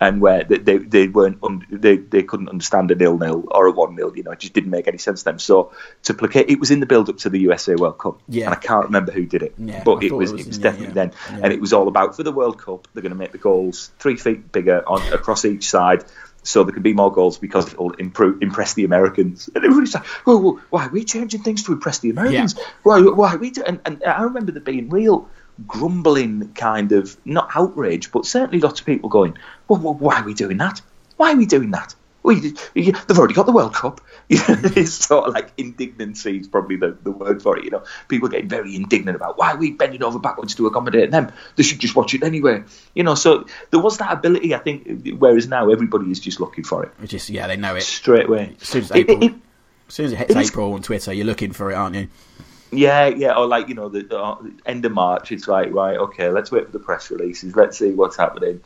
and 0.00 0.20
where 0.20 0.44
they, 0.44 0.58
they, 0.58 0.78
they 0.78 1.08
weren't 1.08 1.40
they, 1.70 1.96
they 1.96 2.22
couldn't 2.22 2.48
understand 2.48 2.90
a 2.90 2.94
nil 2.94 3.18
nil 3.18 3.44
or 3.50 3.66
a 3.66 3.72
one 3.72 3.96
nil. 3.96 4.12
You 4.14 4.22
know, 4.22 4.30
it 4.32 4.40
just 4.40 4.52
didn't 4.52 4.70
make 4.70 4.88
any 4.88 4.98
sense 4.98 5.20
to 5.20 5.24
them. 5.24 5.38
So 5.38 5.72
to 6.04 6.14
placate, 6.14 6.50
it 6.50 6.60
was 6.60 6.70
in 6.70 6.80
the 6.80 6.86
build 6.86 7.08
up 7.08 7.18
to 7.18 7.30
the 7.30 7.40
USA 7.40 7.74
World 7.74 7.98
Cup, 7.98 8.20
yeah. 8.28 8.46
and 8.46 8.54
I 8.54 8.58
can't 8.58 8.86
remember 8.86 9.12
who 9.12 9.24
did 9.24 9.42
it, 9.42 9.54
yeah, 9.58 9.82
but 9.84 10.02
it 10.02 10.12
was, 10.12 10.30
it 10.30 10.34
was, 10.34 10.42
it 10.42 10.48
was 10.48 10.58
definitely 10.58 10.88
yeah, 10.88 11.08
then, 11.08 11.12
and 11.42 11.52
it 11.52 11.60
was 11.60 11.72
all 11.72 11.88
about 11.88 12.16
for 12.16 12.22
the 12.22 12.32
World 12.32 12.58
Cup. 12.58 12.88
They're 12.92 13.02
going 13.02 13.12
to 13.12 13.18
make 13.18 13.32
the 13.32 13.38
goals 13.38 13.90
three 13.98 14.16
feet 14.16 14.52
bigger 14.52 14.86
on 14.86 15.00
across 15.12 15.44
each 15.44 15.68
side. 15.68 16.04
So 16.42 16.62
there 16.62 16.72
can 16.72 16.84
be 16.84 16.94
more 16.94 17.10
goals 17.10 17.38
because 17.38 17.72
it'll 17.72 17.90
improve, 17.94 18.40
impress 18.40 18.74
the 18.74 18.84
Americans. 18.84 19.50
And 19.52 19.64
everybody's 19.64 19.94
like, 19.94 20.04
"Oh, 20.28 20.38
well, 20.38 20.60
why 20.70 20.86
are 20.86 20.90
we 20.90 21.02
changing 21.02 21.42
things 21.42 21.64
to 21.64 21.72
impress 21.72 21.98
the 21.98 22.10
Americans? 22.10 22.54
Why, 22.84 23.00
why 23.00 23.34
are 23.34 23.38
we?" 23.38 23.50
Do-? 23.50 23.64
And, 23.64 23.80
and 23.84 24.04
I 24.04 24.22
remember 24.22 24.52
there 24.52 24.60
being 24.60 24.88
real 24.88 25.28
grumbling 25.66 26.52
kind 26.54 26.92
of 26.92 27.16
not 27.24 27.50
outrage, 27.54 28.12
but 28.12 28.26
certainly 28.26 28.60
lots 28.60 28.80
of 28.80 28.86
people 28.86 29.08
going, 29.08 29.36
well, 29.68 29.80
well 29.80 29.94
why 29.94 30.20
are 30.20 30.24
we 30.24 30.34
doing 30.34 30.58
that? 30.58 30.80
Why 31.16 31.32
are 31.32 31.36
we 31.36 31.46
doing 31.46 31.70
that? 31.70 31.94
Well, 32.26 32.36
you, 32.36 32.56
you, 32.74 32.90
they've 32.90 33.16
already 33.16 33.34
got 33.34 33.46
the 33.46 33.52
World 33.52 33.72
Cup. 33.72 34.00
it's 34.28 34.92
sort 34.92 35.28
of 35.28 35.34
like 35.34 35.52
indignancy 35.56 36.38
is 36.38 36.48
probably 36.48 36.74
the, 36.74 36.96
the 37.04 37.12
word 37.12 37.40
for 37.40 37.56
it. 37.56 37.64
You 37.64 37.70
know, 37.70 37.84
people 38.08 38.28
getting 38.28 38.48
very 38.48 38.74
indignant 38.74 39.14
about 39.14 39.38
why 39.38 39.52
are 39.52 39.56
we 39.56 39.70
bending 39.70 40.02
over 40.02 40.18
backwards 40.18 40.56
to 40.56 40.66
accommodate 40.66 41.12
them? 41.12 41.30
They 41.54 41.62
should 41.62 41.78
just 41.78 41.94
watch 41.94 42.14
it 42.14 42.24
anyway. 42.24 42.64
You 42.94 43.04
know, 43.04 43.14
so 43.14 43.46
there 43.70 43.78
was 43.78 43.98
that 43.98 44.12
ability. 44.12 44.56
I 44.56 44.58
think, 44.58 45.16
whereas 45.18 45.46
now 45.46 45.70
everybody 45.70 46.10
is 46.10 46.18
just 46.18 46.40
looking 46.40 46.64
for 46.64 46.82
it. 46.82 46.92
It's 47.00 47.12
Just 47.12 47.30
yeah, 47.30 47.46
they 47.46 47.56
know 47.56 47.76
it 47.76 47.84
straight 47.84 48.26
away. 48.26 48.56
As 48.60 48.68
soon 48.68 48.82
as, 48.82 48.90
April, 48.90 49.22
it, 49.22 49.26
it, 49.26 49.34
as, 49.86 49.94
soon 49.94 50.06
as 50.06 50.12
it 50.12 50.18
hits 50.18 50.30
it 50.32 50.36
April 50.36 50.72
on 50.72 50.82
Twitter, 50.82 51.12
you're 51.12 51.26
looking 51.26 51.52
for 51.52 51.70
it, 51.70 51.74
aren't 51.76 51.94
you? 51.94 52.08
Yeah, 52.72 53.06
yeah, 53.06 53.36
or 53.36 53.46
like 53.46 53.68
you 53.68 53.74
know, 53.74 53.88
the, 53.88 54.02
the, 54.02 54.52
end 54.66 54.84
of 54.84 54.92
March, 54.92 55.30
it's 55.30 55.46
like 55.46 55.72
right, 55.72 55.96
okay, 55.96 56.30
let's 56.30 56.50
wait 56.50 56.66
for 56.66 56.72
the 56.72 56.80
press 56.80 57.10
releases, 57.10 57.54
let's 57.54 57.78
see 57.78 57.92
what's 57.92 58.16
happening, 58.16 58.60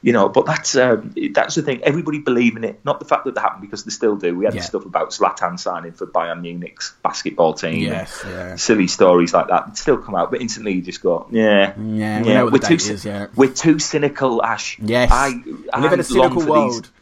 you 0.00 0.14
know. 0.14 0.30
But 0.30 0.46
that's 0.46 0.74
um, 0.74 1.14
that's 1.32 1.54
the 1.56 1.62
thing. 1.62 1.82
Everybody 1.82 2.18
believe 2.18 2.56
in 2.56 2.64
it, 2.64 2.80
not 2.84 2.98
the 2.98 3.04
fact 3.04 3.26
that 3.26 3.34
they 3.34 3.40
happen 3.42 3.60
because 3.60 3.84
they 3.84 3.90
still 3.90 4.16
do. 4.16 4.36
We 4.36 4.46
had 4.46 4.54
yeah. 4.54 4.62
stuff 4.62 4.86
about 4.86 5.10
Zlatan 5.10 5.60
signing 5.60 5.92
for 5.92 6.06
Bayern 6.06 6.40
Munich's 6.40 6.94
basketball 7.02 7.52
team, 7.52 7.80
yes, 7.80 8.22
yeah. 8.26 8.56
silly 8.56 8.86
stories 8.86 9.34
like 9.34 9.48
that 9.48 9.76
still 9.76 9.98
come 9.98 10.14
out, 10.14 10.30
but 10.30 10.40
instantly 10.40 10.72
you 10.72 10.82
just 10.82 11.02
go, 11.02 11.26
yeah, 11.30 11.74
yeah, 11.78 12.24
yeah. 12.24 12.42
We 12.44 12.58
are 12.58 12.62
too, 12.62 12.74
is, 12.74 13.04
yeah. 13.04 13.26
we're 13.36 13.52
too 13.52 13.78
cynical, 13.78 14.42
Ash. 14.42 14.78
Yes, 14.78 15.10
I, 15.12 15.42
I 15.72 15.80
live 15.80 15.92
in 15.92 16.00
a 16.00 16.04
cynical 16.04 16.46
world. 16.46 16.84
These, 16.84 16.92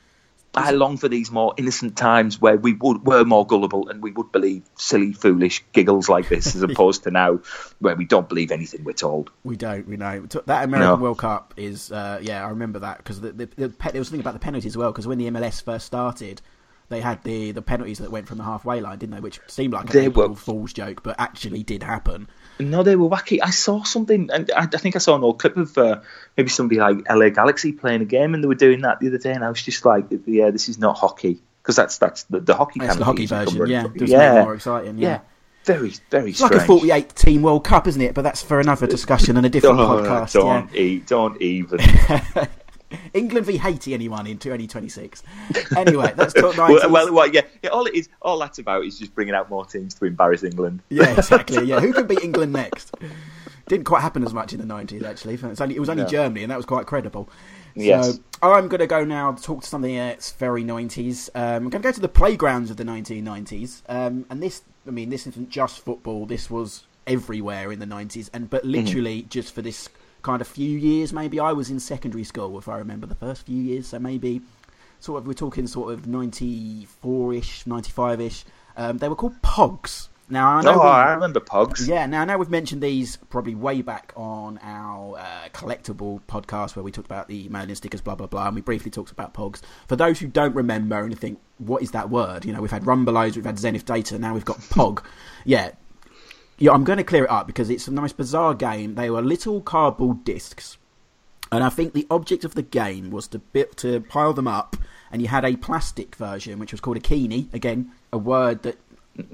I 0.55 0.73
long 0.73 0.97
for 0.97 1.09
these 1.09 1.31
more 1.31 1.55
innocent 1.57 1.97
times 1.97 2.41
where 2.41 2.57
we 2.57 2.73
would, 2.73 3.07
were 3.07 3.25
more 3.25 3.47
gullible 3.47 3.89
and 3.89 4.03
we 4.03 4.11
would 4.11 4.33
believe 4.33 4.63
silly, 4.75 5.13
foolish 5.13 5.65
giggles 5.73 6.09
like 6.09 6.29
this, 6.29 6.57
as 6.57 6.63
opposed 6.65 7.05
to 7.05 7.13
now 7.13 7.41
where 7.79 7.95
we 7.95 8.05
don't 8.05 8.29
believe 8.29 8.51
anything 8.51 8.83
we're 8.83 8.93
told. 8.93 9.31
We 9.45 9.57
don't. 9.57 9.87
We 9.87 9.97
know 9.97 10.27
that 10.47 10.65
American 10.65 10.81
no. 10.81 10.97
World 10.97 11.19
Cup 11.19 11.55
is. 11.57 11.93
Uh, 11.93 12.19
yeah, 12.21 12.45
I 12.45 12.49
remember 12.49 12.81
that 12.81 12.99
because 12.99 13.21
the, 13.21 13.33
the, 13.33 13.47
the, 13.47 13.69
there 13.69 14.01
was 14.01 14.09
something 14.09 14.21
about 14.21 14.35
the 14.35 14.41
penalties 14.41 14.73
as 14.73 14.77
well. 14.77 14.91
Because 14.91 15.07
when 15.07 15.19
the 15.19 15.31
MLS 15.31 15.63
first 15.63 15.87
started, 15.87 16.43
they 16.89 17.01
had 17.01 17.23
the 17.23 17.53
the 17.53 17.63
penalties 17.63 17.99
that 17.99 18.11
went 18.11 18.27
from 18.27 18.39
the 18.39 18.45
halfway 18.45 18.81
line, 18.81 18.99
didn't 18.99 19.15
they? 19.15 19.21
Which 19.21 19.41
seemed 19.47 19.73
like 19.73 19.95
a 19.95 20.01
April 20.01 20.35
Fool's 20.35 20.73
joke, 20.73 21.03
but 21.05 21.15
actually 21.19 21.63
did 21.63 21.85
happen. 21.85 22.29
No, 22.59 22.83
they 22.83 22.97
were 22.97 23.09
wacky. 23.09 23.39
I 23.43 23.51
saw 23.51 23.85
something, 23.85 24.29
and 24.33 24.51
I, 24.55 24.63
I 24.63 24.67
think 24.67 24.97
I 24.97 24.99
saw 24.99 25.17
an 25.17 25.23
old 25.23 25.39
clip 25.39 25.57
of 25.57 25.77
uh, 25.79 26.01
maybe 26.37 26.51
somebody 26.51 26.81
like 26.81 27.09
LA 27.09 27.31
Galaxy 27.31 27.73
playing 27.73 28.03
a 28.03 28.05
game, 28.05 28.35
and 28.35 28.43
they 28.43 28.49
were 28.49 28.55
doing 28.55 28.83
that 28.83 29.01
the 29.01 29.09
other 29.09 29.19
day, 29.19 29.33
and 29.33 29.45
I 29.45 29.49
was 29.49 29.63
just 29.63 29.85
like, 29.85 30.07
yeah, 30.27 30.51
this 30.51 30.69
is 30.69 30.79
not 30.79 30.99
hockey 30.99 31.41
because 31.63 31.77
that's 31.77 31.99
that's 31.99 32.25
the, 32.25 32.41
the 32.41 32.55
hockey. 32.55 32.81
That's 32.81 32.97
the 32.97 33.05
hockey 33.05 33.27
version, 33.27 33.67
yeah. 33.67 33.87
yeah. 33.97 34.43
more 34.43 34.55
exciting, 34.55 34.99
yeah. 34.99 35.09
yeah. 35.09 35.21
Very, 35.65 35.93
very. 36.11 36.31
It's 36.31 36.39
strange. 36.39 36.55
like 36.55 36.63
a 36.63 36.67
48 36.67 37.15
team 37.15 37.43
World 37.43 37.65
Cup, 37.65 37.87
isn't 37.87 38.01
it? 38.01 38.15
But 38.15 38.23
that's 38.23 38.43
for 38.43 38.61
another 38.61 38.87
discussion 38.87 39.37
and 39.37 39.45
a 39.45 39.49
different 39.51 39.77
don't, 39.77 40.05
podcast. 40.05 40.33
Don't 40.33 40.73
yeah. 40.73 40.81
eat, 40.81 41.07
don't 41.07 41.41
even. 41.41 41.81
England 43.15 43.47
v 43.47 43.57
Haiti 43.57 43.95
anyone 43.95 44.27
in 44.27 44.39
2026. 44.39 45.23
Anyway, 45.77 46.13
let's 46.17 46.35
talk 46.35 46.55
90s. 46.55 46.69
well, 46.69 46.91
well, 46.91 47.13
well, 47.13 47.29
yeah, 47.29 47.43
yeah, 47.63 47.71
all 47.71 47.87
it 47.87 47.95
is, 47.95 48.09
all 48.23 48.39
that's 48.39 48.59
about 48.59 48.85
is 48.85 48.99
just 48.99 49.15
bringing 49.15 49.35
out 49.35 49.51
more 49.51 49.65
teams 49.65 49.95
to 49.95 50.05
embarrass 50.05 50.43
England. 50.43 50.83
Yeah, 50.89 51.11
exactly. 51.17 51.65
Yeah, 51.71 51.79
who 51.79 51.93
can 51.93 52.07
beat 52.07 52.23
England 52.23 52.53
next? 52.53 52.95
Didn't 53.69 53.85
quite 53.85 54.01
happen 54.01 54.25
as 54.25 54.35
much 54.35 54.53
in 54.53 54.59
the 54.59 54.67
90s, 54.67 55.05
actually. 55.05 55.39
Only, 55.61 55.77
it 55.77 55.79
was 55.79 55.89
only. 55.89 56.05
Germany, 56.05 56.43
and 56.43 56.51
that 56.51 56.57
was 56.57 56.67
quite 56.67 56.87
credible. 56.87 57.29
Yes. 57.75 58.15
So 58.15 58.23
I'm 58.43 58.69
going 58.69 58.81
to 58.81 58.87
go 58.87 59.05
now 59.05 59.33
to 59.33 59.43
talk 59.43 59.63
to 59.63 59.69
something 59.69 59.95
that's 59.95 60.33
very 60.33 60.65
90s. 60.65 61.29
Um, 61.35 61.43
I'm 61.43 61.69
going 61.69 61.83
to 61.83 61.89
go 61.89 61.93
to 61.93 62.01
the 62.01 62.09
playgrounds 62.09 62.71
of 62.71 62.77
the 62.77 62.85
1990s. 62.85 63.83
Um, 63.89 64.27
and 64.31 64.43
this, 64.43 64.63
I 64.87 64.91
mean, 64.91 65.11
this 65.11 65.27
isn't 65.27 65.51
just 65.51 65.81
football. 65.85 66.27
This 66.27 66.51
was 66.51 66.87
everywhere 67.07 67.71
in 67.71 67.79
the 67.79 67.87
90s. 67.87 68.31
And 68.33 68.51
but 68.51 68.63
mm-hmm. 68.63 68.71
literally 68.71 69.21
mm-hmm. 69.21 69.29
just 69.29 69.55
for 69.55 69.63
this 69.63 69.89
kind 70.23 70.41
of 70.41 70.49
few 70.49 70.79
years, 70.79 71.13
maybe. 71.13 71.41
I 71.41 71.53
was 71.53 71.71
in 71.71 71.81
secondary 71.81 72.25
school, 72.25 72.59
if 72.59 72.69
I 72.69 72.79
remember 72.79 73.07
the 73.07 73.15
first 73.15 73.47
few 73.47 73.61
years, 73.61 73.89
so 73.89 73.99
maybe 73.99 74.43
sort 75.01 75.21
of 75.21 75.27
we're 75.27 75.33
talking 75.35 75.67
sort 75.67 75.93
of 75.93 76.07
94 76.07 77.35
ish, 77.35 77.67
95 77.67 78.21
ish. 78.21 78.45
Um, 78.77 78.99
they 78.99 79.09
were 79.09 79.17
called 79.17 79.41
Pogs. 79.43 80.09
Now 80.31 80.49
I 80.49 80.63
know. 80.63 80.75
Oh, 80.75 80.85
we, 80.85 80.89
I 80.89 81.13
remember 81.13 81.41
Pogs. 81.41 81.89
Yeah. 81.89 82.07
Now 82.07 82.23
I 82.23 82.25
know 82.25 82.39
we've 82.39 82.51
mentioned 82.51 82.83
these 82.83 83.17
probably 83.17 83.57
way 83.57 83.83
back 83.83 84.13
on 84.15 84.61
our 84.63 85.19
uh, 85.19 85.49
collectible 85.53 86.21
podcast 86.29 86.77
where 86.77 86.85
we 86.85 86.93
talked 86.93 87.07
about 87.07 87.27
the 87.27 87.49
Merlin 87.49 87.75
stickers, 87.75 88.01
blah 88.01 88.15
blah 88.15 88.29
blah, 88.29 88.47
and 88.47 88.55
we 88.55 88.61
briefly 88.61 88.93
talked 88.93 89.11
about 89.11 89.35
Pogs. 89.35 89.61
For 89.89 89.97
those 89.97 90.21
who 90.21 90.29
don't 90.29 90.55
remember 90.55 91.01
and 91.01 91.19
think, 91.19 91.41
what 91.59 91.83
is 91.83 91.91
that 91.91 92.11
word? 92.11 92.45
You 92.45 92.53
know, 92.53 92.61
we've 92.61 92.71
had 92.71 92.85
Rumbelows, 92.85 93.35
we've 93.35 93.45
had 93.45 93.59
Zenith 93.59 93.85
Data, 93.85 94.19
now 94.19 94.33
we've 94.33 94.45
got 94.45 94.59
Pog. 94.59 95.05
yeah, 95.45 95.73
yeah, 96.61 96.73
I'm 96.73 96.85
going 96.85 96.99
to 96.99 97.05
clear 97.05 97.25
it 97.25 97.31
up 97.31 97.47
because 97.47 97.71
it's 97.71 97.89
a 97.89 97.93
nice 97.93 98.13
bizarre 98.13 98.55
game. 98.55 98.95
They 98.95 99.11
were 99.11 99.23
little 99.23 99.63
cardboard 99.63 100.25
discs, 100.25 100.77
and 101.51 101.65
I 101.65 101.71
think 101.71 101.95
the 101.95 102.07
object 102.11 102.45
of 102.45 102.55
the 102.55 102.63
game 102.63 103.11
was 103.11 103.27
to 103.29 103.39
bit, 103.39 103.77
to 103.79 104.01
pile 104.03 104.35
them 104.35 104.47
up. 104.47 104.77
And 105.11 105.21
you 105.21 105.27
had 105.27 105.45
a 105.45 105.57
plastic 105.57 106.15
version, 106.15 106.61
which 106.61 106.71
was 106.71 106.81
called 106.81 106.97
a 106.97 107.01
kini. 107.01 107.49
Again, 107.53 107.91
a 108.13 108.19
word 108.19 108.63
that 108.63 108.79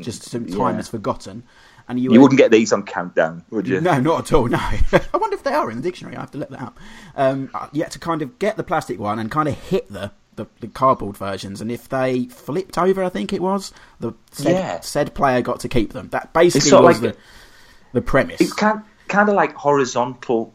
just 0.00 0.22
some 0.22 0.46
time 0.46 0.70
yeah. 0.70 0.76
has 0.76 0.88
forgotten. 0.88 1.42
And 1.88 2.00
you, 2.00 2.12
you 2.12 2.20
wouldn't 2.20 2.38
get 2.38 2.50
these 2.50 2.72
on 2.72 2.84
countdown, 2.84 3.44
would 3.50 3.68
you? 3.68 3.80
No, 3.80 4.00
not 4.00 4.20
at 4.20 4.32
all. 4.32 4.48
No, 4.48 4.58
I 4.58 4.80
wonder 5.14 5.36
if 5.36 5.42
they 5.42 5.52
are 5.52 5.70
in 5.70 5.76
the 5.76 5.82
dictionary. 5.82 6.16
I 6.16 6.20
have 6.20 6.30
to 6.30 6.38
look 6.38 6.48
that 6.50 6.62
up. 6.62 6.78
Um, 7.14 7.50
you 7.72 7.82
had 7.82 7.92
to 7.92 7.98
kind 7.98 8.22
of 8.22 8.38
get 8.38 8.56
the 8.56 8.64
plastic 8.64 8.98
one 8.98 9.18
and 9.18 9.30
kind 9.30 9.48
of 9.48 9.54
hit 9.54 9.92
the 9.92 10.12
the, 10.36 10.46
the 10.60 10.68
cardboard 10.68 11.16
versions, 11.16 11.60
and 11.60 11.70
if 11.70 11.88
they 11.88 12.26
flipped 12.26 12.78
over, 12.78 13.02
I 13.02 13.08
think 13.08 13.32
it 13.32 13.42
was 13.42 13.72
the 14.00 14.12
said, 14.30 14.52
yeah. 14.52 14.80
said 14.80 15.14
player 15.14 15.42
got 15.42 15.60
to 15.60 15.68
keep 15.68 15.92
them. 15.92 16.08
That 16.10 16.32
basically 16.32 16.72
was 16.72 17.00
like 17.00 17.14
the, 17.14 17.18
the 17.92 18.02
premise. 18.02 18.40
It's 18.40 18.52
kind 18.52 18.82
kind 19.08 19.28
of 19.28 19.34
like 19.34 19.54
horizontal 19.54 20.52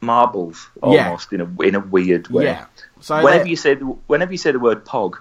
marbles, 0.00 0.68
almost 0.82 1.32
yeah. 1.32 1.40
in 1.40 1.56
a 1.58 1.62
in 1.62 1.74
a 1.74 1.80
weird 1.80 2.28
way. 2.28 2.44
Yeah. 2.44 2.66
So 3.00 3.22
whenever 3.22 3.48
you 3.48 3.56
say 3.56 3.74
the, 3.74 3.84
whenever 3.84 4.32
you 4.32 4.38
say 4.38 4.52
the 4.52 4.60
word 4.60 4.84
pog, 4.84 5.16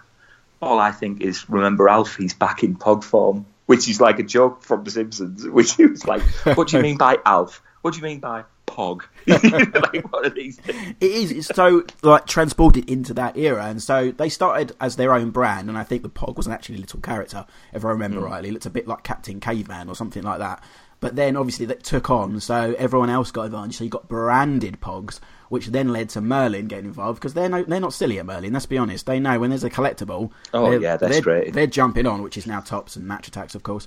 all 0.61 0.79
I 0.79 0.91
think 0.91 1.21
is 1.21 1.49
remember 1.49 1.89
Alfie's 1.89 2.33
back 2.33 2.63
in 2.63 2.75
pog 2.75 3.03
form, 3.03 3.45
which 3.65 3.89
is 3.89 3.99
like 3.99 4.19
a 4.19 4.23
joke 4.23 4.63
from 4.63 4.83
The 4.83 4.91
Simpsons, 4.91 5.45
which 5.47 5.75
he 5.75 5.85
was 5.85 6.05
like, 6.05 6.21
"What 6.55 6.67
do 6.67 6.77
you 6.77 6.83
mean 6.87 6.97
by 6.97 7.17
Alf? 7.25 7.61
What 7.81 7.93
do 7.93 7.99
you 7.99 8.03
mean 8.03 8.19
by 8.19 8.43
pog. 8.73 9.03
like 9.27 10.11
one 10.11 10.25
of 10.25 10.35
these 10.35 10.57
things. 10.57 10.95
It 10.99 11.11
is. 11.11 11.31
It's 11.31 11.47
so 11.47 11.83
like 12.01 12.25
transported 12.25 12.89
into 12.89 13.13
that 13.15 13.37
era, 13.37 13.65
and 13.65 13.81
so 13.81 14.11
they 14.11 14.29
started 14.29 14.73
as 14.79 14.95
their 14.95 15.13
own 15.13 15.31
brand. 15.31 15.69
And 15.69 15.77
I 15.77 15.83
think 15.83 16.03
the 16.03 16.09
pog 16.09 16.37
was 16.37 16.47
an 16.47 16.53
actually 16.53 16.77
little 16.77 16.99
character, 16.99 17.45
if 17.73 17.85
I 17.85 17.89
remember 17.89 18.21
mm. 18.21 18.25
rightly. 18.25 18.49
It 18.49 18.53
looked 18.53 18.65
a 18.65 18.71
bit 18.71 18.87
like 18.87 19.03
Captain 19.03 19.39
Caveman 19.39 19.89
or 19.89 19.95
something 19.95 20.23
like 20.23 20.39
that. 20.39 20.63
But 21.03 21.17
then 21.17 21.35
obviously 21.35 21.65
that 21.65 21.83
took 21.83 22.09
on, 22.09 22.39
so 22.39 22.75
everyone 22.77 23.09
else 23.09 23.29
got 23.29 23.43
advantage. 23.43 23.75
So 23.75 23.83
you 23.83 23.89
got 23.89 24.07
branded 24.07 24.79
pogs, 24.79 25.19
which 25.49 25.67
then 25.67 25.91
led 25.91 26.07
to 26.11 26.21
Merlin 26.21 26.69
getting 26.69 26.85
involved 26.85 27.19
because 27.19 27.33
they're 27.33 27.49
no, 27.49 27.61
they're 27.61 27.81
not 27.81 27.93
silly 27.93 28.19
at 28.19 28.25
Merlin. 28.25 28.53
Let's 28.53 28.67
be 28.67 28.77
honest. 28.77 29.05
They 29.05 29.19
know 29.19 29.37
when 29.37 29.49
there's 29.49 29.65
a 29.65 29.69
collectible. 29.69 30.31
Oh 30.53 30.69
they're, 30.69 30.79
yeah, 30.79 30.95
that's 30.95 31.11
they're, 31.11 31.21
great. 31.21 31.51
They're 31.51 31.67
jumping 31.67 32.07
on, 32.07 32.23
which 32.23 32.37
is 32.37 32.47
now 32.47 32.61
Topps 32.61 32.95
and 32.95 33.05
Match 33.05 33.29
Attax, 33.29 33.53
of 33.53 33.63
course. 33.63 33.85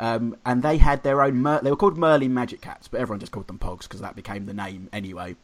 Um, 0.00 0.36
and 0.46 0.62
they 0.62 0.76
had 0.76 1.02
their 1.02 1.22
own. 1.22 1.42
Mer- 1.42 1.60
they 1.62 1.70
were 1.70 1.76
called 1.76 1.96
Merlin 1.98 2.32
Magic 2.32 2.60
Caps, 2.60 2.88
but 2.88 3.00
everyone 3.00 3.20
just 3.20 3.32
called 3.32 3.48
them 3.48 3.58
Pogs 3.58 3.82
because 3.82 4.00
that 4.00 4.14
became 4.14 4.46
the 4.46 4.54
name 4.54 4.88
anyway. 4.92 5.34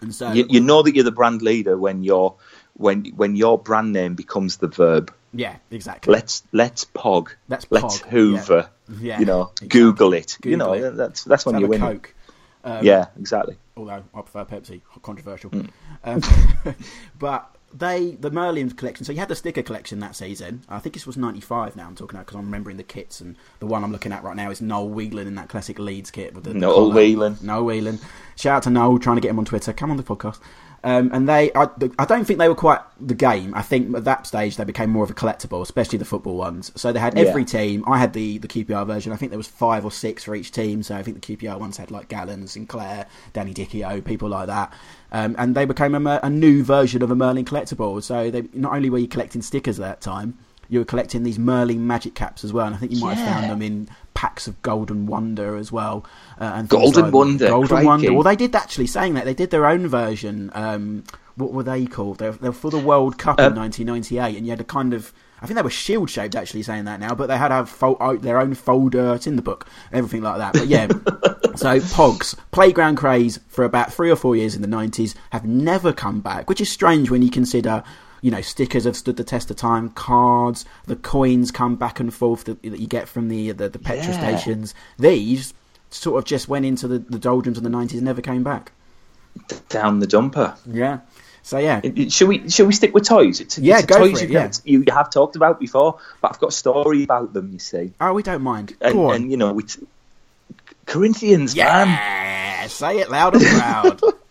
And 0.00 0.14
so 0.14 0.32
You, 0.32 0.46
you 0.48 0.60
know 0.60 0.82
that 0.82 0.94
you're 0.94 1.04
the 1.04 1.12
brand 1.12 1.42
leader 1.42 1.76
when 1.76 2.02
your 2.02 2.34
when 2.74 3.04
when 3.16 3.36
your 3.36 3.58
brand 3.58 3.92
name 3.92 4.14
becomes 4.14 4.56
the 4.56 4.66
verb. 4.68 5.12
yeah, 5.32 5.56
exactly. 5.70 6.10
Let's 6.12 6.42
let's 6.52 6.84
pog. 6.86 7.28
Let's 7.48 7.66
let's 7.70 8.00
pog, 8.00 8.08
Hoover. 8.08 8.70
Yeah. 9.00 9.20
You 9.20 9.26
know, 9.26 9.42
Exactly. 9.62 9.68
Google 9.68 10.12
it. 10.14 10.38
you 10.44 10.56
know, 10.56 10.72
it. 10.72 10.96
that's 10.96 11.24
that's 11.24 11.46
when 11.46 11.60
you 11.60 11.66
win. 11.68 11.80
Coke. 11.80 12.14
Um, 12.64 12.84
Yeah, 12.84 13.06
exactly. 13.18 13.56
although 13.76 14.02
I 14.14 14.20
prefer 14.22 14.44
Pepsi, 14.44 14.80
controversial. 15.02 15.50
Mm. 15.50 15.68
Um, 16.04 16.74
but 17.18 17.54
they, 17.74 18.12
the 18.12 18.30
Merlin 18.30 18.70
collection. 18.70 19.04
So 19.04 19.12
you 19.12 19.18
had 19.18 19.28
the 19.28 19.36
sticker 19.36 19.62
collection 19.62 20.00
that 20.00 20.14
season. 20.16 20.62
I 20.68 20.78
think 20.78 20.94
this 20.94 21.06
was 21.06 21.16
'95 21.16 21.76
now. 21.76 21.86
I'm 21.86 21.94
talking 21.94 22.16
about 22.16 22.26
because 22.26 22.38
I'm 22.38 22.46
remembering 22.46 22.76
the 22.76 22.82
kits, 22.82 23.20
and 23.20 23.36
the 23.60 23.66
one 23.66 23.84
I'm 23.84 23.92
looking 23.92 24.12
at 24.12 24.22
right 24.22 24.36
now 24.36 24.50
is 24.50 24.60
Noel 24.60 24.88
Whelan 24.88 25.26
in 25.26 25.34
that 25.36 25.48
classic 25.48 25.78
Leeds 25.78 26.10
kit 26.10 26.34
with 26.34 26.44
the 26.44 26.54
Noel. 26.54 26.92
Whelan. 26.92 27.38
Noel 27.42 27.64
Whelan. 27.64 27.98
Shout 28.36 28.56
out 28.56 28.62
to 28.64 28.70
Noel, 28.70 28.98
trying 28.98 29.16
to 29.16 29.20
get 29.22 29.30
him 29.30 29.38
on 29.38 29.44
Twitter. 29.44 29.72
Come 29.72 29.90
on 29.90 29.96
the 29.96 30.02
podcast. 30.02 30.38
Um, 30.84 31.10
and 31.12 31.28
they, 31.28 31.52
I, 31.54 31.68
I 31.98 32.04
don't 32.04 32.24
think 32.24 32.40
they 32.40 32.48
were 32.48 32.56
quite 32.56 32.80
the 33.00 33.14
game. 33.14 33.54
I 33.54 33.62
think 33.62 33.94
at 33.96 34.04
that 34.04 34.26
stage 34.26 34.56
they 34.56 34.64
became 34.64 34.90
more 34.90 35.04
of 35.04 35.10
a 35.10 35.14
collectible, 35.14 35.62
especially 35.62 35.98
the 35.98 36.04
football 36.04 36.36
ones. 36.36 36.72
So 36.74 36.92
they 36.92 36.98
had 36.98 37.16
every 37.16 37.42
Yeah. 37.42 37.46
team. 37.46 37.84
I 37.86 37.98
had 37.98 38.12
the, 38.14 38.38
the 38.38 38.48
QPR 38.48 38.84
version. 38.86 39.12
I 39.12 39.16
think 39.16 39.30
there 39.30 39.38
was 39.38 39.46
five 39.46 39.84
or 39.84 39.92
six 39.92 40.24
for 40.24 40.34
each 40.34 40.50
team. 40.50 40.82
So 40.82 40.96
I 40.96 41.02
think 41.04 41.24
the 41.24 41.36
QPR 41.36 41.58
ones 41.60 41.76
had 41.76 41.90
like 41.92 42.08
Gallen, 42.08 42.46
Sinclair, 42.48 43.06
Danny 43.32 43.54
Dichio, 43.54 44.04
people 44.04 44.28
like 44.28 44.48
that. 44.48 44.72
Um, 45.12 45.36
and 45.38 45.54
they 45.54 45.66
became 45.66 45.94
a, 45.94 46.18
a 46.22 46.30
new 46.30 46.64
version 46.64 47.02
of 47.02 47.10
a 47.10 47.14
Merlin 47.14 47.44
collectible. 47.44 48.02
So 48.02 48.30
they 48.30 48.42
not 48.52 48.72
only 48.72 48.90
were 48.90 48.98
you 48.98 49.08
collecting 49.08 49.42
stickers 49.42 49.78
at 49.78 49.84
that 49.86 50.00
time, 50.00 50.36
you 50.72 50.78
were 50.78 50.84
collecting 50.86 51.22
these 51.22 51.38
Merlin 51.38 51.86
magic 51.86 52.14
caps 52.14 52.44
as 52.44 52.52
well. 52.52 52.64
And 52.66 52.74
I 52.74 52.78
think 52.78 52.92
you 52.92 53.00
might 53.00 53.18
have 53.18 53.28
found 53.28 53.50
them 53.50 53.60
in 53.60 53.88
packs 54.14 54.46
of 54.46 54.60
Golden 54.62 55.04
Wonder 55.06 55.56
as 55.56 55.70
well. 55.70 56.06
Uh, 56.40 56.52
and 56.54 56.66
Golden 56.68 57.04
like- 57.04 57.12
Wonder, 57.12 57.48
Golden 57.48 57.68
crikey. 57.68 57.86
Wonder. 57.86 58.12
Well, 58.14 58.22
they 58.22 58.36
did 58.36 58.56
actually 58.56 58.86
saying 58.86 59.12
that 59.14 59.26
they 59.26 59.34
did 59.34 59.50
their 59.50 59.66
own 59.66 59.86
version. 59.86 60.50
Um, 60.54 61.04
what 61.36 61.52
were 61.52 61.62
they 61.62 61.84
called? 61.84 62.18
They 62.18 62.30
were, 62.30 62.36
they 62.36 62.48
were 62.48 62.54
for 62.54 62.70
the 62.70 62.78
World 62.78 63.18
Cup 63.18 63.38
in 63.38 63.44
Um, 63.52 63.54
1998, 63.56 64.34
and 64.38 64.46
you 64.46 64.50
had 64.50 64.60
a 64.60 64.64
kind 64.64 64.94
of. 64.94 65.12
I 65.42 65.46
think 65.46 65.56
they 65.56 65.62
were 65.62 65.68
shield 65.70 66.08
shaped, 66.08 66.36
actually 66.36 66.62
saying 66.62 66.84
that 66.84 67.00
now, 67.00 67.14
but 67.14 67.26
they 67.26 67.36
had 67.36 67.52
a 67.52 67.66
fol- 67.66 67.98
oh, 68.00 68.16
their 68.16 68.38
own 68.40 68.54
folder. 68.54 69.12
It's 69.14 69.26
in 69.26 69.36
the 69.36 69.42
book, 69.42 69.66
everything 69.92 70.22
like 70.22 70.38
that. 70.38 70.52
But 70.54 70.68
yeah, 70.68 70.86
so 71.56 71.80
Pogs 71.80 72.34
playground 72.50 72.96
craze 72.96 73.40
for 73.48 73.64
about 73.64 73.92
three 73.92 74.10
or 74.10 74.16
four 74.16 74.36
years 74.36 74.54
in 74.54 74.62
the 74.62 74.68
90s 74.68 75.14
have 75.32 75.44
never 75.44 75.92
come 75.92 76.20
back, 76.20 76.48
which 76.48 76.60
is 76.62 76.70
strange 76.70 77.10
when 77.10 77.20
you 77.22 77.30
consider. 77.30 77.82
You 78.22 78.30
know, 78.30 78.40
stickers 78.40 78.84
have 78.84 78.96
stood 78.96 79.16
the 79.16 79.24
test 79.24 79.50
of 79.50 79.56
time. 79.56 79.90
Cards, 79.90 80.64
the 80.86 80.96
coins 80.96 81.50
come 81.50 81.76
back 81.76 82.00
and 82.00 82.14
forth 82.14 82.44
that, 82.44 82.62
that 82.62 82.78
you 82.80 82.86
get 82.86 83.08
from 83.08 83.28
the 83.28 83.52
the, 83.52 83.68
the 83.68 83.78
petrol 83.78 84.14
Yeah. 84.14 84.36
stations. 84.36 84.74
These 84.98 85.52
sort 85.90 86.18
of 86.18 86.24
just 86.24 86.48
went 86.48 86.64
into 86.64 86.88
the, 86.88 86.98
the 87.00 87.18
doldrums 87.18 87.58
of 87.58 87.64
the 87.64 87.68
90s 87.70 87.92
and 87.94 88.02
never 88.02 88.22
came 88.22 88.42
back. 88.42 88.72
Down 89.68 89.98
the 89.98 90.06
dumper. 90.06 90.56
Yeah. 90.66 91.00
So 91.42 91.58
yeah, 91.58 91.80
It- 91.82 91.98
it- 91.98 92.12
Shall 92.12 92.28
we? 92.28 92.48
Shall 92.48 92.66
we 92.66 92.72
stick 92.72 92.94
with 92.94 93.04
toys? 93.08 93.40
It's, 93.40 93.58
Yeah, 93.58 93.78
it's 93.78 93.86
go 93.86 93.98
toys 93.98 94.18
for 94.20 94.24
it, 94.24 94.30
you, 94.30 94.34
yeah. 94.38 94.50
you 94.64 94.84
have 94.92 95.10
talked 95.10 95.34
about 95.34 95.58
before, 95.58 95.98
but 96.20 96.30
I've 96.30 96.38
got 96.38 96.50
a 96.50 96.52
story 96.52 97.02
about 97.02 97.32
them. 97.32 97.50
You 97.52 97.58
see, 97.58 97.92
oh, 98.00 98.12
we 98.12 98.22
don't 98.22 98.42
mind. 98.42 98.76
and, 98.80 98.96
and 98.96 99.30
you 99.30 99.36
know, 99.36 99.52
we 99.52 99.64
t- 99.64 99.84
Corinthians, 100.86 101.56
man, 101.56 102.68
say 102.68 102.98
it 103.00 103.10
loud 103.10 103.34
and 103.34 103.44
proud. 103.44 104.00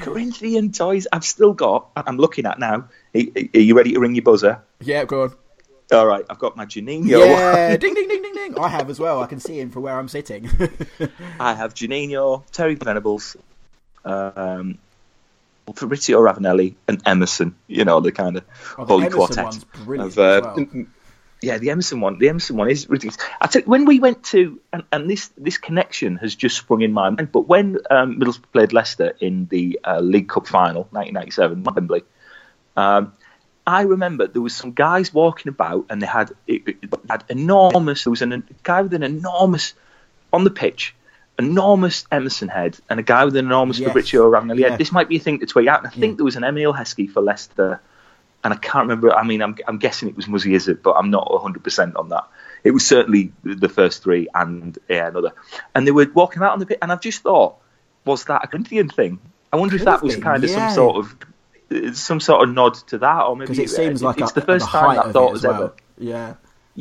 Corinthian 0.00 0.72
toys. 0.72 1.06
I've 1.12 1.24
still 1.24 1.52
got. 1.52 1.88
I'm 1.96 2.16
looking 2.16 2.46
at 2.46 2.58
now. 2.58 2.88
Are, 3.14 3.20
you 3.20 3.76
ready 3.76 3.92
to 3.92 4.00
ring 4.00 4.14
your 4.14 4.22
buzzer? 4.22 4.62
yeah, 4.80 5.04
go 5.04 5.24
on. 5.24 5.34
All 5.90 6.06
right, 6.06 6.24
I've 6.28 6.38
got 6.38 6.54
my 6.54 6.66
Juninho. 6.66 7.06
Yeah, 7.06 7.76
ding 7.78 7.94
ding 7.98 8.08
ding 8.08 8.22
ding 8.22 8.34
ding. 8.34 8.58
I 8.58 8.68
have 8.68 8.90
as 8.90 9.00
well. 9.00 9.22
I 9.22 9.26
can 9.26 9.40
see 9.40 9.58
him 9.58 9.70
from 9.70 9.82
where 9.84 9.98
I'm 9.98 10.08
sitting. 10.08 10.46
I 11.40 11.54
have 11.54 11.72
Juninho, 11.72 12.44
Terry 12.52 12.74
Venables, 12.74 13.36
um, 14.04 14.76
Fabrizio 15.74 16.20
Ravanelli, 16.20 16.74
and 16.86 17.00
Emerson. 17.06 17.54
You 17.68 17.86
know 17.86 18.00
the 18.00 18.12
kind 18.12 18.36
of 18.36 18.44
Oh, 18.76 18.84
holy 18.84 19.06
Emerson 19.06 19.18
quartet. 19.18 19.44
one's 19.44 19.64
brilliant 19.64 20.12
of, 20.12 20.18
uh, 20.18 20.52
well. 20.56 20.86
Yeah, 21.40 21.58
the 21.58 21.70
Emerson 21.70 22.00
one. 22.00 22.18
The 22.18 22.28
Emerson 22.28 22.56
one 22.56 22.68
is 22.68 22.88
ridiculous. 22.88 23.18
I 23.40 23.46
tell 23.46 23.62
when 23.62 23.84
we 23.84 24.00
went 24.00 24.24
to, 24.24 24.60
and, 24.72 24.82
and 24.90 25.08
this 25.08 25.28
this 25.36 25.56
connection 25.56 26.16
has 26.16 26.34
just 26.34 26.56
sprung 26.56 26.82
in 26.82 26.92
my 26.92 27.10
mind. 27.10 27.30
But 27.30 27.42
when 27.42 27.78
um, 27.90 28.18
Middlesbrough 28.18 28.52
played 28.52 28.72
Leicester 28.72 29.14
in 29.20 29.46
the 29.46 29.78
uh, 29.84 30.00
League 30.00 30.28
Cup 30.28 30.48
final, 30.48 30.88
1997, 30.90 31.62
Wembley, 31.62 32.02
um, 32.76 33.12
I 33.66 33.82
remember 33.82 34.26
there 34.26 34.42
was 34.42 34.54
some 34.54 34.72
guys 34.72 35.14
walking 35.14 35.48
about, 35.50 35.86
and 35.90 36.02
they 36.02 36.06
had 36.06 36.32
it, 36.48 36.62
it 36.66 36.76
had 37.08 37.22
enormous. 37.28 38.02
There 38.04 38.10
was 38.10 38.22
an, 38.22 38.32
a 38.32 38.42
guy 38.64 38.82
with 38.82 38.94
an 38.94 39.04
enormous 39.04 39.74
on 40.32 40.42
the 40.42 40.50
pitch, 40.50 40.94
enormous 41.38 42.04
Emerson 42.10 42.48
head, 42.48 42.78
and 42.90 42.98
a 42.98 43.02
guy 43.04 43.24
with 43.24 43.36
an 43.36 43.46
enormous 43.46 43.78
Yes. 43.78 43.88
Fabrizio 43.88 44.28
Ravanelli 44.28 44.58
Yeah. 44.58 44.70
head. 44.70 44.78
This 44.78 44.90
might 44.90 45.08
be 45.08 45.16
a 45.16 45.20
thing 45.20 45.38
to 45.38 45.46
tweet 45.46 45.68
out. 45.68 45.78
And 45.84 45.86
I 45.86 45.90
Yeah. 45.94 46.00
think 46.00 46.16
there 46.16 46.24
was 46.24 46.34
an 46.36 46.42
Emile 46.42 46.74
Heskey 46.74 47.08
for 47.08 47.20
Leicester 47.22 47.80
and 48.48 48.54
I 48.54 48.60
can't 48.60 48.88
remember. 48.88 49.14
I 49.14 49.24
mean, 49.24 49.42
I'm, 49.42 49.56
I'm 49.66 49.76
guessing 49.76 50.08
it 50.08 50.16
was 50.16 50.26
Muzzy 50.26 50.52
Izzet, 50.52 50.82
but 50.82 50.92
I'm 50.92 51.10
not 51.10 51.30
100 51.30 51.62
percent 51.62 51.96
on 51.96 52.08
that. 52.08 52.26
It 52.64 52.70
was 52.70 52.86
certainly 52.86 53.32
the 53.44 53.68
first 53.68 54.02
three 54.02 54.26
and 54.34 54.78
yeah, 54.88 55.08
another. 55.08 55.32
And 55.74 55.86
they 55.86 55.90
were 55.90 56.06
walking 56.14 56.42
out 56.42 56.52
on 56.52 56.58
the 56.58 56.64
pit, 56.64 56.78
and 56.80 56.90
I've 56.90 57.02
just 57.02 57.20
thought, 57.20 57.56
was 58.06 58.24
that 58.24 58.44
a 58.44 58.46
Corinthian 58.46 58.88
thing? 58.88 59.18
I 59.52 59.56
wonder 59.56 59.76
if 59.76 59.84
that 59.84 60.02
was 60.02 60.16
kind 60.16 60.42
of 60.42 60.48
yeah. 60.48 60.68
some 60.68 60.74
sort 60.74 60.96
of 60.96 61.16
uh, 61.70 61.92
some 61.92 62.20
sort 62.20 62.48
of 62.48 62.54
nod 62.54 62.74
to 62.88 62.98
that, 62.98 63.22
or 63.24 63.36
maybe 63.36 63.62
it 63.62 63.68
seems 63.68 64.02
like 64.02 64.18
it's 64.18 64.30
a, 64.30 64.36
the 64.36 64.40
first 64.40 64.66
time 64.66 64.96
that 64.96 65.12
thought 65.12 65.32
was 65.32 65.42
well. 65.42 65.54
ever. 65.54 65.74
Yeah. 65.98 66.34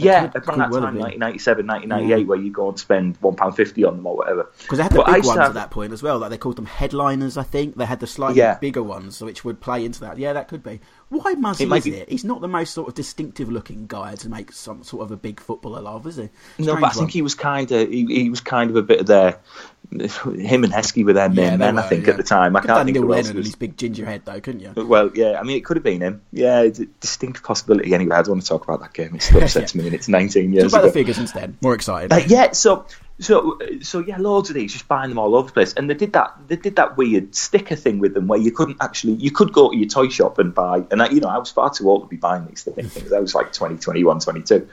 Yeah, 0.03 0.27
could- 0.27 0.47
around 0.47 0.59
that 0.59 0.69
well 0.71 0.81
time, 0.81 0.93
been. 0.93 1.01
1997, 1.03 1.65
1998, 1.67 2.27
where 2.27 2.37
you 2.39 2.51
go 2.51 2.69
and 2.69 2.79
spend 2.79 3.17
one 3.21 3.35
pound 3.35 3.55
fifty 3.55 3.83
on 3.83 3.97
them 3.97 4.05
or 4.05 4.15
whatever. 4.17 4.51
Because 4.61 4.77
they 4.77 4.83
had 4.83 4.91
the 4.91 4.97
But 4.97 5.07
big 5.07 5.25
ones 5.25 5.39
at 5.39 5.53
that 5.55 5.71
point 5.71 5.93
as 5.93 6.03
well. 6.03 6.19
Like 6.19 6.29
they 6.29 6.37
called 6.37 6.55
them 6.55 6.65
headliners, 6.65 7.37
I 7.37 7.43
think. 7.43 7.75
They 7.75 7.85
had 7.85 7.99
the 7.99 8.07
slightly 8.07 8.37
Yeah. 8.39 8.57
bigger 8.59 8.83
ones, 8.83 9.21
which 9.21 9.43
would 9.43 9.59
play 9.59 9.83
into 9.85 9.99
that. 10.01 10.17
Yeah, 10.17 10.33
that 10.33 10.47
could 10.47 10.63
be. 10.63 10.79
Why 11.09 11.35
Muzzy 11.35 11.63
It 11.63 11.71
is 11.71 11.83
be- 11.85 11.93
it? 11.95 12.09
He's 12.09 12.25
not 12.25 12.41
the 12.41 12.47
most 12.49 12.73
sort 12.73 12.89
of 12.89 12.93
distinctive 12.93 13.49
looking 13.49 13.85
guy 13.87 14.15
to 14.15 14.29
make 14.29 14.51
some 14.51 14.83
sort 14.83 15.03
of 15.03 15.11
a 15.11 15.17
big 15.17 15.39
footballer 15.39 15.81
of, 15.89 16.05
is 16.05 16.17
he? 16.17 16.29
No, 16.59 16.75
but 16.75 16.83
I 16.83 16.89
think 16.89 17.01
one. 17.03 17.09
he 17.09 17.21
was 17.21 17.33
kind 17.33 17.71
of 17.71 17.89
he, 17.89 18.05
he 18.07 18.29
was 18.29 18.41
kind 18.41 18.69
of 18.69 18.75
a 18.75 18.81
bit 18.83 18.99
of 18.99 19.07
their 19.07 19.39
him 19.91 20.63
and 20.63 20.73
Heskey 20.73 21.05
were 21.05 21.13
their 21.13 21.29
main 21.29 21.51
they 21.51 21.57
men. 21.57 21.79
I 21.79 21.83
think 21.83 22.05
yeah. 22.05 22.11
at 22.11 22.17
the 22.17 22.23
time. 22.23 22.55
I 22.55 22.61
can't 22.61 22.85
think 22.85 22.95
Neil 22.95 23.03
who 23.03 23.13
else 23.13 23.31
was. 23.31 23.45
his 23.45 23.55
big 23.55 23.77
ginger 23.77 24.05
head, 24.05 24.23
though, 24.25 24.39
couldn't 24.41 24.59
you? 24.59 24.73
Well, 24.75 25.11
yeah, 25.15 25.39
I 25.39 25.43
mean, 25.43 25.57
it 25.57 25.63
could 25.63 25.77
have 25.77 25.83
been 25.83 26.01
him. 26.01 26.21
Yeah, 26.31 26.61
it's 26.61 26.79
a 26.79 26.85
distinct 26.85 27.41
possibility. 27.41 27.93
Anyway, 27.93 28.15
I 28.15 28.21
don't 28.21 28.31
want 28.31 28.41
to 28.41 28.47
talk 28.47 28.63
about 28.65 28.81
that 28.81 28.93
game. 28.93 29.15
It 29.15 29.21
still 29.21 29.43
upsets 29.43 29.75
me, 29.75 29.85
and 29.85 29.95
it's 29.95 30.09
19 30.09 30.51
years 30.51 30.71
Talk 30.71 30.79
about 30.79 30.87
the 30.87 30.91
figures 30.91 31.17
instead. 31.17 31.55
More 31.61 31.73
excited. 31.73 32.11
Uh, 32.11 32.17
yeah, 32.27 32.51
so 32.51 32.85
so 33.19 33.59
so 33.81 33.99
yeah, 33.99 34.17
loads 34.17 34.49
of 34.49 34.55
these, 34.55 34.73
just 34.73 34.87
buying 34.87 35.09
them 35.09 35.17
all 35.17 35.35
over 35.35 35.47
the 35.47 35.53
place, 35.53 35.73
and 35.73 35.89
they 35.89 35.93
did 35.93 36.13
that. 36.13 36.35
They 36.47 36.57
did 36.57 36.75
that 36.75 36.97
weird 36.97 37.33
sticker 37.33 37.75
thing 37.75 37.99
with 37.99 38.13
them, 38.13 38.27
where 38.27 38.39
you 38.39 38.51
couldn't 38.51 38.77
actually, 38.81 39.13
you 39.13 39.31
could 39.31 39.53
go 39.53 39.71
to 39.71 39.77
your 39.77 39.87
toy 39.87 40.09
shop 40.09 40.37
and 40.37 40.53
buy. 40.53 40.83
And 40.91 41.01
I, 41.01 41.09
you 41.09 41.21
know, 41.21 41.29
I 41.29 41.37
was 41.37 41.49
far 41.49 41.69
too 41.69 41.89
old 41.89 42.03
to 42.03 42.07
be 42.07 42.17
buying 42.17 42.45
these 42.45 42.63
things. 42.63 43.11
I 43.11 43.19
was 43.19 43.33
like 43.33 43.53
20, 43.53 43.77
21, 43.77 44.19
22. 44.19 44.67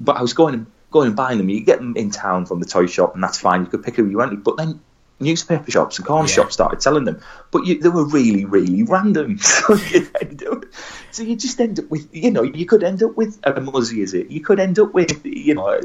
But 0.00 0.16
I 0.16 0.22
was 0.22 0.32
going 0.32 0.54
and 0.54 0.66
going 0.96 1.08
and 1.08 1.16
buying 1.16 1.38
them. 1.38 1.48
You 1.48 1.60
get 1.60 1.78
them 1.78 1.94
in 1.96 2.10
town 2.10 2.46
from 2.46 2.60
the 2.60 2.66
toy 2.66 2.86
shop, 2.86 3.14
and 3.14 3.22
that's 3.22 3.38
fine. 3.38 3.60
You 3.60 3.66
could 3.66 3.82
pick 3.82 3.96
who 3.96 4.06
you 4.06 4.16
wanted. 4.16 4.42
But 4.42 4.56
then 4.56 4.80
newspaper 5.18 5.70
shops 5.70 5.98
and 5.98 6.06
corner 6.06 6.28
Yeah. 6.28 6.34
shops 6.34 6.54
started 6.54 6.82
selling 6.82 7.04
them, 7.04 7.20
but 7.50 7.64
you, 7.66 7.80
they 7.80 7.88
were 7.88 8.04
really, 8.06 8.44
really 8.44 8.82
random. 8.82 9.38
So 9.66 9.74
you 9.74 10.08
up, 10.52 10.64
so 11.10 11.22
you 11.22 11.34
just 11.36 11.60
end 11.60 11.78
up 11.80 11.88
with, 11.90 12.08
you 12.12 12.30
know, 12.30 12.42
you 12.42 12.66
could 12.66 12.82
end 12.82 13.02
up 13.02 13.16
with 13.16 13.38
a 13.44 13.60
Muzzy, 13.60 14.02
is 14.02 14.12
it? 14.14 14.30
You 14.30 14.40
could 14.40 14.60
end 14.60 14.78
up 14.78 14.92
with, 14.92 15.24
you 15.24 15.54
know, 15.54 15.68
a, 15.68 15.78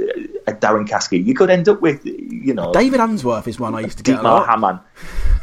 a 0.48 0.54
Darren 0.54 0.88
Caskey. 0.88 1.24
You 1.26 1.34
could 1.34 1.50
end 1.50 1.70
up 1.70 1.82
with, 1.82 2.06
you 2.06 2.54
know, 2.54 2.74
David 2.74 3.00
Unsworth 3.00 3.48
is 3.48 3.60
one 3.60 3.74
I 3.76 3.82
used 3.82 3.98
to 3.98 4.04
get 4.04 4.16
a 4.16 4.18
Dietmar 4.20 4.24
lot. 4.24 4.50
Hamann. 4.50 4.80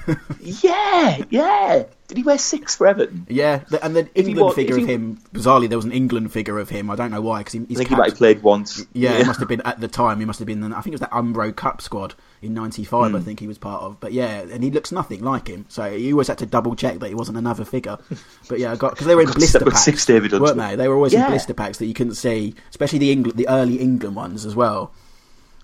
yeah, 0.41 1.23
yeah. 1.31 1.85
Did 2.07 2.17
he 2.17 2.23
wear 2.23 2.39
six 2.39 2.77
for 2.77 2.87
Everton? 2.87 3.27
Yeah, 3.29 3.61
and 3.83 3.95
the 3.95 4.09
England 4.15 4.41
wa- 4.41 4.51
figure 4.53 4.77
if 4.77 4.83
of 4.85 4.89
him. 4.89 5.19
Bizarrely, 5.33 5.69
there 5.69 5.77
was 5.79 5.85
an 5.85 5.93
England 5.93 6.33
figure 6.33 6.59
of 6.59 6.69
him. 6.71 6.91
I 6.91 6.97
don't 6.97 7.11
know 7.11 7.21
why 7.21 7.39
because 7.41 7.53
he, 7.55 7.61
I 7.61 7.75
think 7.75 7.89
he 7.89 7.95
might 7.97 8.11
have 8.11 8.19
played 8.19 8.43
once. 8.43 8.87
Yeah, 8.95 9.13
it 9.19 9.27
must 9.27 9.41
have 9.41 9.49
been 9.49 9.61
at 9.63 9.81
the 9.81 9.89
time. 9.89 10.19
He 10.21 10.25
must 10.25 10.39
have 10.39 10.47
been. 10.47 10.63
I 10.73 10.81
think 10.81 10.89
it 10.89 10.93
was 10.93 11.01
that 11.01 11.11
Umbro 11.11 11.55
Cup 11.55 11.83
squad 11.83 12.15
in 12.43 12.55
'95. 12.55 13.11
Hmm. 13.11 13.17
I 13.17 13.21
think 13.21 13.41
he 13.41 13.47
was 13.47 13.59
part 13.59 13.83
of. 13.83 14.01
But 14.01 14.13
yeah, 14.13 14.41
and 14.41 14.63
he 14.63 14.71
looks 14.71 14.93
nothing 14.93 15.23
like 15.23 15.49
him. 15.49 15.67
So 15.69 15.85
you 15.87 16.15
always 16.15 16.29
had 16.29 16.39
to 16.39 16.47
double 16.47 16.75
check 16.77 16.99
that 17.01 17.09
he 17.09 17.15
wasn't 17.15 17.39
another 17.39 17.65
figure. 17.65 17.99
But 18.49 18.59
yeah, 18.61 18.73
I 18.73 18.77
got 18.77 18.93
because 18.93 19.07
they 19.07 19.15
were 19.15 19.23
in 19.23 19.31
blister 19.31 19.61
packs, 19.61 19.85
six 19.85 20.07
David 20.07 20.33
weren't 20.33 20.57
they? 20.57 20.75
They 20.77 20.89
were 20.89 20.95
always 20.95 21.13
in 21.15 21.25
blister 21.27 21.53
packs 21.55 21.79
that 21.79 21.87
you 21.87 21.95
couldn't 21.95 22.15
see, 22.15 22.55
especially 22.71 22.99
the 23.01 23.13
England, 23.13 23.37
the 23.39 23.49
early 23.49 23.77
England 23.77 24.17
ones 24.17 24.47
as 24.47 24.57
well. 24.57 24.93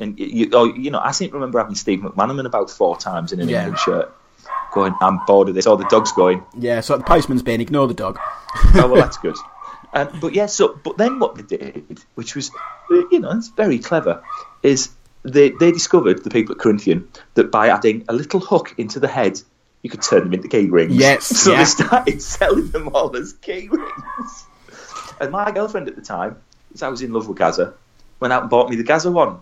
And 0.01 0.18
you, 0.18 0.51
oh, 0.53 0.64
you 0.75 0.91
know, 0.91 0.99
I 0.99 1.12
seem 1.12 1.29
to 1.31 1.35
remember 1.35 1.59
having 1.59 1.77
Steve 1.77 2.01
McManaman 2.01 2.47
about 2.47 2.68
four 2.68 2.97
times 2.97 3.33
in 3.33 3.41
an 3.41 3.49
Yeah. 3.49 3.61
England 3.61 3.79
shirt. 3.79 4.14
Going, 4.72 4.93
I'm 5.01 5.20
bored 5.25 5.49
of 5.49 5.55
this. 5.55 5.66
All 5.68 5.77
the 5.77 5.85
dogs 5.85 6.11
going. 6.12 6.43
Yeah, 6.59 6.81
so 6.81 6.99
the 6.99 7.05
postman's 7.05 7.43
been 7.45 7.61
ignore 7.61 7.87
the 7.87 7.95
dog. 7.95 8.18
oh 8.75 8.89
well, 8.89 8.95
that's 8.97 9.18
good. 9.18 9.37
Um, 9.95 10.09
but 10.20 10.35
yeah, 10.35 10.47
so 10.47 10.79
but 10.83 10.99
then 10.99 11.20
what 11.20 11.37
they 11.37 11.43
did, 11.43 12.01
which 12.16 12.35
was 12.35 12.51
you 12.91 13.20
know 13.20 13.31
it's 13.31 13.49
very 13.49 13.79
clever, 13.79 14.22
is 14.64 14.91
they 15.25 15.51
they 15.51 15.72
discovered 15.72 16.22
the 16.22 16.31
people 16.31 16.55
at 16.55 16.61
Corinthian 16.61 17.09
that 17.35 17.51
by 17.51 17.68
adding 17.68 18.05
a 18.09 18.12
little 18.12 18.41
hook 18.41 18.75
into 18.79 19.01
the 19.01 19.09
head, 19.09 19.41
you 19.83 19.91
could 19.91 20.03
turn 20.03 20.25
them 20.25 20.35
into 20.35 20.49
key 20.49 20.68
rings. 20.68 20.95
Yes, 20.95 21.25
so 21.43 21.53
yeah. 21.53 21.59
they 21.59 21.64
started 21.64 22.22
selling 22.22 22.70
them 22.70 22.91
all 22.95 23.16
as 23.16 23.33
key 23.33 23.68
rings. 23.68 24.45
And 25.20 25.33
my 25.33 25.51
girlfriend 25.51 25.89
at 25.89 25.97
the 25.97 26.03
time, 26.03 26.37
because 26.68 26.83
I 26.83 26.89
was 26.89 27.03
in 27.03 27.12
love 27.12 27.27
with 27.29 27.39
Gazza, 27.39 27.75
went 28.20 28.33
out 28.33 28.43
and 28.43 28.51
bought 28.51 28.68
me 28.68 28.77
the 28.77 28.85
Gazza 28.85 29.11
one. 29.11 29.39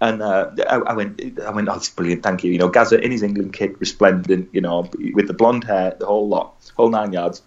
And 0.00 0.22
uh, 0.22 0.50
I, 0.68 0.76
I, 0.76 0.92
went, 0.92 1.40
I 1.40 1.50
went, 1.50 1.68
oh, 1.68 1.74
it's 1.74 1.88
brilliant, 1.88 2.22
thank 2.22 2.44
you. 2.44 2.52
You 2.52 2.58
know, 2.58 2.68
Gazza 2.68 3.00
in 3.00 3.10
his 3.10 3.22
England 3.22 3.52
kit, 3.54 3.78
resplendent, 3.80 4.50
you 4.52 4.60
know, 4.60 4.88
with 5.14 5.26
the 5.26 5.32
blonde 5.32 5.64
hair, 5.64 5.96
the 5.98 6.06
whole 6.06 6.28
lot, 6.28 6.54
whole 6.76 6.90
nine 6.90 7.12
yards. 7.12 7.42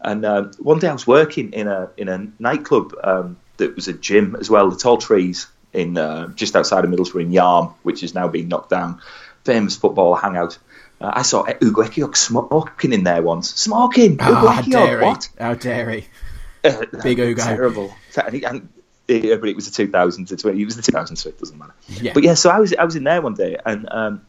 And 0.00 0.24
uh, 0.24 0.44
one 0.58 0.78
day 0.78 0.88
I 0.88 0.92
was 0.92 1.06
working 1.06 1.52
in 1.52 1.66
a 1.66 1.90
in 1.96 2.08
a 2.08 2.28
nightclub 2.38 2.94
um, 3.02 3.36
that 3.56 3.74
was 3.74 3.88
a 3.88 3.92
gym 3.92 4.36
as 4.36 4.48
well, 4.48 4.70
the 4.70 4.76
Tall 4.76 4.96
Trees 4.96 5.48
in 5.72 5.98
uh, 5.98 6.28
just 6.28 6.56
outside 6.56 6.84
of 6.84 6.90
Middlesbrough 6.90 7.22
in 7.22 7.30
Yarm, 7.30 7.74
which 7.82 8.02
is 8.02 8.14
now 8.14 8.28
being 8.28 8.48
knocked 8.48 8.70
down. 8.70 9.00
Famous 9.44 9.76
football 9.76 10.14
hangout. 10.14 10.58
Uh, 11.00 11.12
I 11.14 11.22
saw 11.22 11.46
Ugo 11.62 11.82
Ehiogu 11.82 12.16
smoking 12.16 12.92
in 12.92 13.04
there 13.04 13.22
once. 13.22 13.54
Smoking! 13.54 14.18
Oh, 14.20 14.38
Ugo 14.38 14.48
Ehiogu, 14.48 15.02
what? 15.02 15.28
How 15.38 15.54
dare 15.54 15.90
he? 15.90 16.06
Uh, 16.64 16.84
Big 17.04 17.20
Ugo. 17.20 17.40
Terrible. 17.40 17.94
And, 18.16 18.44
and, 18.44 18.68
yeah, 19.06 19.36
but 19.36 19.48
it 19.48 19.54
was 19.54 19.70
the 19.70 19.86
2000s. 19.86 20.32
It 20.32 20.64
was 20.64 20.76
the 20.76 20.82
2000s, 20.82 21.16
so 21.16 21.28
it 21.28 21.38
doesn't 21.38 21.56
matter. 21.56 21.72
Yeah. 21.88 22.12
But 22.12 22.24
yeah, 22.24 22.34
so 22.34 22.50
I 22.50 22.58
was 22.58 22.74
I 22.74 22.84
was 22.84 22.96
in 22.96 23.04
there 23.04 23.22
one 23.22 23.34
day, 23.34 23.56
and 23.64 23.88
um, 23.92 24.26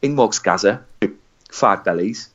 in 0.00 0.16
walks 0.16 0.38
Gazza, 0.38 0.82
five 1.50 1.84
bellies, 1.84 2.30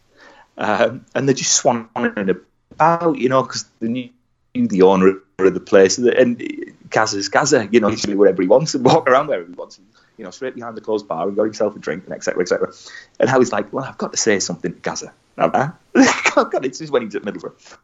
um, 0.58 1.06
and 1.16 1.28
they're 1.28 1.36
just 1.36 1.62
swanning 1.62 2.40
about, 2.72 3.18
you 3.18 3.30
know, 3.30 3.42
because 3.42 3.66
they 3.80 3.88
knew 3.88 4.10
the 4.54 4.84
owner 4.84 5.16
of 5.46 5.54
the 5.54 5.60
place, 5.60 5.98
and 5.98 6.42
Gazza's 6.90 7.30
Gazza, 7.30 7.68
you 7.72 7.80
know, 7.80 7.88
he's 7.90 8.04
do 8.04 8.18
whatever 8.18 8.42
he 8.42 8.48
wants 8.48 8.76
and 8.76 8.84
walk 8.86 9.08
around 9.10 9.28
wherever 9.28 9.46
he 9.46 9.54
wants, 9.54 9.80
you 10.18 10.26
know, 10.26 10.32
straight 10.32 10.56
behind 10.56 10.76
the 10.76 10.82
closed 10.82 11.08
bar 11.08 11.28
and 11.28 11.36
got 11.36 11.44
himself 11.44 11.76
a 11.76 11.80
drink, 11.80 12.04
and 12.06 12.14
etc. 12.14 12.42
etc. 12.42 12.72
And 13.20 13.30
how 13.30 13.40
he's 13.40 13.52
like, 13.52 13.72
well, 13.74 13.86
I've 13.86 13.98
got 13.98 14.12
to 14.12 14.18
say 14.18 14.40
something 14.40 14.74
to 14.74 14.80
Gazza. 14.80 15.14
I've 15.38 15.52
got 15.54 15.76
it. 15.96 16.62
This 16.64 16.82
is 16.82 16.92
when 16.92 17.04
he's 17.04 17.16
at 17.16 17.24
Middlesbrough. 17.24 17.78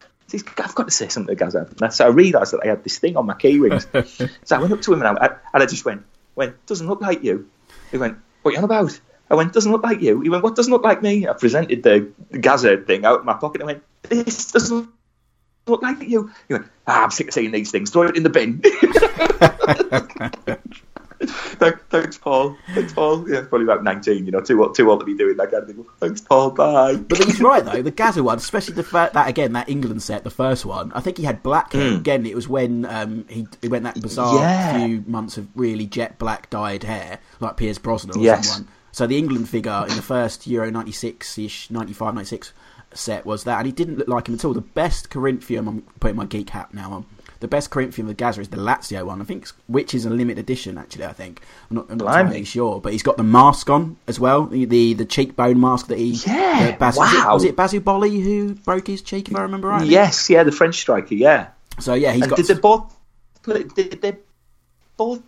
I've 0.58 0.76
got 0.76 0.88
to 0.88 0.92
say 0.92 1.08
something 1.08 1.36
to 1.36 1.40
Gazza. 1.44 1.92
So 1.92 2.06
I 2.06 2.10
realised 2.10 2.54
that 2.54 2.62
I 2.64 2.68
had 2.68 2.84
this 2.84 3.00
thing 3.00 3.16
on 3.16 3.26
my 3.26 3.34
key 3.34 3.60
rings. 3.60 3.88
so 4.44 4.56
I 4.56 4.60
went 4.60 4.74
up 4.74 4.82
to 4.82 4.94
him 4.94 5.02
and 5.02 5.18
I, 5.18 5.36
and 5.54 5.64
I 5.64 5.66
just 5.66 5.86
went, 5.86 6.06
went, 6.36 6.66
doesn't 6.66 6.88
look 6.88 7.02
like 7.02 7.24
you. 7.24 7.50
He 7.92 7.98
went, 7.98 8.18
what 8.42 8.52
are 8.52 8.54
you 8.54 8.58
on 8.60 8.66
about? 8.66 9.00
I 9.30 9.36
went, 9.36 9.54
doesn't 9.54 9.72
look 9.72 9.84
like 9.84 10.02
you. 10.02 10.22
He 10.22 10.30
went, 10.30 10.44
what 10.44 10.56
doesn't 10.56 10.72
look 10.72 10.84
like 10.84 11.02
me? 11.02 11.28
I 11.28 11.34
presented 11.34 11.84
the 11.84 12.12
Gazza 12.40 12.78
thing 12.78 13.06
out 13.06 13.20
of 13.20 13.26
my 13.26 13.34
pocket. 13.34 13.62
I 13.62 13.66
went, 13.66 13.84
this 14.04 14.52
doesn't 14.52 14.90
look 15.70 15.82
like 15.82 16.02
you. 16.02 16.32
He 16.48 16.54
went, 16.54 16.68
ah, 16.88 17.04
I'm 17.04 17.12
sick 17.12 17.28
of 17.28 17.34
seeing 17.34 17.52
these 17.52 17.72
things. 17.72 17.90
Throw 17.90 18.04
it 18.04 18.18
in 18.18 18.24
the 18.24 18.30
bin. 18.30 18.62
thanks, 21.20 22.18
Paul. 22.18 22.56
Thanks, 22.74 22.94
Paul. 22.94 23.30
Yeah, 23.30 23.42
probably 23.42 23.64
about 23.64 23.84
19, 23.84 24.26
you 24.26 24.32
know, 24.32 24.42
too 24.42 24.64
old, 24.64 24.76
too 24.76 24.90
old 24.90 25.00
to 25.00 25.06
be 25.06 25.16
doing 25.16 25.38
that 25.38 25.52
kind 25.52 25.64
of 25.64 25.70
thing. 25.70 25.86
Thanks, 26.00 26.22
Paul. 26.22 26.52
Bye. 26.52 26.96
But 26.96 27.18
he's 27.18 27.42
right, 27.42 27.64
though. 27.64 27.82
The 27.82 27.92
Gazza 27.92 28.24
one, 28.24 28.38
especially 28.38 28.76
the 28.76 28.84
fact 28.84 29.14
that, 29.14 29.28
again, 29.28 29.54
that 29.54 29.70
England 29.70 30.04
set, 30.04 30.24
the 30.24 30.30
first 30.30 30.66
one, 30.66 30.92
I 30.94 31.02
think 31.02 31.18
he 31.18 31.24
had 31.24 31.42
black 31.42 31.74
hair. 31.74 31.92
Mm. 31.92 31.98
Again, 31.98 32.26
it 32.26 32.36
was 32.36 32.48
when 32.48 32.86
um, 32.86 33.26
he, 33.30 33.48
he 33.62 33.68
went 33.68 33.84
that 33.84 34.02
bizarre 34.02 34.40
yeah. 34.40 34.78
few 34.78 35.04
months 35.08 35.38
of 35.38 35.48
really 35.56 35.86
jet 35.86 36.20
black 36.20 36.50
dyed 36.50 36.84
hair, 36.84 37.20
like 37.40 37.58
Pierce 37.58 37.78
Brosnan 37.78 38.18
or 38.18 38.24
yes. 38.24 38.50
someone. 38.50 38.72
So 38.92 39.06
the 39.06 39.18
England 39.18 39.50
figure 39.50 39.86
in 39.88 39.96
the 39.96 40.02
first 40.02 40.48
Euro 40.48 40.72
96 40.72 41.38
ish, 41.38 41.70
95, 41.70 42.16
96 42.16 42.54
set 42.98 43.26
was 43.26 43.44
that, 43.46 43.58
and 43.58 43.66
he 43.66 43.72
didn't 43.72 43.98
look 43.98 44.08
like 44.08 44.28
him 44.28 44.36
at 44.36 44.46
all. 44.46 44.54
The 44.54 44.62
best 44.62 45.10
Corinthian, 45.10 45.68
I'm 45.68 45.82
putting 46.00 46.18
my 46.18 46.26
geek 46.26 46.50
hat 46.50 46.74
now 46.74 46.92
on 46.92 47.06
the 47.40 47.48
best 47.48 47.70
Corinthian 47.70 48.08
with 48.08 48.18
Gazza 48.18 48.42
is 48.42 48.50
the 48.50 48.58
Lazio 48.58 49.06
one, 49.06 49.22
I 49.22 49.26
think, 49.26 49.48
which 49.68 49.94
is 49.94 50.06
a 50.06 50.10
limited 50.10 50.40
edition. 50.40 50.78
Actually, 50.78 51.06
I 51.06 51.14
think 51.14 51.42
I'm 51.70 51.78
not, 51.78 51.86
I'm 51.90 51.98
not 51.98 52.20
entirely 52.20 52.44
sure, 52.46 52.82
but 52.82 52.94
he's 52.94 53.04
got 53.04 53.18
the 53.18 53.24
mask 53.24 53.70
on 53.70 53.98
as 54.08 54.20
well, 54.20 54.46
the 54.46 54.66
the, 54.66 54.94
the 54.94 55.06
cheekbone 55.06 55.60
mask 55.60 55.88
that 55.88 55.98
he 55.98 56.12
yeah 56.26 56.74
uh, 56.74 56.78
Bas- 56.78 56.98
wow 56.98 57.34
was 57.34 57.44
it, 57.44 57.58
was 57.58 57.74
it 57.74 57.84
Boli 57.84 58.20
who 58.20 58.56
broke 58.56 58.88
his 58.88 59.02
cheek 59.02 59.30
if 59.30 59.36
I 59.36 59.42
remember 59.42 59.68
right? 59.68 59.86
Yes, 59.86 60.30
yeah, 60.30 60.44
the 60.44 60.52
French 60.52 60.76
striker, 60.76 61.16
yeah. 61.16 61.50
So 61.80 61.94
yeah, 61.94 62.12
he's 62.12 62.24
and 62.24 62.30
got. 62.32 62.38
Did 62.38 62.48
they 62.48 62.54
both? 62.56 62.96
Did 63.44 64.02
they 64.02 64.18
both 64.98 65.22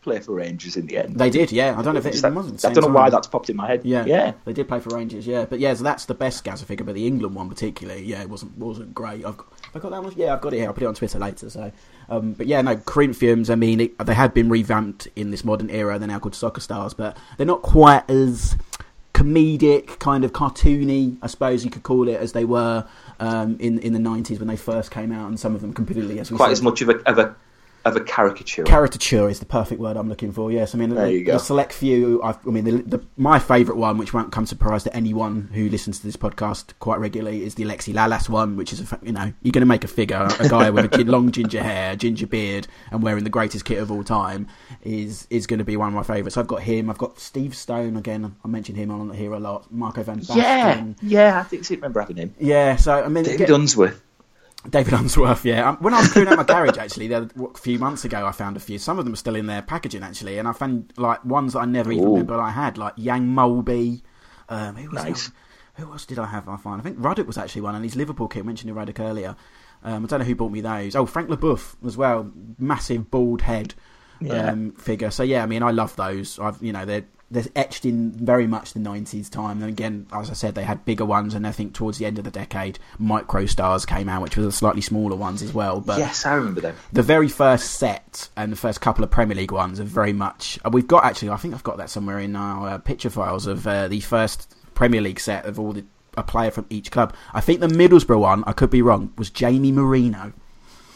play 0.00 0.20
for 0.20 0.32
Rangers 0.32 0.76
in 0.76 0.86
the 0.86 0.96
end. 0.96 1.16
They 1.16 1.30
did, 1.30 1.52
yeah. 1.52 1.78
I 1.78 1.82
don't 1.82 1.94
know 1.94 2.00
if 2.00 2.06
it, 2.06 2.22
it 2.22 2.32
wasn't. 2.32 2.64
I 2.64 2.72
don't 2.72 2.84
know 2.84 2.94
why 2.94 3.10
that's 3.10 3.26
popped 3.26 3.50
in 3.50 3.56
my 3.56 3.66
head. 3.66 3.82
Yeah, 3.84 4.04
yeah, 4.04 4.32
they 4.44 4.52
did 4.52 4.68
play 4.68 4.80
for 4.80 4.94
Rangers. 4.94 5.26
Yeah, 5.26 5.44
but 5.44 5.58
yeah, 5.58 5.74
so 5.74 5.84
that's 5.84 6.06
the 6.06 6.14
best 6.14 6.44
Gazza 6.44 6.64
figure. 6.64 6.84
But 6.84 6.94
the 6.94 7.06
England 7.06 7.34
one 7.34 7.48
particularly, 7.48 8.04
yeah, 8.04 8.22
it 8.22 8.30
wasn't 8.30 8.56
wasn't 8.58 8.94
great. 8.94 9.24
I've 9.24 9.36
got, 9.36 9.46
I 9.74 9.78
got 9.78 9.90
that 9.90 10.02
one. 10.02 10.12
Yeah, 10.16 10.34
I've 10.34 10.40
got 10.40 10.52
it 10.52 10.58
here. 10.58 10.66
I'll 10.66 10.74
put 10.74 10.82
it 10.82 10.86
on 10.86 10.94
Twitter 10.94 11.18
later. 11.18 11.50
So, 11.50 11.72
um, 12.08 12.32
but 12.32 12.46
yeah, 12.46 12.60
no 12.62 12.76
Corinthians. 12.76 13.50
I 13.50 13.54
mean, 13.54 13.80
it, 13.80 13.98
they 13.98 14.14
have 14.14 14.34
been 14.34 14.48
revamped 14.48 15.08
in 15.16 15.30
this 15.30 15.44
modern 15.44 15.70
era. 15.70 15.98
They're 15.98 16.08
now 16.08 16.18
called 16.18 16.34
Soccer 16.34 16.60
Stars, 16.60 16.94
but 16.94 17.16
they're 17.36 17.46
not 17.46 17.62
quite 17.62 18.08
as 18.08 18.56
comedic, 19.14 19.98
kind 19.98 20.24
of 20.24 20.32
cartoony, 20.32 21.16
I 21.22 21.26
suppose 21.26 21.64
you 21.64 21.72
could 21.72 21.82
call 21.82 22.06
it, 22.06 22.20
as 22.20 22.32
they 22.34 22.44
were 22.44 22.86
um, 23.18 23.56
in 23.58 23.80
in 23.80 23.92
the 23.92 23.98
nineties 23.98 24.38
when 24.38 24.46
they 24.46 24.56
first 24.56 24.92
came 24.92 25.10
out, 25.10 25.28
and 25.28 25.40
some 25.40 25.56
of 25.56 25.60
them 25.60 25.72
completely 25.72 26.20
as 26.20 26.30
quite 26.30 26.46
said, 26.46 26.52
as 26.52 26.62
much 26.62 26.82
of 26.82 26.88
a, 26.88 26.98
of 27.08 27.18
a 27.18 27.36
of 27.88 27.96
a 27.96 28.00
caricature. 28.00 28.64
Caricature 28.64 29.28
is 29.28 29.40
the 29.40 29.46
perfect 29.46 29.80
word 29.80 29.96
I'm 29.96 30.08
looking 30.08 30.32
for. 30.32 30.52
Yes, 30.52 30.74
I 30.74 30.78
mean 30.78 30.90
the, 30.90 31.24
the, 31.24 31.38
select 31.38 31.72
few. 31.72 32.22
I've, 32.22 32.38
i 32.46 32.50
mean, 32.50 32.64
the, 32.64 32.82
the, 32.82 33.04
my 33.16 33.38
favourite 33.38 33.78
one, 33.78 33.98
which 33.98 34.14
won't 34.14 34.32
come 34.32 34.46
surprise 34.46 34.84
to 34.84 34.94
anyone 34.94 35.50
who 35.52 35.68
listens 35.68 35.98
to 36.00 36.06
this 36.06 36.16
podcast 36.16 36.72
quite 36.78 36.98
regularly, 36.98 37.44
is 37.44 37.54
the 37.54 37.64
Alexi 37.64 37.94
Lalas 37.94 38.28
one, 38.28 38.56
which 38.56 38.72
is 38.72 38.80
a, 38.80 38.98
you 39.02 39.12
know 39.12 39.32
you're 39.42 39.52
going 39.52 39.62
to 39.62 39.66
make 39.66 39.84
a 39.84 39.88
figure, 39.88 40.28
a 40.38 40.48
guy 40.48 40.70
with 40.70 40.94
a 40.94 41.04
long 41.04 41.30
ginger 41.30 41.62
hair, 41.62 41.96
ginger 41.96 42.26
beard, 42.26 42.66
and 42.90 43.02
wearing 43.02 43.24
the 43.24 43.30
greatest 43.30 43.64
kit 43.64 43.78
of 43.78 43.90
all 43.90 44.04
time 44.04 44.46
is 44.82 45.26
is 45.30 45.46
going 45.46 45.58
to 45.58 45.64
be 45.64 45.76
one 45.76 45.88
of 45.88 45.94
my 45.94 46.02
favourites. 46.02 46.36
I've 46.36 46.46
got 46.46 46.62
him. 46.62 46.90
I've 46.90 46.98
got 46.98 47.18
Steve 47.18 47.56
Stone 47.56 47.96
again. 47.96 48.36
I 48.44 48.48
mentioned 48.48 48.78
him 48.78 48.90
on 48.90 49.10
here 49.10 49.32
a 49.32 49.40
lot. 49.40 49.72
Marco 49.72 50.02
van 50.02 50.20
Basten. 50.20 50.36
Yeah, 50.36 50.84
yeah, 51.02 51.40
I 51.40 51.42
think 51.44 51.70
I 51.70 51.74
remember 51.74 52.00
having 52.00 52.16
him. 52.16 52.34
Yeah, 52.38 52.76
so 52.76 52.92
I 52.92 53.08
mean, 53.08 53.24
David 53.24 53.38
get, 53.38 53.50
Unsworth. 53.50 54.02
David 54.68 54.92
Unsworth, 54.92 55.44
yeah. 55.44 55.68
Um, 55.68 55.76
when 55.76 55.94
I 55.94 56.00
was 56.00 56.12
clearing 56.12 56.30
out 56.30 56.36
my 56.36 56.44
garage, 56.44 56.78
actually, 56.78 57.12
a 57.12 57.28
few 57.56 57.78
months 57.78 58.04
ago, 58.04 58.26
I 58.26 58.32
found 58.32 58.56
a 58.56 58.60
few. 58.60 58.78
Some 58.78 58.98
of 58.98 59.04
them 59.04 59.14
are 59.14 59.16
still 59.16 59.36
in 59.36 59.46
their 59.46 59.62
packaging, 59.62 60.02
actually, 60.02 60.38
and 60.38 60.48
I 60.48 60.52
found 60.52 60.92
like 60.96 61.24
ones 61.24 61.52
that 61.52 61.60
I 61.60 61.64
never 61.64 61.92
even 61.92 62.04
Ooh. 62.04 62.10
remember 62.12 62.40
I 62.40 62.50
had, 62.50 62.76
like 62.76 62.96
Jan 62.96 63.34
Molby. 63.34 64.02
Um, 64.48 64.76
who 64.76 64.90
was 64.90 65.04
nice. 65.04 65.30
Who 65.74 65.92
else 65.92 66.06
did 66.06 66.18
I 66.18 66.26
have? 66.26 66.48
I 66.48 66.56
find 66.56 66.80
I 66.80 66.84
think 66.84 66.96
Ruddock 66.98 67.26
was 67.26 67.38
actually 67.38 67.62
one, 67.62 67.76
and 67.76 67.84
his 67.84 67.94
Liverpool 67.94 68.26
kit 68.26 68.44
mentioned 68.44 68.74
Ruddock 68.74 68.98
earlier. 68.98 69.36
Um, 69.84 70.04
I 70.04 70.08
don't 70.08 70.18
know 70.20 70.26
who 70.26 70.34
bought 70.34 70.50
me 70.50 70.60
those. 70.60 70.96
Oh, 70.96 71.06
Frank 71.06 71.28
Leboeuf 71.28 71.76
as 71.86 71.96
well, 71.96 72.30
massive 72.58 73.10
bald 73.12 73.42
head 73.42 73.74
yeah. 74.20 74.50
um, 74.50 74.72
figure. 74.72 75.10
So 75.10 75.22
yeah, 75.22 75.42
I 75.42 75.46
mean, 75.46 75.62
I 75.62 75.70
love 75.70 75.94
those. 75.96 76.38
I've 76.38 76.62
you 76.62 76.72
know 76.72 76.84
they're 76.84 77.06
they're 77.30 77.44
etched 77.54 77.84
in 77.84 78.12
very 78.12 78.46
much 78.46 78.72
the 78.72 78.80
90s 78.80 79.30
time. 79.30 79.60
And 79.60 79.68
again, 79.68 80.06
as 80.12 80.30
I 80.30 80.32
said, 80.32 80.54
they 80.54 80.64
had 80.64 80.84
bigger 80.84 81.04
ones, 81.04 81.34
and 81.34 81.46
I 81.46 81.52
think 81.52 81.74
towards 81.74 81.98
the 81.98 82.06
end 82.06 82.18
of 82.18 82.24
the 82.24 82.30
decade, 82.30 82.78
Micro 82.98 83.46
Stars 83.46 83.84
came 83.84 84.08
out, 84.08 84.22
which 84.22 84.36
was 84.36 84.46
the 84.46 84.52
slightly 84.52 84.80
smaller 84.80 85.16
ones 85.16 85.42
as 85.42 85.52
well. 85.52 85.80
But 85.80 85.98
yes, 85.98 86.24
I 86.24 86.34
remember 86.34 86.60
them. 86.60 86.76
The 86.92 87.02
very 87.02 87.28
first 87.28 87.72
set 87.72 88.28
and 88.36 88.50
the 88.50 88.56
first 88.56 88.80
couple 88.80 89.04
of 89.04 89.10
Premier 89.10 89.36
League 89.36 89.52
ones 89.52 89.78
are 89.78 89.84
very 89.84 90.12
much. 90.12 90.58
Uh, 90.64 90.70
we've 90.72 90.88
got 90.88 91.04
actually, 91.04 91.30
I 91.30 91.36
think 91.36 91.54
I've 91.54 91.64
got 91.64 91.76
that 91.76 91.90
somewhere 91.90 92.18
in 92.18 92.34
our 92.34 92.68
uh, 92.68 92.78
picture 92.78 93.10
files 93.10 93.46
of 93.46 93.66
uh, 93.66 93.88
the 93.88 94.00
first 94.00 94.54
Premier 94.74 95.00
League 95.00 95.20
set 95.20 95.44
of 95.44 95.58
all 95.60 95.72
the 95.72 95.84
a 96.16 96.22
player 96.22 96.50
from 96.50 96.66
each 96.68 96.90
club. 96.90 97.14
I 97.32 97.40
think 97.40 97.60
the 97.60 97.68
Middlesbrough 97.68 98.18
one, 98.18 98.42
I 98.44 98.52
could 98.52 98.70
be 98.70 98.82
wrong, 98.82 99.12
was 99.16 99.30
Jamie 99.30 99.70
Marino. 99.70 100.32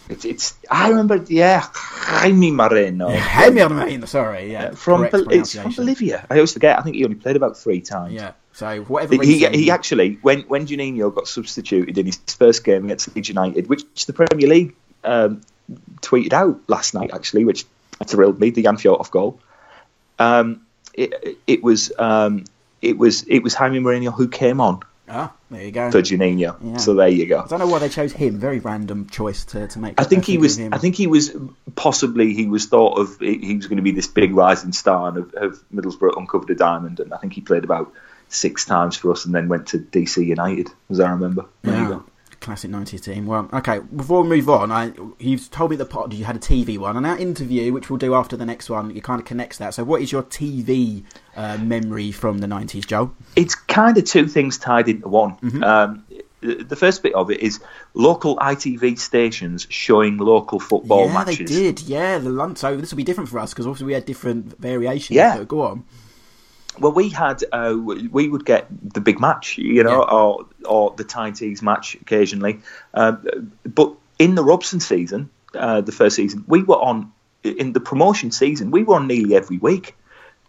It's, 0.08 0.24
it's 0.24 0.54
I 0.70 0.90
remember, 0.90 1.24
yeah, 1.28 1.66
Jaime 1.72 2.50
Moreno. 2.50 3.08
Jaime 3.08 3.62
Moreno, 3.68 4.06
sorry, 4.06 4.50
yeah. 4.50 4.72
from 4.72 5.08
it's 5.12 5.54
from 5.54 5.72
Bolivia. 5.72 6.26
I 6.28 6.34
always 6.34 6.52
forget. 6.52 6.78
I 6.78 6.82
think 6.82 6.96
he 6.96 7.04
only 7.04 7.16
played 7.16 7.36
about 7.36 7.56
three 7.56 7.80
times. 7.80 8.14
Yeah. 8.14 8.32
So 8.52 8.82
whatever 8.82 9.22
he, 9.22 9.46
he 9.46 9.70
actually 9.70 10.18
when 10.20 10.42
when 10.42 10.66
Juninho 10.66 11.14
got 11.14 11.26
substituted 11.26 11.96
in 11.96 12.06
his 12.06 12.16
first 12.16 12.64
game 12.64 12.84
against 12.84 13.14
Leeds 13.14 13.28
United, 13.28 13.68
which 13.68 14.06
the 14.06 14.12
Premier 14.12 14.48
League 14.48 14.74
um, 15.04 15.40
tweeted 16.00 16.32
out 16.32 16.60
last 16.68 16.94
night 16.94 17.10
actually, 17.14 17.44
which 17.44 17.64
thrilled 18.04 18.38
me, 18.40 18.50
the 18.50 18.62
Jan 18.62 18.76
goal. 19.10 19.40
Um, 20.18 20.66
it, 20.94 21.38
it 21.46 21.62
was 21.62 21.92
um, 21.98 22.44
it 22.82 22.98
was 22.98 23.22
it 23.22 23.40
was 23.40 23.54
Jaime 23.54 23.78
Moreno 23.78 24.10
who 24.10 24.28
came 24.28 24.60
on 24.60 24.80
Ah, 25.14 25.34
there 25.50 25.62
you 25.62 25.72
go. 25.72 25.90
For 25.90 26.00
Juninho. 26.00 26.56
Yeah. 26.62 26.76
So 26.78 26.94
there 26.94 27.08
you 27.08 27.26
go. 27.26 27.40
I 27.40 27.46
don't 27.46 27.58
know 27.58 27.66
why 27.66 27.80
they 27.80 27.90
chose 27.90 28.14
him. 28.14 28.38
Very 28.38 28.60
random 28.60 29.10
choice 29.10 29.44
to, 29.46 29.68
to 29.68 29.78
make. 29.78 30.00
I 30.00 30.04
think 30.04 30.24
he 30.24 30.38
was. 30.38 30.58
I 30.58 30.78
think 30.78 30.96
he 30.96 31.06
was 31.06 31.36
possibly 31.76 32.32
he 32.32 32.46
was 32.46 32.66
thought 32.66 32.98
of. 32.98 33.20
He 33.20 33.54
was 33.54 33.66
going 33.66 33.76
to 33.76 33.82
be 33.82 33.92
this 33.92 34.06
big 34.06 34.34
rising 34.34 34.72
star 34.72 35.08
and 35.08 35.18
of, 35.18 35.34
of 35.34 35.64
Middlesbrough 35.72 36.16
uncovered 36.16 36.48
a 36.48 36.54
diamond, 36.54 36.98
and 36.98 37.12
I 37.12 37.18
think 37.18 37.34
he 37.34 37.42
played 37.42 37.64
about 37.64 37.92
six 38.28 38.64
times 38.64 38.96
for 38.96 39.12
us, 39.12 39.26
and 39.26 39.34
then 39.34 39.48
went 39.48 39.68
to 39.68 39.78
DC 39.78 40.24
United, 40.24 40.70
as 40.88 40.98
I 40.98 41.10
remember. 41.10 41.44
There 41.60 41.74
yeah. 41.74 41.82
you 41.82 41.88
go 41.88 42.04
classic 42.42 42.70
90s 42.70 43.02
team. 43.02 43.26
Well, 43.26 43.48
okay, 43.52 43.78
before 43.78 44.22
we 44.22 44.28
move 44.28 44.50
on, 44.50 44.70
I, 44.70 44.92
you've 45.18 45.50
told 45.50 45.70
me 45.70 45.76
the 45.76 45.86
pod 45.86 46.12
you 46.12 46.24
had 46.24 46.36
a 46.36 46.40
TV 46.40 46.76
one, 46.78 46.96
and 46.96 47.06
our 47.06 47.16
interview, 47.16 47.72
which 47.72 47.88
we'll 47.88 47.98
do 47.98 48.14
after 48.14 48.36
the 48.36 48.44
next 48.44 48.68
one, 48.68 48.90
it 48.96 49.02
kind 49.02 49.20
of 49.20 49.26
connects 49.26 49.58
that. 49.58 49.74
So, 49.74 49.84
what 49.84 50.02
is 50.02 50.12
your 50.12 50.22
TV 50.22 51.04
uh, 51.36 51.56
memory 51.58 52.12
from 52.12 52.38
the 52.38 52.46
90s, 52.46 52.86
Joe? 52.86 53.12
It's 53.36 53.54
kind 53.54 53.96
of 53.96 54.04
two 54.04 54.26
things 54.26 54.58
tied 54.58 54.88
into 54.88 55.08
one. 55.08 55.36
Mm-hmm. 55.36 55.62
Um, 55.62 56.04
the 56.42 56.76
first 56.76 57.04
bit 57.04 57.14
of 57.14 57.30
it 57.30 57.40
is 57.40 57.60
local 57.94 58.36
ITV 58.36 58.98
stations 58.98 59.66
showing 59.70 60.18
local 60.18 60.58
football 60.58 61.06
yeah, 61.06 61.14
matches. 61.14 61.38
Yeah, 61.38 61.46
they 61.46 61.72
did. 61.72 61.80
Yeah, 61.82 62.18
the 62.18 62.30
lunch. 62.30 62.58
so 62.58 62.76
this 62.76 62.90
will 62.90 62.96
be 62.96 63.04
different 63.04 63.30
for 63.30 63.38
us 63.38 63.52
because 63.52 63.66
obviously 63.66 63.86
we 63.86 63.92
had 63.92 64.04
different 64.04 64.58
variations. 64.58 65.14
Yeah, 65.14 65.44
go 65.44 65.62
on 65.62 65.84
well, 66.82 66.92
we 66.92 67.08
had 67.08 67.42
uh, 67.52 67.74
we 67.76 68.28
would 68.28 68.44
get 68.44 68.66
the 68.94 69.00
big 69.00 69.20
match, 69.20 69.56
you 69.56 69.82
know, 69.84 70.00
yeah. 70.04 70.16
or 70.16 70.46
or 70.64 70.94
the 70.96 71.04
Titans 71.04 71.62
match 71.62 71.94
occasionally. 71.94 72.60
Uh, 72.92 73.16
but 73.64 73.94
in 74.18 74.34
the 74.34 74.42
Robson 74.42 74.80
season, 74.80 75.30
uh, 75.54 75.80
the 75.80 75.92
first 75.92 76.16
season, 76.16 76.44
we 76.46 76.62
were 76.62 76.76
on 76.76 77.12
in 77.44 77.72
the 77.72 77.80
promotion 77.80 78.30
season, 78.30 78.70
we 78.70 78.82
were 78.82 78.96
on 78.96 79.06
nearly 79.06 79.34
every 79.34 79.58
week, 79.58 79.96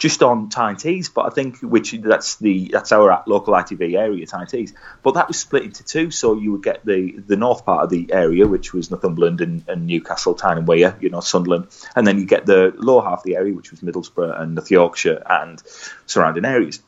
just 0.04 0.22
on 0.22 0.50
Tyne 0.50 0.76
Tees. 0.76 1.08
But 1.08 1.28
I 1.28 1.30
think 1.30 1.60
which 1.62 1.94
that's 1.94 2.36
the 2.36 2.68
that's 2.74 2.92
our 2.92 3.24
local 3.26 3.54
ITV 3.54 3.98
area, 3.98 4.26
Tyne 4.26 4.48
Tees. 4.48 4.74
But 5.02 5.14
that 5.14 5.30
was 5.30 5.40
split 5.40 5.64
into 5.64 5.82
two, 5.86 6.12
so 6.12 6.38
you 6.38 6.52
would 6.52 6.62
get 6.62 6.86
the 6.86 7.14
the 7.26 7.38
north 7.38 7.66
part 7.66 7.86
of 7.86 7.90
the 7.90 8.12
area, 8.12 8.46
which 8.46 8.74
was 8.74 8.92
Northumberland 8.92 9.40
and, 9.40 9.64
and 9.70 9.88
Newcastle, 9.88 10.36
Tyne 10.36 10.58
and 10.58 10.68
Wear, 10.68 10.98
you 11.00 11.10
know, 11.10 11.22
Sunderland, 11.22 11.68
and 11.96 12.06
then 12.06 12.20
you 12.20 12.26
get 12.26 12.46
the 12.46 12.74
lower 12.76 13.02
half 13.02 13.20
of 13.20 13.24
the 13.24 13.38
area, 13.38 13.54
which 13.54 13.72
was 13.72 13.80
Middlesbrough 13.80 14.42
and 14.42 14.56
North 14.56 14.70
Yorkshire 14.70 15.24
and 15.26 15.64
surrounding 16.06 16.44
areas. 16.44 16.82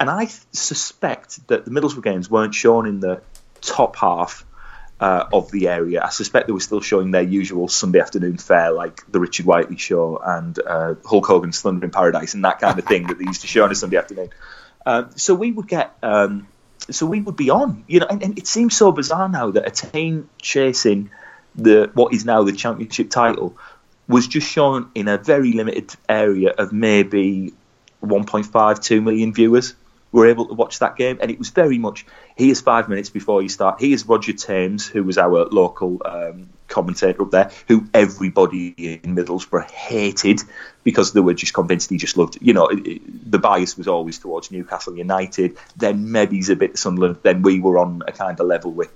And 0.00 0.08
I 0.08 0.24
suspect 0.52 1.46
that 1.48 1.66
the 1.66 1.70
Middlesbrough 1.70 2.04
games 2.04 2.30
weren't 2.30 2.54
shown 2.54 2.86
in 2.86 3.00
the 3.00 3.20
top 3.60 3.96
half 3.96 4.46
uh, 5.02 5.26
of 5.32 5.50
the 5.50 5.66
area. 5.66 6.00
I 6.00 6.10
suspect 6.10 6.46
they 6.46 6.52
were 6.52 6.60
still 6.60 6.80
showing 6.80 7.10
their 7.10 7.22
usual 7.22 7.66
Sunday 7.66 7.98
afternoon 7.98 8.38
fare, 8.38 8.70
like 8.70 9.04
the 9.10 9.18
Richard 9.18 9.46
Whiteley 9.46 9.76
show 9.76 10.22
and 10.24 10.56
uh, 10.64 10.94
Hulk 11.04 11.26
Hogan's 11.26 11.60
Thunder 11.60 11.84
in 11.84 11.90
Paradise 11.90 12.34
and 12.34 12.44
that 12.44 12.60
kind 12.60 12.78
of 12.78 12.84
thing 12.84 13.08
that 13.08 13.18
they 13.18 13.24
used 13.24 13.40
to 13.40 13.48
show 13.48 13.64
on 13.64 13.72
a 13.72 13.74
Sunday 13.74 13.96
afternoon. 13.96 14.30
Uh, 14.86 15.06
so 15.16 15.34
we 15.34 15.50
would 15.50 15.66
get, 15.66 15.92
um, 16.04 16.46
so 16.88 17.04
we 17.06 17.20
would 17.20 17.34
be 17.34 17.50
on, 17.50 17.82
you 17.88 17.98
know, 17.98 18.06
and, 18.08 18.22
and, 18.22 18.38
it 18.38 18.46
seems 18.46 18.76
so 18.76 18.92
bizarre 18.92 19.28
now 19.28 19.50
that 19.50 19.66
a 19.66 19.70
team 19.72 20.30
chasing 20.40 21.10
the 21.56 21.90
what 21.94 22.14
is 22.14 22.24
now 22.24 22.44
the 22.44 22.52
championship 22.52 23.10
title 23.10 23.56
was 24.06 24.28
just 24.28 24.48
shown 24.48 24.88
in 24.94 25.08
a 25.08 25.18
very 25.18 25.52
limited 25.52 25.92
area 26.08 26.50
of 26.50 26.72
maybe 26.72 27.52
1.5, 28.04 28.82
2 28.82 29.00
million 29.00 29.34
viewers 29.34 29.74
were 30.12 30.26
able 30.26 30.46
to 30.46 30.54
watch 30.54 30.78
that 30.80 30.96
game, 30.96 31.18
and 31.20 31.30
it 31.30 31.38
was 31.38 31.50
very 31.50 31.78
much 31.78 32.06
here's 32.36 32.60
five 32.60 32.88
minutes 32.88 33.10
before 33.10 33.42
you 33.42 33.48
start. 33.48 33.80
Here's 33.80 34.06
Roger 34.06 34.34
Tames, 34.34 34.86
who 34.86 35.02
was 35.02 35.18
our 35.18 35.46
local 35.46 36.00
um, 36.04 36.50
commentator 36.68 37.22
up 37.22 37.30
there, 37.30 37.50
who 37.68 37.86
everybody 37.92 38.68
in 38.68 39.16
Middlesbrough 39.16 39.70
hated 39.70 40.40
because 40.84 41.12
they 41.12 41.20
were 41.20 41.34
just 41.34 41.54
convinced 41.54 41.90
he 41.90 41.96
just 41.96 42.16
loved. 42.16 42.38
You 42.40 42.54
know, 42.54 42.70
the 42.72 43.38
bias 43.38 43.76
was 43.76 43.88
always 43.88 44.18
towards 44.18 44.50
Newcastle 44.50 44.96
United. 44.96 45.56
Then 45.76 46.12
maybe 46.12 46.36
he's 46.36 46.50
a 46.50 46.56
bit 46.56 46.78
Sunderland. 46.78 47.18
Then 47.22 47.42
we 47.42 47.60
were 47.60 47.78
on 47.78 48.02
a 48.06 48.12
kind 48.12 48.38
of 48.38 48.46
level 48.46 48.72
with, 48.72 48.92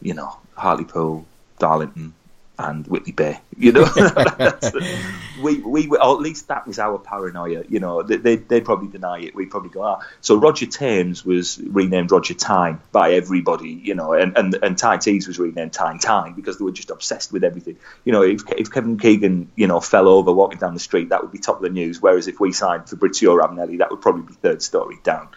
you 0.00 0.14
know, 0.14 0.36
Hartlepool, 0.54 1.26
Darlington, 1.58 2.14
and 2.58 2.86
Whitley 2.86 3.12
Bay. 3.12 3.40
You 3.56 3.72
know, 3.72 3.88
we 5.42 5.58
we 5.58 5.88
or 5.88 6.14
at 6.14 6.20
least 6.20 6.48
that 6.48 6.66
was 6.66 6.78
our 6.78 6.98
paranoia. 6.98 7.64
You 7.68 7.80
know, 7.80 8.02
they 8.02 8.36
they 8.36 8.60
probably 8.60 8.88
deny 8.88 9.20
it. 9.20 9.34
We'd 9.34 9.50
probably 9.50 9.70
go 9.70 9.82
ah. 9.82 10.00
So 10.20 10.36
Roger 10.36 10.66
Tames 10.66 11.24
was 11.24 11.58
renamed 11.58 12.12
Roger 12.12 12.34
Tyne 12.34 12.80
by 12.92 13.12
everybody. 13.12 13.70
You 13.70 13.94
know, 13.94 14.12
and 14.12 14.36
and 14.36 14.54
and 14.62 14.78
Tyne 14.78 15.00
Tees 15.00 15.26
was 15.26 15.38
renamed 15.38 15.72
Tyne 15.72 15.98
Tyne 15.98 16.34
because 16.34 16.58
they 16.58 16.64
were 16.64 16.72
just 16.72 16.90
obsessed 16.90 17.32
with 17.32 17.44
everything. 17.44 17.76
You 18.04 18.12
know, 18.12 18.22
if 18.22 18.42
if 18.56 18.70
Kevin 18.70 18.98
Keegan 18.98 19.50
you 19.56 19.66
know 19.66 19.80
fell 19.80 20.08
over 20.08 20.32
walking 20.32 20.58
down 20.58 20.74
the 20.74 20.80
street, 20.80 21.08
that 21.08 21.22
would 21.22 21.32
be 21.32 21.38
top 21.38 21.56
of 21.56 21.62
the 21.62 21.70
news. 21.70 22.00
Whereas 22.00 22.28
if 22.28 22.38
we 22.38 22.52
signed 22.52 22.88
Fabrizio 22.88 23.36
Ravanelli, 23.36 23.78
that 23.78 23.90
would 23.90 24.00
probably 24.00 24.22
be 24.22 24.34
third 24.34 24.62
story 24.62 24.98
down. 25.02 25.28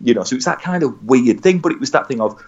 You 0.00 0.14
know, 0.14 0.24
so 0.24 0.36
it's 0.36 0.46
that 0.46 0.60
kind 0.62 0.82
of 0.82 1.04
weird 1.04 1.40
thing. 1.40 1.58
But 1.58 1.72
it 1.72 1.80
was 1.80 1.92
that 1.92 2.08
thing 2.08 2.20
of 2.20 2.42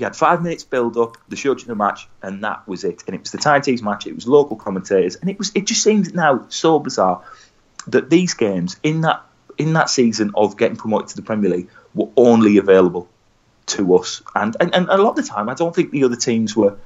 you 0.00 0.06
had 0.06 0.16
five 0.16 0.42
minutes 0.42 0.64
build 0.64 0.96
up, 0.96 1.18
the 1.28 1.36
show 1.36 1.54
to 1.54 1.66
the 1.66 1.74
match, 1.74 2.08
and 2.22 2.42
that 2.42 2.66
was 2.66 2.84
it. 2.84 3.04
And 3.06 3.14
it 3.14 3.20
was 3.20 3.32
the 3.32 3.60
Tees 3.62 3.82
match. 3.82 4.06
It 4.06 4.14
was 4.14 4.26
local 4.26 4.56
commentators, 4.56 5.16
and 5.16 5.28
it 5.28 5.38
was. 5.38 5.52
It 5.54 5.66
just 5.66 5.82
seems 5.82 6.14
now 6.14 6.46
so 6.48 6.78
bizarre 6.78 7.22
that 7.88 8.08
these 8.08 8.32
games 8.32 8.76
in 8.82 9.02
that 9.02 9.22
in 9.58 9.74
that 9.74 9.90
season 9.90 10.32
of 10.34 10.56
getting 10.56 10.78
promoted 10.78 11.08
to 11.08 11.16
the 11.16 11.22
Premier 11.22 11.50
League 11.50 11.68
were 11.94 12.08
only 12.16 12.56
available 12.56 13.10
to 13.66 13.94
us. 13.94 14.22
And 14.34 14.56
and, 14.58 14.74
and 14.74 14.88
a 14.88 14.96
lot 14.96 15.10
of 15.10 15.16
the 15.16 15.22
time, 15.22 15.50
I 15.50 15.54
don't 15.54 15.74
think 15.74 15.90
the 15.90 16.04
other 16.04 16.16
teams 16.16 16.56
were 16.56 16.78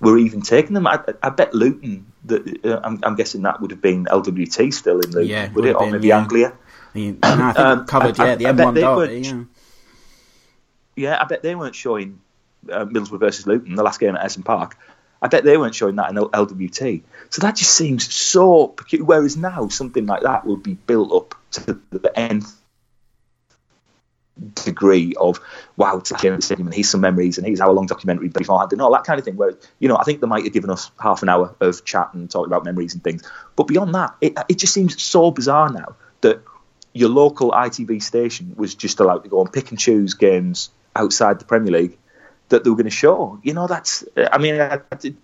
were 0.00 0.16
even 0.16 0.40
taking 0.40 0.72
them. 0.72 0.86
I, 0.86 0.98
I 1.22 1.28
bet 1.28 1.52
Luton. 1.52 2.06
That 2.24 2.64
uh, 2.64 2.80
I'm, 2.82 3.00
I'm, 3.02 3.16
guessing 3.16 3.42
that 3.42 3.60
would 3.60 3.72
have 3.72 3.82
been 3.82 4.06
LWT 4.06 4.72
still 4.72 5.00
in 5.00 5.10
Luton, 5.10 5.28
yeah, 5.28 5.52
would, 5.52 5.66
it, 5.66 5.76
or 5.76 5.90
maybe 5.90 6.08
yeah. 6.08 6.18
Anglia? 6.20 6.52
no, 6.94 7.16
I 7.22 7.52
think 7.52 7.58
um, 7.58 7.86
covered, 7.86 8.16
yeah, 8.16 8.36
the 8.36 8.44
M1 8.44 8.74
derby, 8.76 9.28
yeah. 9.28 9.44
Yeah, 10.94 11.20
I 11.20 11.24
bet 11.24 11.42
they 11.42 11.54
weren't 11.54 11.74
showing 11.74 12.20
uh, 12.70 12.84
Middlesbrough 12.84 13.20
versus 13.20 13.46
Luton, 13.46 13.74
the 13.74 13.82
last 13.82 14.00
game 14.00 14.16
at 14.16 14.24
Ayresome 14.24 14.44
Park. 14.44 14.76
I 15.20 15.28
bet 15.28 15.44
they 15.44 15.56
weren't 15.56 15.74
showing 15.74 15.96
that 15.96 16.10
in 16.10 16.16
LWT. 16.16 17.02
So 17.30 17.42
that 17.42 17.54
just 17.54 17.72
seems 17.72 18.12
so 18.12 18.66
peculiar. 18.66 19.04
Whereas 19.04 19.36
now, 19.36 19.68
something 19.68 20.04
like 20.06 20.22
that 20.22 20.44
would 20.44 20.64
be 20.64 20.74
built 20.74 21.12
up 21.12 21.34
to 21.52 21.80
the 21.90 22.18
nth 22.18 22.52
degree 24.54 25.14
of 25.20 25.40
wow, 25.76 26.00
stadium 26.02 26.40
and 26.50 26.74
here's 26.74 26.88
some 26.88 27.00
memories 27.00 27.38
and 27.38 27.46
here's 27.46 27.60
our 27.60 27.72
long 27.72 27.86
documentary 27.86 28.28
beforehand 28.28 28.72
and 28.72 28.80
all 28.80 28.92
that 28.92 29.04
kind 29.04 29.18
of 29.18 29.24
thing. 29.24 29.36
Where 29.36 29.54
you 29.78 29.88
know, 29.88 29.96
I 29.96 30.02
think 30.02 30.20
they 30.20 30.26
might 30.26 30.42
have 30.44 30.52
given 30.52 30.70
us 30.70 30.90
half 31.00 31.22
an 31.22 31.28
hour 31.28 31.54
of 31.60 31.84
chat 31.84 32.14
and 32.14 32.28
talking 32.28 32.46
about 32.46 32.64
memories 32.64 32.94
and 32.94 33.04
things. 33.04 33.22
But 33.54 33.68
beyond 33.68 33.94
that, 33.94 34.16
it, 34.20 34.36
it 34.48 34.58
just 34.58 34.74
seems 34.74 35.00
so 35.00 35.30
bizarre 35.30 35.70
now 35.70 35.94
that 36.22 36.42
your 36.92 37.08
local 37.08 37.52
ITV 37.52 38.02
station 38.02 38.54
was 38.56 38.74
just 38.74 39.00
allowed 39.00 39.24
to 39.24 39.28
go 39.28 39.40
and 39.40 39.52
pick 39.52 39.70
and 39.70 39.78
choose 39.78 40.14
games 40.14 40.70
outside 40.96 41.38
the 41.38 41.44
Premier 41.44 41.72
League 41.72 41.98
that 42.52 42.64
they 42.64 42.70
were 42.70 42.76
going 42.76 42.84
to 42.84 42.90
show. 42.90 43.38
You 43.42 43.52
know, 43.52 43.66
that's. 43.66 44.04
I 44.16 44.38
mean, 44.38 44.60
uh, 44.60 44.78
did, 44.98 45.16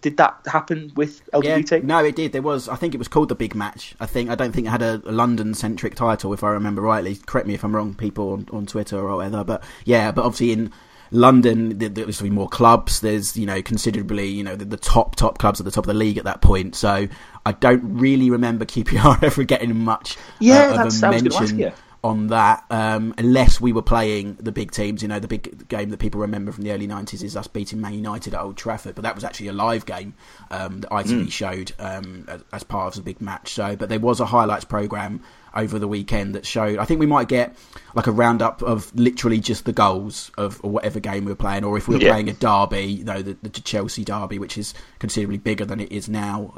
did 0.00 0.16
that 0.16 0.40
happen 0.46 0.92
with 0.96 1.24
LWT? 1.30 1.70
Yeah, 1.70 1.78
no, 1.84 2.04
it 2.04 2.16
did. 2.16 2.32
There 2.32 2.42
was. 2.42 2.68
I 2.68 2.76
think 2.76 2.94
it 2.94 2.98
was 2.98 3.08
called 3.08 3.28
the 3.28 3.34
Big 3.34 3.54
Match. 3.54 3.94
I 4.00 4.06
think. 4.06 4.28
I 4.28 4.34
don't 4.34 4.52
think 4.52 4.66
it 4.66 4.70
had 4.70 4.82
a, 4.82 5.00
a 5.06 5.12
London-centric 5.12 5.94
title, 5.94 6.32
if 6.32 6.42
I 6.42 6.50
remember 6.50 6.82
rightly. 6.82 7.16
Correct 7.16 7.46
me 7.46 7.54
if 7.54 7.64
I'm 7.64 7.74
wrong, 7.74 7.94
people 7.94 8.32
on, 8.32 8.48
on 8.52 8.66
Twitter 8.66 8.98
or 8.98 9.16
whatever. 9.16 9.44
But 9.44 9.62
yeah, 9.84 10.10
but 10.10 10.24
obviously 10.24 10.52
in. 10.52 10.72
London, 11.14 11.76
there's 11.76 12.16
to 12.16 12.24
be 12.24 12.30
more 12.30 12.48
clubs. 12.48 13.00
There's, 13.00 13.36
you 13.36 13.44
know, 13.44 13.60
considerably, 13.60 14.28
you 14.28 14.42
know, 14.42 14.56
the, 14.56 14.64
the, 14.64 14.78
top 14.78 15.14
top 15.14 15.36
clubs 15.36 15.60
at 15.60 15.66
the 15.66 15.70
top 15.70 15.84
of 15.84 15.88
the 15.88 15.92
league 15.92 16.16
at 16.16 16.24
that 16.24 16.40
point. 16.40 16.74
So 16.74 17.06
I 17.44 17.52
don't 17.52 17.98
really 17.98 18.30
remember 18.30 18.64
QPR 18.64 19.22
ever 19.22 19.44
getting 19.44 19.76
much 19.76 20.16
yeah, 20.40 20.68
uh, 20.70 20.86
of 20.86 21.02
a 21.02 21.10
mention 21.10 21.72
on 22.04 22.26
that, 22.28 22.64
um, 22.68 23.14
unless 23.16 23.60
we 23.60 23.72
were 23.72 23.82
playing 23.82 24.34
the 24.40 24.50
big 24.50 24.72
teams. 24.72 25.02
You 25.02 25.08
know, 25.08 25.20
the 25.20 25.28
big 25.28 25.68
game 25.68 25.90
that 25.90 25.98
people 25.98 26.20
remember 26.20 26.50
from 26.50 26.64
the 26.64 26.72
early 26.72 26.88
90s 26.88 27.22
is 27.22 27.36
us 27.36 27.46
beating 27.46 27.80
Man 27.80 27.94
United 27.94 28.34
at 28.34 28.40
Old 28.40 28.56
Trafford, 28.56 28.94
but 28.94 29.02
that 29.02 29.14
was 29.14 29.22
actually 29.22 29.48
a 29.48 29.52
live 29.52 29.86
game 29.86 30.14
um, 30.50 30.80
that 30.80 30.90
ITV 30.90 31.26
mm. 31.26 31.32
showed 31.32 31.72
um, 31.78 32.24
as, 32.28 32.42
as, 32.52 32.62
part 32.64 32.96
of 32.96 33.04
the 33.04 33.08
big 33.08 33.20
match. 33.20 33.54
So, 33.54 33.76
but 33.76 33.88
there 33.88 34.00
was 34.00 34.18
a 34.18 34.26
highlights 34.26 34.64
program 34.64 35.22
over 35.54 35.78
the 35.78 35.86
weekend 35.86 36.34
that 36.34 36.44
showed. 36.44 36.78
I 36.78 36.84
think 36.86 36.98
we 36.98 37.06
might 37.06 37.28
get 37.28 37.56
like 37.94 38.08
a 38.08 38.12
roundup 38.12 38.62
of 38.62 38.92
literally 38.96 39.38
just 39.38 39.64
the 39.64 39.72
goals 39.72 40.32
of 40.36 40.62
whatever 40.64 40.98
game 40.98 41.24
we 41.24 41.32
are 41.32 41.36
playing, 41.36 41.62
or 41.62 41.76
if 41.76 41.86
we 41.86 41.96
were 41.96 42.02
yeah. 42.02 42.10
playing 42.10 42.28
a 42.28 42.32
derby, 42.32 42.84
you 42.84 43.04
know, 43.04 43.22
the, 43.22 43.36
the, 43.42 43.50
Chelsea 43.50 44.04
derby, 44.04 44.40
which 44.40 44.58
is 44.58 44.74
considerably 44.98 45.38
bigger 45.38 45.64
than 45.64 45.78
it 45.78 45.92
is 45.92 46.08
now. 46.08 46.52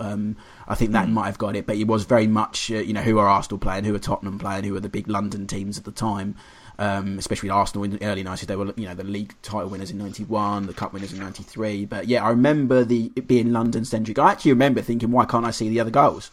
I 0.67 0.75
think 0.75 0.93
that 0.93 1.07
mm. 1.07 1.13
might 1.13 1.27
have 1.27 1.39
got 1.39 1.57
it, 1.57 1.67
but 1.67 1.77
it 1.77 1.87
was 1.87 2.05
very 2.05 2.27
much, 2.27 2.71
uh, 2.71 2.77
you 2.77 2.93
know, 2.93 3.03
who 3.03 3.19
are 3.19 3.29
Arsenal 3.29 3.59
playing, 3.59 3.85
who 3.85 3.95
are 3.95 3.99
Tottenham 3.99 4.39
playing, 4.39 4.65
who 4.65 4.75
are 4.77 4.81
the 4.81 4.89
big 4.89 5.09
London 5.09 5.47
teams 5.47 5.79
at 5.79 5.85
the 5.85 5.93
time. 5.93 6.37
Um, 6.77 7.19
especially 7.19 7.51
Arsenal 7.51 7.85
in 7.85 7.93
the 7.93 8.05
early 8.05 8.25
90s. 8.25 8.47
They 8.47 8.57
were, 8.57 8.75
you 8.77 8.87
know, 8.87 8.97
the 8.97 9.05
league 9.05 9.33
title 9.43 9.69
winners 9.69 9.93
in 9.93 9.99
91, 9.99 10.67
the 10.67 10.75
cup 10.75 10.93
winners 10.93 11.13
in 11.13 11.21
93. 11.21 11.85
But 11.85 12.09
yeah, 12.09 12.25
I 12.25 12.31
remember 12.31 12.85
the 12.85 13.13
it 13.15 13.29
being 13.29 13.53
London 13.53 13.85
centric. 13.85 14.19
I 14.19 14.33
actually 14.33 14.51
remember 14.51 14.83
thinking, 14.83 15.13
why 15.13 15.25
can't 15.25 15.47
I 15.47 15.53
see 15.53 15.69
the 15.69 15.79
other 15.79 15.93
goals? 15.93 16.33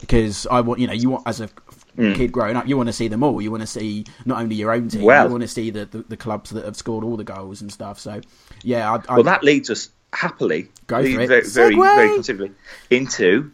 Because 0.00 0.46
I 0.46 0.60
want, 0.60 0.78
you 0.78 0.86
know, 0.86 0.92
you 0.92 1.10
want 1.10 1.26
as 1.26 1.40
a 1.40 1.50
mm. 1.98 2.14
kid 2.14 2.30
growing 2.30 2.56
up, 2.56 2.68
you 2.68 2.76
want 2.76 2.88
to 2.88 2.92
see 2.92 3.08
them 3.08 3.24
all. 3.24 3.42
You 3.42 3.50
want 3.50 3.62
to 3.62 3.66
see 3.66 4.04
not 4.24 4.40
only 4.40 4.54
your 4.54 4.70
own 4.70 4.88
team, 4.88 5.02
well, 5.02 5.24
you 5.24 5.30
want 5.32 5.42
to 5.42 5.48
see 5.48 5.70
the, 5.70 5.86
the, 5.86 5.98
the, 6.02 6.16
clubs 6.16 6.50
that 6.50 6.64
have 6.64 6.76
scored 6.76 7.02
all 7.02 7.16
the 7.16 7.24
goals 7.24 7.60
and 7.60 7.72
stuff. 7.72 7.98
So, 7.98 8.20
yeah. 8.62 8.92
I, 8.92 9.02
I, 9.08 9.14
well, 9.14 9.24
that 9.24 9.42
leads 9.42 9.70
us 9.70 9.90
happily, 10.12 10.68
go 10.86 11.02
very, 11.02 11.26
very, 11.26 11.48
very, 11.48 11.74
very 11.74 12.14
considerably, 12.14 12.54
into 12.90 13.50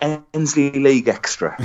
Endsleigh 0.00 0.82
League 0.82 1.08
Extra. 1.08 1.56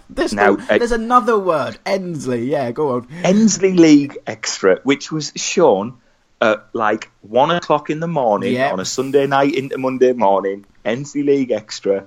there's, 0.10 0.32
now, 0.32 0.54
no, 0.54 0.64
uh, 0.68 0.78
there's 0.78 0.92
another 0.92 1.38
word, 1.38 1.78
Endsleigh. 1.86 2.46
Yeah, 2.46 2.70
go 2.72 2.96
on. 2.96 3.06
Endsleigh 3.22 3.78
League 3.78 4.18
Extra, 4.26 4.80
which 4.82 5.10
was 5.10 5.32
shown 5.36 5.98
at 6.40 6.68
like 6.72 7.10
one 7.22 7.50
o'clock 7.50 7.90
in 7.90 8.00
the 8.00 8.08
morning 8.08 8.54
yep. 8.54 8.72
on 8.72 8.80
a 8.80 8.84
Sunday 8.84 9.26
night 9.26 9.54
into 9.54 9.78
Monday 9.78 10.12
morning. 10.12 10.66
Endsleigh 10.84 11.24
League 11.24 11.50
Extra 11.50 12.06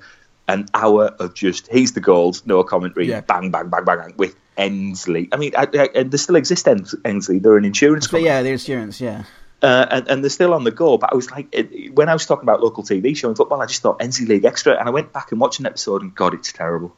an 0.50 0.66
hour 0.74 1.06
of 1.20 1.36
just 1.36 1.72
he's 1.72 1.94
the 1.94 2.00
goals, 2.00 2.46
no 2.46 2.64
commentary, 2.64 3.08
yeah. 3.08 3.22
bang, 3.22 3.52
bang, 3.52 3.70
bang, 3.70 3.86
bang, 3.86 3.98
bang, 3.98 4.14
with 4.18 4.36
Endsleigh. 4.58 5.30
I 5.32 5.38
mean, 5.38 5.54
I, 5.56 5.68
I, 5.74 5.90
and 5.96 6.12
there 6.12 6.18
still 6.18 6.36
exists 6.36 6.68
Endsleigh. 6.68 7.42
They're 7.42 7.58
an 7.58 7.66
insurance 7.66 8.08
company. 8.08 8.26
Yeah, 8.26 8.42
the 8.42 8.50
insurance, 8.50 9.00
yeah. 9.00 9.24
Uh, 9.62 9.86
and, 9.92 10.08
and, 10.08 10.24
they're 10.24 10.30
still 10.30 10.54
on 10.54 10.64
the 10.64 10.72
go. 10.72 10.98
But 10.98 11.12
I 11.12 11.16
was 11.16 11.30
like, 11.30 11.48
it, 11.52 11.94
when 11.94 12.08
I 12.08 12.14
was 12.14 12.26
talking 12.26 12.44
about 12.44 12.62
local 12.62 12.82
TV 12.82 13.16
showing 13.16 13.36
football, 13.36 13.62
I 13.62 13.66
just 13.66 13.82
thought 13.82 14.00
Endsleigh 14.00 14.30
League 14.30 14.46
Extra, 14.46 14.78
and 14.80 14.88
I 14.88 14.92
went 14.92 15.12
back 15.12 15.34
and 15.34 15.42
watched 15.42 15.60
an 15.60 15.66
episode, 15.66 16.02
and 16.02 16.16
God, 16.16 16.34
it's 16.34 16.54
terrible. 16.54 16.96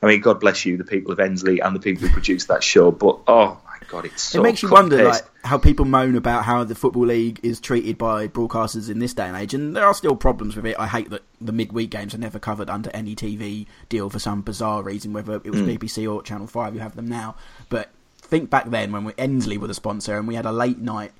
I 0.00 0.06
mean, 0.06 0.20
God 0.20 0.38
bless 0.38 0.64
you, 0.64 0.76
the 0.76 0.84
people 0.84 1.10
of 1.12 1.18
Endsleigh 1.18 1.58
and 1.64 1.74
the 1.74 1.80
people 1.80 2.06
who 2.06 2.12
produced 2.12 2.48
that 2.48 2.62
show. 2.62 2.92
But 2.92 3.20
oh 3.26 3.60
my 3.64 3.78
God, 3.88 4.04
it's 4.04 4.22
so 4.22 4.40
it 4.40 4.42
makes 4.44 4.62
you 4.62 4.70
wonder 4.70 5.02
like 5.04 5.24
how 5.44 5.58
people 5.58 5.84
moan 5.84 6.14
about 6.14 6.44
how 6.44 6.62
the 6.62 6.76
football 6.76 7.06
league 7.06 7.40
is 7.42 7.58
treated 7.58 7.98
by 7.98 8.28
broadcasters 8.28 8.88
in 8.88 9.00
this 9.00 9.12
day 9.12 9.26
and 9.26 9.36
age, 9.36 9.54
and 9.54 9.74
there 9.74 9.84
are 9.84 9.94
still 9.94 10.14
problems 10.14 10.54
with 10.54 10.66
it. 10.66 10.76
I 10.78 10.86
hate 10.86 11.10
that 11.10 11.22
the 11.40 11.52
midweek 11.52 11.90
games 11.90 12.14
are 12.14 12.18
never 12.18 12.38
covered 12.38 12.70
under 12.70 12.90
any 12.94 13.16
TV 13.16 13.66
deal 13.88 14.08
for 14.08 14.20
some 14.20 14.42
bizarre 14.42 14.84
reason, 14.84 15.12
whether 15.12 15.34
it 15.34 15.50
was 15.50 15.62
mm. 15.62 15.76
BBC 15.76 16.12
or 16.12 16.22
Channel 16.22 16.46
Five. 16.46 16.74
You 16.74 16.80
have 16.80 16.94
them 16.94 17.08
now, 17.08 17.34
but 17.68 17.90
think 18.18 18.50
back 18.50 18.70
then 18.70 18.92
when 18.92 19.04
we, 19.04 19.12
Endsleigh 19.14 19.58
were 19.58 19.66
the 19.66 19.74
sponsor 19.74 20.16
and 20.16 20.28
we 20.28 20.36
had 20.36 20.46
a 20.46 20.52
late 20.52 20.78
night 20.78 21.12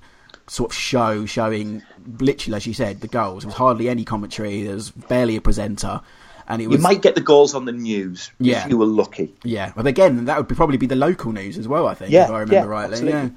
sort 0.49 0.71
of 0.71 0.75
show 0.77 1.25
showing 1.25 1.83
literally, 2.19 2.57
as 2.57 2.65
you 2.67 2.73
said, 2.73 3.01
the 3.01 3.07
goals. 3.07 3.43
There 3.43 3.47
was 3.49 3.55
hardly 3.55 3.87
any 3.87 4.03
commentary. 4.03 4.63
There 4.63 4.75
was 4.75 4.89
barely 4.91 5.35
a 5.35 5.41
presenter 5.41 6.01
and 6.47 6.61
it 6.61 6.67
was 6.67 6.77
you 6.77 6.81
might 6.83 7.01
get 7.03 7.13
the 7.15 7.21
goals 7.21 7.53
on 7.53 7.65
the 7.65 7.71
news 7.71 8.31
Yeah. 8.39 8.63
if 8.63 8.69
you 8.71 8.77
were 8.77 8.85
lucky. 8.87 9.33
yeah. 9.43 9.71
But 9.75 9.85
again, 9.87 10.25
that 10.25 10.37
would 10.37 10.47
be, 10.47 10.55
probably 10.55 10.77
be 10.77 10.87
the 10.87 10.95
local 10.95 11.31
news 11.31 11.57
as 11.59 11.67
well. 11.67 11.87
I 11.87 11.93
think, 11.93 12.11
Yeah, 12.11 12.23
if 12.25 12.29
I 12.31 12.39
remember 12.39 12.53
yeah, 12.55 12.63
rightly. 12.65 12.93
absolutely. 12.93 13.19
Yeah. 13.21 13.29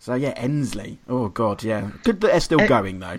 So 0.00 0.14
yeah, 0.14 0.34
Endsleigh. 0.42 0.98
Oh 1.08 1.28
god, 1.28 1.62
yeah. 1.62 1.90
Good 2.04 2.20
that 2.20 2.28
they're 2.32 2.40
still 2.40 2.60
And- 2.60 2.68
going 2.68 2.98
though. 3.00 3.18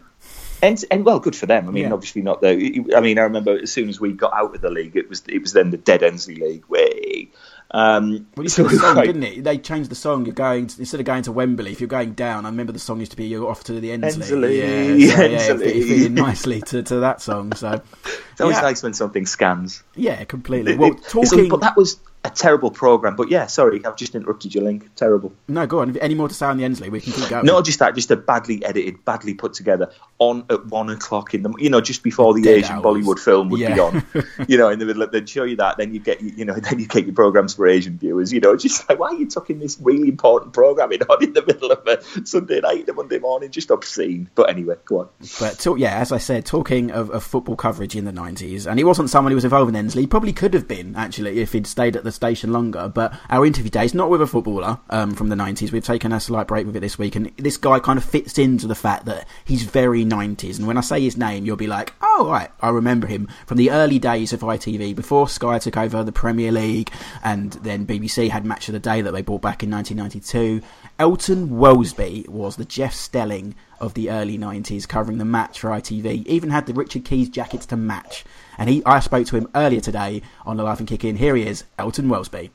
And, 0.62 0.84
and 0.92 1.06
well, 1.06 1.20
good 1.22 1.38
for 1.38 1.46
them. 1.46 1.70
I 1.70 1.72
mean, 1.72 1.86
Yeah. 1.86 1.94
obviously 1.94 2.22
not 2.22 2.42
though. 2.42 2.50
I 2.50 3.00
mean, 3.00 3.18
I 3.18 3.22
remember 3.22 3.58
as 3.58 3.72
soon 3.72 3.88
as 3.88 3.98
we 4.02 4.12
got 4.12 4.34
out 4.34 4.54
of 4.54 4.60
the 4.60 4.70
league, 4.70 4.98
it 4.98 5.08
was 5.08 5.24
it 5.30 5.40
was 5.42 5.54
then 5.54 5.72
the 5.72 5.78
Dead 5.78 6.02
Endsleigh 6.02 6.38
League. 6.38 6.66
Way. 6.68 7.30
Um, 7.72 8.26
Well, 8.36 8.44
you 8.46 8.50
so 8.50 8.64
the 8.64 8.78
song, 8.78 8.94
quite- 8.96 9.06
didn't 9.06 9.24
it? 9.24 9.44
They 9.44 9.58
changed 9.60 9.92
the 9.92 9.96
song. 9.96 10.26
You're 10.26 10.34
going 10.34 10.64
instead 10.80 11.00
of 11.00 11.06
going 11.06 11.24
to 11.24 11.32
Wembley. 11.32 11.72
If 11.72 11.80
you're 11.80 11.88
going 11.88 12.14
down, 12.14 12.46
I 12.46 12.50
remember 12.50 12.72
the 12.74 12.80
song 12.80 13.00
used 13.00 13.12
to 13.12 13.18
be 13.18 13.26
"You're 13.26 13.48
off 13.50 13.64
to 13.66 13.74
the 13.80 13.90
Endsleigh." 13.90 14.24
Endsleigh, 14.24 14.58
yeah, 14.58 15.16
so, 15.16 15.22
yeah, 15.22 15.22
it 15.22 15.60
Endsleigh. 15.62 16.06
it 16.06 16.12
nicely 16.12 16.62
to, 16.62 16.82
to 16.84 16.96
that 17.02 17.22
song. 17.22 17.54
So 17.54 17.82
It's 18.32 18.42
always 18.42 18.58
yeah, 18.58 18.62
nice 18.62 18.82
when 18.82 18.94
something 18.94 19.26
scans. 19.26 19.84
yeah, 19.96 20.24
completely. 20.24 20.78
Well, 20.78 20.94
talking. 20.96 21.50
but 21.50 21.62
that 21.62 21.78
was 21.78 22.00
a 22.26 22.30
terrible 22.30 22.70
program. 22.70 23.16
But 23.16 23.30
yeah, 23.30 23.48
sorry, 23.48 23.84
I've 23.86 23.96
just 23.96 24.14
interrupted 24.14 24.54
your 24.54 24.64
link. 24.64 24.94
Terrible. 24.96 25.32
No, 25.48 25.66
go 25.66 25.80
on. 25.80 25.96
Any 25.98 26.16
more 26.16 26.28
to 26.28 26.34
say 26.34 26.48
on 26.48 26.58
the 26.58 26.66
Endsleigh? 26.66 26.90
We 26.90 27.00
can 27.00 27.14
keep 27.14 27.30
going. 27.30 27.46
Not 27.46 27.64
just 27.64 27.80
that, 27.80 27.96
just 27.96 28.12
a 28.12 28.18
badly 28.18 28.64
edited, 28.66 29.06
badly 29.06 29.34
put 29.34 29.54
together 29.54 29.92
on 30.18 30.46
at 30.50 30.66
one 30.66 30.90
o'clock 30.90 31.34
in 31.34 31.44
the, 31.44 31.54
you 31.58 31.70
know, 31.70 31.80
just 31.80 32.04
before 32.04 32.34
the 32.34 32.42
Dead 32.42 32.58
Asian 32.58 32.76
hours. 32.78 32.84
Bollywood 32.84 33.20
film 33.20 33.50
would 33.50 33.60
be 33.60 33.80
on. 33.80 34.06
You 34.48 34.58
know, 34.58 34.70
in 34.70 34.80
the 34.80 34.86
middle, 34.86 35.02
of, 35.02 35.12
they'd 35.12 35.28
show 35.28 35.44
you 35.44 35.56
that, 35.58 35.78
then 35.78 35.94
you 35.94 36.00
get, 36.00 36.22
you 36.22 36.46
know, 36.46 36.54
then 36.70 36.80
you 36.80 36.88
get 36.88 37.06
your 37.06 37.14
programs 37.14 37.54
for 37.54 37.68
Asian 37.68 37.98
viewers. 37.98 38.34
You 38.34 38.40
know, 38.40 38.56
just 38.56 38.88
like 38.90 39.00
why 39.00 39.10
are 39.10 39.16
you 39.16 39.28
tucking 39.28 39.60
this 39.60 39.78
really 39.80 40.08
important 40.08 40.54
programming 40.54 41.02
on 41.04 41.24
in 41.24 41.34
the 41.34 41.46
middle 41.46 41.72
of 41.72 41.86
a 41.88 42.26
Sunday 42.26 42.60
night, 42.60 42.90
a 42.90 42.94
Monday 42.94 43.20
morning? 43.20 43.52
Just 43.52 43.70
obscene. 43.70 44.30
But 44.36 44.50
anyway, 44.50 44.76
go 44.86 45.02
on. 45.02 45.10
But 45.40 45.60
talk, 45.60 45.80
yeah, 45.80 45.98
as 45.98 46.12
I 46.12 46.18
said, 46.18 46.46
talking 46.46 46.92
of, 46.92 47.10
of 47.12 47.24
football 47.24 47.56
coverage 47.56 47.96
in 47.96 48.06
the 48.06 48.12
nineties, 48.12 48.68
and 48.68 48.80
he 48.80 48.84
wasn't 48.84 49.10
someone 49.10 49.32
who 49.32 49.36
was 49.36 49.46
involved 49.46 49.74
in 49.74 49.88
Endsleigh. 49.88 50.02
He 50.02 50.08
probably 50.08 50.34
could 50.34 50.54
have 50.54 50.68
been 50.68 50.96
actually 50.96 51.40
if 51.40 51.54
he'd 51.54 51.68
stayed 51.68 51.96
at 51.96 52.04
the 52.04 52.09
station 52.12 52.52
longer. 52.52 52.88
But 52.88 53.18
our 53.30 53.46
interview 53.46 53.70
days, 53.70 53.94
not 53.94 54.10
with 54.10 54.22
a 54.22 54.28
footballer 54.28 54.80
um, 54.90 55.14
from 55.14 55.30
the 55.30 55.36
nineties. 55.36 55.72
We've 55.72 55.84
taken 55.84 56.12
a 56.12 56.20
slight 56.20 56.48
break 56.48 56.66
with 56.66 56.76
it 56.76 56.82
this 56.82 56.98
week, 56.98 57.16
and 57.16 57.32
this 57.38 57.58
guy 57.58 57.80
kind 57.80 57.98
of 57.98 58.06
fits 58.06 58.38
into 58.38 58.68
the 58.68 58.76
fact 58.76 59.06
that 59.06 59.28
he's 59.46 59.64
very 59.64 60.06
nineties. 60.06 60.58
And 60.58 60.68
when 60.68 60.78
I 60.78 60.82
say 60.82 61.02
his 61.02 61.18
name, 61.18 61.46
you'll 61.46 61.56
be 61.56 61.68
like, 61.68 61.94
oh 62.02 62.30
right, 62.30 62.50
I 62.62 62.70
remember 62.70 63.08
him 63.08 63.28
from 63.46 63.58
the 63.58 63.72
early 63.72 64.00
days 64.00 64.34
of 64.34 64.42
ITV 64.42 64.96
before 64.96 65.30
Sky 65.30 65.60
took 65.60 65.78
over 65.78 66.04
the 66.04 66.12
Premier 66.12 66.52
League, 66.52 66.92
and 67.24 67.54
then 67.54 67.86
BBC 67.86 68.30
had 68.30 68.46
Match 68.46 68.68
of 68.70 68.74
the 68.74 68.80
Day 68.80 69.02
that 69.02 69.12
they 69.12 69.22
brought 69.22 69.42
back 69.42 69.64
in 69.64 69.72
1992. 69.72 70.66
Elton 70.98 71.50
Welsby 71.50 72.28
was 72.28 72.56
the 72.56 72.66
Jeff 72.66 72.94
Stelling 72.94 73.56
of 73.80 73.94
the 73.94 74.10
early 74.10 74.38
90s, 74.38 74.88
covering 74.88 75.18
the 75.18 75.26
match 75.26 75.60
for 75.60 75.70
ITV. 75.70 76.26
Even 76.26 76.50
had 76.50 76.66
the 76.66 76.74
Richard 76.74 77.06
Keys 77.06 77.30
jackets 77.30 77.66
to 77.68 77.78
match. 77.78 78.26
And 78.60 78.70
he, 78.70 78.84
I 78.86 79.00
spoke 79.00 79.26
to 79.28 79.38
him 79.38 79.48
earlier 79.56 79.80
today 79.80 80.22
on 80.46 80.58
the 80.58 80.64
Alive 80.64 80.80
and 80.80 80.88
Kicking. 80.88 81.16
Here 81.16 81.34
he 81.36 81.44
is, 81.48 81.64
Elton 81.78 82.08
Welsby. 82.10 82.50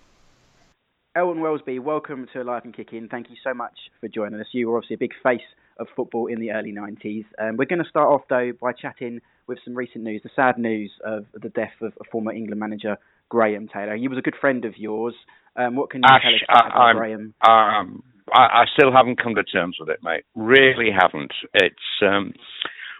Elton 1.16 1.40
Welsby, 1.42 1.80
welcome 1.80 2.26
to 2.34 2.42
Alive 2.42 2.62
and 2.64 2.76
Kicking. 2.76 3.08
Thank 3.10 3.30
you 3.30 3.36
so 3.42 3.54
much 3.54 3.72
for 4.00 4.08
joining 4.08 4.38
us. 4.38 4.46
You 4.52 4.68
were 4.68 4.76
obviously 4.76 4.94
a 4.94 4.98
big 4.98 5.12
face 5.22 5.40
of 5.78 5.86
football 5.96 6.26
in 6.26 6.40
the 6.40 6.50
early 6.50 6.72
90s. 6.72 7.24
Um, 7.40 7.56
we're 7.56 7.64
going 7.64 7.82
to 7.82 7.88
start 7.88 8.08
off, 8.12 8.20
though, 8.28 8.52
by 8.60 8.72
chatting 8.72 9.20
with 9.46 9.58
some 9.64 9.74
recent 9.74 10.04
news, 10.04 10.20
the 10.22 10.30
sad 10.36 10.58
news 10.58 10.90
of 11.04 11.24
the 11.32 11.48
death 11.48 11.72
of 11.80 11.94
a 11.98 12.04
former 12.12 12.32
England 12.32 12.60
manager 12.60 12.98
Graham 13.30 13.66
Taylor. 13.68 13.96
He 13.96 14.06
was 14.08 14.18
a 14.18 14.22
good 14.22 14.36
friend 14.38 14.66
of 14.66 14.76
yours. 14.76 15.14
Um, 15.56 15.74
what 15.76 15.88
can 15.88 16.02
you 16.02 16.08
Ash, 16.10 16.22
tell 16.22 16.34
us 16.34 16.40
I- 16.50 16.66
about 16.68 16.76
I'm- 16.80 16.96
Graham? 16.96 17.34
Um, 17.48 18.02
I, 18.32 18.40
I 18.40 18.64
still 18.76 18.92
haven't 18.92 19.22
come 19.22 19.34
to 19.36 19.42
terms 19.44 19.76
with 19.80 19.88
it, 19.88 20.00
mate. 20.02 20.24
Really 20.34 20.90
haven't. 20.90 21.32
It's 21.54 21.76
um, 22.02 22.32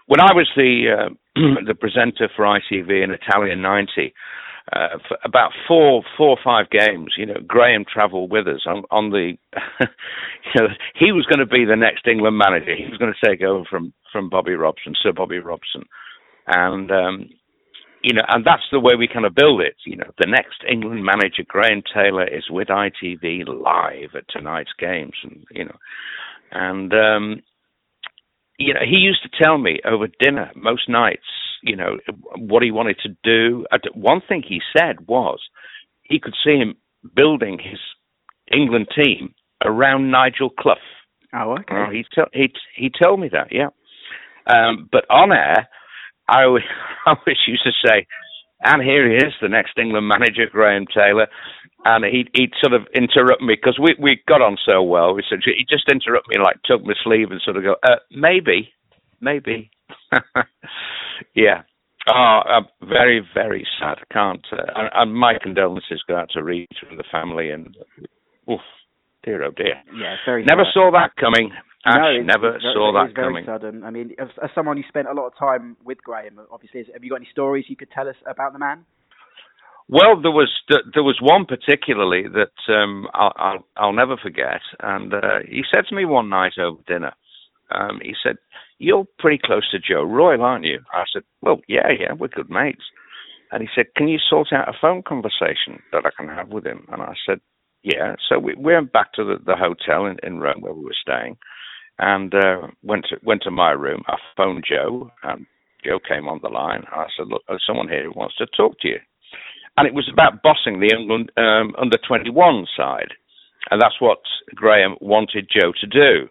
when 0.07 0.19
I 0.19 0.33
was 0.33 0.49
the 0.55 0.85
uh, 0.97 1.09
the 1.65 1.75
presenter 1.75 2.29
for 2.35 2.45
ITV 2.45 3.03
in 3.03 3.11
Italia 3.11 3.55
'90. 3.55 4.13
Uh, 4.73 4.97
about 5.23 5.51
four, 5.67 6.01
four 6.17 6.29
or 6.29 6.37
five 6.43 6.67
games, 6.71 7.13
you 7.19 7.25
know, 7.27 7.35
Graham 7.45 7.85
travelled 7.85 8.31
with 8.31 8.47
us 8.47 8.61
on, 8.65 8.81
on 8.89 9.11
the. 9.11 9.37
you 9.79 10.59
know, 10.59 10.67
he 10.95 11.11
was 11.11 11.27
going 11.27 11.37
to 11.37 11.45
be 11.45 11.65
the 11.65 11.75
next 11.75 12.07
England 12.07 12.35
manager. 12.35 12.75
He 12.75 12.89
was 12.89 12.97
going 12.97 13.13
to 13.13 13.29
take 13.29 13.43
over 13.43 13.63
from 13.69 13.93
from 14.11 14.27
Bobby 14.27 14.55
Robson, 14.55 14.95
Sir 15.03 15.13
Bobby 15.13 15.37
Robson, 15.37 15.83
and 16.47 16.89
um, 16.89 17.29
you 18.01 18.13
know, 18.13 18.23
and 18.29 18.45
that's 18.45 18.65
the 18.71 18.79
way 18.79 18.93
we 18.95 19.07
kind 19.07 19.25
of 19.25 19.35
build 19.35 19.61
it. 19.61 19.75
You 19.85 19.97
know, 19.97 20.11
the 20.19 20.27
next 20.27 20.63
England 20.67 21.03
manager, 21.03 21.43
Graham 21.47 21.83
Taylor, 21.93 22.27
is 22.27 22.45
with 22.49 22.69
ITV 22.69 23.47
live 23.47 24.15
at 24.15 24.29
tonight's 24.29 24.73
games, 24.79 25.13
and 25.23 25.43
you 25.51 25.65
know, 25.65 25.77
and 26.51 26.93
um, 26.93 27.41
you 28.57 28.73
know, 28.73 28.81
he 28.87 28.97
used 28.97 29.21
to 29.23 29.43
tell 29.43 29.57
me 29.57 29.79
over 29.85 30.07
dinner 30.19 30.51
most 30.55 30.87
nights, 30.89 31.25
you 31.63 31.75
know, 31.75 31.97
what 32.37 32.63
he 32.63 32.71
wanted 32.71 32.97
to 33.03 33.09
do. 33.23 33.65
Uh, 33.71 33.77
One 33.93 34.21
thing 34.27 34.43
he 34.47 34.61
said 34.77 35.07
was 35.07 35.39
he 36.03 36.19
could 36.19 36.35
see 36.43 36.57
him 36.57 36.75
building 37.15 37.59
his 37.59 37.79
England 38.53 38.87
team 38.95 39.33
around 39.63 40.11
Nigel 40.11 40.49
Clough. 40.49 40.75
Oh, 41.33 41.53
okay. 41.59 41.73
Well, 41.75 41.89
he 41.91 42.05
he 42.33 42.53
he 42.75 42.91
told 43.03 43.19
me 43.19 43.29
that, 43.29 43.47
yeah. 43.51 43.69
Um, 44.47 44.87
but 44.91 45.05
on 45.09 45.31
air, 45.31 45.67
I 46.29 46.43
always, 46.43 46.63
I 47.05 47.11
always 47.11 47.37
used 47.47 47.63
to 47.63 47.71
say, 47.85 48.07
and 48.65 48.81
here 48.81 49.09
he 49.09 49.15
is, 49.17 49.33
the 49.41 49.49
next 49.49 49.77
England 49.77 50.07
manager, 50.07 50.47
Graham 50.51 50.85
Taylor. 50.87 51.27
And 51.85 52.03
he'd, 52.03 52.29
he'd 52.33 52.53
sort 52.61 52.73
of 52.73 52.87
interrupt 52.95 53.41
me 53.41 53.55
because 53.55 53.77
we, 53.79 53.95
we 53.99 54.21
got 54.27 54.41
on 54.41 54.57
so 54.67 54.81
well. 54.81 55.13
We 55.13 55.23
said, 55.29 55.39
he'd 55.45 55.69
just 55.69 55.89
interrupt 55.91 56.27
me, 56.29 56.37
like, 56.43 56.57
took 56.63 56.83
my 56.83 56.93
sleeve 57.03 57.29
and 57.31 57.41
sort 57.41 57.57
of 57.57 57.63
go, 57.63 57.75
uh, 57.83 57.97
maybe, 58.11 58.69
maybe. 59.21 59.69
yeah. 61.35 61.61
Oh, 62.07 62.41
uh, 62.47 62.61
very, 62.85 63.25
very 63.33 63.67
sad. 63.79 63.97
I 63.99 64.13
can't. 64.13 64.45
Uh, 64.51 64.63
and, 64.75 64.89
and 64.93 65.15
my 65.15 65.37
condolences 65.41 66.03
go 66.07 66.15
out 66.15 66.29
to 66.33 66.43
Reed 66.43 66.67
and 66.89 66.97
the 66.99 67.03
family. 67.11 67.51
And, 67.51 67.75
oof, 68.51 68.61
dear, 69.25 69.43
oh 69.43 69.51
dear. 69.51 69.75
Yeah, 69.95 70.15
very 70.25 70.43
Never 70.45 70.63
saw 70.73 70.91
that 70.91 71.15
coming. 71.19 71.51
Ash 71.85 71.95
no, 71.97 72.21
never 72.23 72.57
saw 72.73 72.93
that 72.93 73.13
very 73.15 73.27
coming. 73.27 73.45
sudden. 73.45 73.83
I 73.83 73.91
mean, 73.91 74.15
as, 74.19 74.29
as 74.43 74.49
someone 74.55 74.77
who 74.77 74.83
spent 74.87 75.07
a 75.07 75.13
lot 75.13 75.27
of 75.27 75.33
time 75.37 75.77
with 75.83 75.99
Graham, 76.03 76.39
obviously, 76.51 76.79
is- 76.81 76.87
have 76.93 77.03
you 77.03 77.09
got 77.11 77.17
any 77.17 77.27
stories 77.31 77.65
you 77.67 77.75
could 77.75 77.91
tell 77.91 78.07
us 78.07 78.15
about 78.25 78.53
the 78.53 78.59
man? 78.59 78.85
Well, 79.87 80.19
there 80.19 80.31
was 80.31 80.49
there 80.95 81.03
was 81.03 81.19
one 81.21 81.45
particularly 81.45 82.23
that 82.27 82.73
um, 82.73 83.07
I'll, 83.13 83.33
I'll 83.37 83.65
I'll 83.77 83.93
never 83.93 84.17
forget, 84.17 84.61
and 84.81 85.13
uh, 85.13 85.39
he 85.47 85.61
said 85.71 85.85
to 85.89 85.95
me 85.95 86.05
one 86.05 86.27
night 86.27 86.53
over 86.57 86.81
dinner. 86.87 87.13
Um, 87.69 87.99
he 88.01 88.15
said, 88.23 88.37
"You're 88.79 89.05
pretty 89.19 89.39
close 89.43 89.69
to 89.69 89.77
Joe 89.77 90.01
Royle, 90.03 90.41
aren't 90.41 90.65
you?" 90.65 90.79
I 90.91 91.03
said, 91.13 91.21
"Well, 91.43 91.61
yeah, 91.67 91.89
yeah, 91.99 92.13
we're 92.13 92.29
good 92.29 92.49
mates." 92.49 92.81
And 93.51 93.61
he 93.61 93.69
said, 93.75 93.93
"Can 93.95 94.07
you 94.07 94.17
sort 94.17 94.47
out 94.51 94.67
a 94.67 94.73
phone 94.81 95.03
conversation 95.03 95.83
that 95.91 96.03
I 96.03 96.09
can 96.17 96.29
have 96.29 96.49
with 96.49 96.65
him?" 96.65 96.87
And 96.91 97.03
I 97.03 97.13
said, 97.23 97.39
"Yeah." 97.85 98.15
So 98.29 98.39
we 98.39 98.55
we 98.55 98.73
went 98.73 98.91
back 98.91 99.13
to 99.13 99.23
the, 99.23 99.37
the 99.45 99.55
hotel 99.55 100.07
in, 100.07 100.17
in 100.23 100.39
Rome 100.39 100.61
where 100.61 100.73
we 100.73 100.83
were 100.83 101.01
staying, 101.01 101.37
and 101.99 102.33
uh, 102.35 102.67
went 102.83 103.05
to 103.09 103.17
went 103.23 103.43
to 103.43 103.51
my 103.51 103.71
room. 103.71 104.03
I 104.07 104.17
phoned 104.35 104.65
Joe, 104.69 105.11
and 105.23 105.45
Joe 105.85 105.99
came 105.99 106.27
on 106.27 106.39
the 106.43 106.49
line. 106.49 106.83
I 106.91 107.07
said, 107.17 107.27
"Look, 107.27 107.43
there's 107.47 107.63
someone 107.67 107.89
here 107.89 108.05
who 108.05 108.19
wants 108.19 108.35
to 108.37 108.47
talk 108.57 108.79
to 108.81 108.89
you." 108.89 108.99
and 109.77 109.87
it 109.87 109.93
was 109.93 110.09
about 110.11 110.41
bossing 110.41 110.79
the 110.79 110.93
England 110.95 111.31
um, 111.37 111.75
under 111.79 111.97
21 112.07 112.67
side, 112.77 113.13
and 113.71 113.81
that's 113.81 113.99
what 113.99 114.19
Graham 114.53 114.95
wanted 115.01 115.49
Joe 115.51 115.73
to 115.81 115.87
do. 115.87 116.29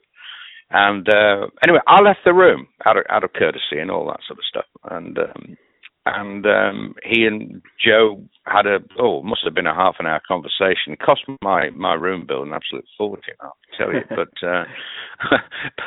And 0.71 1.09
uh, 1.09 1.49
anyway, 1.63 1.81
I 1.87 2.03
left 2.03 2.21
the 2.25 2.35
room 2.35 2.69
out 2.87 2.97
of, 2.97 3.05
out 3.11 3.25
of 3.25 3.33
courtesy 3.35 3.79
and 3.81 3.91
all 3.91 4.07
that 4.07 4.21
sort 4.27 4.39
of 4.39 4.45
stuff, 4.49 4.65
and 4.91 5.19
um, 5.19 5.57
and 6.07 6.45
um, 6.47 6.95
he 7.03 7.25
and 7.25 7.63
Joe 7.83 8.23
had 8.47 8.67
a 8.67 8.79
oh 8.99 9.23
must 9.23 9.41
have 9.45 9.55
been 9.55 9.67
a 9.67 9.75
half 9.75 9.97
an 9.99 10.07
hour 10.07 10.21
conversation. 10.27 10.93
It 10.93 11.01
cost 11.01 11.23
my 11.43 11.71
my 11.71 11.95
room 11.95 12.27
bill 12.27 12.43
an 12.43 12.53
absolute 12.53 12.85
fortune, 12.99 13.35
I'll 13.41 13.57
tell 13.79 13.93
you, 13.93 14.03
but 14.11 14.47
uh, 14.47 14.65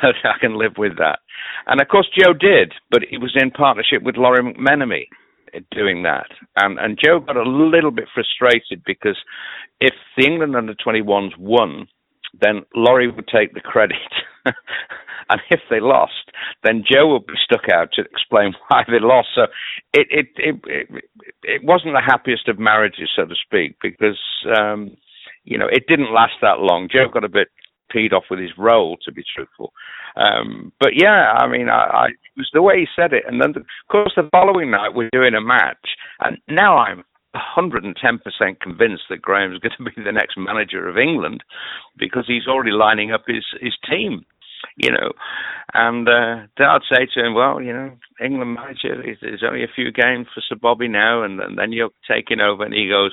but 0.02 0.14
I 0.24 0.38
can 0.40 0.58
live 0.58 0.72
with 0.76 0.98
that. 0.98 1.20
And 1.66 1.80
of 1.80 1.88
course, 1.88 2.08
Joe 2.18 2.32
did, 2.32 2.72
but 2.90 3.02
he 3.08 3.18
was 3.18 3.36
in 3.40 3.50
partnership 3.50 4.02
with 4.02 4.16
Lawrie 4.16 4.54
McMenemy 4.54 5.06
doing 5.70 6.02
that. 6.02 6.26
And 6.56 6.78
and 6.78 6.98
Joe 7.02 7.20
got 7.20 7.36
a 7.36 7.48
little 7.48 7.92
bit 7.92 8.08
frustrated 8.12 8.82
because 8.84 9.18
if 9.80 9.94
the 10.16 10.26
England 10.26 10.56
under 10.56 10.74
21s 10.74 11.36
won, 11.38 11.86
then 12.40 12.62
Laurie 12.74 13.10
would 13.10 13.28
take 13.28 13.54
the 13.54 13.60
credit. 13.60 13.96
and 14.44 15.40
if 15.50 15.60
they 15.70 15.80
lost, 15.80 16.30
then 16.64 16.84
Joe 16.90 17.12
would 17.12 17.26
be 17.26 17.34
stuck 17.42 17.68
out 17.72 17.90
to 17.94 18.02
explain 18.02 18.54
why 18.68 18.84
they 18.86 19.00
lost. 19.00 19.28
So 19.34 19.42
it 19.92 20.06
it 20.10 20.26
it 20.36 20.60
it, 20.66 21.04
it 21.42 21.64
wasn't 21.64 21.94
the 21.94 22.02
happiest 22.04 22.48
of 22.48 22.58
marriages, 22.58 23.10
so 23.14 23.24
to 23.24 23.34
speak, 23.34 23.76
because 23.82 24.18
um, 24.58 24.96
you 25.44 25.58
know 25.58 25.68
it 25.70 25.86
didn't 25.88 26.12
last 26.12 26.34
that 26.42 26.60
long. 26.60 26.88
Joe 26.90 27.08
got 27.12 27.24
a 27.24 27.28
bit 27.28 27.48
peed 27.94 28.12
off 28.12 28.24
with 28.30 28.38
his 28.38 28.50
role, 28.58 28.96
to 29.04 29.12
be 29.12 29.24
truthful. 29.34 29.72
Um, 30.16 30.72
but 30.80 30.90
yeah, 30.94 31.32
I 31.38 31.48
mean, 31.48 31.68
I, 31.68 31.84
I, 31.84 32.06
it 32.06 32.36
was 32.36 32.50
the 32.52 32.62
way 32.62 32.80
he 32.80 32.86
said 32.94 33.12
it. 33.12 33.24
And 33.26 33.40
then, 33.40 33.50
of 33.50 33.64
course, 33.90 34.12
the 34.16 34.28
following 34.30 34.70
night 34.70 34.94
we're 34.94 35.10
doing 35.12 35.34
a 35.34 35.40
match, 35.40 35.76
and 36.20 36.38
now 36.48 36.76
I'm 36.76 37.04
110% 37.38 38.60
convinced 38.60 39.04
that 39.10 39.22
Graham's 39.22 39.58
going 39.62 39.72
to 39.78 39.84
be 39.84 40.02
the 40.02 40.12
next 40.12 40.36
manager 40.36 40.88
of 40.88 40.98
England 40.98 41.42
because 41.96 42.24
he's 42.26 42.46
already 42.46 42.72
lining 42.72 43.12
up 43.12 43.24
his 43.26 43.44
his 43.60 43.74
team. 43.88 44.24
you 44.76 44.90
know. 44.90 45.12
And 45.74 46.08
uh, 46.08 46.46
I'd 46.58 46.80
say 46.92 47.06
to 47.14 47.26
him, 47.26 47.34
well, 47.34 47.60
you 47.60 47.72
know, 47.72 47.92
England 48.22 48.54
manager, 48.54 49.02
there's 49.20 49.44
only 49.46 49.64
a 49.64 49.74
few 49.74 49.92
games 49.92 50.26
for 50.34 50.40
Sir 50.48 50.56
Bobby 50.60 50.88
now, 50.88 51.22
and, 51.22 51.40
and 51.40 51.58
then 51.58 51.72
you're 51.72 51.90
taking 52.10 52.40
over. 52.40 52.64
And 52.64 52.74
he 52.74 52.88
goes, 52.88 53.12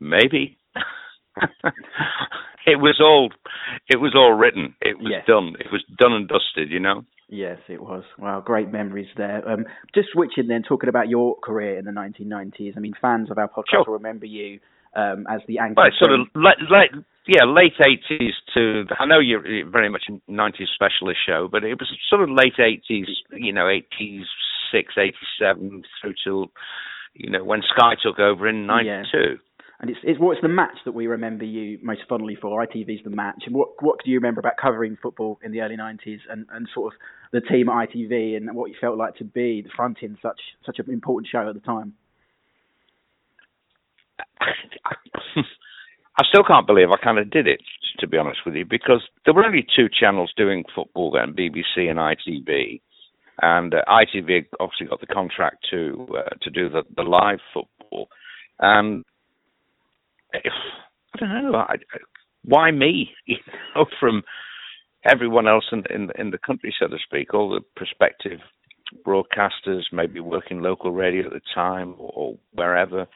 maybe. 0.00 0.58
it 2.66 2.76
was 2.80 2.98
all, 3.00 3.30
it 3.88 3.96
was 4.00 4.14
all 4.14 4.32
written. 4.32 4.74
It 4.80 4.98
was 4.98 5.12
yes. 5.12 5.24
done. 5.26 5.54
It 5.60 5.70
was 5.72 5.84
done 5.96 6.12
and 6.12 6.28
dusted, 6.28 6.70
you 6.70 6.80
know. 6.80 7.04
Yes, 7.32 7.60
it 7.66 7.82
was. 7.82 8.04
Wow, 8.18 8.42
great 8.44 8.70
memories 8.70 9.08
there. 9.16 9.48
Um, 9.48 9.64
just 9.94 10.08
switching 10.12 10.48
then, 10.48 10.62
talking 10.62 10.90
about 10.90 11.08
your 11.08 11.34
career 11.42 11.78
in 11.78 11.86
the 11.86 11.90
1990s. 11.90 12.76
I 12.76 12.80
mean, 12.80 12.92
fans 13.00 13.30
of 13.30 13.38
our 13.38 13.48
podcast 13.48 13.70
sure. 13.70 13.84
will 13.86 13.94
remember 13.94 14.26
you 14.26 14.60
um, 14.94 15.24
as 15.30 15.40
the 15.48 15.58
anchor. 15.58 15.80
Right, 15.80 15.92
sort 15.98 16.12
of 16.12 16.26
late, 16.34 16.60
late, 16.70 16.90
yeah, 17.26 17.44
late 17.46 17.72
80s 17.80 18.32
to. 18.52 18.84
I 19.00 19.06
know 19.06 19.18
you're 19.18 19.42
very 19.66 19.88
much 19.88 20.04
a 20.10 20.30
90s 20.30 20.74
specialist 20.74 21.20
show, 21.26 21.48
but 21.50 21.64
it 21.64 21.78
was 21.80 21.90
sort 22.10 22.22
of 22.22 22.28
late 22.28 22.56
80s, 22.60 23.08
you 23.30 23.54
know, 23.54 23.66
86, 23.66 24.92
87 24.98 25.84
through 26.02 26.14
till, 26.22 26.52
you 27.14 27.30
know, 27.30 27.44
when 27.44 27.62
Sky 27.62 27.94
took 28.02 28.18
over 28.18 28.46
in 28.46 28.66
92. 28.66 29.08
Yeah. 29.16 29.36
And 29.80 29.90
it's, 29.90 30.00
it's 30.04 30.20
what's 30.20 30.40
the 30.40 30.48
match 30.48 30.76
that 30.84 30.92
we 30.92 31.08
remember 31.08 31.44
you 31.44 31.78
most 31.82 32.02
fondly 32.08 32.36
for. 32.40 32.64
ITV's 32.64 33.02
the 33.02 33.10
match. 33.10 33.42
And 33.46 33.54
what 33.54 33.82
what 33.82 33.98
do 34.04 34.10
you 34.12 34.18
remember 34.18 34.38
about 34.38 34.52
covering 34.60 34.96
football 35.02 35.40
in 35.42 35.50
the 35.50 35.60
early 35.60 35.76
90s 35.76 36.20
and, 36.30 36.46
and 36.52 36.68
sort 36.72 36.94
of 36.94 36.98
the 37.32 37.40
team 37.40 37.68
at 37.68 37.88
ITV 37.88 38.36
and 38.36 38.54
what 38.54 38.70
you 38.70 38.76
felt 38.80 38.98
like 38.98 39.16
to 39.16 39.24
be 39.24 39.62
the 39.62 39.70
front 39.74 39.98
in 40.02 40.18
such 40.22 40.40
such 40.64 40.78
an 40.78 40.90
important 40.90 41.28
show 41.30 41.48
at 41.48 41.54
the 41.54 41.60
time? 41.60 41.94
I 46.18 46.24
still 46.28 46.44
can't 46.44 46.66
believe 46.66 46.90
I 46.90 47.02
kind 47.02 47.18
of 47.18 47.30
did 47.30 47.46
it, 47.46 47.60
to 48.00 48.06
be 48.06 48.18
honest 48.18 48.40
with 48.44 48.54
you, 48.54 48.66
because 48.68 49.02
there 49.24 49.32
were 49.32 49.46
only 49.46 49.66
two 49.74 49.88
channels 49.88 50.32
doing 50.36 50.64
football 50.74 51.10
then, 51.10 51.34
BBC 51.34 51.88
and 51.88 51.98
ITV. 51.98 52.80
And 53.40 53.74
uh, 53.74 53.82
ITV 53.88 54.46
obviously 54.60 54.86
got 54.88 55.00
the 55.00 55.06
contract 55.06 55.66
to 55.70 56.06
uh, 56.18 56.34
to 56.42 56.50
do 56.50 56.68
the, 56.68 56.82
the 56.94 57.02
live 57.02 57.38
football. 57.54 58.08
And 58.60 59.04
if, 60.34 60.52
I 61.14 61.18
don't 61.18 61.52
know, 61.52 61.54
I, 61.56 61.76
why 62.44 62.70
me? 62.70 63.10
You 63.26 63.36
know, 63.74 63.86
from 63.98 64.22
everyone 65.04 65.48
else 65.48 65.64
in, 65.72 65.84
in 65.94 66.10
in 66.18 66.30
the 66.30 66.38
country, 66.38 66.74
so 66.78 66.88
to 66.88 66.98
speak, 67.04 67.34
all 67.34 67.50
the 67.50 67.60
prospective 67.76 68.40
broadcasters, 69.06 69.82
maybe 69.92 70.20
working 70.20 70.60
local 70.60 70.92
radio 70.92 71.26
at 71.26 71.32
the 71.32 71.40
time 71.54 71.94
or, 71.98 72.12
or 72.14 72.34
wherever. 72.52 73.06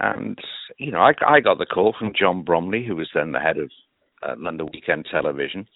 And 0.00 0.38
you 0.78 0.90
know, 0.90 1.00
I, 1.00 1.12
I 1.26 1.40
got 1.40 1.58
the 1.58 1.66
call 1.66 1.94
from 1.98 2.12
John 2.18 2.42
Bromley, 2.42 2.84
who 2.86 2.96
was 2.96 3.10
then 3.14 3.32
the 3.32 3.38
head 3.40 3.58
of 3.58 3.70
uh, 4.22 4.34
London 4.38 4.68
Weekend 4.72 5.06
Television. 5.10 5.66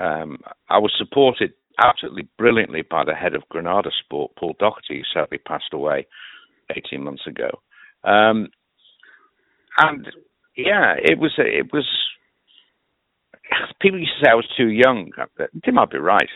Um, 0.00 0.38
I 0.68 0.78
was 0.78 0.92
supported 0.96 1.52
absolutely 1.82 2.28
brilliantly 2.38 2.82
by 2.82 3.04
the 3.04 3.14
head 3.14 3.34
of 3.34 3.48
Granada 3.48 3.90
Sport, 4.04 4.32
Paul 4.38 4.54
Doherty, 4.58 4.98
who 4.98 5.02
sadly 5.12 5.38
passed 5.38 5.72
away 5.72 6.06
18 6.74 7.02
months 7.02 7.26
ago. 7.26 7.50
Um, 8.04 8.48
and 9.78 10.06
yeah, 10.56 10.94
it 11.02 11.18
was 11.18 11.32
it 11.38 11.72
was. 11.72 11.86
People 13.80 14.00
used 14.00 14.12
to 14.18 14.24
say 14.24 14.30
I 14.30 14.34
was 14.34 14.48
too 14.56 14.68
young. 14.68 15.10
They 15.38 15.72
might 15.72 15.90
be 15.90 15.98
right. 15.98 16.28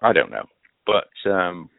I 0.00 0.12
don't 0.12 0.30
know, 0.30 0.44
but 0.86 1.30
um, 1.30 1.70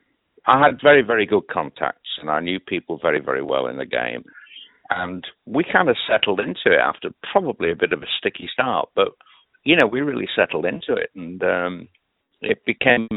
I 0.47 0.63
had 0.63 0.81
very 0.81 1.03
very 1.03 1.25
good 1.25 1.47
contacts, 1.51 2.09
and 2.19 2.29
I 2.29 2.39
knew 2.39 2.59
people 2.59 2.99
very 2.99 3.19
very 3.19 3.43
well 3.43 3.67
in 3.67 3.77
the 3.77 3.85
game 3.85 4.23
and 4.89 5.25
we 5.45 5.63
kind 5.63 5.89
of 5.89 5.97
settled 6.09 6.39
into 6.39 6.71
it 6.71 6.79
after 6.81 7.09
probably 7.31 7.71
a 7.71 7.75
bit 7.75 7.93
of 7.93 8.01
a 8.01 8.07
sticky 8.17 8.49
start, 8.51 8.89
but 8.95 9.09
you 9.63 9.75
know 9.75 9.87
we 9.87 10.01
really 10.01 10.27
settled 10.35 10.65
into 10.65 10.93
it, 10.93 11.09
and 11.15 11.43
um, 11.43 11.87
it 12.41 12.63
became 12.65 13.07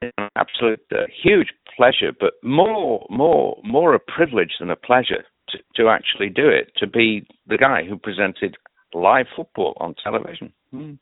an 0.00 0.28
absolute 0.36 0.80
uh, 0.92 1.06
huge 1.22 1.48
pleasure, 1.76 2.12
but 2.18 2.34
more 2.42 3.06
more 3.10 3.58
more 3.62 3.94
a 3.94 4.00
privilege 4.00 4.54
than 4.60 4.70
a 4.70 4.76
pleasure 4.76 5.24
to, 5.48 5.58
to 5.76 5.88
actually 5.88 6.28
do 6.28 6.48
it, 6.48 6.72
to 6.76 6.86
be 6.86 7.26
the 7.46 7.58
guy 7.58 7.82
who 7.84 7.96
presented 7.96 8.56
live 8.94 9.26
football 9.36 9.74
on 9.78 9.94
television. 10.02 10.52
Mm. 10.74 10.98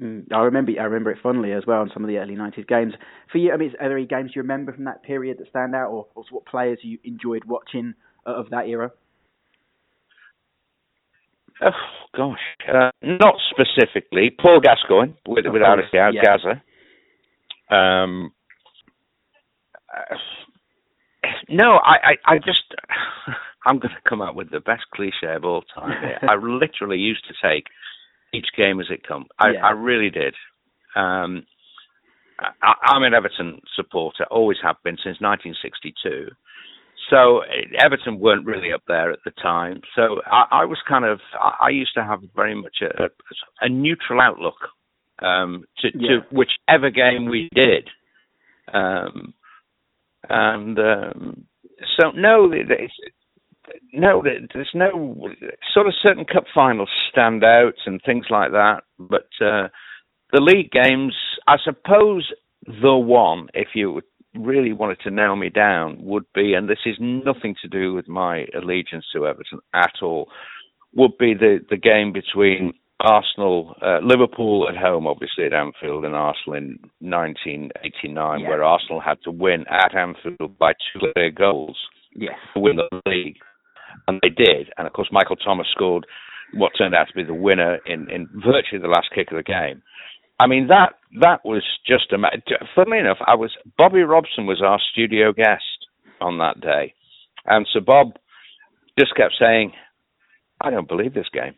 Mm, 0.00 0.24
I 0.32 0.40
remember 0.40 0.72
I 0.78 0.84
remember 0.84 1.12
it 1.12 1.18
fondly 1.22 1.52
as 1.52 1.64
well 1.66 1.82
in 1.82 1.90
some 1.94 2.02
of 2.02 2.08
the 2.08 2.18
early 2.18 2.34
'90s 2.34 2.66
games. 2.66 2.94
For 3.30 3.38
you, 3.38 3.52
I 3.52 3.56
mean, 3.56 3.72
are 3.80 3.88
there 3.88 3.96
any 3.96 4.06
games 4.06 4.32
you 4.34 4.42
remember 4.42 4.72
from 4.72 4.84
that 4.84 5.04
period 5.04 5.38
that 5.38 5.48
stand 5.50 5.74
out, 5.74 5.90
or, 5.90 6.06
or 6.16 6.24
what 6.30 6.46
players 6.46 6.78
you 6.82 6.98
enjoyed 7.04 7.44
watching 7.44 7.94
of 8.26 8.50
that 8.50 8.66
era? 8.66 8.90
Oh 11.62 11.70
gosh, 12.16 12.38
uh, 12.68 12.90
not 13.02 13.34
specifically. 13.50 14.30
Paul 14.36 14.60
Gascoigne, 14.60 15.14
with, 15.28 15.44
without 15.52 15.78
a 15.78 15.82
doubt, 15.92 16.14
yeah. 16.14 16.22
Gazza. 16.22 17.74
Um, 17.74 18.32
uh, 19.96 20.16
no, 21.48 21.78
I, 21.78 22.12
I, 22.26 22.34
I 22.34 22.38
just, 22.38 22.64
I'm 23.66 23.78
going 23.78 23.94
to 23.94 24.08
come 24.08 24.20
up 24.20 24.34
with 24.34 24.50
the 24.50 24.60
best 24.60 24.82
cliche 24.94 25.34
of 25.34 25.44
all 25.44 25.62
time. 25.74 26.00
Here. 26.00 26.18
I 26.28 26.34
literally 26.36 26.98
used 26.98 27.24
to 27.28 27.34
take 27.42 27.64
each 28.32 28.48
game 28.56 28.80
as 28.80 28.86
it 28.90 29.06
come. 29.06 29.26
I, 29.38 29.50
yeah. 29.50 29.66
I 29.66 29.70
really 29.70 30.10
did. 30.10 30.34
Um, 30.96 31.46
I, 32.38 32.72
I'm 32.84 33.02
an 33.02 33.14
Everton 33.14 33.60
supporter, 33.76 34.24
always 34.30 34.58
have 34.62 34.76
been 34.82 34.96
since 34.96 35.20
1962. 35.20 36.30
So 37.10 37.42
Everton 37.78 38.18
weren't 38.18 38.46
really 38.46 38.72
up 38.72 38.82
there 38.88 39.12
at 39.12 39.18
the 39.24 39.30
time. 39.30 39.82
So 39.94 40.20
I, 40.26 40.62
I 40.62 40.64
was 40.64 40.78
kind 40.88 41.04
of 41.04 41.20
I, 41.34 41.66
I, 41.66 41.68
used 41.70 41.92
to 41.96 42.04
have 42.04 42.20
very 42.34 42.54
much 42.54 42.78
a, 42.82 43.10
a 43.60 43.68
neutral 43.68 44.20
outlook 44.20 44.56
um, 45.20 45.64
to, 45.80 45.88
yeah. 45.94 46.08
to, 46.08 46.20
whichever 46.30 46.90
game 46.90 47.28
we 47.28 47.50
did. 47.54 47.88
Um, 48.72 49.34
and 50.28 50.78
um, 50.78 51.46
so 51.98 52.10
no, 52.10 52.50
no, 53.92 54.22
there's 54.22 54.70
no 54.74 55.28
sort 55.72 55.86
of 55.86 55.94
certain 56.02 56.24
cup 56.24 56.44
finals 56.54 56.90
stand 57.10 57.44
out 57.44 57.74
and 57.86 58.00
things 58.04 58.26
like 58.30 58.52
that. 58.52 58.82
But 58.98 59.28
uh, 59.40 59.68
the 60.32 60.40
league 60.40 60.70
games, 60.70 61.14
I 61.46 61.56
suppose, 61.62 62.30
the 62.66 62.96
one 62.96 63.48
if 63.54 63.68
you 63.74 64.00
really 64.34 64.72
wanted 64.72 64.98
to 65.00 65.10
nail 65.10 65.36
me 65.36 65.48
down 65.48 65.96
would 66.00 66.24
be, 66.34 66.54
and 66.54 66.68
this 66.68 66.80
is 66.86 66.96
nothing 66.98 67.54
to 67.62 67.68
do 67.68 67.94
with 67.94 68.08
my 68.08 68.46
allegiance 68.56 69.04
to 69.12 69.26
Everton 69.26 69.60
at 69.74 69.94
all, 70.02 70.28
would 70.94 71.16
be 71.18 71.34
the, 71.34 71.60
the 71.70 71.76
game 71.76 72.12
between 72.12 72.72
Arsenal, 73.04 73.74
uh, 73.82 73.98
Liverpool 74.02 74.68
at 74.68 74.76
home, 74.76 75.06
obviously 75.06 75.44
at 75.44 75.52
Anfield, 75.52 76.04
and 76.04 76.14
Arsenal 76.14 76.56
in 76.56 76.78
1989, 77.00 78.40
yeah. 78.40 78.48
where 78.48 78.64
Arsenal 78.64 79.00
had 79.00 79.18
to 79.24 79.30
win 79.30 79.64
at 79.70 79.94
Anfield 79.94 80.58
by 80.58 80.72
two 80.72 81.00
clear 81.12 81.30
goals 81.30 81.76
yes. 82.14 82.32
to 82.54 82.60
win 82.60 82.76
the 82.76 83.00
league. 83.06 83.36
And 84.08 84.20
they 84.22 84.30
did. 84.30 84.72
And 84.76 84.86
of 84.86 84.92
course, 84.92 85.08
Michael 85.12 85.36
Thomas 85.36 85.68
scored 85.70 86.06
what 86.54 86.72
turned 86.76 86.94
out 86.94 87.08
to 87.08 87.14
be 87.14 87.24
the 87.24 87.34
winner 87.34 87.78
in, 87.86 88.10
in 88.10 88.28
virtually 88.34 88.80
the 88.80 88.88
last 88.88 89.08
kick 89.14 89.30
of 89.30 89.36
the 89.36 89.42
game. 89.42 89.82
I 90.40 90.46
mean 90.48 90.66
that 90.68 90.94
that 91.20 91.44
was 91.44 91.62
just 91.86 92.12
a. 92.12 92.18
Funnily 92.74 92.98
enough, 92.98 93.18
I 93.24 93.36
was 93.36 93.52
Bobby 93.78 94.02
Robson 94.02 94.46
was 94.46 94.60
our 94.64 94.80
studio 94.92 95.32
guest 95.32 95.86
on 96.20 96.38
that 96.38 96.60
day, 96.60 96.92
and 97.46 97.66
so 97.72 97.78
Bob 97.78 98.14
just 98.98 99.14
kept 99.14 99.34
saying, 99.38 99.72
"I 100.60 100.70
don't 100.70 100.88
believe 100.88 101.14
this 101.14 101.28
game. 101.32 101.54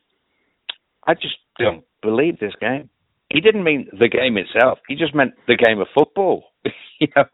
I 1.07 1.15
just 1.15 1.37
don't 1.59 1.85
believe 2.03 2.39
this 2.39 2.55
game." 2.61 2.91
He 3.31 3.41
didn't 3.41 3.65
mean 3.65 3.89
the 3.91 4.09
game 4.09 4.37
itself. 4.37 4.79
He 4.87 4.95
just 4.95 5.15
meant 5.15 5.33
the 5.49 5.57
game 5.57 5.81
of 5.81 5.89
football, 5.93 6.45
you 7.01 7.09
know. 7.17 7.25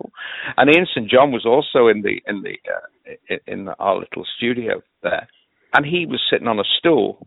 And 0.57 0.75
Ian 0.75 0.87
St 0.87 1.11
John 1.11 1.33
was 1.33 1.45
also 1.45 1.89
in 1.89 2.03
the 2.03 2.23
in 2.27 2.43
the 2.43 2.57
uh, 2.71 3.37
in 3.47 3.69
our 3.69 3.99
little 3.99 4.25
studio 4.37 4.83
there, 5.03 5.29
and 5.75 5.85
he 5.85 6.07
was 6.07 6.21
sitting 6.31 6.49
on 6.49 6.59
a 6.59 6.65
stool 6.79 7.27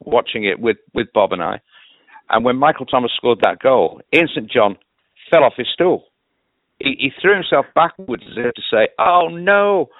watching 0.00 0.44
it 0.44 0.58
with 0.58 0.78
with 0.92 1.06
Bob 1.12 1.32
and 1.32 1.42
I 1.42 1.60
and 2.30 2.44
when 2.44 2.56
Michael 2.56 2.86
Thomas 2.86 3.10
scored 3.16 3.40
that 3.42 3.58
goal, 3.58 4.00
Ian 4.14 4.28
St 4.28 4.50
John 4.50 4.76
fell 5.30 5.44
off 5.44 5.54
his 5.56 5.66
stool. 5.72 6.04
He, 6.78 6.96
he 6.98 7.10
threw 7.20 7.34
himself 7.34 7.66
backwards 7.74 8.22
as 8.30 8.36
if 8.36 8.54
to 8.54 8.62
say, 8.70 8.88
"Oh 8.98 9.28
no!" 9.28 9.90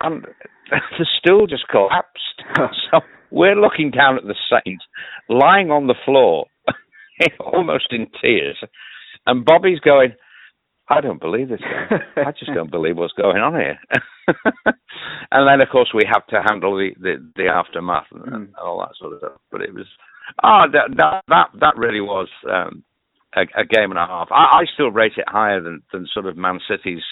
And 0.00 0.24
the 0.70 1.06
stool 1.18 1.46
just 1.46 1.68
collapsed. 1.68 2.42
so 2.90 3.00
we're 3.30 3.60
looking 3.60 3.90
down 3.90 4.16
at 4.16 4.24
the 4.24 4.34
Saint, 4.50 4.82
lying 5.28 5.70
on 5.70 5.86
the 5.86 5.94
floor, 6.04 6.46
almost 7.40 7.88
in 7.90 8.06
tears, 8.20 8.58
and 9.26 9.44
Bobby's 9.44 9.80
going. 9.80 10.14
I 10.92 11.00
don't 11.00 11.20
believe 11.20 11.50
this 11.50 11.60
guy. 11.60 11.98
I 12.26 12.32
just 12.32 12.50
don't 12.52 12.70
believe 12.70 12.96
what's 12.96 13.12
going 13.12 13.36
on 13.36 13.54
here. 13.54 13.78
and 15.30 15.48
then, 15.48 15.60
of 15.60 15.68
course, 15.70 15.92
we 15.94 16.02
have 16.12 16.26
to 16.26 16.42
handle 16.44 16.76
the, 16.76 16.90
the, 16.98 17.24
the 17.36 17.46
aftermath 17.46 18.06
and, 18.10 18.34
and 18.34 18.54
all 18.56 18.80
that 18.80 18.96
sort 18.98 19.12
of 19.12 19.20
stuff. 19.20 19.40
But 19.52 19.60
it 19.60 19.72
was 19.72 19.86
Oh, 20.42 20.62
that 20.72 20.96
that 20.96 21.24
that, 21.28 21.46
that 21.60 21.76
really 21.76 22.00
was 22.00 22.28
um, 22.48 22.84
a, 23.34 23.42
a, 23.42 23.64
game 23.64 23.90
and 23.90 23.98
a 23.98 24.06
half. 24.06 24.28
I, 24.30 24.60
I, 24.60 24.64
still 24.72 24.90
rate 24.90 25.12
it 25.16 25.28
higher 25.28 25.60
than, 25.60 25.82
than 25.92 26.06
sort 26.12 26.26
of 26.26 26.36
Man 26.36 26.60
City's 26.68 27.02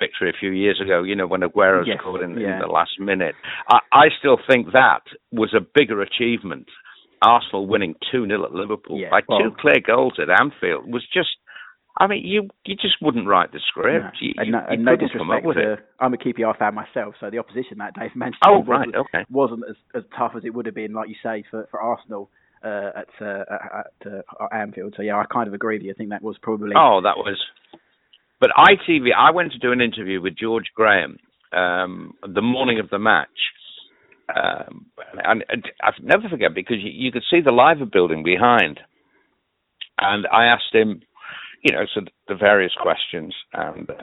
victory 0.00 0.30
a 0.30 0.38
few 0.38 0.50
years 0.50 0.80
ago. 0.82 1.02
You 1.02 1.14
know 1.14 1.26
when 1.26 1.42
Aguero 1.42 1.84
yes, 1.86 1.98
scored 2.00 2.22
in, 2.22 2.38
yeah. 2.38 2.54
in, 2.54 2.58
the 2.60 2.66
last 2.66 2.98
minute. 2.98 3.34
I, 3.68 3.78
I, 3.92 4.04
still 4.18 4.38
think 4.48 4.72
that 4.72 5.02
was 5.30 5.54
a 5.54 5.60
bigger 5.60 6.00
achievement. 6.00 6.66
Arsenal 7.22 7.66
winning 7.66 7.94
two 8.10 8.26
0 8.26 8.46
at 8.46 8.52
Liverpool 8.52 8.98
yeah, 8.98 9.10
by 9.10 9.20
well, 9.28 9.38
two 9.38 9.50
clear 9.60 9.80
goals 9.86 10.14
at 10.18 10.30
Anfield 10.30 10.90
was 10.90 11.06
just 11.12 11.28
I 11.98 12.06
mean, 12.06 12.24
you 12.24 12.48
you 12.64 12.76
just 12.76 12.96
wouldn't 13.02 13.26
write 13.26 13.52
the 13.52 13.60
script. 13.68 14.04
No. 14.04 14.10
You, 14.20 14.32
and 14.38 14.52
no, 14.52 14.58
you 14.58 14.64
and 14.70 14.84
no 14.84 14.96
disrespect 14.96 15.30
up 15.30 15.44
with 15.44 15.56
to, 15.56 15.72
it. 15.74 15.78
I'm 15.98 16.14
a 16.14 16.16
QPR 16.16 16.56
fan 16.56 16.74
myself, 16.74 17.14
so 17.20 17.28
the 17.28 17.38
opposition 17.38 17.78
that 17.78 17.94
day 17.94 18.08
for 18.12 18.18
Manchester 18.18 18.48
Oh, 18.48 18.64
right, 18.64 18.88
wasn't, 18.88 18.96
okay. 18.96 19.24
wasn't 19.30 19.64
as, 19.68 19.76
as 19.94 20.02
tough 20.16 20.32
as 20.34 20.44
it 20.44 20.54
would 20.54 20.64
have 20.66 20.74
been, 20.74 20.94
like 20.94 21.10
you 21.10 21.16
say, 21.22 21.44
for, 21.50 21.68
for 21.70 21.78
Arsenal 21.80 22.30
uh, 22.64 22.90
at 22.96 23.08
uh, 23.20 23.44
at, 23.50 23.86
at 24.06 24.12
uh, 24.40 24.54
Anfield. 24.54 24.94
So 24.96 25.02
yeah, 25.02 25.16
I 25.16 25.24
kind 25.30 25.48
of 25.48 25.54
agree 25.54 25.76
with 25.76 25.82
you. 25.82 25.90
I 25.90 25.94
think 25.94 26.10
that 26.10 26.22
was 26.22 26.36
probably 26.40 26.72
Oh, 26.74 27.00
that 27.02 27.18
was. 27.18 27.38
But 28.40 28.50
ITV, 28.56 29.08
I 29.16 29.30
went 29.30 29.52
to 29.52 29.58
do 29.58 29.72
an 29.72 29.80
interview 29.80 30.20
with 30.20 30.36
George 30.36 30.70
Graham 30.74 31.18
um, 31.52 32.14
the 32.22 32.42
morning 32.42 32.78
of 32.80 32.88
the 32.90 32.98
match. 32.98 33.28
Um, 34.34 34.86
and, 35.24 35.44
and 35.48 35.64
I'll 35.82 35.92
never 36.02 36.28
forget 36.28 36.54
because 36.54 36.76
you, 36.80 36.90
you 36.92 37.12
could 37.12 37.24
see 37.30 37.40
the 37.40 37.52
Liver 37.52 37.84
building 37.86 38.22
behind. 38.22 38.80
And 40.00 40.26
I 40.32 40.46
asked 40.46 40.72
him, 40.72 41.02
you 41.62 41.74
know, 41.74 41.84
so 41.94 42.02
the 42.28 42.34
various 42.34 42.72
questions. 42.80 43.34
And 43.52 43.90
uh, 43.90 43.94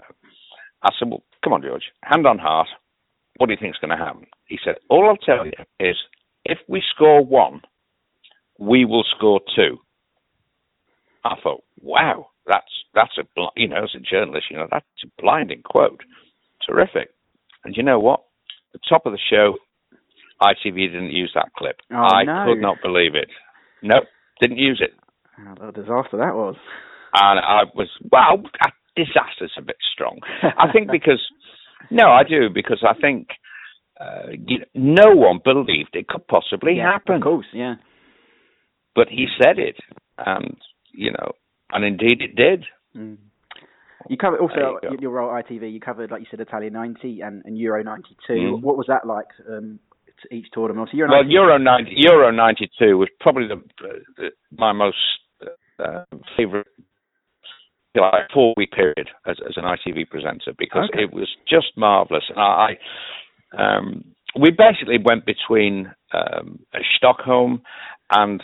I 0.83 0.89
said, 0.99 1.09
well, 1.09 1.23
come 1.43 1.53
on, 1.53 1.61
George, 1.61 1.83
hand 2.03 2.27
on 2.27 2.37
heart, 2.37 2.67
what 3.37 3.47
do 3.47 3.53
you 3.53 3.59
think's 3.59 3.79
going 3.79 3.97
to 3.97 4.03
happen? 4.03 4.27
He 4.47 4.59
said, 4.63 4.75
all 4.89 5.07
I'll 5.07 5.17
tell 5.17 5.45
you 5.45 5.53
is 5.79 5.95
if 6.45 6.57
we 6.67 6.83
score 6.93 7.23
one, 7.23 7.61
we 8.59 8.85
will 8.85 9.05
score 9.15 9.39
two. 9.55 9.77
I 11.23 11.35
thought, 11.41 11.63
wow, 11.81 12.27
that's 12.47 12.71
that's 12.93 13.17
a 13.19 13.23
bl- 13.35 13.55
you 13.55 13.67
know 13.67 13.83
as 13.83 13.95
a 13.95 13.99
journalist, 13.99 14.47
you 14.49 14.57
know 14.57 14.67
that's 14.71 14.85
a 15.03 15.21
blinding 15.21 15.61
quote, 15.63 16.01
terrific. 16.67 17.09
And 17.63 17.75
you 17.75 17.83
know 17.83 17.99
what? 17.99 18.23
The 18.73 18.79
top 18.87 19.05
of 19.05 19.11
the 19.11 19.19
show, 19.29 19.55
ITV 20.41 20.91
didn't 20.91 21.11
use 21.11 21.31
that 21.35 21.51
clip. 21.57 21.77
Oh, 21.91 21.95
I 21.95 22.23
no. 22.23 22.45
could 22.47 22.61
not 22.61 22.77
believe 22.81 23.15
it. 23.15 23.29
No, 23.81 24.01
didn't 24.39 24.57
use 24.57 24.81
it. 24.81 24.93
Oh, 25.39 25.53
what 25.57 25.69
a 25.69 25.71
disaster 25.71 26.17
that 26.17 26.35
was. 26.35 26.55
And 27.13 27.39
I 27.39 27.63
was 27.75 27.89
well, 28.11 28.43
uh, 28.63 28.69
disaster's 28.95 29.53
a 29.57 29.61
bit 29.61 29.77
strong. 29.93 30.19
I 30.43 30.71
think 30.71 30.91
because 30.91 31.21
no, 31.91 32.09
I 32.09 32.23
do 32.23 32.49
because 32.53 32.83
I 32.87 32.99
think 32.99 33.29
uh, 33.99 34.31
you 34.45 34.59
no 34.73 35.15
one 35.15 35.39
believed 35.43 35.89
it 35.93 36.07
could 36.07 36.27
possibly 36.27 36.77
yeah, 36.77 36.93
happen. 36.93 37.15
Of 37.15 37.21
course, 37.23 37.47
yeah. 37.53 37.75
But 38.95 39.09
he 39.09 39.27
said 39.41 39.59
it, 39.59 39.75
and 40.17 40.57
you 40.91 41.11
know, 41.11 41.33
and 41.71 41.83
indeed 41.83 42.21
it 42.21 42.35
did. 42.35 42.65
Mm. 42.95 43.17
You 44.09 44.17
covered 44.17 44.39
also 44.39 44.79
you 44.83 44.97
your 45.01 45.11
role 45.11 45.35
at 45.35 45.47
ITV. 45.47 45.71
You 45.71 45.79
covered, 45.79 46.11
like 46.11 46.21
you 46.21 46.27
said, 46.31 46.39
Italia 46.39 46.69
'90 46.69 47.21
and, 47.21 47.43
and 47.45 47.57
Euro 47.57 47.83
'92. 47.83 48.33
Mm. 48.33 48.61
What 48.61 48.77
was 48.77 48.85
that 48.87 49.05
like? 49.05 49.27
Um, 49.49 49.79
to 50.23 50.33
each 50.33 50.47
tournament. 50.51 50.89
So 50.91 50.97
Euro 50.97 51.11
Well, 51.11 51.23
90 51.23 51.33
Euro 51.33 51.57
90, 51.57 51.91
Euro 51.95 52.31
92 52.31 52.97
was 52.97 53.09
probably 53.19 53.47
the, 53.47 53.61
the 54.17 54.29
my 54.51 54.71
most 54.71 54.97
uh, 55.79 56.03
favorite 56.35 56.67
like 57.95 58.29
four 58.33 58.53
week 58.57 58.71
period 58.71 59.09
as, 59.25 59.37
as 59.47 59.55
an 59.57 59.63
ITV 59.63 60.09
presenter 60.09 60.53
because 60.57 60.89
Okay. 60.93 61.03
it 61.03 61.13
was 61.13 61.27
just 61.49 61.75
marvelous. 61.75 62.23
And 62.29 62.39
I, 62.39 62.77
um, 63.57 64.03
we 64.39 64.51
basically 64.51 64.97
went 65.03 65.25
between 65.25 65.91
um, 66.13 66.59
Stockholm 66.95 67.61
and 68.11 68.43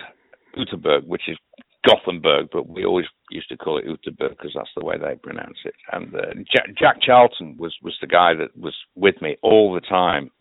Uterberg, 0.58 1.06
which 1.06 1.24
is 1.28 1.38
Gothenburg, 1.86 2.48
but 2.52 2.68
we 2.68 2.86
always 2.86 3.06
used 3.30 3.50
to 3.50 3.58
call 3.58 3.78
it 3.78 3.86
Uterberg 3.86 4.30
because 4.30 4.54
that's 4.56 4.70
the 4.76 4.86
way 4.86 4.96
they 4.98 5.16
pronounce 5.16 5.58
it. 5.66 5.76
And 5.92 6.14
uh, 6.16 6.34
Jack, 6.52 6.68
Jack 6.78 7.02
Charlton 7.02 7.58
was 7.58 7.76
was 7.82 7.98
the 8.02 8.08
guy 8.08 8.34
that 8.36 8.58
was 8.58 8.76
with 8.96 9.22
me 9.22 9.38
all 9.42 9.74
the 9.74 9.82
time, 9.82 10.32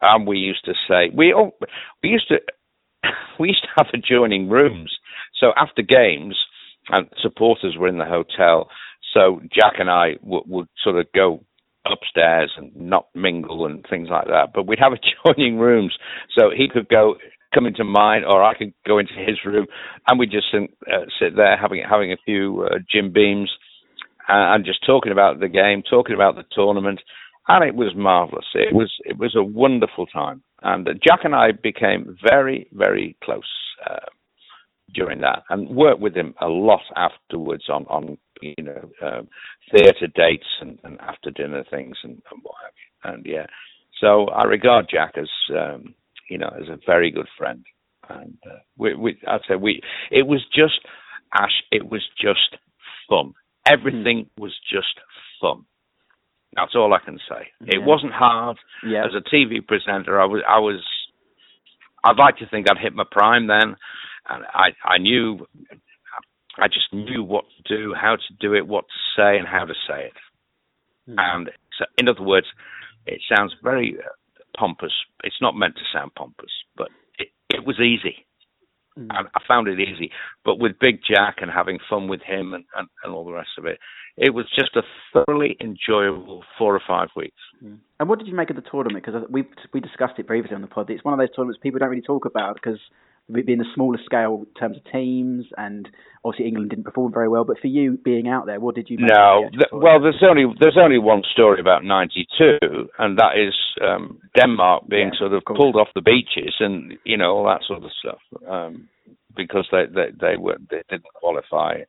and 0.00 0.26
we 0.26 0.38
used 0.38 0.64
to 0.66 0.74
say 0.88 1.10
we 1.14 1.32
all 1.32 1.56
we 2.02 2.10
used 2.10 2.28
to 2.28 2.38
we 3.40 3.48
used 3.48 3.62
to 3.62 3.84
have 3.84 3.88
adjoining 3.94 4.48
rooms. 4.48 4.92
So 5.40 5.52
after 5.56 5.82
games, 5.82 6.36
and 6.88 7.08
supporters 7.20 7.76
were 7.78 7.88
in 7.88 7.98
the 7.98 8.04
hotel, 8.04 8.68
so 9.14 9.40
Jack 9.52 9.74
and 9.78 9.90
I 9.90 10.16
would, 10.22 10.44
would 10.46 10.68
sort 10.82 10.96
of 10.96 11.06
go 11.14 11.44
upstairs 11.84 12.52
and 12.56 12.74
not 12.76 13.06
mingle 13.14 13.66
and 13.66 13.84
things 13.88 14.08
like 14.08 14.26
that. 14.26 14.50
But 14.54 14.66
we'd 14.66 14.78
have 14.78 14.92
adjoining 15.26 15.58
rooms, 15.58 15.96
so 16.36 16.50
he 16.56 16.68
could 16.68 16.88
go 16.88 17.16
come 17.54 17.66
into 17.66 17.84
mine, 17.84 18.24
or 18.24 18.42
I 18.42 18.54
could 18.54 18.72
go 18.86 18.98
into 18.98 19.14
his 19.14 19.38
room, 19.44 19.66
and 20.08 20.18
we 20.18 20.26
just 20.26 20.46
sit, 20.52 20.70
uh, 20.92 21.06
sit 21.20 21.36
there 21.36 21.56
having 21.56 21.84
having 21.88 22.12
a 22.12 22.16
few 22.24 22.66
uh, 22.70 22.78
Jim 22.90 23.12
Beams 23.12 23.50
and 24.28 24.64
just 24.64 24.84
talking 24.86 25.12
about 25.12 25.40
the 25.40 25.48
game, 25.48 25.82
talking 25.88 26.14
about 26.14 26.36
the 26.36 26.44
tournament, 26.52 27.00
and 27.48 27.64
it 27.64 27.74
was 27.74 27.92
marvelous. 27.96 28.46
It 28.54 28.74
was 28.74 28.90
it 29.04 29.18
was 29.18 29.34
a 29.36 29.42
wonderful 29.42 30.06
time, 30.06 30.42
and 30.62 30.86
uh, 30.88 30.92
Jack 31.06 31.20
and 31.24 31.34
I 31.34 31.52
became 31.52 32.16
very 32.22 32.68
very 32.72 33.16
close 33.22 33.42
uh, 33.88 34.06
during 34.94 35.20
that, 35.20 35.42
and 35.50 35.68
worked 35.68 36.00
with 36.00 36.14
him 36.14 36.34
a 36.40 36.48
lot 36.48 36.82
afterwards 36.96 37.64
on 37.68 37.84
on 37.86 38.18
you 38.40 38.62
know 38.62 38.90
um, 39.02 39.28
theatre 39.70 40.08
dates 40.14 40.46
and, 40.60 40.78
and 40.84 41.00
after 41.00 41.30
dinner 41.30 41.64
things 41.70 41.96
and, 42.02 42.22
and 42.30 42.40
what 42.42 42.54
have 42.62 42.74
you. 42.76 43.12
And 43.12 43.26
yeah, 43.26 43.46
so 44.00 44.26
I 44.28 44.44
regard 44.44 44.88
Jack 44.90 45.14
as 45.16 45.28
um, 45.50 45.94
you 46.32 46.38
know 46.38 46.52
as 46.60 46.68
a 46.68 46.78
very 46.86 47.10
good 47.10 47.28
friend, 47.36 47.64
and 48.08 48.38
uh, 48.46 48.60
we, 48.78 48.94
we 48.94 49.18
I'd 49.28 49.42
say 49.46 49.56
we 49.56 49.82
it 50.10 50.26
was 50.26 50.42
just 50.54 50.80
Ash, 51.38 51.62
it 51.70 51.90
was 51.90 52.02
just 52.20 52.56
fun. 53.08 53.34
Everything 53.66 54.28
was 54.38 54.54
just 54.70 54.94
fun. 55.40 55.64
That's 56.54 56.74
all 56.74 56.92
I 56.92 56.98
can 57.04 57.18
say. 57.28 57.48
It 57.60 57.82
wasn't 57.82 58.12
hard. 58.12 58.58
Yeah. 58.86 59.04
As 59.04 59.12
a 59.14 59.34
TV 59.34 59.66
presenter, 59.66 60.20
I 60.20 60.24
was 60.24 60.42
I 60.48 60.58
was 60.58 60.82
I'd 62.04 62.18
like 62.18 62.38
to 62.38 62.48
think 62.48 62.66
I'd 62.70 62.78
hit 62.78 62.94
my 62.94 63.04
prime 63.10 63.46
then, 63.46 63.76
and 64.28 64.44
I 64.52 64.70
I 64.84 64.98
knew 64.98 65.46
I 66.58 66.68
just 66.68 66.92
knew 66.92 67.22
what 67.22 67.44
to 67.56 67.76
do, 67.76 67.94
how 67.94 68.16
to 68.16 68.34
do 68.40 68.54
it, 68.54 68.66
what 68.66 68.84
to 68.86 69.20
say, 69.20 69.38
and 69.38 69.48
how 69.48 69.64
to 69.64 69.74
say 69.88 70.06
it. 70.06 70.12
Hmm. 71.06 71.14
And 71.18 71.50
so, 71.78 71.84
in 71.98 72.08
other 72.08 72.22
words, 72.22 72.46
it 73.06 73.20
sounds 73.34 73.54
very 73.62 73.96
pompous. 74.56 74.92
It's 75.24 75.40
not 75.40 75.54
meant 75.54 75.76
to 75.76 75.82
sound 75.92 76.14
pompous, 76.14 76.52
but 76.76 76.88
it, 77.18 77.28
it 77.50 77.66
was 77.66 77.80
easy. 77.80 78.26
Mm. 78.98 79.08
I, 79.10 79.22
I 79.34 79.40
found 79.46 79.68
it 79.68 79.80
easy. 79.80 80.10
But 80.44 80.58
with 80.58 80.78
Big 80.80 81.00
Jack 81.06 81.36
and 81.40 81.50
having 81.50 81.78
fun 81.88 82.08
with 82.08 82.20
him 82.22 82.52
and, 82.52 82.64
and, 82.76 82.88
and 83.02 83.12
all 83.12 83.24
the 83.24 83.32
rest 83.32 83.50
of 83.58 83.66
it, 83.66 83.78
it 84.16 84.34
was 84.34 84.46
just 84.54 84.76
a 84.76 84.82
thoroughly 85.12 85.56
enjoyable 85.60 86.44
four 86.58 86.74
or 86.74 86.82
five 86.86 87.08
weeks. 87.16 87.40
Mm. 87.64 87.78
And 87.98 88.08
what 88.08 88.18
did 88.18 88.28
you 88.28 88.34
make 88.34 88.50
of 88.50 88.56
the 88.56 88.62
tournament? 88.62 89.04
Because 89.04 89.22
we 89.30 89.44
we 89.72 89.80
discussed 89.80 90.18
it 90.18 90.26
previously 90.26 90.54
on 90.54 90.60
the 90.60 90.68
pod. 90.68 90.90
It's 90.90 91.04
one 91.04 91.14
of 91.14 91.20
those 91.20 91.34
tournaments 91.34 91.60
people 91.62 91.78
don't 91.78 91.88
really 91.88 92.02
talk 92.02 92.26
about 92.26 92.54
because 92.54 92.78
being 93.30 93.58
the 93.58 93.66
smaller 93.74 93.98
scale 94.04 94.44
in 94.46 94.60
terms 94.60 94.76
of 94.76 94.92
teams, 94.92 95.46
and 95.56 95.88
obviously 96.24 96.46
England 96.48 96.70
didn't 96.70 96.84
perform 96.84 97.12
very 97.12 97.28
well. 97.28 97.44
But 97.44 97.60
for 97.60 97.68
you 97.68 97.98
being 98.04 98.28
out 98.28 98.46
there, 98.46 98.60
what 98.60 98.74
did 98.74 98.90
you? 98.90 98.98
No, 98.98 99.48
the 99.52 99.66
well, 99.72 100.00
there's 100.00 100.22
only 100.28 100.44
there's 100.60 100.78
only 100.80 100.98
one 100.98 101.22
story 101.32 101.60
about 101.60 101.84
'92, 101.84 102.88
and 102.98 103.18
that 103.18 103.36
is 103.36 103.54
um, 103.82 104.18
Denmark 104.36 104.88
being 104.88 105.10
Yeah, 105.12 105.18
sort 105.18 105.32
of 105.32 105.42
of 105.46 105.56
pulled 105.56 105.76
off 105.76 105.88
the 105.94 106.02
beaches 106.02 106.54
and 106.60 106.94
you 107.04 107.16
know 107.16 107.36
all 107.36 107.44
that 107.44 107.62
sort 107.66 107.84
of 107.84 107.90
stuff 107.98 108.20
um, 108.48 108.88
because 109.36 109.66
they, 109.70 109.84
they 109.86 110.10
they 110.20 110.36
were 110.36 110.58
they 110.70 110.82
didn't 110.90 111.06
qualify, 111.14 111.82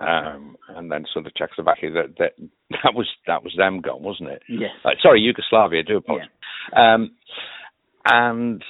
um, 0.00 0.56
and 0.68 0.90
then 0.90 1.04
sort 1.12 1.26
of 1.26 1.34
Czechoslovakia 1.34 1.90
that 1.90 2.18
that 2.18 2.32
that 2.82 2.94
was 2.94 3.08
that 3.26 3.42
was 3.42 3.54
them 3.56 3.80
gone, 3.80 4.02
wasn't 4.02 4.30
it? 4.30 4.42
Yes. 4.48 4.70
Uh, 4.84 4.90
sorry, 5.02 5.20
Yugoslavia. 5.20 5.80
I 5.80 5.82
do 5.82 5.96
apologize. 5.96 6.28
Um, 6.76 7.10
and 8.04 8.62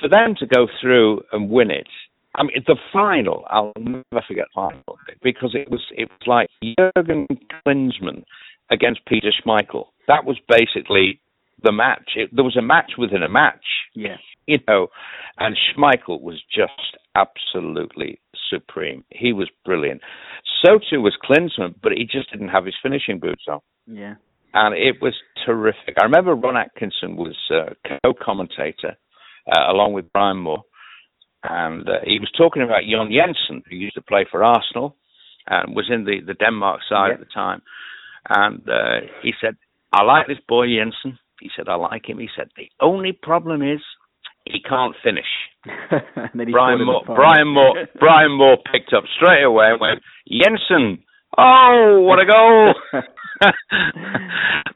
for 0.00 0.08
them 0.08 0.34
to 0.38 0.46
go 0.46 0.66
through 0.80 1.22
and 1.32 1.50
win 1.50 1.70
it, 1.70 1.86
I 2.34 2.42
mean, 2.44 2.62
the 2.66 2.76
final. 2.92 3.44
I'll 3.50 3.72
never 3.78 4.04
forget 4.26 4.46
the 4.54 4.54
final 4.54 4.98
because 5.22 5.54
it 5.54 5.70
was 5.70 5.80
it 5.96 6.08
was 6.08 6.26
like 6.26 6.48
Jurgen 6.78 7.26
Klinsmann 7.66 8.24
against 8.70 9.04
Peter 9.06 9.30
Schmeichel. 9.32 9.86
That 10.06 10.24
was 10.24 10.38
basically 10.48 11.20
the 11.62 11.72
match. 11.72 12.12
It, 12.16 12.30
there 12.34 12.44
was 12.44 12.56
a 12.56 12.62
match 12.62 12.92
within 12.96 13.22
a 13.22 13.28
match, 13.28 13.64
Yeah. 13.94 14.16
you 14.46 14.58
know, 14.68 14.88
and 15.38 15.56
Schmeichel 15.56 16.20
was 16.22 16.40
just 16.54 16.96
absolutely 17.16 18.18
supreme. 18.48 19.04
He 19.10 19.32
was 19.32 19.48
brilliant. 19.64 20.00
So 20.64 20.78
too 20.88 21.00
was 21.02 21.16
Klinsmann, 21.28 21.74
but 21.82 21.92
he 21.92 22.04
just 22.04 22.30
didn't 22.30 22.48
have 22.48 22.64
his 22.64 22.74
finishing 22.82 23.18
boots 23.18 23.44
on 23.48 23.60
Yeah. 23.86 24.14
and 24.54 24.74
it 24.74 25.02
was 25.02 25.14
terrific. 25.44 25.96
I 26.00 26.04
remember 26.04 26.34
Ron 26.34 26.56
Atkinson 26.56 27.16
was 27.16 27.36
uh, 27.50 27.74
co-commentator 28.04 28.96
uh, 29.46 29.70
along 29.72 29.92
with 29.92 30.12
Brian 30.12 30.38
Moore, 30.38 30.64
and 31.44 31.88
uh, 31.88 32.00
he 32.04 32.18
was 32.18 32.30
talking 32.36 32.62
about 32.62 32.82
John 32.90 33.10
Jensen, 33.10 33.62
who 33.68 33.76
used 33.76 33.94
to 33.94 34.02
play 34.02 34.26
for 34.30 34.44
Arsenal 34.44 34.96
and 35.46 35.74
was 35.74 35.88
in 35.90 36.04
the, 36.04 36.20
the 36.26 36.34
Denmark 36.34 36.80
side 36.88 37.08
Yeah. 37.08 37.14
at 37.14 37.20
the 37.20 37.26
time, 37.32 37.62
and 38.28 38.60
uh, 38.68 39.06
he 39.22 39.32
said, 39.40 39.56
"I 39.92 40.02
like 40.02 40.26
this 40.26 40.38
boy 40.48 40.66
Jensen." 40.66 41.18
He 41.40 41.50
said, 41.56 41.68
"I 41.68 41.76
like 41.76 42.08
him." 42.08 42.18
He 42.18 42.28
said, 42.36 42.48
"The 42.56 42.68
only 42.80 43.12
problem 43.12 43.62
is." 43.62 43.80
He 44.46 44.60
can't 44.62 44.96
finish. 45.04 45.28
and 45.64 46.30
then 46.34 46.46
he 46.46 46.52
Brian 46.52 46.78
scored 46.78 46.80
in 46.80 46.86
the 46.86 46.92
Moore. 46.92 47.04
Brian 47.14 47.48
Moore, 47.48 47.74
Brian 48.00 48.32
Moore 48.32 48.56
picked 48.72 48.94
up 48.94 49.04
straight 49.14 49.42
away 49.44 49.66
and 49.70 49.78
went, 49.80 50.00
Jensen, 50.32 51.04
oh, 51.38 52.00
what 52.06 52.18
a 52.18 52.26
goal! 52.26 52.74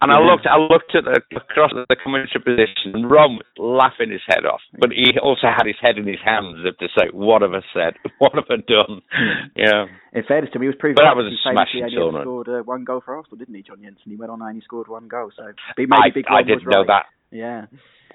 and 0.00 0.10
I 0.12 0.18
looked, 0.20 0.46
I 0.46 0.56
looked 0.56 0.94
at 0.96 1.04
the 1.04 1.20
across 1.36 1.72
the 1.74 1.96
commentary 2.02 2.40
position, 2.40 2.96
and 2.96 3.10
Ron 3.10 3.36
was 3.36 3.46
laughing 3.58 4.10
his 4.10 4.24
head 4.26 4.46
off, 4.46 4.60
but 4.78 4.90
he 4.90 5.18
also 5.20 5.48
had 5.52 5.66
his 5.66 5.76
head 5.80 5.98
in 5.98 6.06
his 6.06 6.22
hands 6.24 6.56
as 6.60 6.72
if 6.72 6.78
to 6.78 6.88
say, 6.96 7.08
"What 7.12 7.42
have 7.42 7.52
I 7.52 7.62
said? 7.74 7.94
What 8.18 8.32
have 8.34 8.48
I 8.48 8.56
done?" 8.64 9.02
Yeah. 9.56 9.86
In 10.12 10.24
fairness 10.26 10.50
to 10.52 10.58
him, 10.58 10.62
he 10.62 10.68
was 10.68 10.76
proving 10.78 10.96
But 10.96 11.04
that 11.04 11.16
was 11.16 11.32
a 11.32 11.36
smashing 11.42 11.88
tournament. 11.90 12.24
scored 12.24 12.48
uh, 12.48 12.62
one 12.62 12.84
goal 12.84 13.02
for 13.04 13.16
Arsenal, 13.16 13.38
didn't 13.38 13.54
he, 13.54 13.62
John 13.62 13.82
Jensen? 13.82 14.10
He 14.10 14.16
went 14.16 14.30
on 14.30 14.40
and 14.40 14.48
only 14.48 14.62
scored 14.62 14.88
one 14.88 15.08
goal, 15.08 15.30
so 15.36 15.52
maybe 15.76 15.92
I, 15.92 16.10
Big 16.14 16.24
I 16.28 16.42
didn't 16.42 16.66
know 16.66 16.84
right. 16.84 17.04
that. 17.04 17.06
Yeah, 17.30 17.66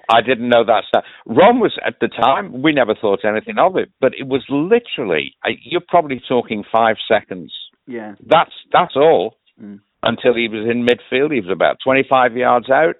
I 0.08 0.22
didn't 0.22 0.48
know 0.48 0.64
that 0.64 0.84
stuff. 0.88 1.04
Ron 1.26 1.60
was 1.60 1.78
at 1.84 2.00
the 2.00 2.08
time. 2.08 2.62
We 2.62 2.72
never 2.72 2.94
thought 2.94 3.24
anything 3.24 3.58
of 3.58 3.76
it, 3.76 3.90
but 4.00 4.12
it 4.18 4.26
was 4.26 4.42
literally. 4.48 5.34
You're 5.62 5.86
probably 5.86 6.20
talking 6.26 6.64
five 6.72 6.96
seconds. 7.06 7.52
Yeah, 7.86 8.14
That's 8.26 8.52
that's 8.72 8.96
all. 8.96 9.36
Mm. 9.60 9.80
Until 10.02 10.34
he 10.34 10.48
was 10.48 10.66
in 10.70 10.86
midfield, 10.86 11.32
he 11.32 11.40
was 11.40 11.50
about 11.52 11.76
25 11.84 12.36
yards 12.36 12.70
out, 12.70 12.96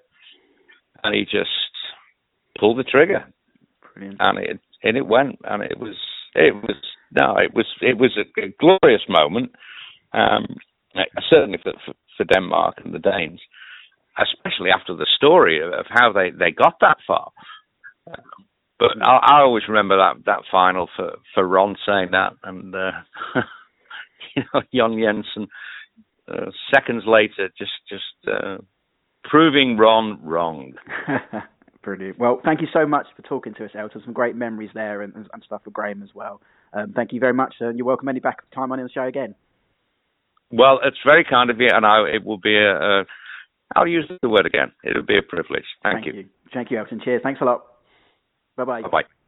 and 1.03 1.15
he 1.15 1.23
just 1.23 1.49
pulled 2.59 2.77
the 2.77 2.83
trigger, 2.83 3.25
brilliant. 3.93 4.17
and 4.19 4.37
it 4.39 4.59
and 4.83 4.97
it 4.97 5.07
went, 5.07 5.39
and 5.43 5.63
it 5.63 5.79
was 5.79 5.95
it 6.35 6.53
was 6.55 6.75
no, 7.11 7.37
it 7.37 7.53
was 7.53 7.65
it 7.81 7.97
was 7.97 8.17
a, 8.17 8.41
a 8.41 8.49
glorious 8.59 9.01
moment, 9.09 9.51
um, 10.13 10.45
certainly 11.29 11.57
for, 11.63 11.73
for 11.85 11.93
for 12.17 12.25
Denmark 12.25 12.75
and 12.83 12.93
the 12.93 12.99
Danes, 12.99 13.39
especially 14.19 14.69
after 14.69 14.95
the 14.95 15.07
story 15.15 15.61
of, 15.65 15.73
of 15.73 15.85
how 15.89 16.11
they 16.11 16.29
they 16.29 16.51
got 16.51 16.75
that 16.81 16.97
far. 17.07 17.31
But 18.79 18.91
I, 19.01 19.37
I 19.37 19.41
always 19.41 19.67
remember 19.67 19.97
that 19.97 20.25
that 20.25 20.43
final 20.51 20.89
for 20.95 21.13
for 21.33 21.47
Ron 21.47 21.75
saying 21.85 22.09
that, 22.11 22.33
and 22.43 22.75
uh, 22.75 22.91
you 24.35 24.43
know 24.53 24.61
John 24.73 24.99
Jensen 24.99 25.47
uh, 26.27 26.51
seconds 26.73 27.03
later 27.05 27.49
just 27.57 27.71
just 27.89 28.31
uh, 28.31 28.57
proving 29.23 29.77
Ron 29.77 30.19
wrong. 30.23 30.73
Brilliant. 31.83 32.19
Well, 32.19 32.39
thank 32.45 32.61
you 32.61 32.67
so 32.71 32.85
much 32.85 33.07
for 33.15 33.23
talking 33.23 33.55
to 33.55 33.65
us, 33.65 33.71
Elton. 33.77 34.01
Some 34.05 34.13
great 34.13 34.35
memories 34.35 34.69
there 34.75 35.01
and, 35.01 35.15
and 35.15 35.43
stuff 35.43 35.63
for 35.63 35.71
Graham 35.71 36.03
as 36.03 36.09
well. 36.13 36.39
Um, 36.73 36.93
thank 36.95 37.11
you 37.11 37.19
very 37.19 37.33
much, 37.33 37.55
and 37.59 37.75
you're 37.77 37.87
welcome 37.87 38.07
any 38.07 38.19
back 38.19 38.49
time 38.51 38.71
on 38.71 38.79
the 38.79 38.89
show 38.93 39.03
again. 39.03 39.33
Well, 40.51 40.79
it's 40.83 40.97
very 41.03 41.25
kind 41.27 41.49
of 41.49 41.59
you, 41.59 41.69
and 41.73 41.85
I, 41.85 42.03
it 42.07 42.23
will 42.23 42.37
be 42.37 42.55
a, 42.55 42.75
a. 42.75 43.05
I'll 43.75 43.87
use 43.87 44.09
the 44.21 44.29
word 44.29 44.45
again. 44.45 44.71
It'll 44.83 45.01
be 45.01 45.17
a 45.17 45.21
privilege. 45.21 45.63
Thank, 45.81 46.05
you. 46.05 46.25
Thank 46.53 46.71
you, 46.71 46.77
Elton. 46.77 47.01
Cheers. 47.03 47.21
Thanks 47.23 47.41
a 47.41 47.45
lot. 47.45 47.63
Bye 48.57 48.65
bye. 48.65 48.81
Bye 48.81 48.89
bye. 48.89 49.20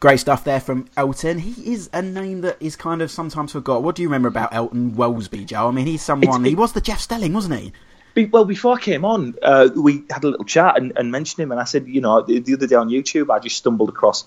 Great 0.00 0.18
stuff 0.18 0.44
there 0.44 0.60
from 0.60 0.88
Elton. 0.96 1.38
He 1.38 1.74
is 1.74 1.90
a 1.92 2.00
name 2.00 2.40
that 2.40 2.56
is 2.58 2.74
kind 2.74 3.02
of 3.02 3.10
sometimes 3.10 3.52
forgot. 3.52 3.82
What 3.82 3.94
do 3.96 4.02
you 4.02 4.08
remember 4.08 4.28
about 4.28 4.54
Elton 4.54 4.92
Welsby, 4.92 5.44
Joe? 5.44 5.68
I 5.68 5.72
mean, 5.72 5.86
he's 5.86 6.00
someone. 6.00 6.42
He 6.42 6.54
was 6.54 6.72
the 6.72 6.80
Jeff 6.80 7.00
Stelling, 7.00 7.34
wasn't 7.34 7.60
he? 7.60 7.72
Be- 8.14 8.24
Well, 8.24 8.46
before 8.46 8.76
I 8.76 8.80
came 8.80 9.04
on, 9.04 9.34
uh, 9.42 9.68
we 9.76 10.04
had 10.08 10.24
a 10.24 10.28
little 10.28 10.46
chat 10.46 10.78
and, 10.78 10.94
and 10.96 11.12
mentioned 11.12 11.40
him, 11.42 11.52
and 11.52 11.60
I 11.60 11.64
said, 11.64 11.86
you 11.86 12.00
know, 12.00 12.22
the, 12.22 12.38
the 12.40 12.54
other 12.54 12.66
day 12.66 12.76
on 12.76 12.88
YouTube, 12.88 13.28
I 13.30 13.40
just 13.40 13.56
stumbled 13.58 13.90
across. 13.90 14.24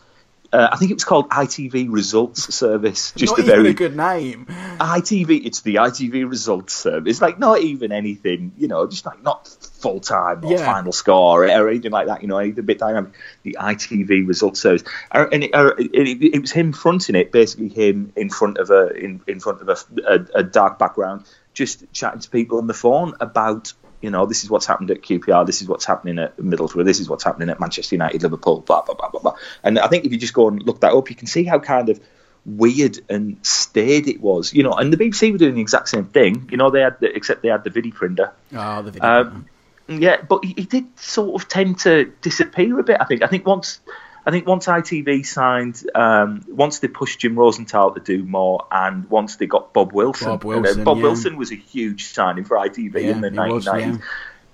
Uh, 0.51 0.69
I 0.71 0.77
think 0.77 0.91
it 0.91 0.93
was 0.93 1.03
called 1.05 1.29
ITV 1.29 1.87
Results 1.89 2.53
Service. 2.53 3.11
Just 3.15 3.35
Not 3.35 3.39
a 3.39 3.49
very 3.49 3.69
a 3.69 3.73
good 3.73 3.97
name. 3.97 4.45
ITV. 4.79 5.43
It's 5.43 5.61
the 5.61 5.75
ITV 5.75 6.29
Results 6.29 6.75
Service. 6.75 7.19
Like 7.19 7.39
not 7.39 7.61
even 7.61 7.91
anything, 7.91 8.51
you 8.59 8.67
know, 8.67 8.85
just 8.85 9.07
like 9.07 9.23
not 9.23 9.47
full 9.83 9.99
time 9.99 10.43
or 10.45 10.53
Yeah. 10.53 10.65
final 10.65 10.91
score 10.91 11.43
or 11.43 11.67
anything 11.69 11.91
like 11.91 12.07
that. 12.07 12.21
You 12.21 12.27
know, 12.29 12.37
anything 12.37 12.59
a 12.59 12.63
bit 12.63 12.79
dynamic. 12.79 13.11
The 13.43 13.57
ITV 13.59 14.25
Results 14.27 14.59
Service, 14.59 14.83
Uh, 15.11 15.25
and 15.31 15.43
it, 15.43 15.53
uh, 15.53 15.73
it, 15.77 15.91
it, 15.93 16.35
it 16.35 16.41
was 16.41 16.51
him 16.51 16.71
fronting 16.73 17.15
it, 17.15 17.31
basically 17.31 17.67
him 17.67 18.11
in 18.15 18.29
front 18.29 18.57
of 18.57 18.69
a 18.71 18.93
in, 18.95 19.21
in 19.27 19.39
front 19.39 19.61
of 19.61 19.67
a, 19.69 19.77
a, 20.07 20.39
a 20.39 20.43
dark 20.43 20.79
background, 20.79 21.25
just 21.53 21.83
chatting 21.93 22.21
to 22.21 22.29
people 22.29 22.57
on 22.57 22.67
the 22.67 22.73
phone 22.73 23.13
about. 23.19 23.73
You 24.01 24.09
know, 24.09 24.25
this 24.25 24.43
is 24.43 24.49
what's 24.49 24.65
happened 24.65 24.91
at 24.91 25.01
QPR. 25.01 25.45
This 25.45 25.61
is 25.61 25.67
what's 25.69 25.85
happening 25.85 26.19
at 26.19 26.35
Middlesbrough. 26.35 26.83
This 26.83 26.99
is 26.99 27.07
what's 27.07 27.23
happening 27.23 27.49
at 27.49 27.61
Manchester 27.61 27.95
United, 27.95 28.21
Liverpool. 28.23 28.59
Blah 28.59 28.81
blah 28.81 28.95
blah 28.95 29.09
blah 29.09 29.21
blah. 29.21 29.35
And 29.63 29.79
I 29.79 29.87
think 29.87 30.03
if 30.05 30.11
you 30.11 30.17
just 30.17 30.33
go 30.33 30.49
and 30.49 30.61
look 30.61 30.81
that 30.81 30.91
up, 30.91 31.09
you 31.09 31.15
can 31.15 31.27
see 31.27 31.45
how 31.45 31.59
kind 31.59 31.87
of 31.87 32.01
weird 32.45 32.99
and 33.09 33.37
staid 33.43 34.09
it 34.09 34.19
was. 34.19 34.53
You 34.53 34.63
know, 34.63 34.73
and 34.73 34.91
the 34.91 34.97
BBC 34.97 35.31
were 35.31 35.37
doing 35.37 35.55
the 35.55 35.61
exact 35.61 35.87
same 35.87 36.03
thing. 36.05 36.49
You 36.51 36.57
know, 36.57 36.69
they 36.69 36.81
had 36.81 36.99
the, 36.99 37.15
except 37.15 37.43
they 37.43 37.47
had 37.47 37.63
the 37.63 37.69
Vidiprinter. 37.69 38.31
Oh, 38.53 38.81
the 38.81 38.91
video. 38.91 39.09
Um, 39.09 39.45
yeah, 39.87 40.21
but 40.21 40.43
he, 40.45 40.53
he 40.57 40.63
did 40.65 40.99
sort 40.99 41.41
of 41.41 41.47
tend 41.47 41.79
to 41.79 42.11
disappear 42.21 42.79
a 42.79 42.83
bit. 42.83 42.97
I 42.99 43.05
think. 43.05 43.23
I 43.23 43.27
think 43.27 43.45
once, 43.45 43.79
I 44.25 44.31
think 44.31 44.47
once 44.47 44.65
ITV 44.67 45.25
signed, 45.25 45.83
um, 45.93 46.43
once 46.47 46.79
they 46.79 46.87
pushed 46.87 47.19
Jim 47.19 47.37
Rosenthal 47.37 47.93
to 47.93 47.99
do 47.99 48.23
more, 48.23 48.65
and 48.71 49.09
once 49.09 49.35
they 49.37 49.45
got 49.45 49.73
Bob 49.73 49.93
Wilson. 49.93 50.27
Bob 50.27 50.43
And, 50.43 50.53
uh, 50.53 50.61
Wilson, 50.61 50.83
Bob 50.83 50.97
yeah. 50.97 51.03
Wilson 51.03 51.37
was 51.37 51.51
a 51.51 51.55
huge 51.55 52.05
signing 52.05 52.45
for 52.45 52.57
ITV 52.57 52.93
Yeah, 52.95 53.09
in 53.11 53.21
the 53.21 53.29
he 53.29 53.35
1990s. 53.35 53.79
yeah. 53.79 53.97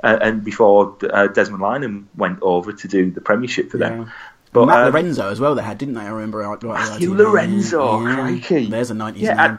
Uh, 0.01 0.17
and 0.21 0.45
before 0.45 0.95
uh, 1.11 1.27
Desmond 1.27 1.61
Lynam 1.61 2.05
went 2.15 2.39
over 2.41 2.71
to 2.71 2.87
do 2.87 3.11
the 3.11 3.19
Premiership 3.19 3.69
for 3.69 3.77
them. 3.77 4.09
But 4.51 4.65
Matt 4.65 4.87
um, 4.87 4.93
Lorenzo 4.93 5.29
as 5.29 5.39
well. 5.39 5.55
They 5.55 5.61
had, 5.61 5.77
didn't 5.77 5.95
they? 5.95 6.01
I 6.01 6.09
remember. 6.09 6.57
Matthew 6.63 7.13
Lorenzo, 7.13 8.01
yeah. 8.05 8.15
crikey. 8.15 8.65
There's 8.67 8.91
a 8.91 8.93
nineties 8.93 9.23
Yeah. 9.23 9.57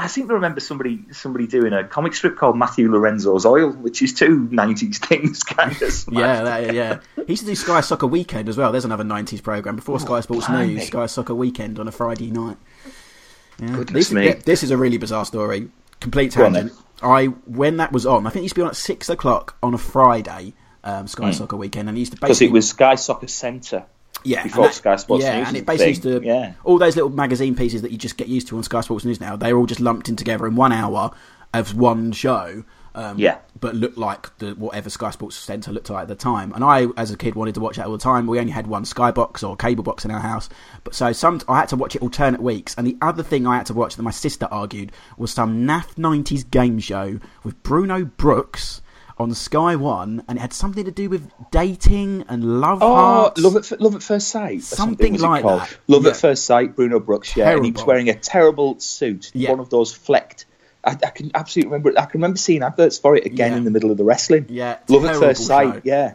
I, 0.00 0.04
I 0.04 0.06
seem 0.06 0.28
to 0.28 0.34
remember 0.34 0.60
somebody 0.60 1.00
somebody 1.12 1.46
doing 1.46 1.72
a 1.72 1.84
comic 1.84 2.14
strip 2.14 2.36
called 2.36 2.56
Matthew 2.56 2.90
Lorenzo's 2.90 3.46
Oil, 3.46 3.70
which 3.70 4.02
is 4.02 4.14
two 4.14 4.48
90s 4.48 4.96
things 4.96 5.42
kind 5.44 5.80
of. 5.82 6.04
Yeah, 6.10 6.42
that, 6.42 6.74
yeah. 6.74 7.00
He 7.16 7.32
used 7.32 7.42
to 7.42 7.48
do 7.48 7.54
Sky 7.54 7.80
Soccer 7.80 8.06
Weekend 8.06 8.48
as 8.48 8.56
well. 8.56 8.72
There's 8.72 8.84
another 8.84 9.04
'90s 9.04 9.42
program 9.42 9.76
before 9.76 10.00
Sky 10.00 10.20
Sports 10.20 10.46
blimey. 10.46 10.74
News. 10.74 10.86
Sky 10.86 11.06
Soccer 11.06 11.34
Weekend 11.34 11.78
on 11.78 11.88
a 11.88 11.92
Friday 11.92 12.30
night. 12.30 12.56
Yeah. 13.58 13.68
Goodness 13.68 14.08
this, 14.08 14.12
me. 14.12 14.26
yeah, 14.26 14.34
this 14.34 14.62
is 14.62 14.70
a 14.70 14.76
really 14.76 14.96
bizarre 14.96 15.24
story. 15.24 15.68
Complete 16.00 16.32
tangent. 16.32 16.72
I 17.02 17.26
when 17.26 17.78
that 17.78 17.92
was 17.92 18.06
on, 18.06 18.26
I 18.26 18.30
think 18.30 18.40
it 18.40 18.44
used 18.44 18.54
to 18.54 18.60
be 18.60 18.62
on 18.62 18.68
at 18.68 18.76
six 18.76 19.08
o'clock 19.08 19.56
on 19.62 19.74
a 19.74 19.78
Friday. 19.78 20.54
Um, 20.82 21.06
Sky 21.06 21.30
Soccer 21.32 21.56
Weekend, 21.56 21.90
and 21.90 21.98
it 21.98 22.00
used 22.00 22.12
to. 22.12 22.20
Because 22.20 22.40
it 22.40 22.50
was 22.50 22.70
Sky 22.70 22.94
Soccer 22.94 23.28
Centre. 23.28 23.84
Yeah, 24.24 24.42
before 24.42 24.64
that- 24.64 24.74
Sky 24.74 24.96
Sports 24.96 25.24
yeah, 25.24 25.38
News 25.38 25.48
and 25.48 25.56
it 25.56 25.66
basically 25.66 25.88
used 25.90 26.02
to 26.02 26.20
Yeah. 26.22 26.52
all 26.64 26.78
those 26.78 26.96
little 26.96 27.10
magazine 27.10 27.54
pieces 27.54 27.82
that 27.82 27.90
you 27.90 27.98
just 27.98 28.16
get 28.16 28.28
used 28.28 28.48
to 28.48 28.56
on 28.56 28.62
Sky 28.62 28.80
Sports 28.80 29.04
News 29.04 29.20
now. 29.20 29.36
They're 29.36 29.56
all 29.56 29.66
just 29.66 29.80
lumped 29.80 30.08
in 30.08 30.16
together 30.16 30.46
in 30.46 30.56
one 30.56 30.72
hour 30.72 31.10
of 31.54 31.76
one 31.76 32.12
show. 32.12 32.64
Um, 32.92 33.18
Yeah. 33.20 33.36
but 33.60 33.76
looked 33.76 33.98
like 33.98 34.36
the 34.38 34.50
whatever 34.56 34.90
Sky 34.90 35.10
Sports 35.10 35.36
Centre 35.36 35.70
looked 35.70 35.90
like 35.90 36.02
at 36.02 36.08
the 36.08 36.16
time. 36.16 36.52
And 36.56 36.64
I, 36.64 36.88
as 36.96 37.12
a 37.12 37.16
kid, 37.16 37.36
wanted 37.36 37.54
to 37.54 37.60
watch 37.60 37.76
that 37.76 37.86
all 37.86 37.92
the 37.92 37.98
time. 37.98 38.26
We 38.26 38.40
only 38.40 38.50
had 38.50 38.66
one 38.66 38.84
Sky 38.84 39.12
box 39.12 39.44
or 39.44 39.54
cable 39.54 39.84
box 39.84 40.04
in 40.04 40.10
our 40.10 40.18
house, 40.18 40.48
but 40.82 40.92
so 40.96 41.12
some 41.12 41.40
I 41.48 41.60
had 41.60 41.68
to 41.68 41.76
watch 41.76 41.94
it 41.94 42.02
alternate 42.02 42.42
weeks. 42.42 42.74
And 42.76 42.84
the 42.84 42.96
other 43.00 43.22
thing 43.22 43.46
I 43.46 43.56
had 43.58 43.66
to 43.66 43.74
watch 43.74 43.94
that 43.94 44.02
my 44.02 44.10
sister 44.10 44.48
argued 44.50 44.90
was 45.16 45.30
some 45.30 45.64
naff 45.64 45.94
'90s 45.96 46.42
game 46.50 46.80
show 46.80 47.20
with 47.44 47.62
Bruno 47.62 48.04
Brooks 48.06 48.82
on 49.20 49.34
Sky 49.34 49.76
One, 49.76 50.24
and 50.28 50.38
it 50.38 50.40
had 50.40 50.52
something 50.52 50.84
to 50.84 50.90
do 50.90 51.08
with 51.10 51.30
dating 51.50 52.24
and 52.28 52.60
love 52.60 52.78
Oh, 52.82 52.94
hearts. 52.94 53.40
Love 53.40 53.56
at, 53.56 53.80
Love 53.80 53.94
at 53.94 54.02
First 54.02 54.28
Sight. 54.28 54.58
or 54.58 54.62
Something 54.62 55.18
like 55.18 55.44
that. 55.44 55.76
Love 55.86 56.04
Yeah. 56.04 56.10
at 56.10 56.16
First 56.16 56.44
Sight, 56.44 56.74
Bruno 56.74 56.98
Brooks, 57.00 57.36
yeah. 57.36 57.50
And 57.50 57.64
he 57.64 57.70
was 57.70 57.84
wearing 57.84 58.08
a 58.08 58.14
terrible 58.14 58.80
suit, 58.80 59.30
Yeah. 59.34 59.50
one 59.50 59.60
of 59.60 59.68
those 59.70 59.92
flecked. 59.92 60.46
I, 60.82 60.92
I 60.92 61.10
can 61.10 61.30
absolutely 61.34 61.70
remember. 61.72 61.92
I 61.98 62.06
can 62.06 62.20
remember 62.20 62.38
seeing 62.38 62.62
adverts 62.62 62.96
for 62.98 63.14
it 63.14 63.26
again 63.26 63.52
Yeah. 63.52 63.58
in 63.58 63.64
the 63.64 63.70
middle 63.70 63.90
of 63.90 63.98
the 63.98 64.04
wrestling. 64.04 64.46
Yeah, 64.48 64.78
Love 64.88 65.04
at 65.04 65.16
First 65.16 65.44
Sight, 65.46 65.74
show. 65.74 65.80
yeah. 65.84 66.14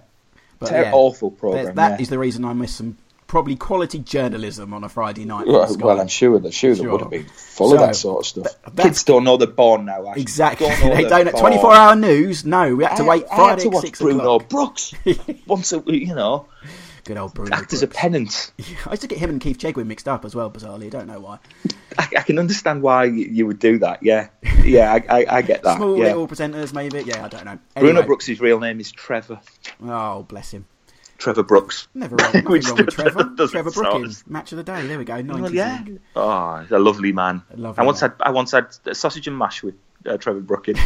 But 0.58 0.70
Ter- 0.70 0.90
awful 0.92 1.30
program. 1.32 1.76
that 1.76 2.02
is 2.02 2.10
the 2.10 2.18
reason 2.18 2.44
I 2.44 2.54
miss 2.54 2.74
some 2.76 2.98
probably 3.28 3.56
quality 3.56 4.00
journalism 4.00 4.74
on 4.74 4.84
a 4.84 4.90
Friday 4.90 5.26
night. 5.26 5.48
Well, 5.48 5.76
well, 5.80 6.00
I'm 6.00 6.08
sure 6.08 6.40
that 6.40 6.54
sure, 6.54 6.76
Sure. 6.76 6.92
would 6.92 7.02
have 7.02 7.10
been 7.10 7.26
full 7.26 7.74
of 7.74 7.80
that 7.80 7.96
sort 7.96 8.26
of 8.26 8.28
stuff. 8.28 8.76
Kids 8.78 9.04
don't 9.04 9.24
know 9.24 9.38
they're 9.38 9.48
born 9.48 9.86
now. 9.86 10.08
Actually. 10.08 10.22
Exactly. 10.22 10.68
Don't 10.68 10.80
they 10.96 11.04
don't. 11.10 11.32
born. 11.32 11.42
Twenty-four 11.42 11.74
hour 11.74 11.96
news. 11.96 12.46
No, 12.46 12.76
we 12.76 12.84
had 12.84 12.96
to 12.98 13.04
I- 13.04 13.08
wait 13.08 13.26
I, 13.32 13.36
Friday 13.36 13.50
had 13.50 13.60
to 13.60 13.68
at 13.68 13.74
watch 13.84 14.00
Bruno 14.00 14.20
o'clock. 14.36 14.50
Brooks 14.50 14.94
once 15.48 15.72
a 15.74 15.80
week. 15.80 16.08
You 16.08 16.16
know, 16.16 16.48
Good 17.04 17.18
old 17.18 17.34
Bruno. 17.36 17.56
act 17.56 17.72
as 17.74 17.84
a 17.84 17.88
penance. 17.88 18.52
I 18.88 18.92
used 18.92 19.02
to 19.04 19.08
get 19.08 19.20
him 19.20 19.30
and 19.30 19.40
Keith 19.42 19.58
Chegwin 19.60 19.86
mixed 19.88 20.08
up 20.08 20.26
as 20.26 20.34
well. 20.36 20.50
Bizarrely, 20.50 20.86
I 20.88 20.90
don't 20.90 21.08
know 21.08 21.20
why. 21.20 21.40
I, 21.98 22.08
I 22.18 22.22
can 22.24 22.40
understand 22.40 22.82
why 22.82 23.06
you, 23.06 23.46
would 23.48 23.60
do 23.60 23.78
that. 23.80 24.02
Yeah, 24.04 24.30
yeah, 24.64 24.92
I, 24.92 25.22
I, 25.22 25.26
I 25.38 25.42
get 25.44 25.64
that. 25.64 25.78
Small 25.78 25.98
yeah. 25.98 26.06
little 26.06 26.28
presenters, 26.28 26.74
maybe. 26.74 27.04
Yeah, 27.04 27.24
I 27.24 27.28
don't 27.30 27.46
know. 27.46 27.60
Bruno 27.76 27.90
Anyway. 27.90 28.06
Brooks' 28.08 28.30
real 28.40 28.60
name 28.60 28.80
is 28.80 28.92
Trevor. 28.92 29.40
Oh, 29.84 30.24
bless 30.24 30.52
him. 30.52 30.66
Trevor 31.18 31.44
Brooks. 31.44 31.88
Never 31.94 32.16
wrong, 32.16 32.32
wrong 32.34 32.46
with 32.52 32.90
Trevor. 32.90 33.24
Trevor 33.48 33.72
Brooking's, 33.72 34.26
match 34.28 34.52
of 34.52 34.58
the 34.58 34.64
day. 34.64 34.86
There 34.86 34.98
we 34.98 35.06
go. 35.06 35.14
90s. 35.16 35.42
Well, 35.42 35.54
yeah. 35.54 35.84
Oh, 36.16 36.58
he's 36.60 36.72
a 36.72 36.80
lovely 36.80 37.12
man. 37.14 37.42
lovely 37.56 37.82
I 37.82 37.86
once 37.86 38.02
man. 38.02 38.12
had 38.12 38.28
I 38.28 38.32
once 38.32 38.52
had 38.52 38.68
sausage 38.96 39.28
and 39.28 39.38
mash 39.38 39.64
with 39.64 39.76
uh, 40.06 40.18
Trevor 40.18 40.42
Brooking. 40.42 40.76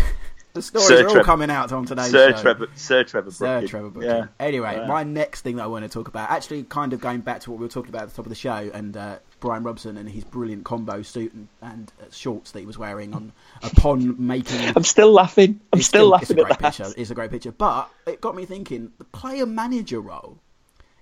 The 0.52 0.64
stories 0.64 0.88
Sir 0.88 1.02
are 1.02 1.06
all 1.06 1.12
Trevor- 1.14 1.26
coming 1.26 1.52
out 1.52 1.72
on 1.72 1.86
today's 1.86 2.10
Sir 2.10 2.32
show. 2.36 2.42
Trevor 2.42 2.68
Sir 2.74 3.04
Trevor 3.04 3.30
Sir 3.30 3.68
Trevor 3.68 3.90
Brooking. 3.92 4.10
Yeah. 4.10 4.26
Anyway, 4.40 4.78
Yeah. 4.78 4.88
my 4.88 5.04
next 5.04 5.42
thing 5.42 5.58
that 5.58 5.64
I 5.64 5.68
want 5.68 5.86
to 5.86 5.90
talk 5.90 6.08
about, 6.08 6.32
actually, 6.32 6.64
kind 6.64 6.92
of 6.92 7.00
going 7.00 7.20
back 7.22 7.42
to 7.42 7.52
what 7.52 7.60
we 7.60 7.66
were 7.66 7.70
talking 7.72 7.90
about 7.90 8.02
at 8.02 8.10
the 8.10 8.16
top 8.16 8.26
of 8.26 8.30
the 8.32 8.36
show, 8.36 8.72
and 8.74 8.98
uh, 8.98 9.20
Brian 9.40 9.64
Robson 9.64 9.98
and 9.98 10.10
his 10.10 10.24
brilliant 10.24 10.66
combo 10.66 11.02
suit 11.02 11.34
and, 11.34 11.48
and 11.62 11.92
uh, 12.02 12.06
shorts 12.12 12.52
that 12.52 12.60
he 12.60 12.66
was 12.66 12.78
wearing 12.78 13.14
on 13.14 13.32
upon 13.64 14.16
making. 14.26 14.60
I'm 14.76 14.84
still 14.84 15.12
laughing. 15.12 15.60
I'm 15.74 15.80
It's 15.80 15.88
still, 15.88 16.14
it's 16.16 16.30
a 16.30 16.34
great 16.34 16.52
at 16.52 16.60
that. 16.60 16.74
picture. 16.76 16.94
It's 16.98 17.12
a 17.12 17.16
great 17.16 17.32
picture, 17.32 17.52
but 17.52 17.90
it 18.06 18.22
got 18.22 18.36
me 18.36 18.46
thinking. 18.46 18.92
The 18.98 19.06
player 19.06 19.46
manager 19.46 20.00
role 20.02 20.40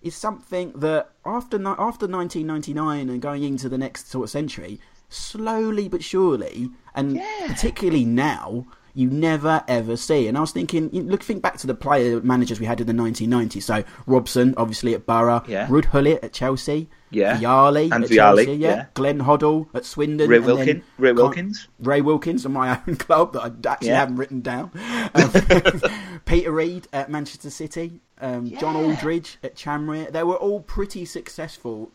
is 0.02 0.16
something 0.16 0.72
that 0.74 1.10
after 1.26 1.58
after 1.68 2.08
1999 2.08 3.10
and 3.10 3.22
going 3.22 3.44
into 3.44 3.68
the 3.70 3.78
next 3.78 4.10
sort 4.10 4.26
of 4.26 4.30
century, 4.30 4.80
slowly 5.10 5.88
but 5.88 6.04
surely, 6.04 6.70
and 6.96 7.16
Yeah. 7.16 7.48
particularly 7.48 8.06
now, 8.06 8.68
you 8.98 9.10
never 9.10 9.64
ever 9.68 9.96
see. 9.96 10.28
And 10.28 10.38
I 10.38 10.42
was 10.42 10.52
thinking, 10.52 10.90
look, 10.92 11.22
think 11.24 11.42
back 11.44 11.58
to 11.58 11.68
the 11.68 11.76
player 11.76 12.20
managers 12.22 12.60
we 12.60 12.66
had 12.66 12.82
in 12.82 12.88
the 12.88 12.94
1990s. 12.94 13.62
So 13.64 13.84
Robson, 14.08 14.54
obviously 14.58 14.94
at 14.96 15.06
Borough, 15.06 15.44
Yeah. 15.48 15.68
Ruud 15.68 15.92
Gullit 15.92 16.24
at 16.24 16.34
Chelsea, 16.34 16.90
Yeah. 17.12 17.38
Vialli 17.38 17.92
And 17.92 18.04
at 18.04 18.10
Vialli, 18.10 18.46
Chelsea, 18.46 18.54
yeah. 18.56 18.70
yeah. 18.76 18.86
Glenn 18.96 19.20
Hoddle 19.20 19.68
at 19.76 19.86
Swindon, 19.86 20.28
Ray 20.30 20.38
and 20.38 20.46
Wilkin, 20.48 20.84
Ray 20.98 21.12
Wilkins. 21.12 21.68
Ray 21.80 22.02
Wilkins 22.02 22.46
on 22.46 22.54
my 22.54 22.82
own 22.88 22.96
club 22.96 23.34
that 23.34 23.42
I 23.44 23.72
actually 23.72 23.90
Yeah. 23.90 24.00
haven't 24.00 24.16
written 24.18 24.42
down. 24.42 24.72
Um, 25.14 25.32
Peter 26.26 26.52
Reid 26.52 26.88
at 26.92 27.10
Manchester 27.10 27.50
City, 27.50 28.02
um, 28.20 28.50
John 28.60 28.76
Aldridge 28.76 29.38
at 29.44 29.56
Tranmere. 29.56 30.12
They 30.12 30.24
were 30.24 30.36
all 30.36 30.60
pretty 30.62 31.06
successful 31.06 31.92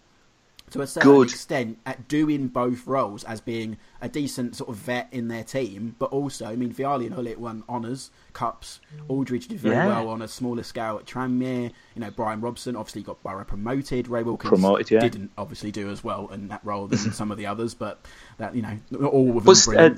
to 0.73 0.83
a 0.83 0.87
certain 0.87 1.11
Good. 1.13 1.29
extent 1.31 1.79
at 1.87 2.09
doing 2.09 2.49
both 2.49 2.87
roles 2.87 3.25
as 3.25 3.41
being 3.41 3.77
a 4.01 4.09
decent 4.09 4.57
sort 4.57 4.71
of 4.71 4.77
vet 4.77 5.09
in 5.13 5.29
their 5.29 5.45
team, 5.45 5.95
but 5.99 6.11
also, 6.11 6.47
I 6.47 6.57
mean, 6.57 6.73
Vialli 6.73 7.07
and 7.07 7.15
Gullit 7.15 7.39
won 7.39 7.63
honours, 7.69 8.11
cups. 8.33 8.81
Aldridge 9.09 9.49
did 9.49 9.61
very 9.61 9.77
Yeah. 9.77 9.87
well 9.89 10.09
on 10.09 10.23
a 10.23 10.29
smaller 10.29 10.63
scale 10.63 10.97
at 10.99 11.05
Tranmere. 11.07 11.71
You 11.95 12.01
know, 12.01 12.11
Brian 12.11 12.41
Robson 12.41 12.75
obviously 12.75 13.03
got 13.03 13.23
Borough 13.23 13.45
promoted. 13.45 14.09
Ray 14.09 14.23
Wilkins 14.23 14.49
Promoted, 14.49 14.91
yeah. 14.91 15.01
didn't 15.01 15.31
obviously 15.39 15.71
do 15.71 15.91
as 15.91 16.03
well 16.03 16.29
in 16.33 16.49
that 16.49 16.61
role 16.65 16.87
than 16.87 16.99
some 16.99 17.31
of 17.31 17.39
the 17.39 17.47
others, 17.47 17.75
but 17.75 18.01
that 18.39 18.55
you 18.57 18.63
know, 18.63 18.79
all 19.07 19.29
of 19.29 19.35
them 19.37 19.45
Was 19.45 19.69
uh, 19.69 19.91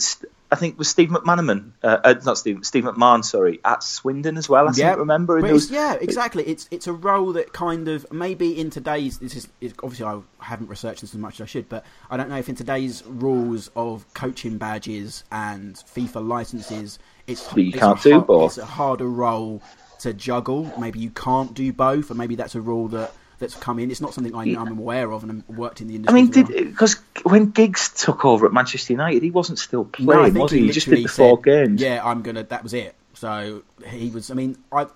I 0.53 0.57
think 0.57 0.79
was 0.79 0.89
Steve 0.89 1.09
McManaman, 1.09 1.73
uh, 1.83 1.99
uh, 2.05 2.15
not 2.25 2.39
Steve, 2.39 2.65
Steve 2.65 2.85
McMahon, 2.85 3.25
sorry, 3.25 3.61
at 3.65 3.83
Swindon 3.83 4.37
as 4.37 4.49
well. 4.49 4.69
I 4.69 4.73
Yeah, 4.75 4.95
remember. 4.95 5.39
And 5.39 5.51
was- 5.51 5.71
yeah, 5.71 5.95
exactly. 6.01 6.45
It's 6.47 6.69
it's 6.71 6.87
a 6.87 6.93
role 6.93 7.33
that 7.33 7.53
kind 7.53 7.89
of 7.89 8.07
maybe 8.13 8.59
in 8.59 8.71
today's 8.71 9.19
this 9.19 9.35
is 9.61 9.75
obviously 9.83 10.07
I 10.07 10.21
haven't 10.39 10.69
researched 10.69 11.01
this 11.01 11.13
as 11.15 11.19
much 11.19 11.35
as 11.41 11.45
I 11.45 11.47
should, 11.47 11.69
but 11.69 11.85
I 12.11 12.17
don't 12.17 12.29
know 12.29 12.37
if 12.37 12.49
in 12.49 12.55
today's 12.55 13.03
rules 13.07 13.71
of 13.75 14.05
coaching 14.15 14.59
badges 14.59 15.25
and 15.33 15.75
FIFA 15.75 16.27
licenses, 16.29 16.99
it's 17.27 17.51
you 17.57 17.69
it's 17.71 17.79
can't 17.79 17.99
a 18.01 18.03
do 18.03 18.21
both. 18.21 18.51
It's 18.53 18.59
a 18.59 18.67
harder 18.67 19.09
role 19.09 19.63
to 20.01 20.13
juggle. 20.13 20.73
Maybe 20.79 20.99
you 21.01 21.11
can't 21.11 21.55
do 21.55 21.73
both, 21.73 22.11
or 22.11 22.15
maybe 22.15 22.37
that's 22.37 22.55
a 22.55 22.61
rule 22.61 22.89
that 22.89 23.13
that's 23.45 23.55
come 23.57 23.79
in. 23.79 23.91
It's 23.91 24.01
not 24.01 24.15
something 24.15 24.35
I, 24.35 24.61
I'm 24.61 24.79
aware 24.79 25.13
of, 25.13 25.23
and 25.23 25.45
I've 25.49 25.57
worked 25.57 25.81
in 25.81 25.89
the 25.89 25.97
industry. 25.97 26.19
I 26.19 26.23
mean, 26.23 26.33
for 26.33 26.41
a 26.41 26.45
did 26.45 26.71
because 26.71 26.97
when 27.23 27.51
Giggs 27.51 27.91
took 27.91 28.25
over 28.25 28.47
at 28.47 28.53
Manchester 28.53 28.93
United, 28.93 29.23
he 29.23 29.31
wasn't 29.31 29.59
still 29.59 29.85
playing, 29.85 30.33
think 30.33 30.43
was 30.43 30.53
he? 30.53 30.61
He 30.63 30.71
just 30.71 30.89
did 30.89 31.05
the 31.05 31.09
four 31.09 31.37
said, 31.37 31.45
games. 31.45 31.81
Yeah, 31.83 32.01
I'm 32.05 32.23
gonna. 32.23 32.43
That 32.45 32.63
was 32.63 32.75
it. 32.75 32.95
So 33.15 33.63
he 33.87 34.11
was. 34.11 34.31
I 34.31 34.35
mean, 34.35 34.57
I 34.73 34.87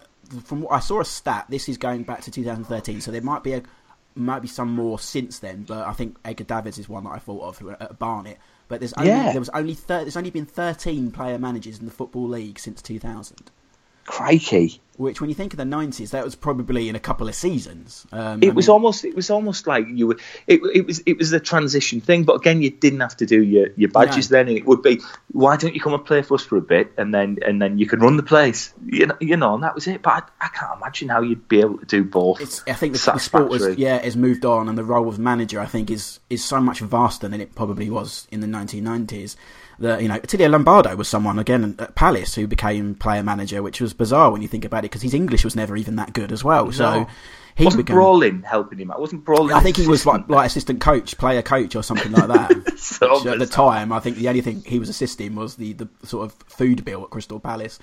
from 0.44 0.62
what 0.62 0.72
I 0.72 0.80
saw 0.80 1.00
a 1.00 1.04
stat. 1.04 1.46
This 1.48 1.68
is 1.68 1.78
going 1.78 2.02
back 2.02 2.22
to 2.22 2.30
2013. 2.30 3.00
So 3.00 3.10
there 3.10 3.22
might 3.22 3.42
be 3.42 3.52
a 3.54 3.62
might 4.14 4.42
be 4.42 4.48
some 4.48 4.70
more 4.72 4.98
since 4.98 5.38
then. 5.38 5.62
But 5.62 5.86
I 5.86 5.92
think 5.92 6.16
Edgar 6.24 6.44
Davids 6.44 6.78
is 6.78 6.88
one 6.88 7.04
that 7.04 7.10
I 7.10 7.18
thought 7.18 7.42
of 7.42 7.58
who- 7.58 7.70
at 7.70 7.98
Barnet. 7.98 8.38
But 8.68 8.80
there's 8.80 8.92
only 8.94 9.10
Yeah. 9.10 9.30
there 9.32 9.40
was 9.40 9.48
only 9.50 9.74
thir- 9.74 10.02
there's 10.02 10.16
only 10.16 10.30
been 10.30 10.46
13 10.46 11.10
player 11.10 11.38
managers 11.38 11.78
in 11.78 11.86
the 11.86 11.90
football 11.92 12.28
league 12.28 12.58
since 12.58 12.82
2000. 12.82 13.50
Crikey! 14.04 14.80
Which, 14.98 15.20
when 15.20 15.30
you 15.30 15.34
think 15.34 15.52
of 15.52 15.58
the 15.58 15.62
90s, 15.64 16.10
that 16.10 16.24
was 16.24 16.34
probably 16.34 16.88
in 16.88 16.96
a 16.96 17.00
couple 17.00 17.28
of 17.28 17.34
seasons. 17.36 18.04
Um, 18.12 18.42
It 18.42 18.50
I 18.50 18.52
was 18.52 18.66
mean- 18.66 18.72
almost 18.74 19.04
it 19.04 19.14
was 19.14 19.30
almost 19.30 19.66
like 19.68 19.86
you 19.88 20.08
were 20.08 20.18
it, 20.48 20.60
it 20.74 20.86
was 20.86 20.98
it 21.06 21.16
was 21.16 21.30
the 21.30 21.38
transition 21.38 22.00
thing 22.00 22.24
but 22.24 22.34
again 22.34 22.60
you 22.62 22.70
didn't 22.70 22.98
have 23.00 23.16
to 23.18 23.26
do 23.26 23.40
your, 23.42 23.68
your 23.76 23.90
badges 23.90 24.28
No. 24.30 24.38
then 24.38 24.48
it 24.48 24.66
would 24.66 24.82
be 24.82 25.00
why 25.32 25.56
don't 25.56 25.74
you 25.74 25.80
come 25.80 25.94
and 25.94 26.04
play 26.04 26.22
for 26.22 26.34
us 26.34 26.42
for 26.42 26.56
a 26.56 26.60
bit 26.60 26.92
and 26.98 27.14
then 27.14 27.38
and 27.46 27.62
then 27.62 27.78
you 27.78 27.86
can 27.86 28.00
run 28.00 28.16
the 28.16 28.22
place 28.24 28.74
you 28.86 29.06
know, 29.06 29.16
you 29.20 29.36
know 29.36 29.54
and 29.54 29.62
that 29.62 29.74
was 29.74 29.86
it 29.86 30.02
but 30.02 30.30
I, 30.40 30.46
I 30.46 30.48
can't 30.48 30.76
imagine 30.80 31.08
how 31.08 31.22
you'd 31.22 31.46
be 31.48 31.60
able 31.60 31.78
to 31.78 31.86
do 31.86 32.02
both 32.04 32.40
It's, 32.40 32.62
I 32.66 32.72
think 32.72 32.92
the, 32.94 32.98
the 32.98 33.18
sport 33.20 33.52
satisfactory. 33.52 33.74
yeah 33.76 33.98
has 34.02 34.16
moved 34.16 34.44
on, 34.44 34.68
and 34.68 34.76
the 34.76 34.84
role 34.84 35.08
of 35.08 35.18
manager 35.18 35.60
I 35.60 35.66
think 35.66 35.90
is 35.92 36.18
is 36.28 36.44
so 36.44 36.60
much 36.60 36.80
vaster 36.80 37.28
than 37.28 37.40
it 37.40 37.54
probably 37.54 37.88
was 37.88 38.26
in 38.32 38.40
the 38.40 38.46
1990s. 38.48 39.36
That 39.80 40.02
you 40.02 40.08
know, 40.08 40.16
Attilio 40.18 40.50
Lombardo 40.50 40.96
was 40.96 41.06
someone 41.08 41.38
again 41.38 41.76
at 41.78 41.94
Palace 41.94 42.34
who 42.34 42.48
became 42.48 42.96
player 42.96 43.22
manager, 43.22 43.62
which 43.62 43.80
was 43.80 43.94
bizarre 43.94 44.32
when 44.32 44.42
you 44.42 44.48
think 44.48 44.64
about 44.64 44.84
it 44.84 44.87
because 44.88 45.02
his 45.02 45.14
English 45.14 45.44
was 45.44 45.56
never 45.56 45.76
even 45.76 45.96
that 45.96 46.12
good 46.12 46.32
as 46.32 46.42
well. 46.42 46.72
So 46.72 47.06
he 47.58 47.64
wasn't 47.64 47.86
became. 47.86 47.96
Brolin 47.96 48.44
helping 48.44 48.78
him 48.78 48.92
out 48.92 49.00
wasn't 49.00 49.24
Brolin 49.24 49.52
I 49.52 49.60
think 49.60 49.76
he 49.76 49.86
was 49.88 50.06
like, 50.06 50.28
like 50.28 50.46
assistant 50.46 50.80
coach, 50.80 51.18
player 51.18 51.42
coach, 51.42 51.74
or 51.74 51.82
something 51.82 52.12
like 52.12 52.28
that. 52.28 52.74
So 52.78 53.28
at 53.28 53.38
the 53.38 53.46
time, 53.46 53.92
I 53.92 53.98
think 53.98 54.16
the 54.16 54.28
only 54.28 54.40
thing 54.40 54.62
he 54.64 54.78
was 54.78 54.88
assisting 54.88 55.34
was 55.34 55.56
the, 55.56 55.72
the 55.72 55.88
sort 56.04 56.24
of 56.24 56.32
food 56.46 56.84
bill 56.84 57.02
at 57.02 57.10
Crystal 57.10 57.40
Palace. 57.40 57.78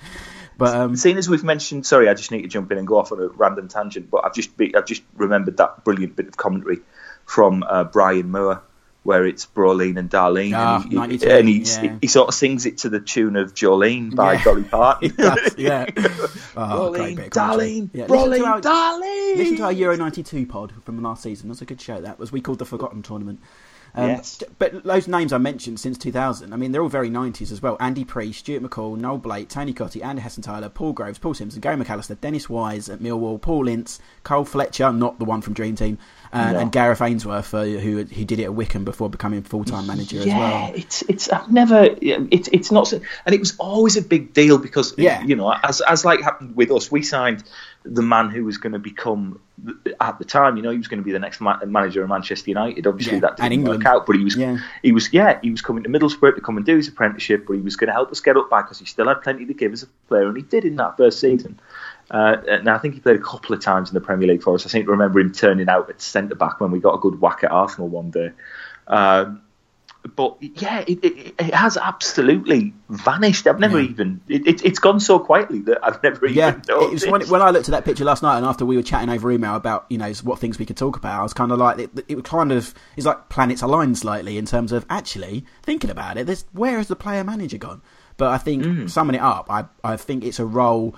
But 0.56 0.74
um, 0.74 0.96
Seeing 0.96 1.18
as 1.18 1.28
we've 1.28 1.44
mentioned, 1.44 1.84
sorry, 1.86 2.08
I 2.08 2.14
just 2.14 2.30
need 2.30 2.42
to 2.42 2.48
jump 2.48 2.72
in 2.72 2.78
and 2.78 2.86
go 2.86 2.98
off 2.98 3.12
on 3.12 3.20
a 3.20 3.28
random 3.28 3.68
tangent, 3.68 4.10
but 4.10 4.24
I've 4.24 4.34
just 4.34 4.56
be, 4.56 4.74
I've 4.74 4.86
just 4.86 5.02
remembered 5.14 5.58
that 5.58 5.84
brilliant 5.84 6.16
bit 6.16 6.28
of 6.28 6.36
commentary 6.36 6.78
from 7.26 7.62
uh, 7.62 7.84
Brian 7.84 8.30
Moore, 8.30 8.62
where 9.06 9.24
it's 9.26 9.46
Brolene 9.46 9.96
and 9.98 10.10
Darlene, 10.10 10.52
Ah, 10.54 10.82
and, 10.82 11.12
he, 11.12 11.26
and 11.26 11.48
he, 11.48 11.60
yeah. 11.60 11.96
he 12.00 12.06
sort 12.08 12.28
of 12.28 12.34
sings 12.34 12.66
it 12.66 12.78
to 12.78 12.88
the 12.90 13.00
tune 13.00 13.36
of 13.36 13.54
Jolene 13.54 14.14
by 14.14 14.34
Yeah. 14.34 14.44
Dolly 14.44 14.64
Parton. 14.76 15.14
yeah, 15.56 15.86
oh, 16.56 16.90
great 16.92 17.14
Brolene, 17.14 17.16
bit 17.16 17.26
of 17.26 17.30
commentary. 17.32 17.70
Darlene, 17.70 17.90
Yeah, 17.92 18.06
listen 18.06 18.38
to 18.40 18.46
our- 18.46 18.60
Darlene. 18.60 19.36
Listen 19.36 19.56
to 19.58 19.62
our 19.64 19.72
Euro 19.72 19.96
'92 19.96 20.46
pod 20.46 20.72
from 20.84 21.02
last 21.02 21.22
season. 21.22 21.48
That 21.48 21.52
was 21.52 21.62
a 21.62 21.66
good 21.66 21.80
show. 21.80 22.00
That 22.00 22.18
was 22.18 22.32
we 22.32 22.40
called 22.40 22.58
the 22.58 22.64
Forgotten 22.66 23.02
Tournament. 23.02 23.40
Um, 23.96 24.10
Yes. 24.10 24.42
But 24.58 24.84
those 24.84 25.08
names 25.08 25.32
I 25.32 25.38
mentioned 25.38 25.80
since 25.80 25.96
2000, 25.98 26.52
I 26.52 26.56
mean, 26.56 26.70
they're 26.72 26.82
all 26.82 26.88
very 26.88 27.08
90s 27.10 27.50
as 27.50 27.62
well. 27.62 27.76
Andy 27.80 28.04
Preece, 28.04 28.36
Stuart 28.38 28.62
McCall, 28.62 28.96
Noel 28.98 29.18
Blake, 29.18 29.48
Tony 29.48 29.72
Cottee, 29.72 30.04
Andy 30.04 30.20
Hessenthaler, 30.22 30.72
Paul 30.72 30.92
Groves, 30.92 31.18
Paul 31.18 31.34
Simpson, 31.34 31.60
Gary 31.60 31.76
McAllister, 31.76 32.20
Dennis 32.20 32.48
Wise 32.48 32.88
at 32.90 33.00
Millwall, 33.00 33.40
Paul 33.40 33.68
Ince, 33.68 33.98
Cole 34.22 34.44
Fletcher, 34.44 34.92
not 34.92 35.18
the 35.18 35.24
one 35.24 35.40
from 35.40 35.54
Dream 35.54 35.74
Team, 35.76 35.98
uh, 36.32 36.52
No. 36.52 36.58
and 36.58 36.70
Gareth 36.72 37.00
Ainsworth, 37.00 37.54
uh, 37.54 37.62
who 37.64 38.04
who 38.04 38.24
did 38.24 38.38
it 38.38 38.44
at 38.44 38.54
Wycombe 38.54 38.84
before 38.84 39.08
becoming 39.08 39.42
full 39.42 39.64
time 39.64 39.86
manager 39.86 40.18
as 40.18 40.26
yeah, 40.26 40.38
well. 40.38 40.72
it's 40.74 41.02
it's 41.02 41.28
I've 41.30 41.50
never 41.50 41.88
it's 42.00 42.48
it's 42.52 42.70
not 42.70 42.92
and 42.92 43.02
it 43.34 43.40
was 43.40 43.56
always 43.58 43.96
a 43.96 44.02
big 44.02 44.32
deal 44.34 44.58
because 44.58 44.94
Yeah. 44.98 45.22
you 45.24 45.36
know 45.36 45.50
as 45.62 45.80
as 45.80 46.04
like 46.04 46.20
happened 46.20 46.54
with 46.56 46.70
us, 46.70 46.90
we 46.90 47.02
signed 47.02 47.42
the 47.88 48.02
man 48.02 48.30
who 48.30 48.44
was 48.44 48.58
going 48.58 48.72
to 48.72 48.78
become 48.78 49.40
at 50.00 50.18
the 50.18 50.24
time, 50.24 50.56
you 50.56 50.62
know, 50.62 50.70
he 50.70 50.76
was 50.76 50.88
going 50.88 50.98
to 50.98 51.04
be 51.04 51.12
the 51.12 51.18
next 51.18 51.40
ma- 51.40 51.58
manager 51.64 52.02
of 52.02 52.08
Manchester 52.08 52.50
United. 52.50 52.86
Obviously, 52.86 53.14
Yeah, 53.14 53.20
that 53.20 53.36
didn't 53.38 53.64
work 53.64 53.86
out, 53.86 54.06
but 54.06 54.16
he 54.16 54.24
was 54.24 54.36
Yeah. 54.36 54.58
he 54.82 54.92
was 54.92 55.12
yeah 55.12 55.38
he 55.42 55.50
was 55.50 55.62
coming 55.62 55.82
to 55.84 55.88
Middlesbrough 55.88 56.34
to 56.34 56.40
come 56.40 56.56
and 56.56 56.66
do 56.66 56.76
his 56.76 56.88
apprenticeship, 56.88 57.44
but 57.46 57.54
he 57.54 57.62
was 57.62 57.76
going 57.76 57.88
to 57.88 57.94
help 57.94 58.10
us 58.10 58.20
get 58.20 58.36
up 58.36 58.50
back 58.50 58.66
because 58.66 58.78
he 58.80 58.84
still 58.84 59.08
had 59.08 59.22
plenty 59.22 59.46
to 59.46 59.54
give 59.54 59.72
as 59.72 59.82
a 59.82 59.86
player, 60.08 60.26
and 60.28 60.36
he 60.36 60.42
did 60.42 60.64
in 60.64 60.76
that 60.76 60.96
first 60.96 61.20
season. 61.20 61.58
Uh, 62.10 62.36
and 62.48 62.68
I 62.68 62.78
think 62.78 62.94
he 62.94 63.00
played 63.00 63.16
a 63.16 63.22
couple 63.22 63.54
of 63.54 63.60
times 63.60 63.90
in 63.90 63.94
the 63.94 64.00
Premier 64.00 64.28
League 64.28 64.42
for 64.42 64.54
us. 64.54 64.66
I 64.66 64.68
seem 64.68 64.84
to 64.84 64.90
remember 64.90 65.18
him 65.20 65.32
turning 65.32 65.68
out 65.68 65.88
at 65.90 66.00
centre 66.00 66.34
back 66.36 66.60
when 66.60 66.70
we 66.70 66.78
got 66.78 66.94
a 66.94 66.98
good 66.98 67.20
whack 67.20 67.42
at 67.42 67.50
Arsenal 67.50 67.88
one 67.88 68.10
day. 68.10 68.30
Um, 68.86 69.42
but 70.14 70.36
yeah, 70.40 70.84
it, 70.86 71.02
it, 71.04 71.34
it 71.38 71.54
has 71.54 71.76
absolutely 71.76 72.72
vanished. 72.88 73.46
I've 73.46 73.58
never 73.58 73.80
Yeah. 73.80 73.88
even. 73.90 74.20
It, 74.28 74.62
it's 74.64 74.78
gone 74.78 75.00
so 75.00 75.18
quietly 75.18 75.60
that 75.60 75.78
I've 75.82 76.02
never 76.02 76.26
Yeah, 76.26 76.48
even 76.48 76.60
it 76.60 76.68
noticed. 76.68 76.92
was 76.92 77.12
when, 77.12 77.28
when 77.28 77.42
I 77.42 77.50
looked 77.50 77.68
at 77.68 77.72
that 77.72 77.84
picture 77.84 78.04
last 78.04 78.22
night, 78.22 78.36
and 78.36 78.46
after 78.46 78.64
we 78.64 78.76
were 78.76 78.82
chatting 78.82 79.08
over 79.10 79.30
email 79.32 79.56
about 79.56 79.86
you 79.88 79.98
know 79.98 80.12
what 80.22 80.38
things 80.38 80.58
we 80.58 80.66
could 80.66 80.76
talk 80.76 80.96
about, 80.96 81.20
I 81.20 81.22
was 81.22 81.32
kind 81.32 81.50
of 81.52 81.58
like 81.58 81.78
it, 81.78 81.90
it 82.08 82.14
was 82.14 82.24
kind 82.24 82.52
of 82.52 82.74
it's 82.96 83.06
like 83.06 83.28
planets 83.28 83.62
aligned 83.62 83.98
slightly 83.98 84.38
in 84.38 84.46
terms 84.46 84.72
of 84.72 84.86
actually 84.90 85.44
thinking 85.62 85.90
about 85.90 86.16
it. 86.18 86.26
This 86.26 86.44
where 86.52 86.76
has 86.78 86.88
the 86.88 86.96
player 86.96 87.24
manager 87.24 87.58
gone? 87.58 87.82
But 88.18 88.28
I 88.28 88.38
think 88.38 88.64
Mm. 88.64 88.88
summing 88.90 89.16
it 89.16 89.22
up, 89.22 89.46
I 89.50 89.64
I 89.84 89.96
think 89.96 90.24
it's 90.24 90.38
a 90.38 90.46
role 90.46 90.94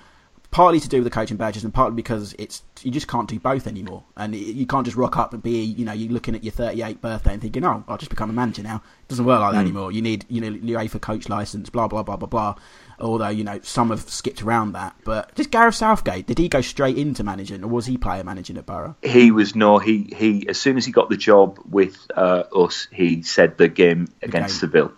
partly 0.51 0.81
to 0.81 0.89
do 0.89 0.97
with 0.99 1.05
the 1.05 1.11
coaching 1.11 1.37
badges 1.37 1.63
and 1.63 1.75
partly 1.75 1.95
because 1.95 2.35
it's 2.39 2.63
you 2.83 2.91
just 2.91 3.07
can't 3.07 3.29
do 3.29 3.39
both 3.39 3.67
anymore 3.67 4.03
and 4.17 4.35
you 4.35 4.67
can't 4.67 4.87
just 4.87 4.97
rock 4.97 5.17
up 5.19 5.35
and 5.35 5.43
be 5.43 5.63
you 5.63 5.85
know 5.85 5.93
you're 5.93 6.11
looking 6.11 6.35
at 6.35 6.43
your 6.43 6.53
38th 6.53 7.01
birthday 7.03 7.33
and 7.35 7.43
thinking 7.43 7.65
oh 7.65 7.85
I'll 7.87 7.99
just 7.99 8.09
become 8.09 8.31
a 8.31 8.33
manager 8.33 8.63
now 8.63 8.77
it 8.77 9.09
doesn't 9.09 9.27
work 9.27 9.41
like 9.41 9.51
Mm. 9.51 9.53
that 9.57 9.61
anymore 9.61 9.93
you 9.93 10.01
need 10.01 10.25
you 10.29 10.41
know 10.41 10.49
your 10.49 10.81
UEFA 10.81 11.01
coach 11.03 11.29
license 11.29 11.69
blah 11.69 11.87
blah 11.87 12.03
blah 12.03 12.17
blah 12.17 12.29
blah 12.29 12.55
although 12.99 13.29
you 13.29 13.45
know 13.45 13.61
some 13.63 13.91
have 13.91 14.01
skipped 14.09 14.43
around 14.43 14.73
that 14.73 14.97
but 15.05 15.35
just 15.35 15.51
Gareth 15.51 15.75
Southgate 15.75 16.27
did 16.27 16.39
he 16.39 16.49
go 16.49 16.63
straight 16.63 16.97
into 16.97 17.23
managing 17.23 17.63
or 17.63 17.69
was 17.69 17.85
he 17.85 17.99
player 17.99 18.25
managing 18.25 18.57
at 18.57 18.65
Borough 18.65 18.97
he 19.03 19.31
was 19.31 19.55
no 19.55 19.79
he 19.79 20.11
he 20.17 20.49
as 20.49 20.59
soon 20.59 20.79
as 20.79 20.87
he 20.87 20.93
got 20.93 21.11
the 21.11 21.17
job 21.19 21.59
with 21.69 22.11
uh, 22.17 22.45
us, 22.55 22.89
he 22.91 23.21
said 23.23 23.59
the 23.59 23.69
game 23.69 24.09
against 24.23 24.61
game. 24.61 24.71
Seville. 24.71 24.93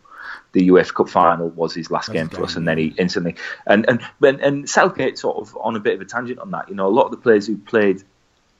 The 0.52 0.68
UEFA 0.68 0.94
Cup 0.94 1.08
final 1.08 1.48
was 1.48 1.74
his 1.74 1.90
last 1.90 2.12
game 2.12 2.28
for 2.28 2.42
us, 2.42 2.56
and 2.56 2.66
then 2.66 2.76
he 2.78 2.92
instantly 2.98 3.36
and 3.66 3.88
and 3.88 4.00
and, 4.20 4.40
and 4.40 4.68
Southgate 4.68 5.16
sort 5.18 5.36
of 5.36 5.56
on 5.60 5.76
a 5.76 5.80
bit 5.80 5.94
of 5.94 6.00
a 6.00 6.04
tangent 6.04 6.38
on 6.40 6.50
that. 6.50 6.68
You 6.68 6.74
know, 6.74 6.88
a 6.88 6.90
lot 6.90 7.04
of 7.04 7.10
the 7.12 7.18
players 7.18 7.46
who 7.46 7.56
played 7.56 8.02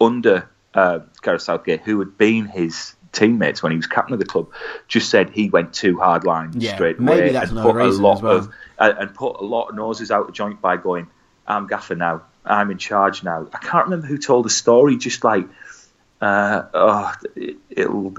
under 0.01 0.49
uh, 0.75 1.01
Gareth 1.23 1.43
Southgate, 1.43 1.81
who 1.81 1.99
had 1.99 2.17
been 2.17 2.47
his 2.47 2.95
teammates 3.13 3.61
when 3.61 3.73
he 3.73 3.77
was 3.77 3.89
captain 3.89 4.13
of 4.13 4.21
the 4.21 4.25
club, 4.25 4.49
just 4.87 5.11
said 5.11 5.31
he 5.31 5.51
went 5.51 5.73
too 5.75 5.99
hard 5.99 6.23
line 6.25 6.53
Yeah, 6.55 6.75
straight 6.75 7.01
maybe 7.01 7.21
away 7.21 7.33
that's 7.33 7.51
and 7.51 7.61
put 7.61 7.77
a 7.77 7.89
lot 7.89 8.23
well. 8.23 8.37
of 8.37 8.49
uh, 8.79 8.93
and 8.99 9.13
put 9.15 9.41
a 9.41 9.45
lot 9.45 9.69
of 9.71 9.75
noses 9.75 10.11
out 10.13 10.29
of 10.29 10.33
joint 10.35 10.61
by 10.61 10.77
going, 10.77 11.09
"I'm 11.47 11.67
gaffer 11.67 11.97
now, 11.97 12.23
I'm 12.45 12.71
in 12.71 12.79
charge 12.79 13.25
now." 13.25 13.49
I 13.53 13.59
can't 13.59 13.87
remember 13.87 14.07
who 14.07 14.17
told 14.17 14.45
the 14.45 14.51
story. 14.51 14.97
Just 14.97 15.25
like, 15.25 15.47
uh, 16.21 16.63
oh, 16.75 17.15
it, 17.35 17.57
it'll 17.71 18.15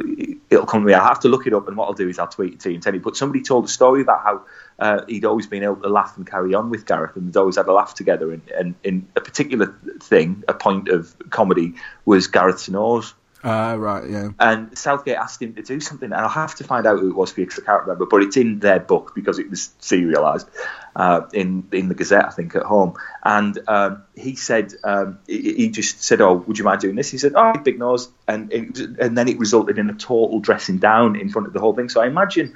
it'll 0.50 0.66
come 0.66 0.82
to 0.82 0.88
me. 0.88 0.94
I 0.94 1.04
have 1.04 1.20
to 1.22 1.30
look 1.30 1.46
it 1.46 1.54
up, 1.54 1.68
and 1.68 1.78
what 1.78 1.86
I'll 1.86 1.94
do 1.94 2.10
is 2.10 2.18
I'll 2.18 2.28
tweet 2.28 2.54
it 2.54 2.60
to 2.62 2.70
you 2.70 2.76
and 2.76 2.84
tell 2.84 2.94
you. 2.94 3.00
But 3.00 3.16
somebody 3.16 3.44
told 3.44 3.66
a 3.66 3.68
story 3.68 4.02
about 4.02 4.24
how 4.24 4.42
uh, 4.80 5.06
he'd 5.08 5.26
always 5.26 5.46
been 5.46 5.64
able 5.64 5.76
to 5.78 5.90
laugh 5.90 6.18
and 6.18 6.26
carry 6.26 6.54
on 6.56 6.72
with 6.72 6.86
Gareth, 6.86 7.16
and 7.16 7.28
they'd 7.28 7.40
always 7.40 7.58
had 7.58 7.68
a 7.68 7.74
laugh 7.74 7.94
together. 7.94 8.32
And, 8.32 8.42
and 8.58 8.76
in 8.84 9.08
a 9.16 9.22
particular 9.22 9.76
thing, 10.02 10.44
a 10.48 10.54
point 10.54 10.90
of 10.90 11.16
comedy 11.30 11.76
was 12.06 12.28
Gareth's 12.28 12.70
nose. 12.70 13.14
Uh, 13.44 13.76
right, 13.78 14.08
yeah. 14.08 14.30
And 14.40 14.78
Southgate 14.78 15.16
asked 15.16 15.42
him 15.42 15.56
to 15.56 15.64
do 15.64 15.80
something, 15.80 16.06
and 16.06 16.14
I'll 16.14 16.30
have 16.30 16.56
to 16.56 16.64
find 16.64 16.86
out 16.86 17.00
who 17.00 17.10
it 17.10 17.16
was 17.16 17.34
because 17.34 17.60
I 17.60 17.66
can't 17.66 17.82
remember, 17.82 18.06
but 18.06 18.22
it's 18.22 18.38
in 18.38 18.60
their 18.60 18.80
book 18.80 19.14
because 19.16 19.40
it 19.40 19.50
was 19.50 19.72
serialised 19.82 20.48
uh, 20.96 21.22
in 21.34 21.68
in 21.72 21.90
the 21.90 21.96
Gazette, 21.96 22.26
I 22.26 22.30
think, 22.30 22.56
at 22.56 22.64
home. 22.64 22.94
And 23.24 23.58
um, 23.68 24.04
he 24.16 24.36
said, 24.36 24.74
um, 24.84 25.20
he, 25.26 25.54
he, 25.56 25.70
just 25.70 26.04
said, 26.04 26.22
"Oh, 26.22 26.34
would 26.34 26.60
you 26.60 26.64
mind 26.64 26.82
doing 26.82 26.96
this?" 26.96 27.10
He 27.10 27.18
said, 27.18 27.34
"Oh, 27.36 27.54
big 27.54 27.80
nose," 27.80 28.10
and 28.28 28.54
it, 28.54 28.78
and 28.78 29.18
then 29.18 29.28
it 29.28 29.40
resulted 29.40 29.80
in 29.80 29.90
a 29.90 29.94
total 29.94 30.40
dressing 30.40 30.78
down 30.78 31.16
in 31.16 31.30
front 31.30 31.48
of 31.48 31.54
the 31.54 31.60
whole 31.60 31.74
thing. 31.74 31.90
So 31.90 32.00
I 32.00 32.06
imagine 32.06 32.54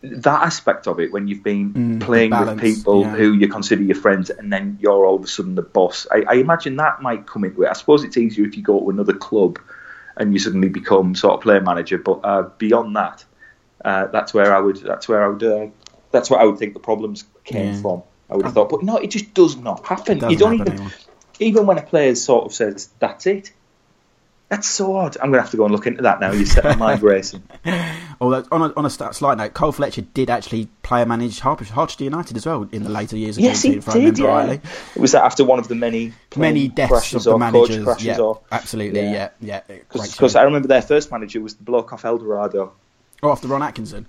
that 0.00 0.42
aspect 0.42 0.86
of 0.86 1.00
it 1.00 1.12
when 1.12 1.28
you've 1.28 1.42
been 1.42 1.74
mm, 1.74 2.00
playing 2.00 2.30
balance, 2.30 2.62
with 2.62 2.76
people 2.76 3.02
yeah. 3.02 3.16
who 3.16 3.34
you 3.34 3.48
consider 3.48 3.82
your 3.82 3.96
friends 3.96 4.30
and 4.30 4.52
then 4.52 4.78
you're 4.80 5.04
all 5.04 5.16
of 5.16 5.24
a 5.24 5.26
sudden 5.26 5.56
the 5.56 5.62
boss 5.62 6.06
I, 6.12 6.22
I, 6.22 6.34
imagine 6.34 6.76
that 6.76 7.02
might 7.02 7.26
come 7.26 7.42
into 7.42 7.64
it 7.64 7.68
i 7.68 7.72
suppose 7.72 8.04
it's 8.04 8.16
easier 8.16 8.46
if 8.46 8.56
you 8.56 8.62
go 8.62 8.78
to 8.78 8.90
another 8.90 9.12
club 9.12 9.58
and 10.18 10.32
you 10.32 10.38
suddenly 10.38 10.68
become 10.68 11.14
sort 11.14 11.34
of 11.34 11.40
player 11.40 11.60
manager 11.60 11.98
but 11.98 12.20
uh, 12.24 12.42
beyond 12.58 12.96
that 12.96 13.24
uh, 13.84 14.06
that's 14.08 14.34
where 14.34 14.54
i 14.54 14.60
would 14.60 14.76
that's 14.76 15.08
where 15.08 15.24
i 15.24 15.28
would 15.28 15.42
uh, 15.42 15.66
that's 16.10 16.30
what 16.30 16.40
i 16.40 16.44
would 16.44 16.58
think 16.58 16.74
the 16.74 16.80
problems 16.80 17.24
came 17.44 17.74
yeah. 17.74 17.80
from 17.80 18.02
i 18.30 18.36
would 18.36 18.44
have 18.44 18.54
thought 18.54 18.68
but 18.68 18.82
no 18.82 18.96
it 18.96 19.10
just 19.10 19.32
does 19.34 19.56
not 19.56 19.84
happen 19.86 20.18
you 20.30 20.36
don't 20.36 20.58
happen 20.58 20.72
even 20.72 20.72
anymore. 20.72 20.92
even 21.40 21.66
when 21.66 21.78
a 21.78 21.82
player 21.82 22.14
sort 22.14 22.46
of 22.46 22.52
says 22.52 22.90
that's 22.98 23.26
it 23.26 23.52
that's 24.48 24.66
so 24.66 24.96
odd. 24.96 25.16
I'm 25.18 25.30
going 25.30 25.38
to 25.38 25.42
have 25.42 25.50
to 25.50 25.58
go 25.58 25.64
and 25.64 25.72
look 25.72 25.86
into 25.86 26.02
that 26.02 26.20
now. 26.20 26.32
You 26.32 26.46
set 26.46 26.64
my 26.64 26.74
mind 26.74 27.02
racing. 27.02 27.42
Although, 28.20 28.44
on 28.50 28.62
a, 28.62 28.74
on 28.74 28.86
a 28.86 28.90
slight 28.90 29.36
note, 29.36 29.52
Cole 29.52 29.72
Fletcher 29.72 30.00
did 30.00 30.30
actually 30.30 30.68
player 30.82 31.04
manage 31.04 31.40
Harchester 31.40 32.04
United 32.04 32.36
as 32.36 32.46
well 32.46 32.66
in 32.72 32.82
the 32.82 32.88
later 32.88 33.16
years 33.16 33.36
of 33.36 33.44
yes, 33.44 33.62
he 33.62 33.78
did, 33.78 34.18
yeah. 34.18 34.58
Was 34.96 35.12
that 35.12 35.24
after 35.24 35.44
one 35.44 35.58
of 35.58 35.68
the 35.68 35.74
many 35.74 36.14
many 36.34 36.68
deaths 36.68 37.12
of 37.12 37.24
the 37.24 37.36
managers? 37.36 38.02
Yeah, 38.02 38.18
or, 38.18 38.40
absolutely. 38.50 39.02
Yeah, 39.02 39.30
yeah. 39.40 39.60
Because 39.68 40.34
yeah. 40.34 40.40
I 40.40 40.44
remember 40.44 40.66
their 40.66 40.82
first 40.82 41.12
manager 41.12 41.40
was 41.42 41.54
the 41.54 41.64
bloke 41.64 41.92
off 41.92 42.06
Eldorado. 42.06 42.72
Oh, 43.22 43.30
after 43.30 43.48
Ron 43.48 43.62
Atkinson. 43.62 44.06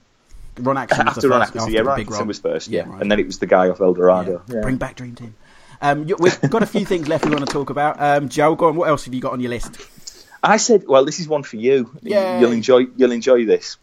Ron 0.58 0.78
Atkinson 0.78 1.08
after 1.08 1.28
Ron 1.28 1.42
first, 1.42 1.50
Atkinson, 1.50 1.74
yeah, 1.74 1.82
Ron 1.82 2.00
Atkinson 2.00 2.28
was 2.28 2.40
first, 2.40 2.70
yeah, 2.70 2.88
right. 2.88 3.02
and 3.02 3.12
then 3.12 3.20
it 3.20 3.26
was 3.26 3.40
the 3.40 3.46
guy 3.46 3.68
off 3.68 3.82
Eldorado. 3.82 4.42
Yeah. 4.48 4.62
Bring 4.62 4.78
back 4.78 4.96
Dream 4.96 5.16
Team. 5.16 5.36
Um, 5.82 6.06
we've 6.06 6.42
got 6.50 6.64
a 6.64 6.66
few 6.66 6.86
things 6.86 7.08
left 7.08 7.26
we 7.26 7.32
want 7.32 7.46
to 7.46 7.52
talk 7.54 7.70
about. 7.70 8.02
Um, 8.02 8.28
Joe, 8.30 8.56
go 8.56 8.68
on. 8.68 8.76
What 8.76 8.90
else 8.90 9.06
have 9.06 9.14
you 9.14 9.22
got 9.22 9.34
on 9.34 9.40
your 9.40 9.50
list? 9.50 9.78
I 10.42 10.58
said, 10.58 10.86
well, 10.88 11.06
this 11.06 11.20
is 11.20 11.28
one 11.28 11.44
for 11.44 11.58
you. 11.58 11.92
Yeah, 12.02 12.40
you'll 12.40 12.52
enjoy. 12.52 12.88
You'll 12.96 13.12
enjoy 13.12 13.46
this. 13.46 13.78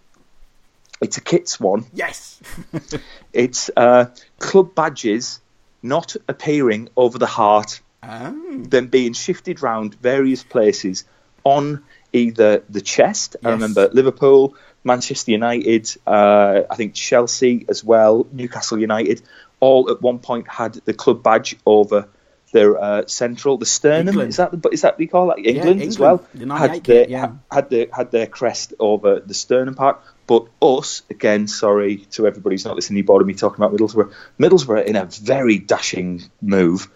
It's 1.00 1.18
a 1.18 1.20
kits 1.20 1.60
one. 1.60 1.84
Yes. 1.92 2.40
it's 3.32 3.70
uh, 3.76 4.06
club 4.38 4.74
badges 4.74 5.40
not 5.82 6.16
appearing 6.26 6.88
over 6.96 7.18
the 7.18 7.26
heart, 7.26 7.80
oh. 8.02 8.62
then 8.66 8.86
being 8.86 9.12
shifted 9.12 9.62
round 9.62 9.94
various 9.96 10.42
places 10.42 11.04
on 11.44 11.84
either 12.12 12.62
the 12.68 12.80
chest. 12.80 13.36
Yes. 13.40 13.48
I 13.48 13.52
remember 13.52 13.88
Liverpool, 13.92 14.54
Manchester 14.84 15.32
United, 15.32 15.94
uh, 16.06 16.62
I 16.70 16.74
think 16.76 16.94
Chelsea 16.94 17.66
as 17.68 17.84
well, 17.84 18.26
Newcastle 18.32 18.78
United, 18.78 19.22
all 19.60 19.90
at 19.90 20.00
one 20.00 20.18
point 20.18 20.48
had 20.48 20.74
the 20.84 20.94
club 20.94 21.22
badge 21.22 21.56
over 21.66 22.08
their 22.52 22.80
uh, 22.80 23.06
central, 23.06 23.58
the 23.58 23.66
sternum. 23.66 24.08
England. 24.08 24.30
Is 24.30 24.36
that 24.36 24.50
the, 24.50 24.68
is 24.70 24.82
that 24.82 24.94
what 24.94 25.00
you 25.00 25.08
call 25.08 25.28
that? 25.28 25.38
England, 25.38 25.56
yeah, 25.56 25.70
England 25.70 25.88
as 25.88 25.98
well 25.98 26.26
had 26.56 26.84
their, 26.84 27.08
yeah. 27.08 27.32
had 27.50 27.70
their 27.70 27.86
had 27.92 28.10
their 28.10 28.26
crest 28.26 28.74
over 28.78 29.20
the 29.20 29.34
sternum 29.34 29.74
part. 29.74 30.00
But 30.26 30.48
us, 30.60 31.02
again, 31.08 31.46
sorry 31.46 31.98
to 32.12 32.26
everybody 32.26 32.54
who's 32.54 32.64
not 32.64 32.74
listening, 32.74 32.98
you 32.98 33.04
bothered 33.04 33.26
me 33.26 33.34
talking 33.34 33.62
about 33.62 33.76
Middlesbrough. 33.78 34.12
Middlesbrough, 34.40 34.84
in 34.84 34.96
a 34.96 35.04
very 35.04 35.58
dashing 35.58 36.22
move, 36.42 36.88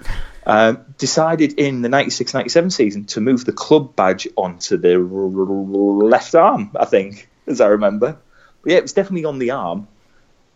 um, 0.47 0.85
decided 0.99 1.59
in 1.59 1.83
the 1.83 1.89
96 1.89 2.35
97 2.35 2.71
season 2.71 3.05
to 3.07 3.21
move 3.21 3.45
the 3.45 3.53
club 3.53 3.95
badge 3.95 4.27
onto 4.37 4.77
the 4.77 4.99
left 4.99 6.35
arm, 6.35 6.73
I 6.79 6.87
think, 6.87 7.29
as 7.47 7.61
I 7.61 7.69
remember. 7.69 8.19
But 8.63 8.73
yeah, 8.73 8.79
it 8.79 8.83
was 8.83 8.93
definitely 8.93 9.27
on 9.27 9.39
the 9.39 9.53
arm 9.53 9.87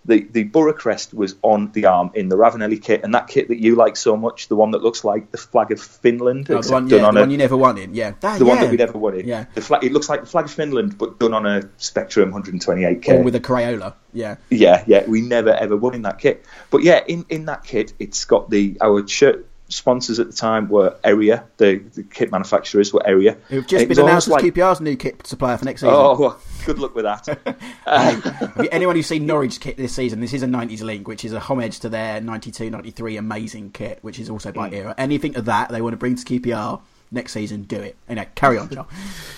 the, 0.04 0.20
the 0.30 0.44
Borough 0.44 0.72
crest 0.72 1.14
was 1.14 1.36
on 1.42 1.72
the 1.72 1.86
arm 1.86 2.10
in 2.14 2.28
the 2.28 2.36
Ravanelli 2.36 2.82
kit, 2.82 3.02
and 3.04 3.14
that 3.14 3.28
kit 3.28 3.48
that 3.48 3.58
you 3.58 3.74
like 3.74 3.96
so 3.96 4.16
much, 4.16 4.48
the 4.48 4.56
one 4.56 4.72
that 4.72 4.82
looks 4.82 5.04
like 5.04 5.30
the 5.30 5.38
flag 5.38 5.72
of 5.72 5.80
Finland. 5.80 6.50
Oh, 6.50 6.60
the 6.60 6.72
one, 6.72 6.88
yeah, 6.88 6.98
the 6.98 7.08
a, 7.08 7.12
one 7.12 7.30
you 7.30 7.38
never 7.38 7.56
wanted, 7.56 7.94
yeah. 7.94 8.12
That, 8.20 8.38
the 8.38 8.44
yeah. 8.44 8.50
one 8.50 8.60
that 8.60 8.70
we 8.70 8.76
never 8.76 8.98
wanted. 8.98 9.26
Yeah. 9.26 9.46
The 9.54 9.62
flag, 9.62 9.84
it 9.84 9.92
looks 9.92 10.08
like 10.08 10.20
the 10.20 10.26
flag 10.26 10.44
of 10.44 10.50
Finland, 10.50 10.98
but 10.98 11.18
done 11.18 11.32
on 11.32 11.46
a 11.46 11.68
Spectrum 11.78 12.30
128 12.30 13.02
kit. 13.02 13.14
Or 13.14 13.22
with 13.22 13.34
a 13.34 13.40
Crayola, 13.40 13.94
yeah. 14.12 14.36
Yeah, 14.50 14.84
yeah. 14.86 15.04
We 15.06 15.22
never 15.22 15.50
ever 15.50 15.76
won 15.76 15.94
in 15.94 16.02
that 16.02 16.18
kit. 16.18 16.44
But 16.70 16.82
yeah, 16.82 17.02
in, 17.06 17.24
in 17.28 17.46
that 17.46 17.64
kit, 17.64 17.94
it's 17.98 18.24
got 18.24 18.50
the 18.50 18.76
our 18.80 19.06
shirt 19.08 19.48
sponsors 19.68 20.20
at 20.20 20.26
the 20.26 20.36
time 20.36 20.68
were 20.68 20.96
Errea, 21.04 21.44
the, 21.56 21.78
the 21.78 22.02
kit 22.02 22.30
manufacturers 22.30 22.92
were 22.92 23.00
Errea. 23.00 23.38
Who've 23.48 23.66
just 23.66 23.88
been 23.88 23.98
announced 23.98 24.28
as 24.28 24.34
QPR's 24.34 24.80
new 24.80 24.96
kit 24.96 25.26
supplier 25.26 25.56
for 25.56 25.64
next 25.64 25.80
season. 25.80 25.94
Oh, 25.96 26.40
good 26.66 26.78
luck 26.78 26.94
with 26.94 27.04
that. 27.04 27.28
um, 27.86 28.68
anyone 28.72 28.96
who's 28.96 29.06
seen 29.06 29.26
Norwich 29.26 29.60
kit 29.60 29.76
this 29.76 29.94
season, 29.94 30.20
this 30.20 30.32
is 30.32 30.42
a 30.42 30.46
90s 30.46 30.82
link, 30.82 31.08
which 31.08 31.24
is 31.24 31.32
a 31.32 31.40
homage 31.40 31.80
to 31.80 31.88
their 31.88 32.20
92 32.20 32.70
93 32.70 33.16
amazing 33.16 33.70
kit, 33.70 33.98
which 34.02 34.18
is 34.18 34.28
also 34.28 34.52
by 34.52 34.70
mm. 34.70 34.74
Errea. 34.74 34.94
Anything 34.98 35.36
of 35.36 35.46
that 35.46 35.70
they 35.70 35.80
want 35.80 35.94
to 35.94 35.98
bring 35.98 36.16
to 36.16 36.24
QPR 36.24 36.80
next 37.10 37.32
season, 37.32 37.62
do 37.62 37.76
it. 37.76 37.96
Anyway, 38.08 38.28
carry 38.34 38.58
on, 38.58 38.68
John. 38.68 38.86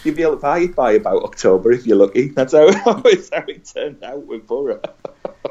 You'll 0.02 0.14
be 0.14 0.22
able 0.22 0.36
to 0.36 0.42
buy 0.42 0.60
it 0.60 0.74
by 0.74 0.92
about 0.92 1.22
October 1.22 1.72
if 1.72 1.86
you're 1.86 1.96
lucky. 1.96 2.28
That's 2.28 2.52
how, 2.52 2.72
how 2.84 3.02
it 3.04 3.64
turned 3.64 4.02
out 4.02 4.26
with 4.26 4.46
Borough. 4.46 4.80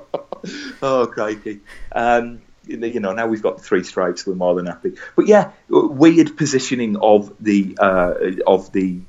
oh, 0.82 1.08
crikey. 1.08 1.62
Um, 1.94 2.42
you 2.68 3.00
know, 3.00 3.14
now 3.14 3.28
we've 3.28 3.42
got 3.42 3.62
three 3.62 3.84
strikes, 3.84 4.26
we're 4.26 4.36
more 4.36 4.56
than 4.56 4.66
happy. 4.66 4.94
But 5.16 5.28
yeah, 5.28 5.52
weird 5.70 6.38
positioning 6.38 6.98
of 6.98 7.34
the 7.40 7.78
uh, 7.80 8.14
of 8.46 8.72
the 8.72 9.00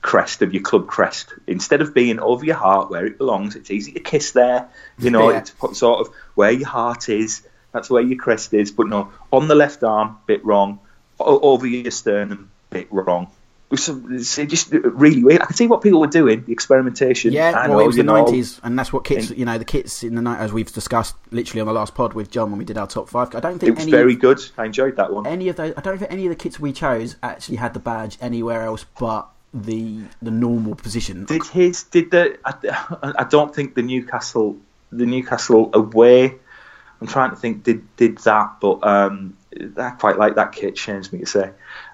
crest 0.00 0.42
of 0.42 0.52
your 0.52 0.62
club 0.62 0.88
crest 0.88 1.32
instead 1.46 1.80
of 1.80 1.94
being 1.94 2.18
over 2.18 2.44
your 2.44 2.56
heart 2.56 2.90
where 2.90 3.06
it 3.06 3.18
belongs. 3.18 3.54
It's 3.56 3.70
easy 3.70 3.92
to 3.92 4.00
kiss 4.00 4.32
there, 4.32 4.68
you 4.98 5.10
know. 5.10 5.30
Yeah. 5.30 5.38
It's 5.38 5.78
sort 5.78 6.06
of 6.06 6.14
where 6.34 6.50
your 6.50 6.68
heart 6.68 7.08
is. 7.08 7.46
That's 7.72 7.88
where 7.88 8.02
your 8.02 8.18
crest 8.18 8.52
is. 8.52 8.70
But 8.70 8.88
no, 8.88 9.12
on 9.32 9.48
the 9.48 9.54
left 9.54 9.82
arm, 9.82 10.18
bit 10.26 10.44
wrong. 10.44 10.80
Over 11.18 11.66
your 11.66 11.90
sternum, 11.92 12.50
bit 12.70 12.88
wrong 12.90 13.30
it's 13.72 14.36
just 14.36 14.72
really 14.72 15.24
weird. 15.24 15.40
I 15.40 15.46
can 15.46 15.56
see 15.56 15.66
what 15.66 15.80
people 15.80 16.00
were 16.00 16.06
doing, 16.06 16.44
the 16.44 16.52
experimentation. 16.52 17.32
Yeah, 17.32 17.68
well, 17.68 17.80
it 17.80 17.86
was 17.86 17.96
the 17.96 18.02
nineties, 18.02 18.60
and 18.62 18.78
that's 18.78 18.92
what 18.92 19.04
kits. 19.04 19.30
You 19.30 19.44
know, 19.44 19.58
the 19.58 19.64
kits 19.64 20.02
in 20.02 20.14
the 20.14 20.22
night, 20.22 20.40
as 20.40 20.52
we've 20.52 20.70
discussed 20.70 21.16
literally 21.30 21.60
on 21.60 21.66
the 21.66 21.72
last 21.72 21.94
pod 21.94 22.12
with 22.12 22.30
John 22.30 22.50
when 22.50 22.58
we 22.58 22.64
did 22.64 22.76
our 22.76 22.86
top 22.86 23.08
five. 23.08 23.34
I 23.34 23.40
don't 23.40 23.58
think 23.58 23.72
it 23.72 23.76
was 23.76 23.86
very 23.86 24.14
good. 24.14 24.40
I 24.58 24.66
enjoyed 24.66 24.96
that 24.96 25.12
one. 25.12 25.26
Any 25.26 25.48
of 25.48 25.56
those, 25.56 25.74
I 25.76 25.80
don't 25.80 25.98
think 25.98 26.12
any 26.12 26.26
of 26.26 26.30
the 26.30 26.36
kits 26.36 26.60
we 26.60 26.72
chose 26.72 27.16
actually 27.22 27.56
had 27.56 27.74
the 27.74 27.80
badge 27.80 28.18
anywhere 28.20 28.62
else 28.62 28.84
but 28.98 29.28
the 29.54 30.02
the 30.20 30.30
normal 30.30 30.74
position. 30.74 31.24
Did 31.24 31.46
his? 31.46 31.84
Did 31.84 32.10
the? 32.10 32.38
I, 32.44 33.12
I 33.18 33.24
don't 33.24 33.54
think 33.54 33.74
the 33.74 33.82
Newcastle 33.82 34.58
the 34.90 35.06
Newcastle 35.06 35.70
away. 35.72 36.34
I'm 37.00 37.06
trying 37.06 37.30
to 37.30 37.36
think. 37.36 37.64
Did 37.64 37.96
did 37.96 38.18
that? 38.18 38.56
But 38.60 38.86
um, 38.86 39.36
I 39.76 39.90
quite 39.90 40.18
like 40.18 40.36
that 40.36 40.52
kit. 40.52 40.78
Shames 40.78 41.12
me 41.12 41.20
to 41.20 41.26
say. 41.26 41.50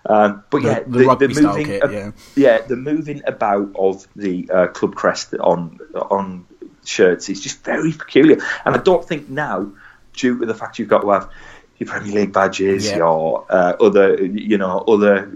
Um, 0.06 0.44
but 0.50 0.62
yeah, 0.62 0.80
the, 0.80 1.16
the, 1.18 1.28
the 1.28 1.42
moving, 1.42 1.66
kit, 1.66 1.82
yeah. 1.90 2.10
yeah, 2.36 2.58
the 2.60 2.76
moving 2.76 3.22
about 3.26 3.70
of 3.76 4.06
the 4.16 4.48
uh, 4.50 4.66
club 4.68 4.94
crest 4.94 5.34
on 5.34 5.78
on 5.94 6.46
shirts 6.84 7.28
is 7.28 7.40
just 7.40 7.64
very 7.64 7.92
peculiar, 7.92 8.38
and 8.64 8.74
I 8.74 8.78
don't 8.78 9.06
think 9.06 9.28
now, 9.28 9.72
due 10.14 10.38
to 10.38 10.46
the 10.46 10.54
fact 10.54 10.78
you've 10.78 10.88
got 10.88 11.02
to 11.02 11.10
have 11.10 11.30
your 11.78 11.88
Premier 11.88 12.12
League 12.12 12.32
badges, 12.32 12.86
yeah. 12.86 12.96
your 12.96 13.46
uh, 13.48 13.76
other, 13.80 14.22
you 14.24 14.58
know, 14.58 14.78
other 14.78 15.30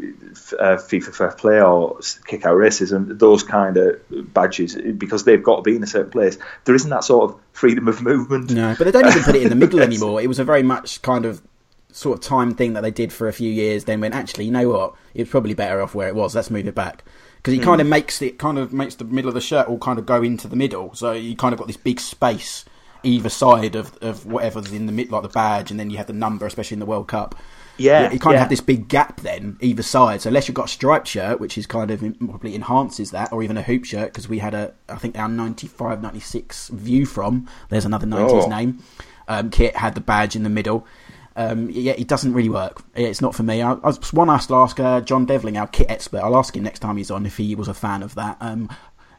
uh, 0.59 0.77
FIFA 0.77 1.15
Fair 1.15 1.31
Play 1.32 1.62
or 1.62 2.01
Kick 2.27 2.44
Out 2.44 2.57
Racism, 2.57 3.19
those 3.19 3.44
kind 3.44 3.77
of 3.77 4.01
badges, 4.35 4.74
because 4.74 5.24
they've 5.24 5.43
got 5.43 5.57
to 5.57 5.62
be 5.62 5.77
in 5.77 5.82
a 5.82 5.86
certain 5.86 6.11
place. 6.11 6.39
There 6.65 6.74
isn't 6.74 6.90
that 6.90 7.05
sort 7.05 7.31
of 7.31 7.40
freedom 7.53 7.86
of 7.86 8.03
movement. 8.03 8.51
No, 8.51 8.74
but 8.77 8.85
they 8.85 8.90
don't 8.90 9.07
even 9.07 9.23
put 9.23 9.36
it 9.36 9.43
in 9.43 9.51
the 9.51 9.55
middle 9.55 9.81
anymore. 9.82 10.20
It 10.20 10.27
was 10.27 10.40
a 10.40 10.44
very 10.44 10.65
much 10.65 11.01
kind 11.03 11.24
of 11.24 11.40
sort 11.93 12.19
of 12.19 12.24
time 12.24 12.55
thing 12.55 12.73
that 12.73 12.81
they 12.81 12.90
did 12.90 13.12
for 13.12 13.28
a 13.28 13.32
few 13.32 13.51
years. 13.51 13.85
Then 13.85 14.01
went, 14.01 14.14
actually, 14.14 14.47
you 14.47 14.51
know 14.51 14.69
what? 14.69 14.94
It's 15.14 15.31
probably 15.31 15.55
better 15.55 15.81
off 15.81 15.94
where 15.94 16.09
it 16.09 16.14
was. 16.14 16.35
Let's 16.35 16.51
move 16.51 16.66
it 16.66 16.74
back 16.74 17.05
because 17.36 17.55
he 17.55 17.60
mm. 17.60 17.64
kind 17.64 17.81
of 17.81 17.86
makes 17.86 18.23
it 18.23 18.39
kind 18.39 18.59
of 18.59 18.73
makes 18.73 18.94
the 18.94 19.05
middle 19.05 19.28
of 19.28 19.35
the 19.35 19.40
shirt 19.40 19.69
all 19.69 19.78
kind 19.78 19.98
of 19.98 20.06
go 20.06 20.23
into 20.23 20.48
the 20.48 20.56
middle. 20.56 20.94
So 20.94 21.12
you 21.12 21.36
kind 21.36 21.52
of 21.52 21.59
got 21.59 21.66
this 21.66 21.77
big 21.77 22.01
space 22.01 22.64
either 23.02 23.28
side 23.28 23.74
of, 23.74 23.97
of 24.01 24.27
whatever's 24.27 24.73
in 24.73 24.86
the 24.86 24.93
mid, 24.93 25.10
like 25.10 25.23
the 25.23 25.28
badge, 25.28 25.70
and 25.70 25.81
then 25.81 25.90
you 25.90 25.97
have 25.97 26.06
the 26.06 26.12
number, 26.12 26.47
especially 26.47 26.77
in 26.77 26.81
the 26.81 26.86
World 26.86 27.09
Cup. 27.09 27.35
Yeah, 27.78 28.12
you 28.12 28.19
kind 28.19 28.35
yeah. 28.35 28.36
of 28.36 28.40
have 28.40 28.48
this 28.51 28.60
big 28.60 28.86
gap 28.86 29.20
then 29.23 29.56
either 29.60 29.82
side. 29.82 30.20
So 30.20 30.28
unless 30.28 30.47
you've 30.47 30.55
got 30.55 30.66
a 30.66 30.69
striped 30.69 31.09
shirt, 31.09 31.40
which 31.40 31.56
is 31.56 31.66
kind 31.66 31.90
of 31.90 32.01
probably 32.01 32.55
enhances 32.55 33.10
that, 33.10 33.32
or 33.32 33.43
even 33.43 33.56
a 33.56 33.62
hoop 33.62 33.85
shirt, 33.85 34.12
because 34.12 34.28
we 34.28 34.39
had 34.39 34.55
a 34.55 34.74
I 34.89 34.97
think 34.97 35.19
our 35.19 35.28
95, 35.28 36.02
96 36.02 36.69
view 36.69 37.06
from 37.06 37.48
there's 37.70 37.85
another 37.85 38.06
nineties 38.06 38.44
oh. 38.44 38.48
name. 38.48 38.82
Um, 39.28 39.51
kit 39.51 39.77
had 39.77 39.94
the 39.94 40.01
badge 40.01 40.36
in 40.36 40.43
the 40.43 40.51
middle. 40.51 40.86
Um, 41.37 41.71
yeah, 41.71 41.93
it 41.93 42.09
doesn't 42.09 42.33
really 42.33 42.49
work. 42.49 42.83
It's 42.95 43.21
not 43.21 43.35
for 43.35 43.43
me. 43.43 43.63
I, 43.63 43.73
I 43.73 43.87
was 43.87 44.13
one 44.13 44.31
asked 44.31 44.49
to 44.49 44.55
ask 44.57 44.79
uh, 44.79 45.01
John 45.01 45.25
Devlin, 45.25 45.57
our 45.57 45.67
kit 45.67 45.91
expert. 45.91 46.21
I'll 46.21 46.37
ask 46.37 46.57
him 46.57 46.63
next 46.63 46.81
time 46.81 46.97
he's 46.97 47.11
on 47.11 47.27
if 47.27 47.37
he 47.37 47.55
was 47.55 47.69
a 47.69 47.75
fan 47.75 48.03
of 48.03 48.15
that. 48.17 48.37
Um, 48.41 48.69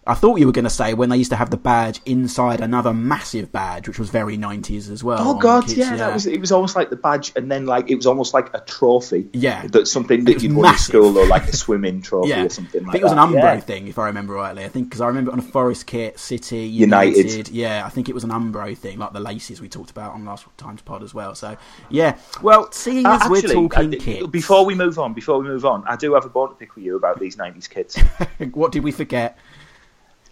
I 0.06 0.16
thought 0.16 0.40
you 0.40 0.46
were 0.46 0.52
going 0.52 0.66
to 0.66 0.70
say 0.70 0.94
when 0.94 1.10
they 1.10 1.18
used 1.18 1.32
to 1.32 1.38
have 1.38 1.50
the 1.50 1.58
badge 1.58 2.02
inside 2.06 2.60
another 2.60 2.94
massive 2.94 3.52
badge, 3.52 3.88
which 3.88 4.00
was 4.00 4.10
very 4.10 4.36
nineties 4.36 4.90
as 4.90 5.04
well. 5.04 5.20
Oh 5.22 5.36
God, 5.36 5.72
yeah, 5.72 5.92
yeah, 5.92 5.96
that 5.96 6.14
was 6.14 6.26
it. 6.26 6.40
Was 6.42 6.52
almost 6.52 6.76
like 6.76 6.90
the 6.90 6.98
badge, 6.98 7.32
and 7.38 7.50
then 7.50 7.66
like 7.66 7.90
it 7.90 7.96
was 7.96 8.06
almost 8.06 8.34
like 8.34 8.54
a 8.54 8.60
trophy. 8.60 9.30
Yeah, 9.32 9.66
that's 9.68 9.92
something 9.92 10.26
that 10.26 10.44
you'd 10.44 10.54
won 10.54 10.74
at 10.74 10.80
school, 10.80 11.18
or 11.18 11.26
like 11.28 11.48
a 11.48 11.56
swimming 11.56 12.02
trophy 12.02 12.30
yeah. 12.30 12.44
or 12.44 12.50
something. 12.50 12.82
Like 12.82 12.90
I 12.90 12.92
think 12.92 13.02
it 13.02 13.06
was 13.06 13.14
that. 13.14 13.28
an 13.28 13.34
Umbro 13.34 13.56
yeah. 13.56 13.60
thing, 13.62 13.88
if 13.88 13.98
I 13.98 14.08
remember 14.08 14.34
rightly. 14.34 14.66
I 14.66 14.68
think 14.68 14.90
because 14.90 15.00
I 15.00 15.08
remember 15.08 15.32
on 15.32 15.40
a 15.40 15.44
Forest 15.44 15.86
kit, 15.86 16.20
City, 16.20 16.66
United. 16.66 17.18
United. 17.18 17.50
Yeah, 17.50 17.86
I 17.86 17.90
think 17.90 18.10
it 18.10 18.14
was 18.14 18.26
an 18.26 18.32
Umbro 18.32 18.78
thing, 18.78 19.00
like 19.00 19.14
the 19.14 19.22
laces 19.22 19.62
we 19.62 19.70
talked 19.70 19.92
about 19.92 20.14
on 20.14 20.26
last 20.26 20.46
time's 20.58 20.82
pod 20.82 21.04
as 21.04 21.14
well. 21.14 21.34
So 21.34 21.56
yeah, 21.90 22.18
well, 22.42 22.70
seeing 22.74 23.06
uh, 23.06 23.14
as 23.14 23.22
actually, 23.22 23.42
we're 23.56 23.70
talking 23.70 23.96
uh, 23.96 24.04
kits, 24.04 24.28
before 24.28 24.66
we 24.66 24.76
move 24.76 25.00
on, 25.00 25.14
before 25.14 25.40
we 25.40 25.46
move 25.46 25.66
on, 25.66 25.86
I 25.88 25.96
do 25.96 26.14
have 26.14 26.26
a 26.26 26.30
bone 26.30 26.50
to 26.50 26.56
pick 26.56 26.76
with 26.76 26.84
you 26.84 26.98
about 26.98 27.22
these 27.22 27.38
nineties 27.38 27.70
kits. 27.70 27.98
what 28.54 28.74
did 28.74 28.84
we 28.84 28.92
forget? 28.92 29.38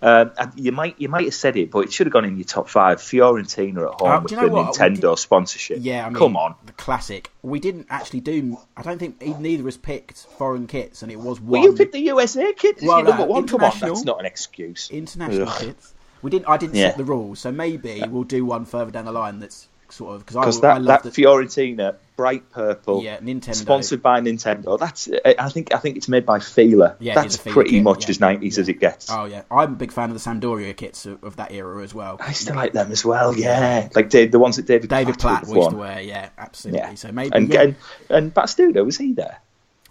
Um, 0.03 0.31
you 0.55 0.71
might 0.71 0.99
you 0.99 1.09
might 1.09 1.25
have 1.25 1.33
said 1.33 1.55
it, 1.57 1.69
but 1.69 1.81
it 1.81 1.93
should 1.93 2.07
have 2.07 2.13
gone 2.13 2.25
in 2.25 2.35
your 2.35 2.45
top 2.45 2.67
five. 2.67 2.99
Fiorentina 2.99 3.91
at 3.91 4.01
home 4.01 4.11
um, 4.11 4.23
with 4.23 4.31
the 4.31 4.47
what? 4.47 4.73
Nintendo 4.75 5.11
did, 5.11 5.19
sponsorship. 5.19 5.77
Yeah, 5.81 6.05
I 6.05 6.09
mean, 6.09 6.17
come 6.17 6.35
on, 6.35 6.55
the 6.65 6.71
classic. 6.71 7.29
We 7.43 7.59
didn't 7.59 7.85
actually 7.89 8.21
do. 8.21 8.57
I 8.75 8.81
don't 8.81 8.97
think 8.97 9.21
neither 9.21 9.61
of 9.61 9.67
us 9.67 9.77
picked 9.77 10.17
foreign 10.37 10.65
kits, 10.65 11.03
and 11.03 11.11
it 11.11 11.19
was 11.19 11.39
one. 11.39 11.61
Well, 11.61 11.63
you 11.63 11.73
picked 11.77 11.93
the 11.93 11.99
USA 11.99 12.51
kit. 12.53 12.79
Well, 12.81 13.03
no, 13.03 13.25
one. 13.25 13.47
Come 13.47 13.63
on, 13.63 13.77
that's 13.79 14.03
not 14.03 14.19
an 14.19 14.25
excuse. 14.25 14.89
International 14.89 15.47
Ugh. 15.47 15.61
kits. 15.61 15.93
We 16.23 16.31
didn't. 16.31 16.49
I 16.49 16.57
didn't 16.57 16.75
yeah. 16.75 16.89
set 16.89 16.97
the 16.97 17.03
rules, 17.03 17.39
so 17.39 17.51
maybe 17.51 18.03
we'll 18.09 18.23
do 18.23 18.43
one 18.43 18.65
further 18.65 18.89
down 18.89 19.05
the 19.05 19.11
line 19.11 19.39
that's 19.39 19.67
sort 19.91 20.15
of 20.15 20.25
because 20.25 20.61
that, 20.61 20.77
I 20.77 20.79
that 20.83 21.03
the... 21.03 21.09
Fiorentina 21.09 21.95
bright 22.15 22.49
purple, 22.51 23.01
yeah, 23.01 23.17
Nintendo, 23.17 23.55
sponsored 23.55 24.01
by 24.01 24.21
Nintendo. 24.21 24.77
That's 24.77 25.09
I 25.25 25.49
think 25.49 25.73
I 25.73 25.77
think 25.77 25.97
it's 25.97 26.07
made 26.07 26.25
by 26.25 26.39
Fila. 26.39 26.95
Yeah, 26.99 27.15
that's 27.15 27.37
pretty 27.37 27.71
kit, 27.71 27.83
much 27.83 28.03
yeah. 28.03 28.09
as 28.09 28.19
nineties 28.19 28.57
yeah. 28.57 28.61
as 28.61 28.69
it 28.69 28.79
gets. 28.79 29.11
Oh 29.11 29.25
yeah, 29.25 29.43
I'm 29.49 29.73
a 29.73 29.75
big 29.75 29.91
fan 29.91 30.11
of 30.11 30.21
the 30.21 30.29
Sampdoria 30.29 30.75
kits 30.75 31.05
of, 31.05 31.23
of 31.23 31.37
that 31.37 31.51
era 31.51 31.83
as 31.83 31.93
well. 31.93 32.17
I 32.19 32.31
still 32.33 32.55
like 32.55 32.73
them 32.73 32.91
as 32.91 33.03
well. 33.03 33.35
Yeah, 33.35 33.89
like 33.95 34.09
Dave, 34.09 34.31
the 34.31 34.39
ones 34.39 34.57
that 34.57 34.65
David 34.65 34.89
David 34.89 35.17
Platt, 35.17 35.43
Platt 35.43 35.55
used 35.55 35.69
to 35.71 35.75
wear. 35.75 36.01
Yeah, 36.01 36.29
absolutely. 36.37 36.95
So 36.95 37.11
maybe 37.11 37.35
and 37.35 37.53
and, 37.53 37.75
and 38.09 38.35
was 38.35 38.97
he 38.97 39.13
there? 39.13 39.39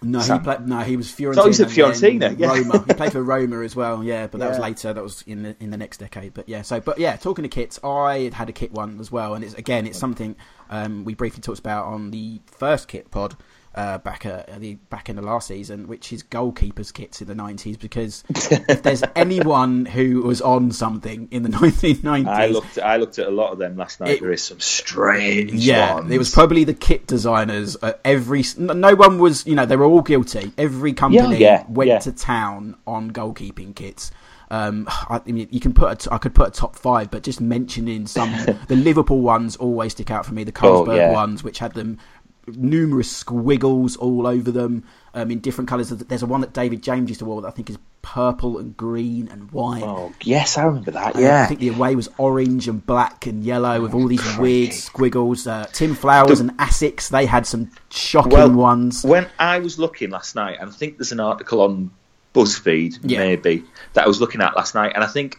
No, 0.03 0.19
Sam. 0.19 0.39
he 0.39 0.43
played. 0.43 0.67
No, 0.67 0.79
he 0.79 0.97
was 0.97 1.11
Fiorentina. 1.11 1.35
So 1.35 1.41
he 1.43 1.47
was 1.49 1.59
at 1.59 1.67
Fiorentina. 1.67 2.39
Yeah. 2.39 2.47
Roma. 2.47 2.83
He 2.87 2.93
played 2.95 3.11
for 3.11 3.21
Roma 3.21 3.61
as 3.61 3.75
well. 3.75 4.03
Yeah, 4.03 4.25
but 4.27 4.39
that 4.39 4.45
yeah. 4.45 4.49
was 4.49 4.59
later. 4.59 4.93
That 4.93 5.03
was 5.03 5.21
in 5.27 5.43
the 5.43 5.55
in 5.59 5.69
the 5.69 5.77
next 5.77 5.97
decade. 5.97 6.33
But 6.33 6.49
yeah, 6.49 6.63
so 6.63 6.79
but 6.79 6.97
yeah, 6.97 7.15
talking 7.17 7.43
to 7.43 7.49
kits, 7.49 7.79
I 7.83 8.31
had 8.33 8.49
a 8.49 8.53
kit 8.53 8.71
one 8.71 8.99
as 8.99 9.11
well, 9.11 9.35
and 9.35 9.43
it's 9.43 9.53
again, 9.53 9.85
it's 9.85 9.99
something 9.99 10.35
um, 10.71 11.05
we 11.05 11.13
briefly 11.13 11.41
talked 11.41 11.59
about 11.59 11.85
on 11.85 12.09
the 12.09 12.41
first 12.47 12.87
kit 12.87 13.11
pod 13.11 13.35
uh, 13.73 13.97
back 13.99 14.25
at 14.25 14.59
the 14.59 14.75
back 14.89 15.09
in 15.09 15.15
the 15.15 15.21
last 15.21 15.47
season, 15.47 15.87
which 15.87 16.11
is 16.11 16.23
goalkeepers 16.23 16.93
kits 16.93 17.21
in 17.21 17.27
the 17.27 17.35
nineties. 17.35 17.77
Because 17.77 18.23
if 18.29 18.83
there's 18.83 19.03
anyone 19.15 19.85
who 19.85 20.21
was 20.23 20.41
on 20.41 20.71
something 20.71 21.27
in 21.31 21.43
the 21.43 21.49
1990s, 21.49 22.27
I 22.27 22.45
looked 22.47 22.77
I 22.79 22.97
looked 22.97 23.19
at 23.19 23.27
a 23.27 23.31
lot 23.31 23.51
of 23.51 23.59
them 23.59 23.77
last 23.77 23.99
night. 23.99 24.09
It, 24.09 24.21
there 24.21 24.31
is 24.31 24.43
some 24.43 24.59
strange. 24.59 25.53
Yeah, 25.53 25.95
ones. 25.95 26.11
it 26.11 26.17
was 26.17 26.31
probably 26.31 26.63
the 26.63 26.73
kit 26.73 27.07
designers. 27.07 27.77
every 28.03 28.43
no 28.57 28.95
one 28.95 29.19
was, 29.19 29.45
you 29.45 29.55
know, 29.55 29.65
they 29.65 29.75
were 29.75 29.85
all 29.85 30.01
guilty. 30.01 30.51
Every 30.57 30.93
company 30.93 31.37
yeah, 31.37 31.59
yeah, 31.59 31.65
went 31.67 31.87
yeah. 31.89 31.99
to 31.99 32.11
town 32.11 32.75
on 32.85 33.11
goalkeeping 33.11 33.75
kits. 33.75 34.11
Um, 34.51 34.85
I, 34.89 35.21
I, 35.25 35.31
mean, 35.31 35.47
you 35.49 35.61
can 35.61 35.73
put 35.73 36.05
a, 36.05 36.13
I 36.13 36.17
could 36.17 36.35
put 36.35 36.49
a 36.49 36.51
top 36.51 36.75
five, 36.75 37.09
but 37.09 37.23
just 37.23 37.39
mentioning 37.39 38.05
some 38.05 38.29
the 38.67 38.75
Liverpool 38.75 39.21
ones 39.21 39.55
always 39.55 39.93
stick 39.93 40.11
out 40.11 40.25
for 40.25 40.33
me. 40.33 40.43
The 40.43 40.51
Carlsberg 40.51 40.89
oh, 40.89 40.95
yeah. 40.95 41.11
ones, 41.13 41.41
which 41.41 41.59
had 41.59 41.73
them 41.73 41.99
numerous 42.47 43.15
squiggles 43.15 43.95
all 43.97 44.27
over 44.27 44.51
them 44.51 44.83
um, 45.13 45.31
in 45.31 45.39
different 45.39 45.69
colours. 45.69 45.89
There's 45.89 46.23
a 46.23 46.25
one 46.25 46.41
that 46.41 46.53
David 46.53 46.83
James 46.83 47.09
used 47.09 47.19
to 47.19 47.25
wear 47.25 47.41
that 47.41 47.47
I 47.47 47.51
think 47.51 47.69
is 47.69 47.77
purple 48.01 48.57
and 48.57 48.75
green 48.75 49.27
and 49.29 49.51
white. 49.51 49.83
Oh, 49.83 50.13
yes, 50.21 50.57
I 50.57 50.63
remember 50.63 50.91
that. 50.91 51.15
Yeah, 51.17 51.43
I 51.43 51.45
think 51.45 51.59
the 51.59 51.69
away 51.69 51.95
was 51.95 52.09
orange 52.17 52.67
and 52.67 52.85
black 52.85 53.25
and 53.27 53.43
yellow 53.43 53.81
with 53.81 53.93
all 53.93 54.07
these 54.07 54.25
oh, 54.37 54.41
weird 54.41 54.73
squiggles. 54.73 55.47
Uh, 55.47 55.67
Tim 55.71 55.95
Flowers 55.95 56.39
the... 56.39 56.45
and 56.45 56.57
Asics, 56.57 57.09
they 57.09 57.25
had 57.25 57.45
some 57.45 57.71
shocking 57.89 58.31
well, 58.31 58.51
ones. 58.51 59.03
When 59.03 59.27
I 59.37 59.59
was 59.59 59.77
looking 59.77 60.09
last 60.09 60.35
night, 60.35 60.57
and 60.59 60.69
I 60.69 60.73
think 60.73 60.97
there's 60.97 61.11
an 61.11 61.19
article 61.19 61.61
on 61.61 61.91
BuzzFeed, 62.33 62.99
yeah. 63.03 63.19
maybe, 63.19 63.63
that 63.93 64.05
I 64.05 64.07
was 64.07 64.19
looking 64.19 64.41
at 64.41 64.55
last 64.55 64.73
night, 64.73 64.93
and 64.95 65.03
I 65.03 65.07
think 65.07 65.37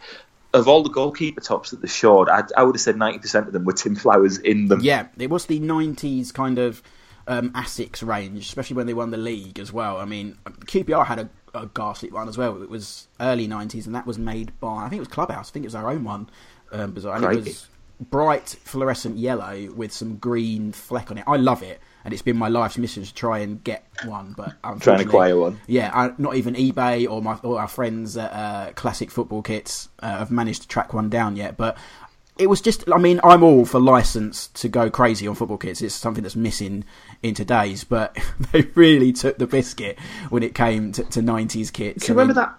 of 0.55 0.69
all 0.69 0.83
the 0.83 0.91
goalkeeper 0.91 1.41
tops 1.41 1.71
that 1.71 1.81
they 1.81 1.89
showed, 1.89 2.29
I, 2.29 2.45
I 2.57 2.63
would 2.63 2.75
have 2.75 2.81
said 2.81 2.97
90% 2.97 3.47
of 3.47 3.53
them 3.53 3.65
were 3.65 3.73
Tim 3.73 3.97
Flowers 3.97 4.39
in 4.39 4.69
them. 4.69 4.81
Yeah, 4.83 5.09
it 5.19 5.31
was 5.31 5.47
the 5.47 5.61
90s 5.61 6.33
kind 6.33 6.59
of 6.59 6.83
um, 7.27 7.51
Asics 7.53 8.07
range, 8.07 8.47
especially 8.47 8.77
when 8.77 8.87
they 8.87 8.95
won 8.95 9.11
the 9.11 9.17
league 9.17 9.59
as 9.59 9.73
well. 9.73 9.97
I 9.97 10.05
mean, 10.05 10.37
QPR 10.45 11.07
had 11.07 11.19
a, 11.21 11.31
a 11.55 11.67
ghastly 11.67 12.11
one 12.11 12.29
as 12.29 12.37
well. 12.37 12.63
It 12.63 12.69
was 12.69 13.09
early 13.21 13.49
90s, 13.49 13.87
and 13.87 13.95
that 13.95 14.07
was 14.07 14.19
made 14.19 14.59
by, 14.61 14.85
I 14.85 14.89
think 14.89 14.99
it 14.99 15.01
was 15.01 15.09
Clubhouse, 15.09 15.51
I 15.51 15.53
think 15.53 15.65
it 15.65 15.69
was 15.69 15.75
our 15.75 15.91
own 15.91 16.05
one. 16.05 16.29
Um, 16.71 16.93
bizarre. 16.93 17.17
And 17.17 17.25
it 17.25 17.45
was 17.45 17.69
bright 18.01 18.57
fluorescent 18.65 19.17
yellow 19.17 19.71
with 19.73 19.93
some 19.93 20.17
green 20.17 20.73
fleck 20.73 21.11
on 21.11 21.19
it. 21.19 21.25
I 21.27 21.37
love 21.37 21.63
it 21.63 21.81
and 22.05 22.13
it's 22.13 22.23
been 22.23 22.37
my 22.37 22.49
life's 22.49 22.79
mission 22.79 23.05
to 23.05 23.15
try 23.15 23.39
and 23.39 23.63
get 23.63 23.85
one, 24.05 24.35
but 24.37 24.55
I'm 24.65 24.81
trying 24.81 24.99
to 24.99 25.05
acquire 25.05 25.37
one. 25.37 25.61
Yeah, 25.67 25.91
I, 25.93 26.13
not 26.19 26.37
even 26.37 26.55
eBay 26.55 27.09
or 27.11 27.23
my 27.23 27.39
or 27.43 27.61
our 27.61 27.69
friends 27.69 28.17
at 28.17 28.33
uh, 28.33 28.73
Classic 28.73 29.11
Football 29.11 29.43
Kits 29.43 29.89
uh, 30.01 30.19
have 30.19 30.31
managed 30.31 30.63
to 30.63 30.69
track 30.69 30.93
one 30.93 31.09
down 31.09 31.37
yet. 31.37 31.57
But 31.57 31.77
it 32.39 32.49
was 32.49 32.61
just, 32.61 32.91
I 32.91 32.99
mean, 32.99 33.21
I'm 33.23 33.43
all 33.43 33.65
for 33.65 33.79
license 33.79 34.49
to 34.49 34.69
go 34.69 34.91
crazy 34.91 35.27
on 35.27 35.35
football 35.35 35.59
kits. 35.59 35.83
It's 35.83 35.95
something 35.95 36.23
that's 36.23 36.37
missing 36.37 36.85
in 37.23 37.35
today's, 37.35 37.85
but 37.85 38.17
they 38.53 38.63
really 38.75 39.13
took 39.13 39.39
the 39.39 39.47
biscuit 39.47 39.99
when 40.31 40.43
it 40.43 40.55
came 40.55 40.93
to, 40.93 41.05
to 41.05 41.21
90s 41.21 41.73
kits. 41.73 42.05
Can 42.05 42.15
you 42.15 42.21
remember 42.21 42.41
that? 42.41 42.59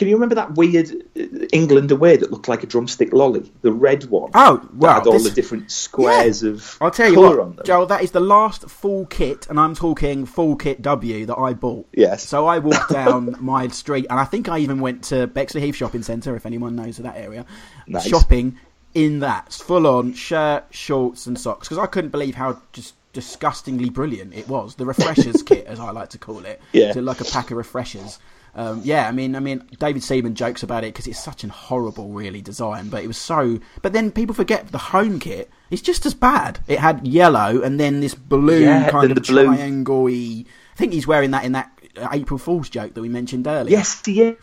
Can 0.00 0.08
you 0.08 0.14
remember 0.14 0.36
that 0.36 0.54
weird 0.54 0.90
uh, 1.14 1.46
England 1.52 1.90
away 1.90 2.16
that 2.16 2.30
looked 2.30 2.48
like 2.48 2.62
a 2.62 2.66
drumstick 2.66 3.12
lolly, 3.12 3.52
the 3.60 3.70
red 3.70 4.04
one? 4.04 4.30
Oh, 4.32 4.66
well, 4.72 4.94
had 4.94 5.06
all 5.06 5.12
this... 5.12 5.24
the 5.24 5.30
different 5.30 5.70
squares 5.70 6.42
yeah. 6.42 6.52
of. 6.52 6.78
I'll 6.80 6.90
tell 6.90 7.12
you 7.12 7.20
what, 7.20 7.66
Joel. 7.66 7.84
That 7.84 8.02
is 8.02 8.12
the 8.12 8.18
last 8.18 8.70
full 8.70 9.04
kit, 9.04 9.46
and 9.50 9.60
I'm 9.60 9.74
talking 9.74 10.24
full 10.24 10.56
kit 10.56 10.80
W 10.80 11.26
that 11.26 11.36
I 11.36 11.52
bought. 11.52 11.86
Yes. 11.92 12.26
So 12.26 12.46
I 12.46 12.60
walked 12.60 12.88
down 12.90 13.36
my 13.40 13.68
street, 13.68 14.06
and 14.08 14.18
I 14.18 14.24
think 14.24 14.48
I 14.48 14.60
even 14.60 14.80
went 14.80 15.04
to 15.04 15.26
Bexley 15.26 15.60
Heath 15.60 15.76
Shopping 15.76 16.02
Centre, 16.02 16.34
if 16.34 16.46
anyone 16.46 16.76
knows 16.76 16.98
of 16.98 17.04
that 17.04 17.18
area, 17.18 17.44
nice. 17.86 18.08
shopping 18.08 18.56
in 18.94 19.18
that 19.18 19.52
full 19.52 19.86
on 19.86 20.14
shirt, 20.14 20.64
shorts, 20.70 21.26
and 21.26 21.38
socks 21.38 21.68
because 21.68 21.76
I 21.76 21.84
couldn't 21.84 22.08
believe 22.08 22.36
how 22.36 22.62
just 22.72 22.94
disgustingly 23.12 23.90
brilliant 23.90 24.32
it 24.32 24.48
was. 24.48 24.76
The 24.76 24.86
refreshers 24.86 25.42
kit, 25.44 25.66
as 25.66 25.78
I 25.78 25.90
like 25.90 26.08
to 26.08 26.18
call 26.18 26.46
it, 26.46 26.58
yeah, 26.72 26.92
so 26.92 27.00
like 27.00 27.20
a 27.20 27.26
pack 27.26 27.50
of 27.50 27.58
refreshers. 27.58 28.18
Um, 28.54 28.80
yeah, 28.84 29.08
I 29.08 29.12
mean, 29.12 29.36
I 29.36 29.40
mean, 29.40 29.62
David 29.78 30.02
Seaman 30.02 30.34
jokes 30.34 30.62
about 30.62 30.84
it 30.84 30.88
because 30.88 31.06
it's 31.06 31.22
such 31.22 31.44
an 31.44 31.50
horrible, 31.50 32.08
really 32.08 32.42
design. 32.42 32.88
But 32.88 33.04
it 33.04 33.06
was 33.06 33.16
so. 33.16 33.60
But 33.82 33.92
then 33.92 34.10
people 34.10 34.34
forget 34.34 34.68
the 34.68 34.78
home 34.78 35.20
kit. 35.20 35.50
It's 35.70 35.82
just 35.82 36.04
as 36.04 36.14
bad. 36.14 36.58
It 36.66 36.80
had 36.80 37.06
yellow 37.06 37.62
and 37.62 37.78
then 37.78 38.00
this 38.00 38.14
blue 38.14 38.64
yeah, 38.64 38.90
kind 38.90 39.12
of 39.12 39.22
triangle 39.22 40.08
I 40.08 40.44
think 40.76 40.92
he's 40.92 41.06
wearing 41.06 41.30
that 41.32 41.44
in 41.44 41.52
that 41.52 41.70
April 42.12 42.38
Fool's 42.38 42.68
joke 42.68 42.94
that 42.94 43.00
we 43.00 43.08
mentioned 43.08 43.46
earlier. 43.46 43.76
Yes, 43.76 44.04
he 44.04 44.22
is. 44.22 44.36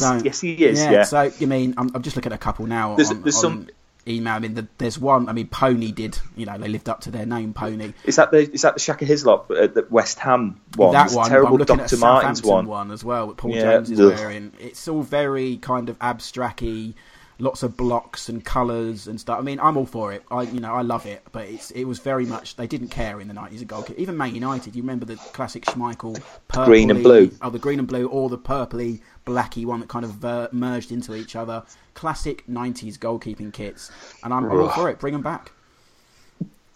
So, 0.00 0.16
yes, 0.24 0.40
he 0.40 0.52
is. 0.64 0.80
Yeah. 0.80 0.90
yeah. 0.90 1.02
So 1.04 1.30
you 1.38 1.46
mean 1.46 1.74
I'm, 1.76 1.90
I'm, 1.94 2.02
just 2.02 2.16
looking 2.16 2.32
at 2.32 2.36
a 2.36 2.42
couple 2.42 2.66
now. 2.66 2.96
There's, 2.96 3.10
on, 3.10 3.22
there's 3.22 3.36
on, 3.36 3.42
some 3.42 3.68
email. 4.08 4.34
I 4.34 4.38
mean, 4.38 4.54
the, 4.54 4.68
there's 4.78 4.98
one. 4.98 5.28
I 5.28 5.32
mean, 5.32 5.48
Pony 5.48 5.92
did. 5.92 6.18
You 6.36 6.46
know, 6.46 6.58
they 6.58 6.68
lived 6.68 6.88
up 6.88 7.00
to 7.02 7.10
their 7.10 7.26
name, 7.26 7.54
Pony. 7.54 7.92
Is 8.04 8.16
that 8.16 8.30
the 8.30 8.50
is 8.52 8.62
that 8.62 8.74
the 8.74 8.80
Shaka 8.80 9.04
Hislop 9.04 9.50
uh, 9.50 9.66
the 9.66 9.86
West 9.90 10.18
Ham 10.20 10.60
one? 10.76 10.92
That 10.92 11.12
one. 11.12 11.28
Terrible 11.28 11.58
Dr. 11.58 11.96
Martens 11.96 12.42
one. 12.42 12.66
one 12.66 12.90
as 12.90 13.04
well. 13.04 13.32
Paul 13.34 13.52
yeah, 13.52 13.62
Jones 13.62 13.90
is 13.90 14.00
ugh. 14.00 14.14
wearing. 14.14 14.52
It's 14.58 14.86
all 14.88 15.02
very 15.02 15.56
kind 15.58 15.88
of 15.88 15.98
abstracty. 15.98 16.94
Lots 17.40 17.64
of 17.64 17.76
blocks 17.76 18.28
and 18.28 18.44
colours 18.44 19.08
and 19.08 19.20
stuff. 19.20 19.40
I 19.40 19.42
mean, 19.42 19.58
I'm 19.58 19.76
all 19.76 19.86
for 19.86 20.12
it. 20.12 20.22
I, 20.30 20.42
you 20.42 20.60
know, 20.60 20.72
I 20.72 20.82
love 20.82 21.04
it. 21.04 21.20
But 21.32 21.48
it's 21.48 21.72
it 21.72 21.82
was 21.82 21.98
very 21.98 22.26
much 22.26 22.54
they 22.54 22.68
didn't 22.68 22.88
care 22.88 23.20
in 23.20 23.26
the 23.26 23.34
nineties 23.34 23.60
a 23.60 23.64
goal 23.64 23.84
Even 23.96 24.16
Man 24.16 24.36
United, 24.36 24.76
you 24.76 24.82
remember 24.82 25.04
the 25.04 25.16
classic 25.16 25.64
Schmeichel 25.64 26.22
green 26.64 26.92
and 26.92 27.02
blue. 27.02 27.32
Oh, 27.42 27.50
the 27.50 27.58
green 27.58 27.80
and 27.80 27.88
blue, 27.88 28.06
or 28.06 28.28
the 28.28 28.38
purpley 28.38 29.00
blacky 29.26 29.64
one 29.64 29.80
that 29.80 29.88
kind 29.88 30.04
of 30.04 30.24
uh, 30.24 30.48
merged 30.52 30.92
into 30.92 31.14
each 31.14 31.36
other. 31.36 31.62
Classic 31.94 32.44
90s 32.46 32.98
goalkeeping 32.98 33.52
kits, 33.52 33.90
and 34.22 34.32
I'm, 34.32 34.44
all 34.50 34.68
for 34.70 34.90
it. 34.90 34.98
Bring 34.98 35.12
them 35.12 35.22
back. 35.22 35.52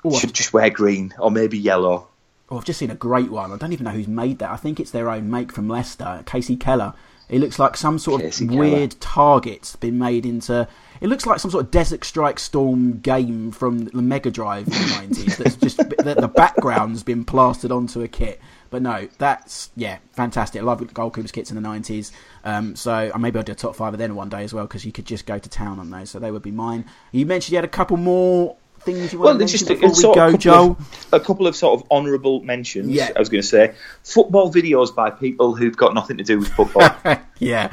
Ooh, 0.06 0.16
Should 0.18 0.32
just 0.32 0.52
wear 0.52 0.70
green 0.70 1.12
or 1.18 1.30
maybe 1.30 1.58
yellow. 1.58 2.08
Oh, 2.50 2.56
I've 2.56 2.64
just 2.64 2.78
seen 2.78 2.90
a 2.90 2.94
great 2.94 3.30
one. 3.30 3.52
I 3.52 3.56
don't 3.56 3.72
even 3.72 3.84
know 3.84 3.90
who's 3.90 4.08
made 4.08 4.38
that. 4.38 4.50
I 4.50 4.56
think 4.56 4.80
it's 4.80 4.90
their 4.90 5.10
own 5.10 5.30
make 5.30 5.52
from 5.52 5.68
Leicester, 5.68 6.22
Kasey 6.24 6.58
Keller. 6.58 6.94
It 7.28 7.40
looks 7.40 7.58
like 7.58 7.76
some 7.76 7.98
sort 7.98 8.22
Kasey 8.22 8.42
of 8.42 8.48
Keller. 8.48 8.60
weird 8.60 9.00
target's 9.00 9.76
been 9.76 9.98
made 9.98 10.24
into. 10.24 10.66
It 11.00 11.08
looks 11.08 11.26
like 11.26 11.40
some 11.40 11.50
sort 11.50 11.64
of 11.66 11.70
Desert 11.70 12.04
Strike 12.04 12.38
Storm 12.38 13.00
game 13.00 13.50
from 13.50 13.84
the 13.86 14.00
Mega 14.00 14.30
Drive 14.30 14.66
in 14.66 14.72
the 14.72 14.78
90s. 14.78 15.36
That's 15.36 15.56
just 15.56 15.76
the, 15.76 16.16
the 16.18 16.28
background's 16.28 17.02
been 17.02 17.24
plastered 17.24 17.70
onto 17.70 18.00
a 18.00 18.08
kit. 18.08 18.40
But 18.70 18.82
no, 18.82 19.08
that's 19.18 19.70
yeah, 19.76 19.98
fantastic. 20.12 20.60
I 20.60 20.64
love 20.64 20.80
goalkeepers 20.80 21.32
kits 21.32 21.50
in 21.50 21.54
the 21.54 21.60
nineties. 21.60 22.12
Um, 22.44 22.76
so 22.76 23.10
maybe 23.18 23.38
I'll 23.38 23.44
do 23.44 23.52
a 23.52 23.54
top 23.54 23.76
five 23.76 23.92
of 23.92 23.98
them 23.98 24.14
one 24.14 24.28
day 24.28 24.44
as 24.44 24.52
well 24.52 24.64
because 24.64 24.84
you 24.84 24.92
could 24.92 25.06
just 25.06 25.26
go 25.26 25.38
to 25.38 25.48
town 25.48 25.78
on 25.78 25.90
those. 25.90 26.10
So 26.10 26.18
they 26.18 26.30
would 26.30 26.42
be 26.42 26.50
mine. 26.50 26.84
You 27.12 27.26
mentioned 27.26 27.52
you 27.52 27.56
had 27.56 27.64
a 27.64 27.68
couple 27.68 27.96
more 27.96 28.56
things 28.80 29.12
you 29.12 29.18
want 29.18 29.38
well, 29.38 29.46
to 29.46 29.52
just 29.52 29.68
mention 29.68 29.84
a, 29.84 29.88
before 29.90 30.10
we 30.10 30.14
go, 30.14 30.36
Joel? 30.36 30.70
Of, 30.72 31.08
a 31.12 31.20
couple 31.20 31.46
of 31.46 31.56
sort 31.56 31.80
of 31.80 31.90
honourable 31.90 32.42
mentions. 32.42 32.88
Yeah. 32.88 33.10
I 33.14 33.18
was 33.18 33.28
going 33.28 33.42
to 33.42 33.46
say 33.46 33.74
football 34.02 34.52
videos 34.52 34.94
by 34.94 35.10
people 35.10 35.54
who've 35.54 35.76
got 35.76 35.94
nothing 35.94 36.18
to 36.18 36.24
do 36.24 36.38
with 36.38 36.48
football. 36.48 36.88
yeah, 37.38 37.68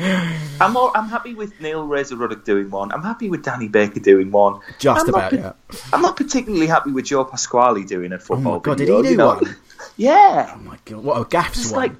I'm 0.59 0.75
all, 0.77 0.91
I'm 0.95 1.09
happy 1.09 1.33
with 1.33 1.59
Neil 1.61 1.85
Razor 1.85 2.15
Ruddock 2.15 2.45
doing 2.45 2.69
one. 2.69 2.91
I'm 2.91 3.03
happy 3.03 3.29
with 3.29 3.43
Danny 3.43 3.67
Baker 3.67 3.99
doing 3.99 4.31
one. 4.31 4.59
just 4.79 5.03
I'm 5.03 5.09
about. 5.09 5.33
Not, 5.33 5.41
yeah. 5.71 5.79
I'm 5.93 6.01
not 6.01 6.17
particularly 6.17 6.67
happy 6.67 6.91
with 6.91 7.05
Joe 7.05 7.25
Pasquale 7.25 7.83
doing 7.83 8.13
a 8.13 8.19
football. 8.19 8.53
Oh 8.53 8.57
my 8.57 8.61
God, 8.61 8.77
did 8.77 8.89
he 8.89 9.01
do 9.01 9.09
you 9.09 9.17
know? 9.17 9.35
one? 9.35 9.55
yeah. 9.97 10.53
Oh 10.55 10.59
my 10.59 10.77
god, 10.85 11.03
what 11.03 11.21
a 11.21 11.25
gaffs 11.25 11.61
It's 11.61 11.71
one! 11.71 11.81
like 11.81 11.91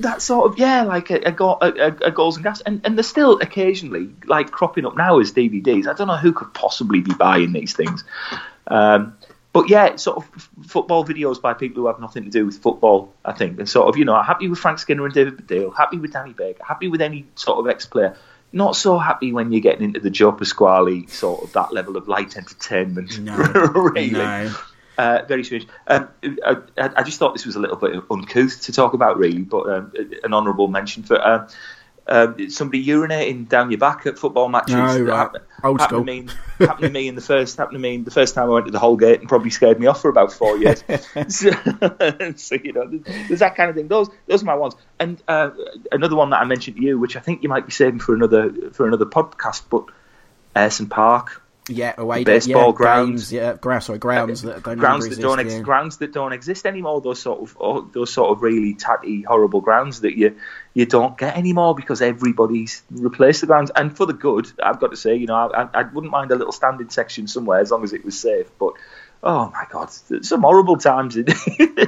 that 0.00 0.20
sort 0.20 0.50
of 0.50 0.58
yeah, 0.58 0.82
like 0.82 1.10
a, 1.10 1.16
a, 1.16 1.32
go, 1.32 1.58
a, 1.60 1.70
a, 2.04 2.10
goals 2.10 2.36
and 2.36 2.44
gas, 2.44 2.60
and, 2.60 2.80
and 2.84 2.96
they're 2.96 3.02
still 3.02 3.38
occasionally 3.40 4.10
like 4.26 4.50
cropping 4.50 4.84
up 4.84 4.96
now 4.96 5.18
as 5.18 5.32
DVDs. 5.32 5.86
I 5.86 5.94
don't 5.94 6.08
know 6.08 6.16
who 6.16 6.32
could 6.32 6.52
possibly 6.52 7.00
be 7.00 7.14
buying 7.14 7.52
these 7.52 7.74
things, 7.74 8.04
um, 8.66 9.16
but 9.52 9.70
yeah, 9.70 9.96
sort 9.96 10.18
of 10.18 10.30
f- 10.36 10.50
football 10.66 11.04
videos 11.04 11.40
by 11.40 11.54
people 11.54 11.82
who 11.82 11.86
have 11.86 12.00
nothing 12.00 12.24
to 12.24 12.30
do 12.30 12.44
with 12.44 12.58
football. 12.58 13.14
I 13.24 13.32
think, 13.32 13.58
and 13.58 13.68
sort 13.68 13.88
of 13.88 13.96
you 13.96 14.04
know, 14.04 14.20
happy 14.22 14.48
with 14.48 14.58
Frank 14.58 14.78
Skinner 14.78 15.04
and 15.04 15.14
David 15.14 15.38
Baddiel, 15.38 15.74
happy 15.74 15.98
with 15.98 16.12
Danny 16.12 16.34
Baker, 16.34 16.62
happy 16.62 16.88
with 16.88 17.00
any 17.00 17.26
sort 17.34 17.58
of 17.58 17.68
ex-player. 17.68 18.16
Not 18.52 18.76
so 18.76 18.98
happy 18.98 19.32
when 19.32 19.50
you're 19.50 19.60
getting 19.60 19.84
into 19.84 20.00
the 20.00 20.08
Joe 20.08 20.32
Pasquale 20.32 21.06
sort 21.08 21.42
of 21.42 21.52
that 21.54 21.72
level 21.72 21.96
of 21.96 22.06
light 22.06 22.36
entertainment. 22.36 23.18
No, 23.18 23.36
really. 23.74 24.10
no. 24.10 24.54
Uh, 24.98 25.22
very 25.28 25.44
strange. 25.44 25.66
Um, 25.86 26.08
I, 26.44 26.56
I 26.76 27.02
just 27.02 27.18
thought 27.18 27.34
this 27.34 27.44
was 27.46 27.56
a 27.56 27.60
little 27.60 27.76
bit 27.76 28.02
uncouth 28.10 28.62
to 28.62 28.72
talk 28.72 28.94
about, 28.94 29.18
really, 29.18 29.42
but 29.42 29.68
um, 29.68 29.92
an 30.24 30.32
honourable 30.32 30.68
mention 30.68 31.02
for 31.02 31.20
um, 31.26 31.46
um, 32.08 32.50
somebody 32.50 32.86
urinating 32.86 33.48
down 33.48 33.70
your 33.70 33.78
back 33.78 34.06
at 34.06 34.18
football 34.18 34.48
matches. 34.48 34.74
No, 34.74 34.86
That 34.86 35.02
right. 35.04 35.16
happened- 35.18 35.44
Old 35.64 35.80
happened. 35.80 36.06
To 36.06 36.12
me, 36.12 36.26
happened 36.60 36.82
to 36.84 36.90
me 36.90 37.08
in 37.08 37.14
the 37.14 37.20
first 37.20 37.56
happened 37.56 37.74
to 37.76 37.78
me 37.80 37.96
the 37.96 38.10
first 38.10 38.34
time 38.34 38.44
I 38.44 38.52
went 38.52 38.66
to 38.66 38.72
the 38.72 38.78
Holgate 38.78 39.20
and 39.20 39.28
probably 39.28 39.50
scared 39.50 39.80
me 39.80 39.86
off 39.86 40.02
for 40.02 40.08
about 40.10 40.32
four 40.32 40.56
years. 40.58 40.84
so, 41.28 41.50
so, 42.36 42.54
you 42.62 42.72
know, 42.72 42.86
there's, 42.86 43.28
there's 43.28 43.40
that 43.40 43.56
kind 43.56 43.70
of 43.70 43.74
thing. 43.74 43.88
Those 43.88 44.08
those 44.26 44.42
are 44.42 44.46
my 44.46 44.54
ones. 44.54 44.74
And 45.00 45.20
uh, 45.26 45.50
another 45.90 46.14
one 46.14 46.30
that 46.30 46.40
I 46.40 46.44
mentioned 46.44 46.76
to 46.76 46.82
you, 46.82 46.98
which 46.98 47.16
I 47.16 47.20
think 47.20 47.42
you 47.42 47.48
might 47.48 47.64
be 47.66 47.72
saving 47.72 48.00
for 48.00 48.14
another 48.14 48.70
for 48.72 48.86
another 48.86 49.06
podcast, 49.06 49.62
but 49.70 49.84
Ayresome 50.54 50.88
Park. 50.90 51.42
Yeah, 51.68 51.94
away 51.98 52.18
The 52.20 52.24
baseball 52.24 52.68
yeah, 52.68 52.72
grounds. 52.72 53.10
games, 53.10 53.32
yeah, 53.32 53.54
grass, 53.54 53.86
sorry, 53.86 53.98
grounds 53.98 54.42
that 54.42 54.62
don't 54.62 54.78
grounds 54.78 55.08
that 55.08 55.20
don't 55.20 55.40
exist, 55.40 55.54
ex- 55.54 55.58
yeah. 55.58 55.64
grounds 55.64 55.96
that 55.96 56.12
don't 56.12 56.32
exist 56.32 56.64
anymore. 56.64 57.00
Those 57.00 57.20
sort 57.20 57.40
of 57.40 57.56
oh, 57.60 57.80
those 57.80 58.12
sort 58.12 58.30
of 58.30 58.42
really 58.42 58.74
tatty, 58.74 59.22
horrible 59.22 59.60
grounds 59.60 60.02
that 60.02 60.16
you 60.16 60.36
you 60.74 60.86
don't 60.86 61.18
get 61.18 61.36
anymore 61.36 61.74
because 61.74 62.00
everybody's 62.02 62.84
replaced 62.90 63.40
the 63.40 63.48
grounds. 63.48 63.72
And 63.74 63.96
for 63.96 64.06
the 64.06 64.12
good, 64.12 64.46
I've 64.62 64.78
got 64.78 64.92
to 64.92 64.96
say, 64.96 65.16
you 65.16 65.26
know, 65.26 65.34
I, 65.34 65.62
I, 65.62 65.68
I 65.74 65.82
wouldn't 65.82 66.12
mind 66.12 66.30
a 66.30 66.36
little 66.36 66.52
standing 66.52 66.88
section 66.88 67.26
somewhere 67.26 67.58
as 67.58 67.72
long 67.72 67.82
as 67.82 67.92
it 67.92 68.04
was 68.04 68.16
safe. 68.16 68.46
But 68.60 68.74
oh 69.24 69.50
my 69.50 69.64
god, 69.68 69.90
some 70.24 70.42
horrible 70.42 70.76
times 70.76 71.16
in. 71.16 71.26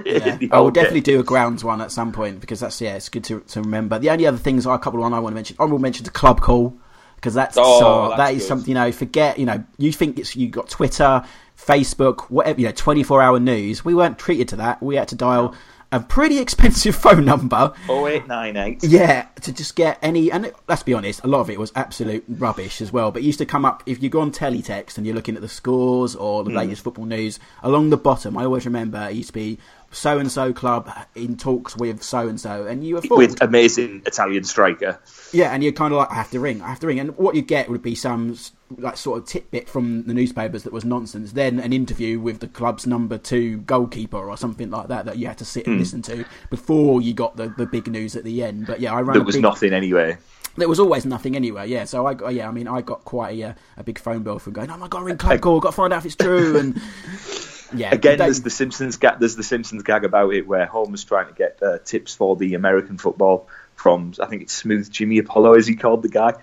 Yeah. 0.05 0.39
I 0.41 0.49
oh, 0.53 0.65
will 0.65 0.71
definitely 0.71 1.03
do 1.03 1.21
a 1.21 1.23
grounds 1.23 1.63
one 1.63 1.81
at 1.81 1.93
some 1.93 2.13
point 2.13 2.41
because 2.41 2.61
that's 2.61 2.81
yeah, 2.81 2.97
it's 2.97 3.09
good 3.09 3.25
to, 3.25 3.41
to 3.41 3.61
remember. 3.61 3.99
The 3.99 4.11
only 4.11 4.27
other 4.27 4.39
things 4.39 4.67
are 4.67 4.75
a 4.75 4.79
couple 4.79 5.01
of 5.01 5.03
one 5.03 5.15
I 5.15 5.21
want 5.21 5.33
to 5.33 5.35
mention. 5.35 5.57
I 5.61 5.65
will 5.65 5.79
mention 5.79 6.05
the 6.05 6.11
club 6.11 6.41
call 6.41 6.77
because 7.19 7.35
that's, 7.35 7.57
Oh, 7.59 7.81
so, 7.81 8.09
that's 8.09 8.19
that 8.19 8.35
is 8.35 8.47
something 8.47 8.69
you 8.69 8.75
know. 8.75 8.93
Forget 8.93 9.39
you 9.39 9.47
know 9.47 9.65
you 9.77 9.93
think 9.93 10.19
it's 10.19 10.37
you 10.37 10.49
got 10.49 10.69
Twitter, 10.69 11.25
Facebook, 11.57 12.23
whatever 12.31 12.61
you 12.61 12.67
know, 12.67 12.73
twenty 12.73 13.03
four 13.03 13.21
hour 13.21 13.41
news. 13.41 13.85
We 13.85 13.95
weren't 13.95 14.19
treated 14.19 14.49
to 14.49 14.57
that. 14.57 14.83
We 14.83 14.97
had 14.97 15.09
to 15.09 15.17
dial 15.17 15.55
a 15.91 16.01
pretty 16.01 16.39
expensive 16.39 16.95
phone 16.97 17.25
number. 17.25 17.73
0898. 17.89 18.85
Yeah, 18.85 19.27
to 19.43 19.53
just 19.53 19.75
get 19.75 19.99
any, 20.03 20.31
and 20.31 20.53
let's 20.69 20.83
be 20.83 20.95
honest, 20.95 21.25
a 21.25 21.27
lot 21.27 21.41
of 21.41 21.51
it 21.51 21.59
was 21.59 21.73
absolute 21.75 22.25
rubbish 22.29 22.81
as 22.81 22.93
well. 22.93 23.11
But 23.11 23.23
it 23.23 23.27
used 23.27 23.39
to 23.39 23.47
come 23.47 23.65
up 23.65 23.83
if 23.87 24.03
you 24.03 24.09
go 24.09 24.21
on 24.21 24.31
teletext 24.31 24.97
and 24.99 25.07
you're 25.07 25.15
looking 25.15 25.37
at 25.37 25.41
the 25.41 25.49
scores 25.49 26.15
or 26.15 26.45
the 26.45 26.51
mm. 26.51 26.57
latest 26.57 26.85
football 26.85 27.07
news. 27.07 27.39
Along 27.63 27.91
the 27.91 27.97
bottom, 27.97 28.37
I 28.37 28.45
always 28.45 28.67
remember 28.67 29.09
it 29.09 29.15
used 29.15 29.29
to 29.29 29.35
be 29.35 29.59
so 29.91 30.19
and 30.19 30.31
so 30.31 30.53
club 30.53 30.91
in 31.15 31.37
talks 31.37 31.77
with 31.77 32.03
so 32.03 32.29
and 32.29 32.41
so, 32.41 32.67
and 32.67 32.85
you 32.87 32.97
were 32.97 33.03
fooled. 33.03 33.19
With 33.19 33.43
amazing 33.43 34.03
Italian 34.07 34.45
striker. 34.45 35.01
Yeah, 35.33 35.53
and 35.55 35.63
you're 35.63 35.73
kind 35.73 35.93
of 35.95 35.99
like, 35.99 36.11
I 36.11 36.15
have 36.15 36.31
to 36.33 36.41
ring, 36.41 36.61
I 36.63 36.69
have 36.69 36.81
to 36.81 36.87
ring, 36.87 37.01
and 37.01 37.17
what 37.17 37.35
you 37.35 37.43
get 37.43 37.69
would 37.71 37.83
be 37.83 37.95
some 37.95 38.37
like 38.77 38.99
sort 38.99 39.19
of 39.19 39.27
tidbit 39.27 39.67
from 39.69 40.05
the 40.05 40.13
newspapers 40.13 40.63
that 40.65 40.73
was 40.75 40.85
nonsense. 40.85 41.33
Then 41.33 41.59
an 41.59 41.73
interview 41.73 42.21
with 42.21 42.41
the 42.41 42.49
club's 42.49 42.87
number 42.87 43.17
two 43.17 43.59
goalkeeper 43.59 44.19
or 44.19 44.37
something 44.37 44.71
like 44.71 44.89
that 44.89 45.07
that 45.07 45.17
you 45.19 45.27
had 45.27 45.39
to 45.39 45.45
sit 45.47 45.67
and 45.67 45.77
Hmm. 45.77 45.81
listen 45.81 46.03
to 46.03 46.25
before 46.51 47.01
you 47.01 47.15
got 47.15 47.37
the, 47.37 47.49
the 47.57 47.65
big 47.67 47.87
news 47.87 48.15
at 48.15 48.25
the 48.25 48.43
end. 48.43 48.67
But 48.67 48.81
yeah, 48.81 48.93
I 48.95 49.01
ran. 49.01 49.15
There 49.17 49.25
was 49.25 49.37
big, 49.37 49.43
nothing 49.43 49.73
anyway. 49.73 50.19
there 50.59 50.69
was 50.69 50.81
always 50.81 51.07
nothing 51.07 51.35
anyway, 51.35 51.67
yeah. 51.69 51.85
So 51.85 52.07
I 52.07 52.13
got, 52.15 52.35
yeah, 52.35 52.47
I 52.49 52.51
mean, 52.53 52.69
I 52.69 52.83
got 52.83 53.05
quite 53.07 53.39
a, 53.41 53.57
a 53.79 53.85
big 53.85 53.99
phone 53.99 54.23
bill 54.23 54.39
from 54.39 54.53
going, 54.53 54.71
oh 54.71 54.77
my 54.77 54.89
god, 54.89 55.03
ring 55.05 55.17
club 55.17 55.41
call, 55.41 55.61
got 55.61 55.71
to 55.71 55.77
find 55.77 55.93
out 55.95 56.01
if 56.01 56.07
it's 56.07 56.17
true, 56.17 56.59
and 56.59 56.77
yeah, 57.75 57.93
Again, 57.93 58.19
there's 58.19 58.43
the 58.43 58.51
Simpsons 58.51 58.97
gag. 58.97 59.19
There's 59.19 59.37
the 59.37 59.43
Simpsons 59.43 59.83
gag 59.83 60.05
about 60.05 60.33
it 60.33 60.47
where 60.47 60.67
Homer's 60.67 61.05
trying 61.05 61.29
to 61.29 61.35
get 61.35 61.63
uh, 61.63 61.79
tips 61.85 62.15
for 62.15 62.37
the 62.37 62.55
American 62.55 62.99
football 62.99 63.49
from 63.75 64.15
I 64.21 64.27
think 64.27 64.43
it's 64.43 64.53
Smooth 64.53 64.91
Jimmy 64.91 65.19
Apollo, 65.19 65.55
as 65.55 65.67
he 65.67 65.77
called 65.77 66.03
the 66.03 66.09
guy, 66.09 66.35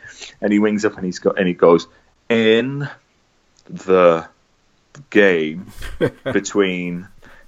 and 0.41 0.53
he 0.53 0.59
wings 0.59 0.85
up 0.85 0.95
and 0.95 1.05
he's 1.05 1.19
got 1.19 1.37
and 1.37 1.47
he 1.47 1.53
goes 1.53 1.87
in 2.29 2.87
the 3.65 4.27
game 5.09 5.71
between 6.23 7.07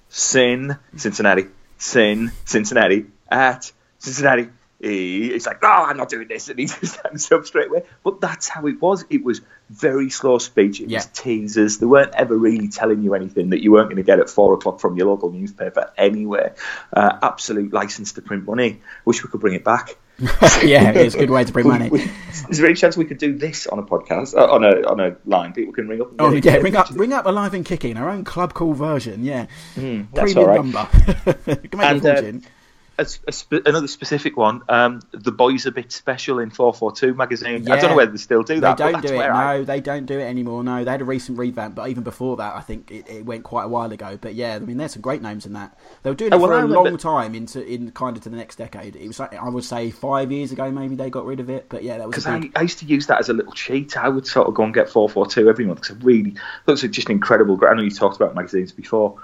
Sin 0.10 0.78
Cincinnati, 0.95 1.48
Sin 1.78 2.32
Cincinnati 2.45 3.06
at 3.30 3.72
Cincinnati. 3.99 4.49
He, 4.80 5.32
he's 5.32 5.48
like, 5.48 5.62
no, 5.64 5.70
I'm 5.70 5.98
not 5.98 6.08
doing 6.10 6.28
this, 6.28 6.49
and 6.49 6.60
he 6.60 6.66
just 7.12 7.32
up 7.32 7.45
straight 7.45 7.70
away. 7.70 7.84
But 8.04 8.22
that's 8.22 8.48
how 8.48 8.68
it 8.68 8.80
was. 8.80 9.06
It 9.10 9.24
was 9.24 9.41
very 9.70 10.10
slow 10.12 10.38
speech. 10.38 10.80
It 10.82 10.90
Yeah. 10.90 10.99
was 10.99 11.08
teasers. 11.08 11.80
They 11.80 11.88
weren't 11.88 12.14
ever 12.14 12.38
really 12.38 12.68
telling 12.68 13.02
you 13.02 13.16
anything 13.16 13.49
that 13.49 13.64
you 13.64 13.72
weren't 13.72 13.88
going 13.88 13.98
to 13.98 14.04
get 14.04 14.20
at 14.20 14.30
four 14.30 14.54
o'clock 14.54 14.80
from 14.80 14.95
your 14.95 15.08
local 15.08 15.32
newspaper 15.32 15.91
anywhere. 15.98 16.56
Uh, 16.94 17.18
absolute 17.24 17.74
license 17.74 18.14
to 18.14 18.22
print 18.22 18.45
money. 18.45 18.82
Wish 19.04 19.24
we 19.24 19.30
could 19.32 19.41
bring 19.41 19.56
it 19.56 19.64
back. 19.64 19.98
yeah, 20.64 20.91
it's 20.91 21.14
a 21.16 21.20
good 21.20 21.30
way 21.30 21.44
to 21.44 21.52
bring 21.54 21.68
money. 21.68 21.90
We- 21.90 22.10
Is 22.49 22.58
there 22.58 22.66
any 22.66 22.76
chance 22.76 22.95
we 22.98 23.06
could 23.06 23.18
do 23.20 23.38
this 23.38 23.68
on 23.68 23.78
a 23.80 23.84
podcast, 23.84 24.36
uh, 24.36 24.45
on 24.52 24.64
a 24.64 24.82
on 24.88 24.99
a 24.99 25.16
line? 25.26 25.54
People 25.54 25.74
can 25.74 25.88
ring 25.88 26.02
up. 26.02 26.10
And 26.12 26.22
Oh 26.22 26.32
yeah, 26.32 26.56
ring 26.58 26.76
up, 26.76 26.90
ring 26.91 27.14
up 27.14 27.26
alive 27.28 27.54
and 27.54 27.64
kicking 27.66 27.98
our 27.98 28.10
own 28.10 28.24
club 28.24 28.54
call 28.56 28.74
version. 28.74 29.24
Yeah, 29.24 29.45
Hmm, 29.76 30.04
that's 30.14 30.36
all 30.36 30.48
right. 30.48 30.56
number. 30.64 30.86
Can 31.45 31.45
make 31.56 31.74
And, 31.74 31.98
a 31.98 32.02
fortune. 32.02 32.44
A, 32.45 32.56
s- 33.03 33.19
a 33.28 33.32
spe- 33.32 33.65
another 33.65 33.88
specific 33.88 34.36
one. 34.38 34.61
Um, 34.69 35.02
the 35.11 35.32
boys 35.32 35.65
a 35.65 35.72
bit 35.72 35.91
special 35.91 36.40
in 36.40 36.49
four 36.49 36.74
four 36.74 36.91
two 36.91 37.14
magazine. 37.14 37.69
I 37.72 37.80
don't 37.80 37.91
know 37.91 37.95
whether 37.95 38.11
they 38.11 38.18
still 38.18 38.44
do 38.44 38.60
that. 38.61 38.78
but 38.78 38.91
don't 38.91 39.02
do 39.02 39.14
it. 39.14 39.18
where 39.18 39.34
I- 39.34 39.57
No, 39.57 39.64
they 39.65 39.82
don't 39.82 40.06
do 40.06 40.19
it 40.19 40.24
anymore. 40.24 40.64
No, 40.64 40.84
they 40.84 40.91
had 40.91 41.02
a 41.02 41.06
recent 41.06 41.38
revamp, 41.38 41.76
but 41.76 41.90
even 41.90 42.03
before 42.03 42.38
that, 42.38 42.56
I 42.56 42.61
think 42.61 42.90
it, 42.91 43.07
it 43.10 43.26
went 43.26 43.44
quite 43.44 43.64
a 43.65 43.68
while 43.68 43.91
ago. 43.91 44.18
But 44.19 44.36
yeah, 44.36 44.56
I 44.56 44.60
mean, 44.60 44.78
there's 44.78 44.94
some 44.94 45.02
great 45.02 45.22
names 45.22 45.45
in 45.45 45.53
that. 45.53 45.78
They 46.03 46.10
were 46.10 46.15
doing 46.15 46.32
it 46.32 46.36
Oh, 46.36 46.40
well, 46.40 46.49
for 46.49 46.60
a 46.60 46.68
long 46.68 46.98
time 46.98 47.36
into 47.36 47.65
in 47.65 47.91
kind 47.91 48.18
of 48.18 48.24
to 48.24 48.30
the 48.30 48.38
next 48.38 48.56
decade. 48.57 48.95
It 48.95 49.07
was 49.07 49.19
like 49.19 49.34
I 49.36 49.48
would 49.49 49.64
say 49.64 49.91
five 49.91 50.32
years 50.32 50.52
ago, 50.52 50.72
maybe 50.72 50.95
they 50.95 51.10
got 51.10 51.26
rid 51.26 51.40
of 51.40 51.49
it. 51.49 51.68
But 51.69 51.84
yeah, 51.84 51.98
that 51.99 52.07
was 52.07 52.15
because 52.24 52.41
big. 52.41 52.52
I, 52.56 52.60
I 52.60 52.64
used 52.64 52.80
to 52.80 52.86
use 52.86 53.07
that 53.07 53.19
as 53.19 53.30
a 53.30 53.34
little 53.34 53.53
cheat. 53.53 53.95
I 53.98 54.10
would 54.10 54.26
sort 54.28 54.48
of 54.48 54.53
go 54.53 54.64
and 54.64 54.74
get 54.74 54.90
442 54.90 55.49
every 55.49 55.65
month 55.65 55.82
because 55.82 55.98
really 56.03 56.36
looks 56.65 56.82
like 56.84 56.91
just 56.91 57.10
an 57.10 57.14
incredible. 57.14 57.60
I 57.68 57.74
know 57.74 57.82
you 57.84 57.91
talked 57.91 58.15
about 58.15 58.34
magazines 58.36 58.72
before, 58.72 59.15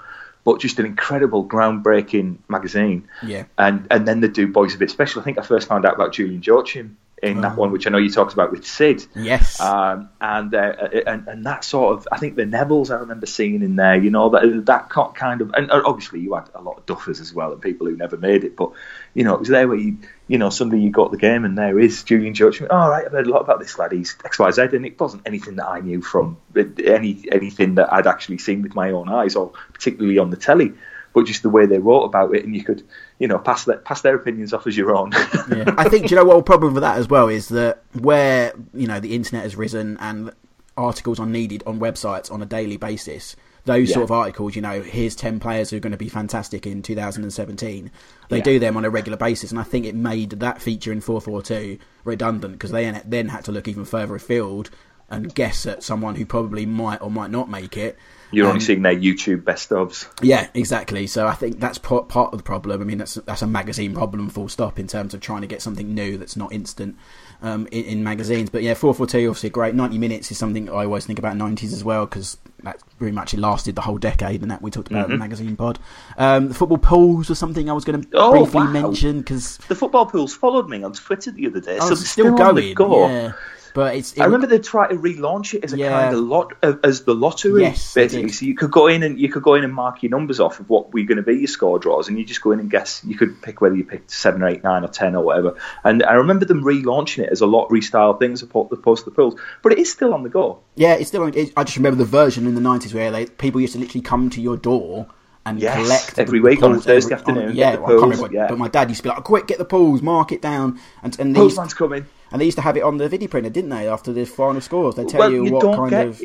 but 0.44 0.60
just 0.60 0.78
an 0.78 0.86
incredible, 0.86 1.44
groundbreaking 1.46 2.36
magazine. 2.48 3.08
Yeah. 3.22 3.44
And 3.58 3.86
and 3.90 4.06
then 4.06 4.20
they 4.20 4.28
do 4.28 4.46
Boys 4.46 4.74
a 4.74 4.78
Bit 4.78 4.90
Special. 4.90 5.20
I 5.20 5.24
think 5.24 5.38
I 5.38 5.42
first 5.42 5.68
found 5.68 5.84
out 5.86 5.94
about 5.94 6.12
Julian 6.12 6.42
Joachim 6.42 6.96
in 7.22 7.40
that 7.40 7.52
Oh. 7.52 7.60
one, 7.60 7.70
which 7.72 7.86
I 7.86 7.90
know 7.90 7.96
you 7.96 8.10
talked 8.10 8.34
about 8.34 8.50
with 8.50 8.66
Sid. 8.66 9.06
Yes. 9.16 9.58
Um, 9.58 10.10
and, 10.20 10.54
uh, 10.54 10.74
and 11.06 11.26
and 11.26 11.46
that 11.46 11.64
sort 11.64 11.96
of, 11.96 12.08
I 12.12 12.18
think 12.18 12.36
the 12.36 12.44
Neville's 12.44 12.90
I 12.90 12.96
remember 12.96 13.24
seeing 13.24 13.62
in 13.62 13.76
there, 13.76 13.96
you 13.96 14.10
know, 14.10 14.28
that 14.30 14.66
that 14.66 14.90
kind 14.90 15.40
of, 15.40 15.50
and 15.54 15.70
uh, 15.70 15.80
obviously 15.86 16.20
you 16.20 16.34
had 16.34 16.50
a 16.54 16.60
lot 16.60 16.76
of 16.76 16.84
duffers 16.86 17.20
as 17.22 17.32
well 17.32 17.52
and 17.52 17.62
people 17.62 17.86
who 17.86 17.96
never 17.96 18.18
made 18.18 18.44
it, 18.44 18.56
but 18.56 18.72
you 19.14 19.24
know, 19.24 19.32
it 19.34 19.40
was 19.40 19.48
there 19.48 19.66
where 19.66 19.78
you, 19.78 19.96
you 20.26 20.38
know, 20.38 20.50
Sunday 20.50 20.78
you 20.78 20.90
got 20.90 21.10
the 21.10 21.18
game 21.18 21.44
and 21.44 21.56
there 21.56 21.78
is 21.78 22.02
Julian 22.02 22.34
Judge. 22.34 22.62
All 22.62 22.90
right, 22.90 23.04
I've 23.04 23.12
heard 23.12 23.26
a 23.26 23.30
lot 23.30 23.40
about 23.40 23.58
this 23.60 23.78
lad. 23.78 23.92
He's 23.92 24.16
X 24.24 24.38
Y 24.38 24.50
Z, 24.50 24.62
and 24.72 24.86
it 24.86 24.98
wasn't 24.98 25.22
anything 25.26 25.56
that 25.56 25.68
I 25.68 25.80
knew 25.80 26.00
from 26.00 26.38
any 26.56 27.24
anything 27.30 27.74
that 27.74 27.92
I'd 27.92 28.06
actually 28.06 28.38
seen 28.38 28.62
with 28.62 28.74
my 28.74 28.90
own 28.90 29.08
eyes 29.08 29.36
or 29.36 29.52
particularly 29.72 30.18
on 30.18 30.30
the 30.30 30.36
telly. 30.36 30.72
But 31.12 31.26
just 31.26 31.42
the 31.42 31.50
way 31.50 31.66
they 31.66 31.78
wrote 31.78 32.04
about 32.04 32.34
it, 32.34 32.44
and 32.44 32.56
you 32.56 32.64
could, 32.64 32.82
you 33.20 33.28
know, 33.28 33.38
pass 33.38 33.66
their, 33.66 33.76
pass 33.76 34.00
their 34.00 34.16
opinions 34.16 34.52
off 34.52 34.66
as 34.66 34.76
your 34.76 34.96
own. 34.96 35.12
yeah. 35.48 35.72
I 35.78 35.88
think 35.88 36.10
you 36.10 36.16
know 36.16 36.24
what 36.24 36.38
the 36.38 36.42
problem 36.42 36.74
with 36.74 36.82
that 36.82 36.98
as 36.98 37.08
well 37.08 37.28
is 37.28 37.50
that 37.50 37.84
where 37.92 38.52
you 38.72 38.88
know 38.88 38.98
the 38.98 39.14
internet 39.14 39.44
has 39.44 39.54
risen 39.54 39.96
and 39.98 40.32
articles 40.76 41.20
are 41.20 41.26
needed 41.26 41.62
on 41.66 41.78
websites 41.78 42.30
on 42.32 42.42
a 42.42 42.46
daily 42.46 42.76
basis. 42.76 43.36
Those 43.64 43.88
Yeah. 43.88 43.94
sort 43.94 44.04
of 44.04 44.10
articles, 44.12 44.54
you 44.56 44.62
know, 44.62 44.82
here's 44.82 45.14
ten 45.14 45.40
players 45.40 45.70
who 45.70 45.76
are 45.76 45.80
going 45.80 45.92
to 45.92 45.96
be 45.96 46.08
fantastic 46.08 46.66
in 46.66 46.82
2017. 46.82 47.90
They 48.28 48.38
Yeah. 48.38 48.42
do 48.42 48.58
them 48.58 48.76
on 48.76 48.84
a 48.84 48.90
regular 48.90 49.16
basis, 49.16 49.50
and 49.50 49.58
I 49.58 49.62
think 49.62 49.86
it 49.86 49.94
made 49.94 50.30
that 50.30 50.60
feature 50.60 50.92
in 50.92 51.00
442 51.00 51.78
redundant 52.04 52.54
because 52.54 52.72
they 52.72 52.90
then 53.06 53.28
had 53.28 53.44
to 53.44 53.52
look 53.52 53.66
even 53.68 53.84
further 53.84 54.14
afield 54.14 54.68
and 55.10 55.34
guess 55.34 55.66
at 55.66 55.82
someone 55.82 56.16
who 56.16 56.26
probably 56.26 56.66
might 56.66 57.00
or 57.00 57.10
might 57.10 57.30
not 57.30 57.48
make 57.48 57.76
it. 57.76 57.96
You're 58.32 58.46
um, 58.46 58.52
only 58.52 58.64
seeing 58.64 58.82
their 58.82 58.96
YouTube 58.96 59.44
best 59.44 59.70
ofs. 59.70 60.06
Yeah, 60.20 60.48
exactly. 60.54 61.06
So 61.06 61.26
I 61.26 61.34
think 61.34 61.60
that's 61.60 61.78
part 61.78 62.10
of 62.12 62.36
the 62.38 62.42
problem. 62.42 62.80
I 62.80 62.84
mean, 62.84 62.98
that's 62.98 63.14
that's 63.14 63.42
a 63.42 63.46
magazine 63.46 63.94
problem, 63.94 64.28
full 64.28 64.48
stop, 64.48 64.78
in 64.78 64.88
terms 64.88 65.14
of 65.14 65.20
trying 65.20 65.42
to 65.42 65.46
get 65.46 65.62
something 65.62 65.94
new 65.94 66.18
that's 66.18 66.36
not 66.36 66.52
instant 66.52 66.96
um, 67.42 67.66
in, 67.70 67.84
in, 67.84 68.04
magazines. 68.04 68.50
But 68.50 68.62
yeah, 68.62 68.74
442 68.74 69.28
obviously 69.28 69.50
great. 69.50 69.74
90 69.74 69.98
minutes 69.98 70.30
is 70.30 70.38
something 70.38 70.68
I 70.68 70.84
always 70.84 71.06
think 71.06 71.18
about 71.18 71.36
90s 71.36 71.72
as 71.72 71.84
well 71.84 72.06
because 72.06 72.36
that 72.62 72.80
very 72.98 73.12
much 73.12 73.34
it 73.34 73.40
lasted 73.40 73.76
the 73.76 73.82
whole 73.82 73.98
decade 73.98 74.42
and 74.42 74.50
that 74.50 74.62
we 74.62 74.70
talked 74.70 74.90
about 74.90 75.04
mm-hmm. 75.04 75.12
in 75.12 75.18
the 75.18 75.24
magazine 75.24 75.56
pod. 75.56 75.78
Um, 76.16 76.48
the 76.48 76.54
football 76.54 76.78
pools 76.78 77.28
was 77.28 77.38
something 77.38 77.68
I 77.68 77.72
was 77.72 77.84
going 77.84 78.02
to 78.02 78.08
oh, 78.14 78.32
briefly 78.32 78.60
wow. 78.60 78.70
mention 78.70 79.18
because 79.18 79.58
the 79.68 79.74
football 79.74 80.06
pools 80.06 80.34
followed 80.34 80.68
me 80.68 80.82
on 80.82 80.92
Twitter 80.92 81.30
the 81.30 81.46
other 81.46 81.60
day. 81.60 81.78
Oh, 81.80 81.88
so 81.88 81.94
still, 81.94 82.34
still 82.34 82.36
going. 82.36 82.74
Go. 82.74 83.08
Yeah. 83.08 83.32
But 83.74 83.96
it's. 83.96 84.12
It 84.12 84.20
I 84.20 84.26
remember 84.26 84.46
they 84.46 84.60
tried 84.60 84.88
to 84.90 84.96
relaunch 84.96 85.52
it 85.52 85.64
as 85.64 85.72
a 85.72 85.76
yeah. 85.76 85.90
kind 85.90 86.14
of 86.14 86.22
lot 86.22 86.54
uh, 86.62 86.76
as 86.84 87.02
the 87.02 87.14
lottery, 87.14 87.62
yes, 87.62 87.92
basically. 87.92 88.28
So 88.30 88.46
you 88.46 88.54
could 88.54 88.70
go 88.70 88.86
in 88.86 89.02
and 89.02 89.18
you 89.18 89.28
could 89.28 89.42
go 89.42 89.54
in 89.54 89.64
and 89.64 89.74
mark 89.74 90.04
your 90.04 90.10
numbers 90.10 90.38
off 90.38 90.60
of 90.60 90.70
what 90.70 90.94
were 90.94 91.02
going 91.02 91.16
to 91.16 91.24
be 91.24 91.34
your 91.34 91.48
score 91.48 91.80
draws, 91.80 92.08
and 92.08 92.16
you 92.16 92.24
just 92.24 92.40
go 92.40 92.52
in 92.52 92.60
and 92.60 92.70
guess. 92.70 93.02
You 93.04 93.16
could 93.16 93.42
pick 93.42 93.60
whether 93.60 93.74
you 93.74 93.84
picked 93.84 94.12
seven 94.12 94.44
or 94.44 94.48
eight, 94.48 94.62
nine 94.62 94.84
or 94.84 94.88
ten 94.88 95.16
or 95.16 95.24
whatever. 95.24 95.58
And 95.82 96.04
I 96.04 96.12
remember 96.14 96.44
them 96.44 96.62
relaunching 96.62 97.24
it 97.24 97.30
as 97.30 97.40
a 97.40 97.46
lottery 97.46 97.82
style 97.82 98.14
thing 98.14 98.32
as 98.32 98.42
opposed 98.42 98.70
to 98.70 99.10
the 99.10 99.10
pools, 99.10 99.34
but 99.60 99.72
it 99.72 99.78
is 99.78 99.90
still 99.90 100.14
on 100.14 100.22
the 100.22 100.28
go. 100.28 100.60
Yeah, 100.76 100.94
it's 100.94 101.08
still. 101.08 101.24
On, 101.24 101.34
it, 101.34 101.52
I 101.56 101.64
just 101.64 101.76
remember 101.76 101.98
the 101.98 102.04
version 102.04 102.46
in 102.46 102.54
the 102.54 102.60
nineties 102.60 102.94
where 102.94 103.10
they, 103.10 103.26
people 103.26 103.60
used 103.60 103.72
to 103.72 103.80
literally 103.80 104.02
come 104.02 104.30
to 104.30 104.40
your 104.40 104.56
door 104.56 105.08
and 105.46 105.60
yes, 105.60 105.76
collect 105.76 106.18
every 106.18 106.40
week 106.40 106.62
on 106.62 106.80
Thursday 106.80 107.12
every, 107.12 107.20
afternoon. 107.20 107.48
On, 107.50 107.56
yeah, 107.56 107.76
remember, 107.76 108.28
yeah, 108.32 108.46
but 108.48 108.58
my 108.58 108.68
dad 108.68 108.88
used 108.88 109.00
to 109.00 109.02
be 109.02 109.08
like, 109.10 109.24
"Quick, 109.24 109.46
get 109.46 109.58
the 109.58 109.64
pools, 109.64 110.02
mark 110.02 110.32
it 110.32 110.40
down." 110.40 110.80
And 111.02 111.18
and 111.20 111.34
postman's 111.34 111.74
coming. 111.74 112.06
And 112.30 112.40
they 112.40 112.46
used 112.46 112.56
to 112.56 112.62
have 112.62 112.76
it 112.76 112.82
on 112.82 112.96
the 112.96 113.08
video 113.08 113.28
printer, 113.28 113.50
didn't 113.50 113.70
they? 113.70 113.88
After 113.88 114.12
the 114.12 114.24
final 114.24 114.60
scores, 114.60 114.96
they 114.96 115.04
tell 115.04 115.20
well, 115.20 115.32
you, 115.32 115.44
you, 115.44 115.52
what 115.52 115.76
kind 115.76 115.90
get, 115.90 116.06
of. 116.06 116.22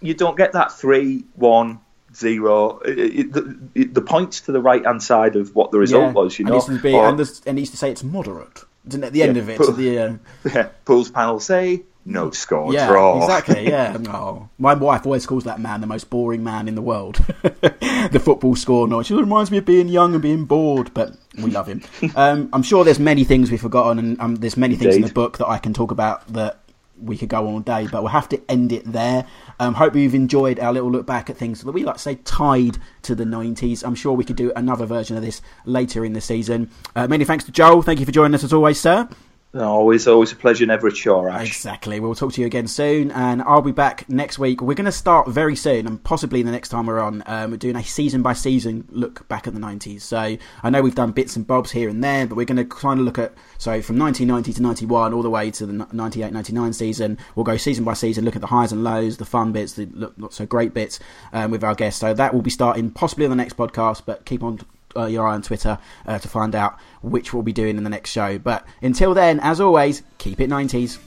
You 0.00 0.14
don't 0.14 0.36
get 0.36 0.52
that 0.52 0.72
three 0.72 1.24
one 1.34 1.80
zero. 2.14 2.78
It, 2.80 2.98
it, 2.98 3.32
the, 3.32 3.58
it, 3.74 3.94
the, 3.94 4.02
points 4.02 4.42
to 4.42 4.52
the 4.52 4.60
right 4.60 4.84
hand 4.84 5.02
side 5.02 5.36
of 5.36 5.54
what 5.54 5.72
the 5.72 5.78
result 5.78 6.04
yeah. 6.04 6.12
was, 6.12 6.38
you 6.38 6.44
know. 6.44 6.60
And, 6.60 6.80
be, 6.80 6.94
or, 6.94 7.08
and, 7.08 7.40
and, 7.46 7.58
used 7.58 7.72
to 7.72 7.78
say 7.78 7.90
it's 7.90 8.04
moderate. 8.04 8.64
Didn't 8.86 9.04
at 9.04 9.12
the 9.12 9.22
end 9.22 9.36
yeah, 9.36 9.42
of 9.42 9.48
it? 9.48 9.58
Pool, 9.58 9.72
the, 9.72 9.98
uh... 9.98 10.16
yeah, 10.54 10.68
Pools 10.84 11.10
panel 11.10 11.40
say 11.40 11.82
no 12.12 12.30
score 12.30 12.72
yeah, 12.72 12.86
draw. 12.86 13.22
Exactly, 13.22 13.68
yeah. 13.68 13.96
Oh, 14.08 14.48
my 14.58 14.74
wife 14.74 15.04
always 15.04 15.26
calls 15.26 15.44
that 15.44 15.60
man 15.60 15.80
the 15.80 15.86
most 15.86 16.08
boring 16.08 16.42
man 16.42 16.66
in 16.66 16.74
the 16.74 16.82
world. 16.82 17.16
the 17.42 18.20
football 18.22 18.56
score 18.56 18.88
noise. 18.88 19.06
She 19.06 19.14
reminds 19.14 19.50
me 19.50 19.58
of 19.58 19.64
being 19.64 19.88
young 19.88 20.14
and 20.14 20.22
being 20.22 20.44
bored, 20.46 20.92
but 20.94 21.12
we 21.42 21.50
love 21.50 21.66
him. 21.66 21.82
Um, 22.16 22.48
I'm 22.52 22.62
sure 22.62 22.84
there's 22.84 22.98
many 22.98 23.24
things 23.24 23.50
we've 23.50 23.60
forgotten, 23.60 23.98
and 23.98 24.20
um, 24.20 24.34
there's 24.36 24.56
many 24.56 24.74
things 24.74 24.96
Indeed. 24.96 25.04
in 25.04 25.08
the 25.08 25.14
book 25.14 25.38
that 25.38 25.48
I 25.48 25.58
can 25.58 25.74
talk 25.74 25.90
about 25.90 26.26
that 26.32 26.60
we 27.00 27.16
could 27.16 27.28
go 27.28 27.46
on 27.46 27.54
all 27.54 27.60
day, 27.60 27.86
but 27.90 28.02
we'll 28.02 28.10
have 28.10 28.28
to 28.30 28.40
end 28.48 28.72
it 28.72 28.84
there. 28.84 29.26
Um, 29.60 29.74
hope 29.74 29.94
you've 29.94 30.14
enjoyed 30.14 30.58
our 30.58 30.72
little 30.72 30.90
look 30.90 31.06
back 31.06 31.30
at 31.30 31.36
things 31.36 31.62
that 31.62 31.72
we 31.72 31.84
like 31.84 31.96
to 31.96 32.02
say 32.02 32.16
tied 32.16 32.78
to 33.02 33.14
the 33.14 33.24
90s. 33.24 33.84
I'm 33.84 33.94
sure 33.94 34.14
we 34.14 34.24
could 34.24 34.36
do 34.36 34.52
another 34.56 34.86
version 34.86 35.16
of 35.16 35.22
this 35.22 35.40
later 35.64 36.04
in 36.04 36.12
the 36.12 36.20
season. 36.20 36.70
Uh, 36.96 37.06
many 37.06 37.24
thanks 37.24 37.44
to 37.44 37.52
Joel. 37.52 37.82
Thank 37.82 38.00
you 38.00 38.06
for 38.06 38.12
joining 38.12 38.34
us 38.34 38.44
as 38.44 38.52
always, 38.52 38.80
sir. 38.80 39.08
Always, 39.54 40.06
always 40.06 40.30
a 40.30 40.36
pleasure, 40.36 40.66
never 40.66 40.88
a 40.88 40.92
chore, 40.92 41.30
Ash. 41.30 41.46
Exactly. 41.46 42.00
We'll 42.00 42.14
talk 42.14 42.34
to 42.34 42.40
you 42.42 42.46
again 42.46 42.66
soon, 42.66 43.10
and 43.10 43.40
I'll 43.42 43.62
be 43.62 43.72
back 43.72 44.06
next 44.08 44.38
week. 44.38 44.60
We're 44.60 44.74
going 44.74 44.84
to 44.84 44.92
start 44.92 45.26
very 45.28 45.56
soon, 45.56 45.86
and 45.86 46.04
possibly 46.04 46.42
the 46.42 46.50
next 46.50 46.68
time 46.68 46.84
we're 46.84 47.00
on, 47.00 47.22
um, 47.24 47.52
we're 47.52 47.56
doing 47.56 47.76
a 47.76 47.82
season 47.82 48.20
by 48.20 48.34
season 48.34 48.86
look 48.90 49.26
back 49.28 49.46
at 49.46 49.54
the 49.54 49.60
90s. 49.60 50.02
So 50.02 50.36
I 50.62 50.70
know 50.70 50.82
we've 50.82 50.94
done 50.94 51.12
bits 51.12 51.34
and 51.34 51.46
bobs 51.46 51.70
here 51.70 51.88
and 51.88 52.04
there, 52.04 52.26
but 52.26 52.36
we're 52.36 52.44
going 52.44 52.58
to 52.58 52.66
kind 52.66 53.00
of 53.00 53.06
look 53.06 53.18
at, 53.18 53.32
so 53.56 53.80
from 53.80 53.98
1990 53.98 54.52
to 54.52 54.62
91, 54.62 55.14
all 55.14 55.22
the 55.22 55.30
way 55.30 55.50
to 55.50 55.64
the 55.64 55.72
98 55.92 56.30
99 56.30 56.72
season. 56.74 57.16
We'll 57.34 57.44
go 57.44 57.56
season 57.56 57.84
by 57.84 57.94
season, 57.94 58.26
look 58.26 58.36
at 58.36 58.42
the 58.42 58.48
highs 58.48 58.70
and 58.70 58.84
lows, 58.84 59.16
the 59.16 59.24
fun 59.24 59.52
bits, 59.52 59.72
the 59.72 60.12
not 60.18 60.34
so 60.34 60.44
great 60.44 60.74
bits 60.74 60.98
um, 61.32 61.50
with 61.50 61.64
our 61.64 61.74
guests. 61.74 62.00
So 62.00 62.12
that 62.12 62.34
will 62.34 62.42
be 62.42 62.50
starting 62.50 62.90
possibly 62.90 63.24
on 63.24 63.30
the 63.30 63.36
next 63.36 63.56
podcast, 63.56 64.02
but 64.04 64.26
keep 64.26 64.42
on 64.42 64.60
uh, 64.96 65.06
your 65.06 65.26
eye 65.26 65.34
on 65.34 65.42
Twitter 65.42 65.78
uh, 66.06 66.18
to 66.18 66.28
find 66.28 66.54
out 66.54 66.78
which 67.02 67.32
we'll 67.32 67.42
be 67.42 67.52
doing 67.52 67.76
in 67.76 67.84
the 67.84 67.90
next 67.90 68.10
show. 68.10 68.38
But 68.38 68.66
until 68.82 69.14
then, 69.14 69.40
as 69.40 69.60
always, 69.60 70.02
keep 70.18 70.40
it 70.40 70.50
90s. 70.50 70.98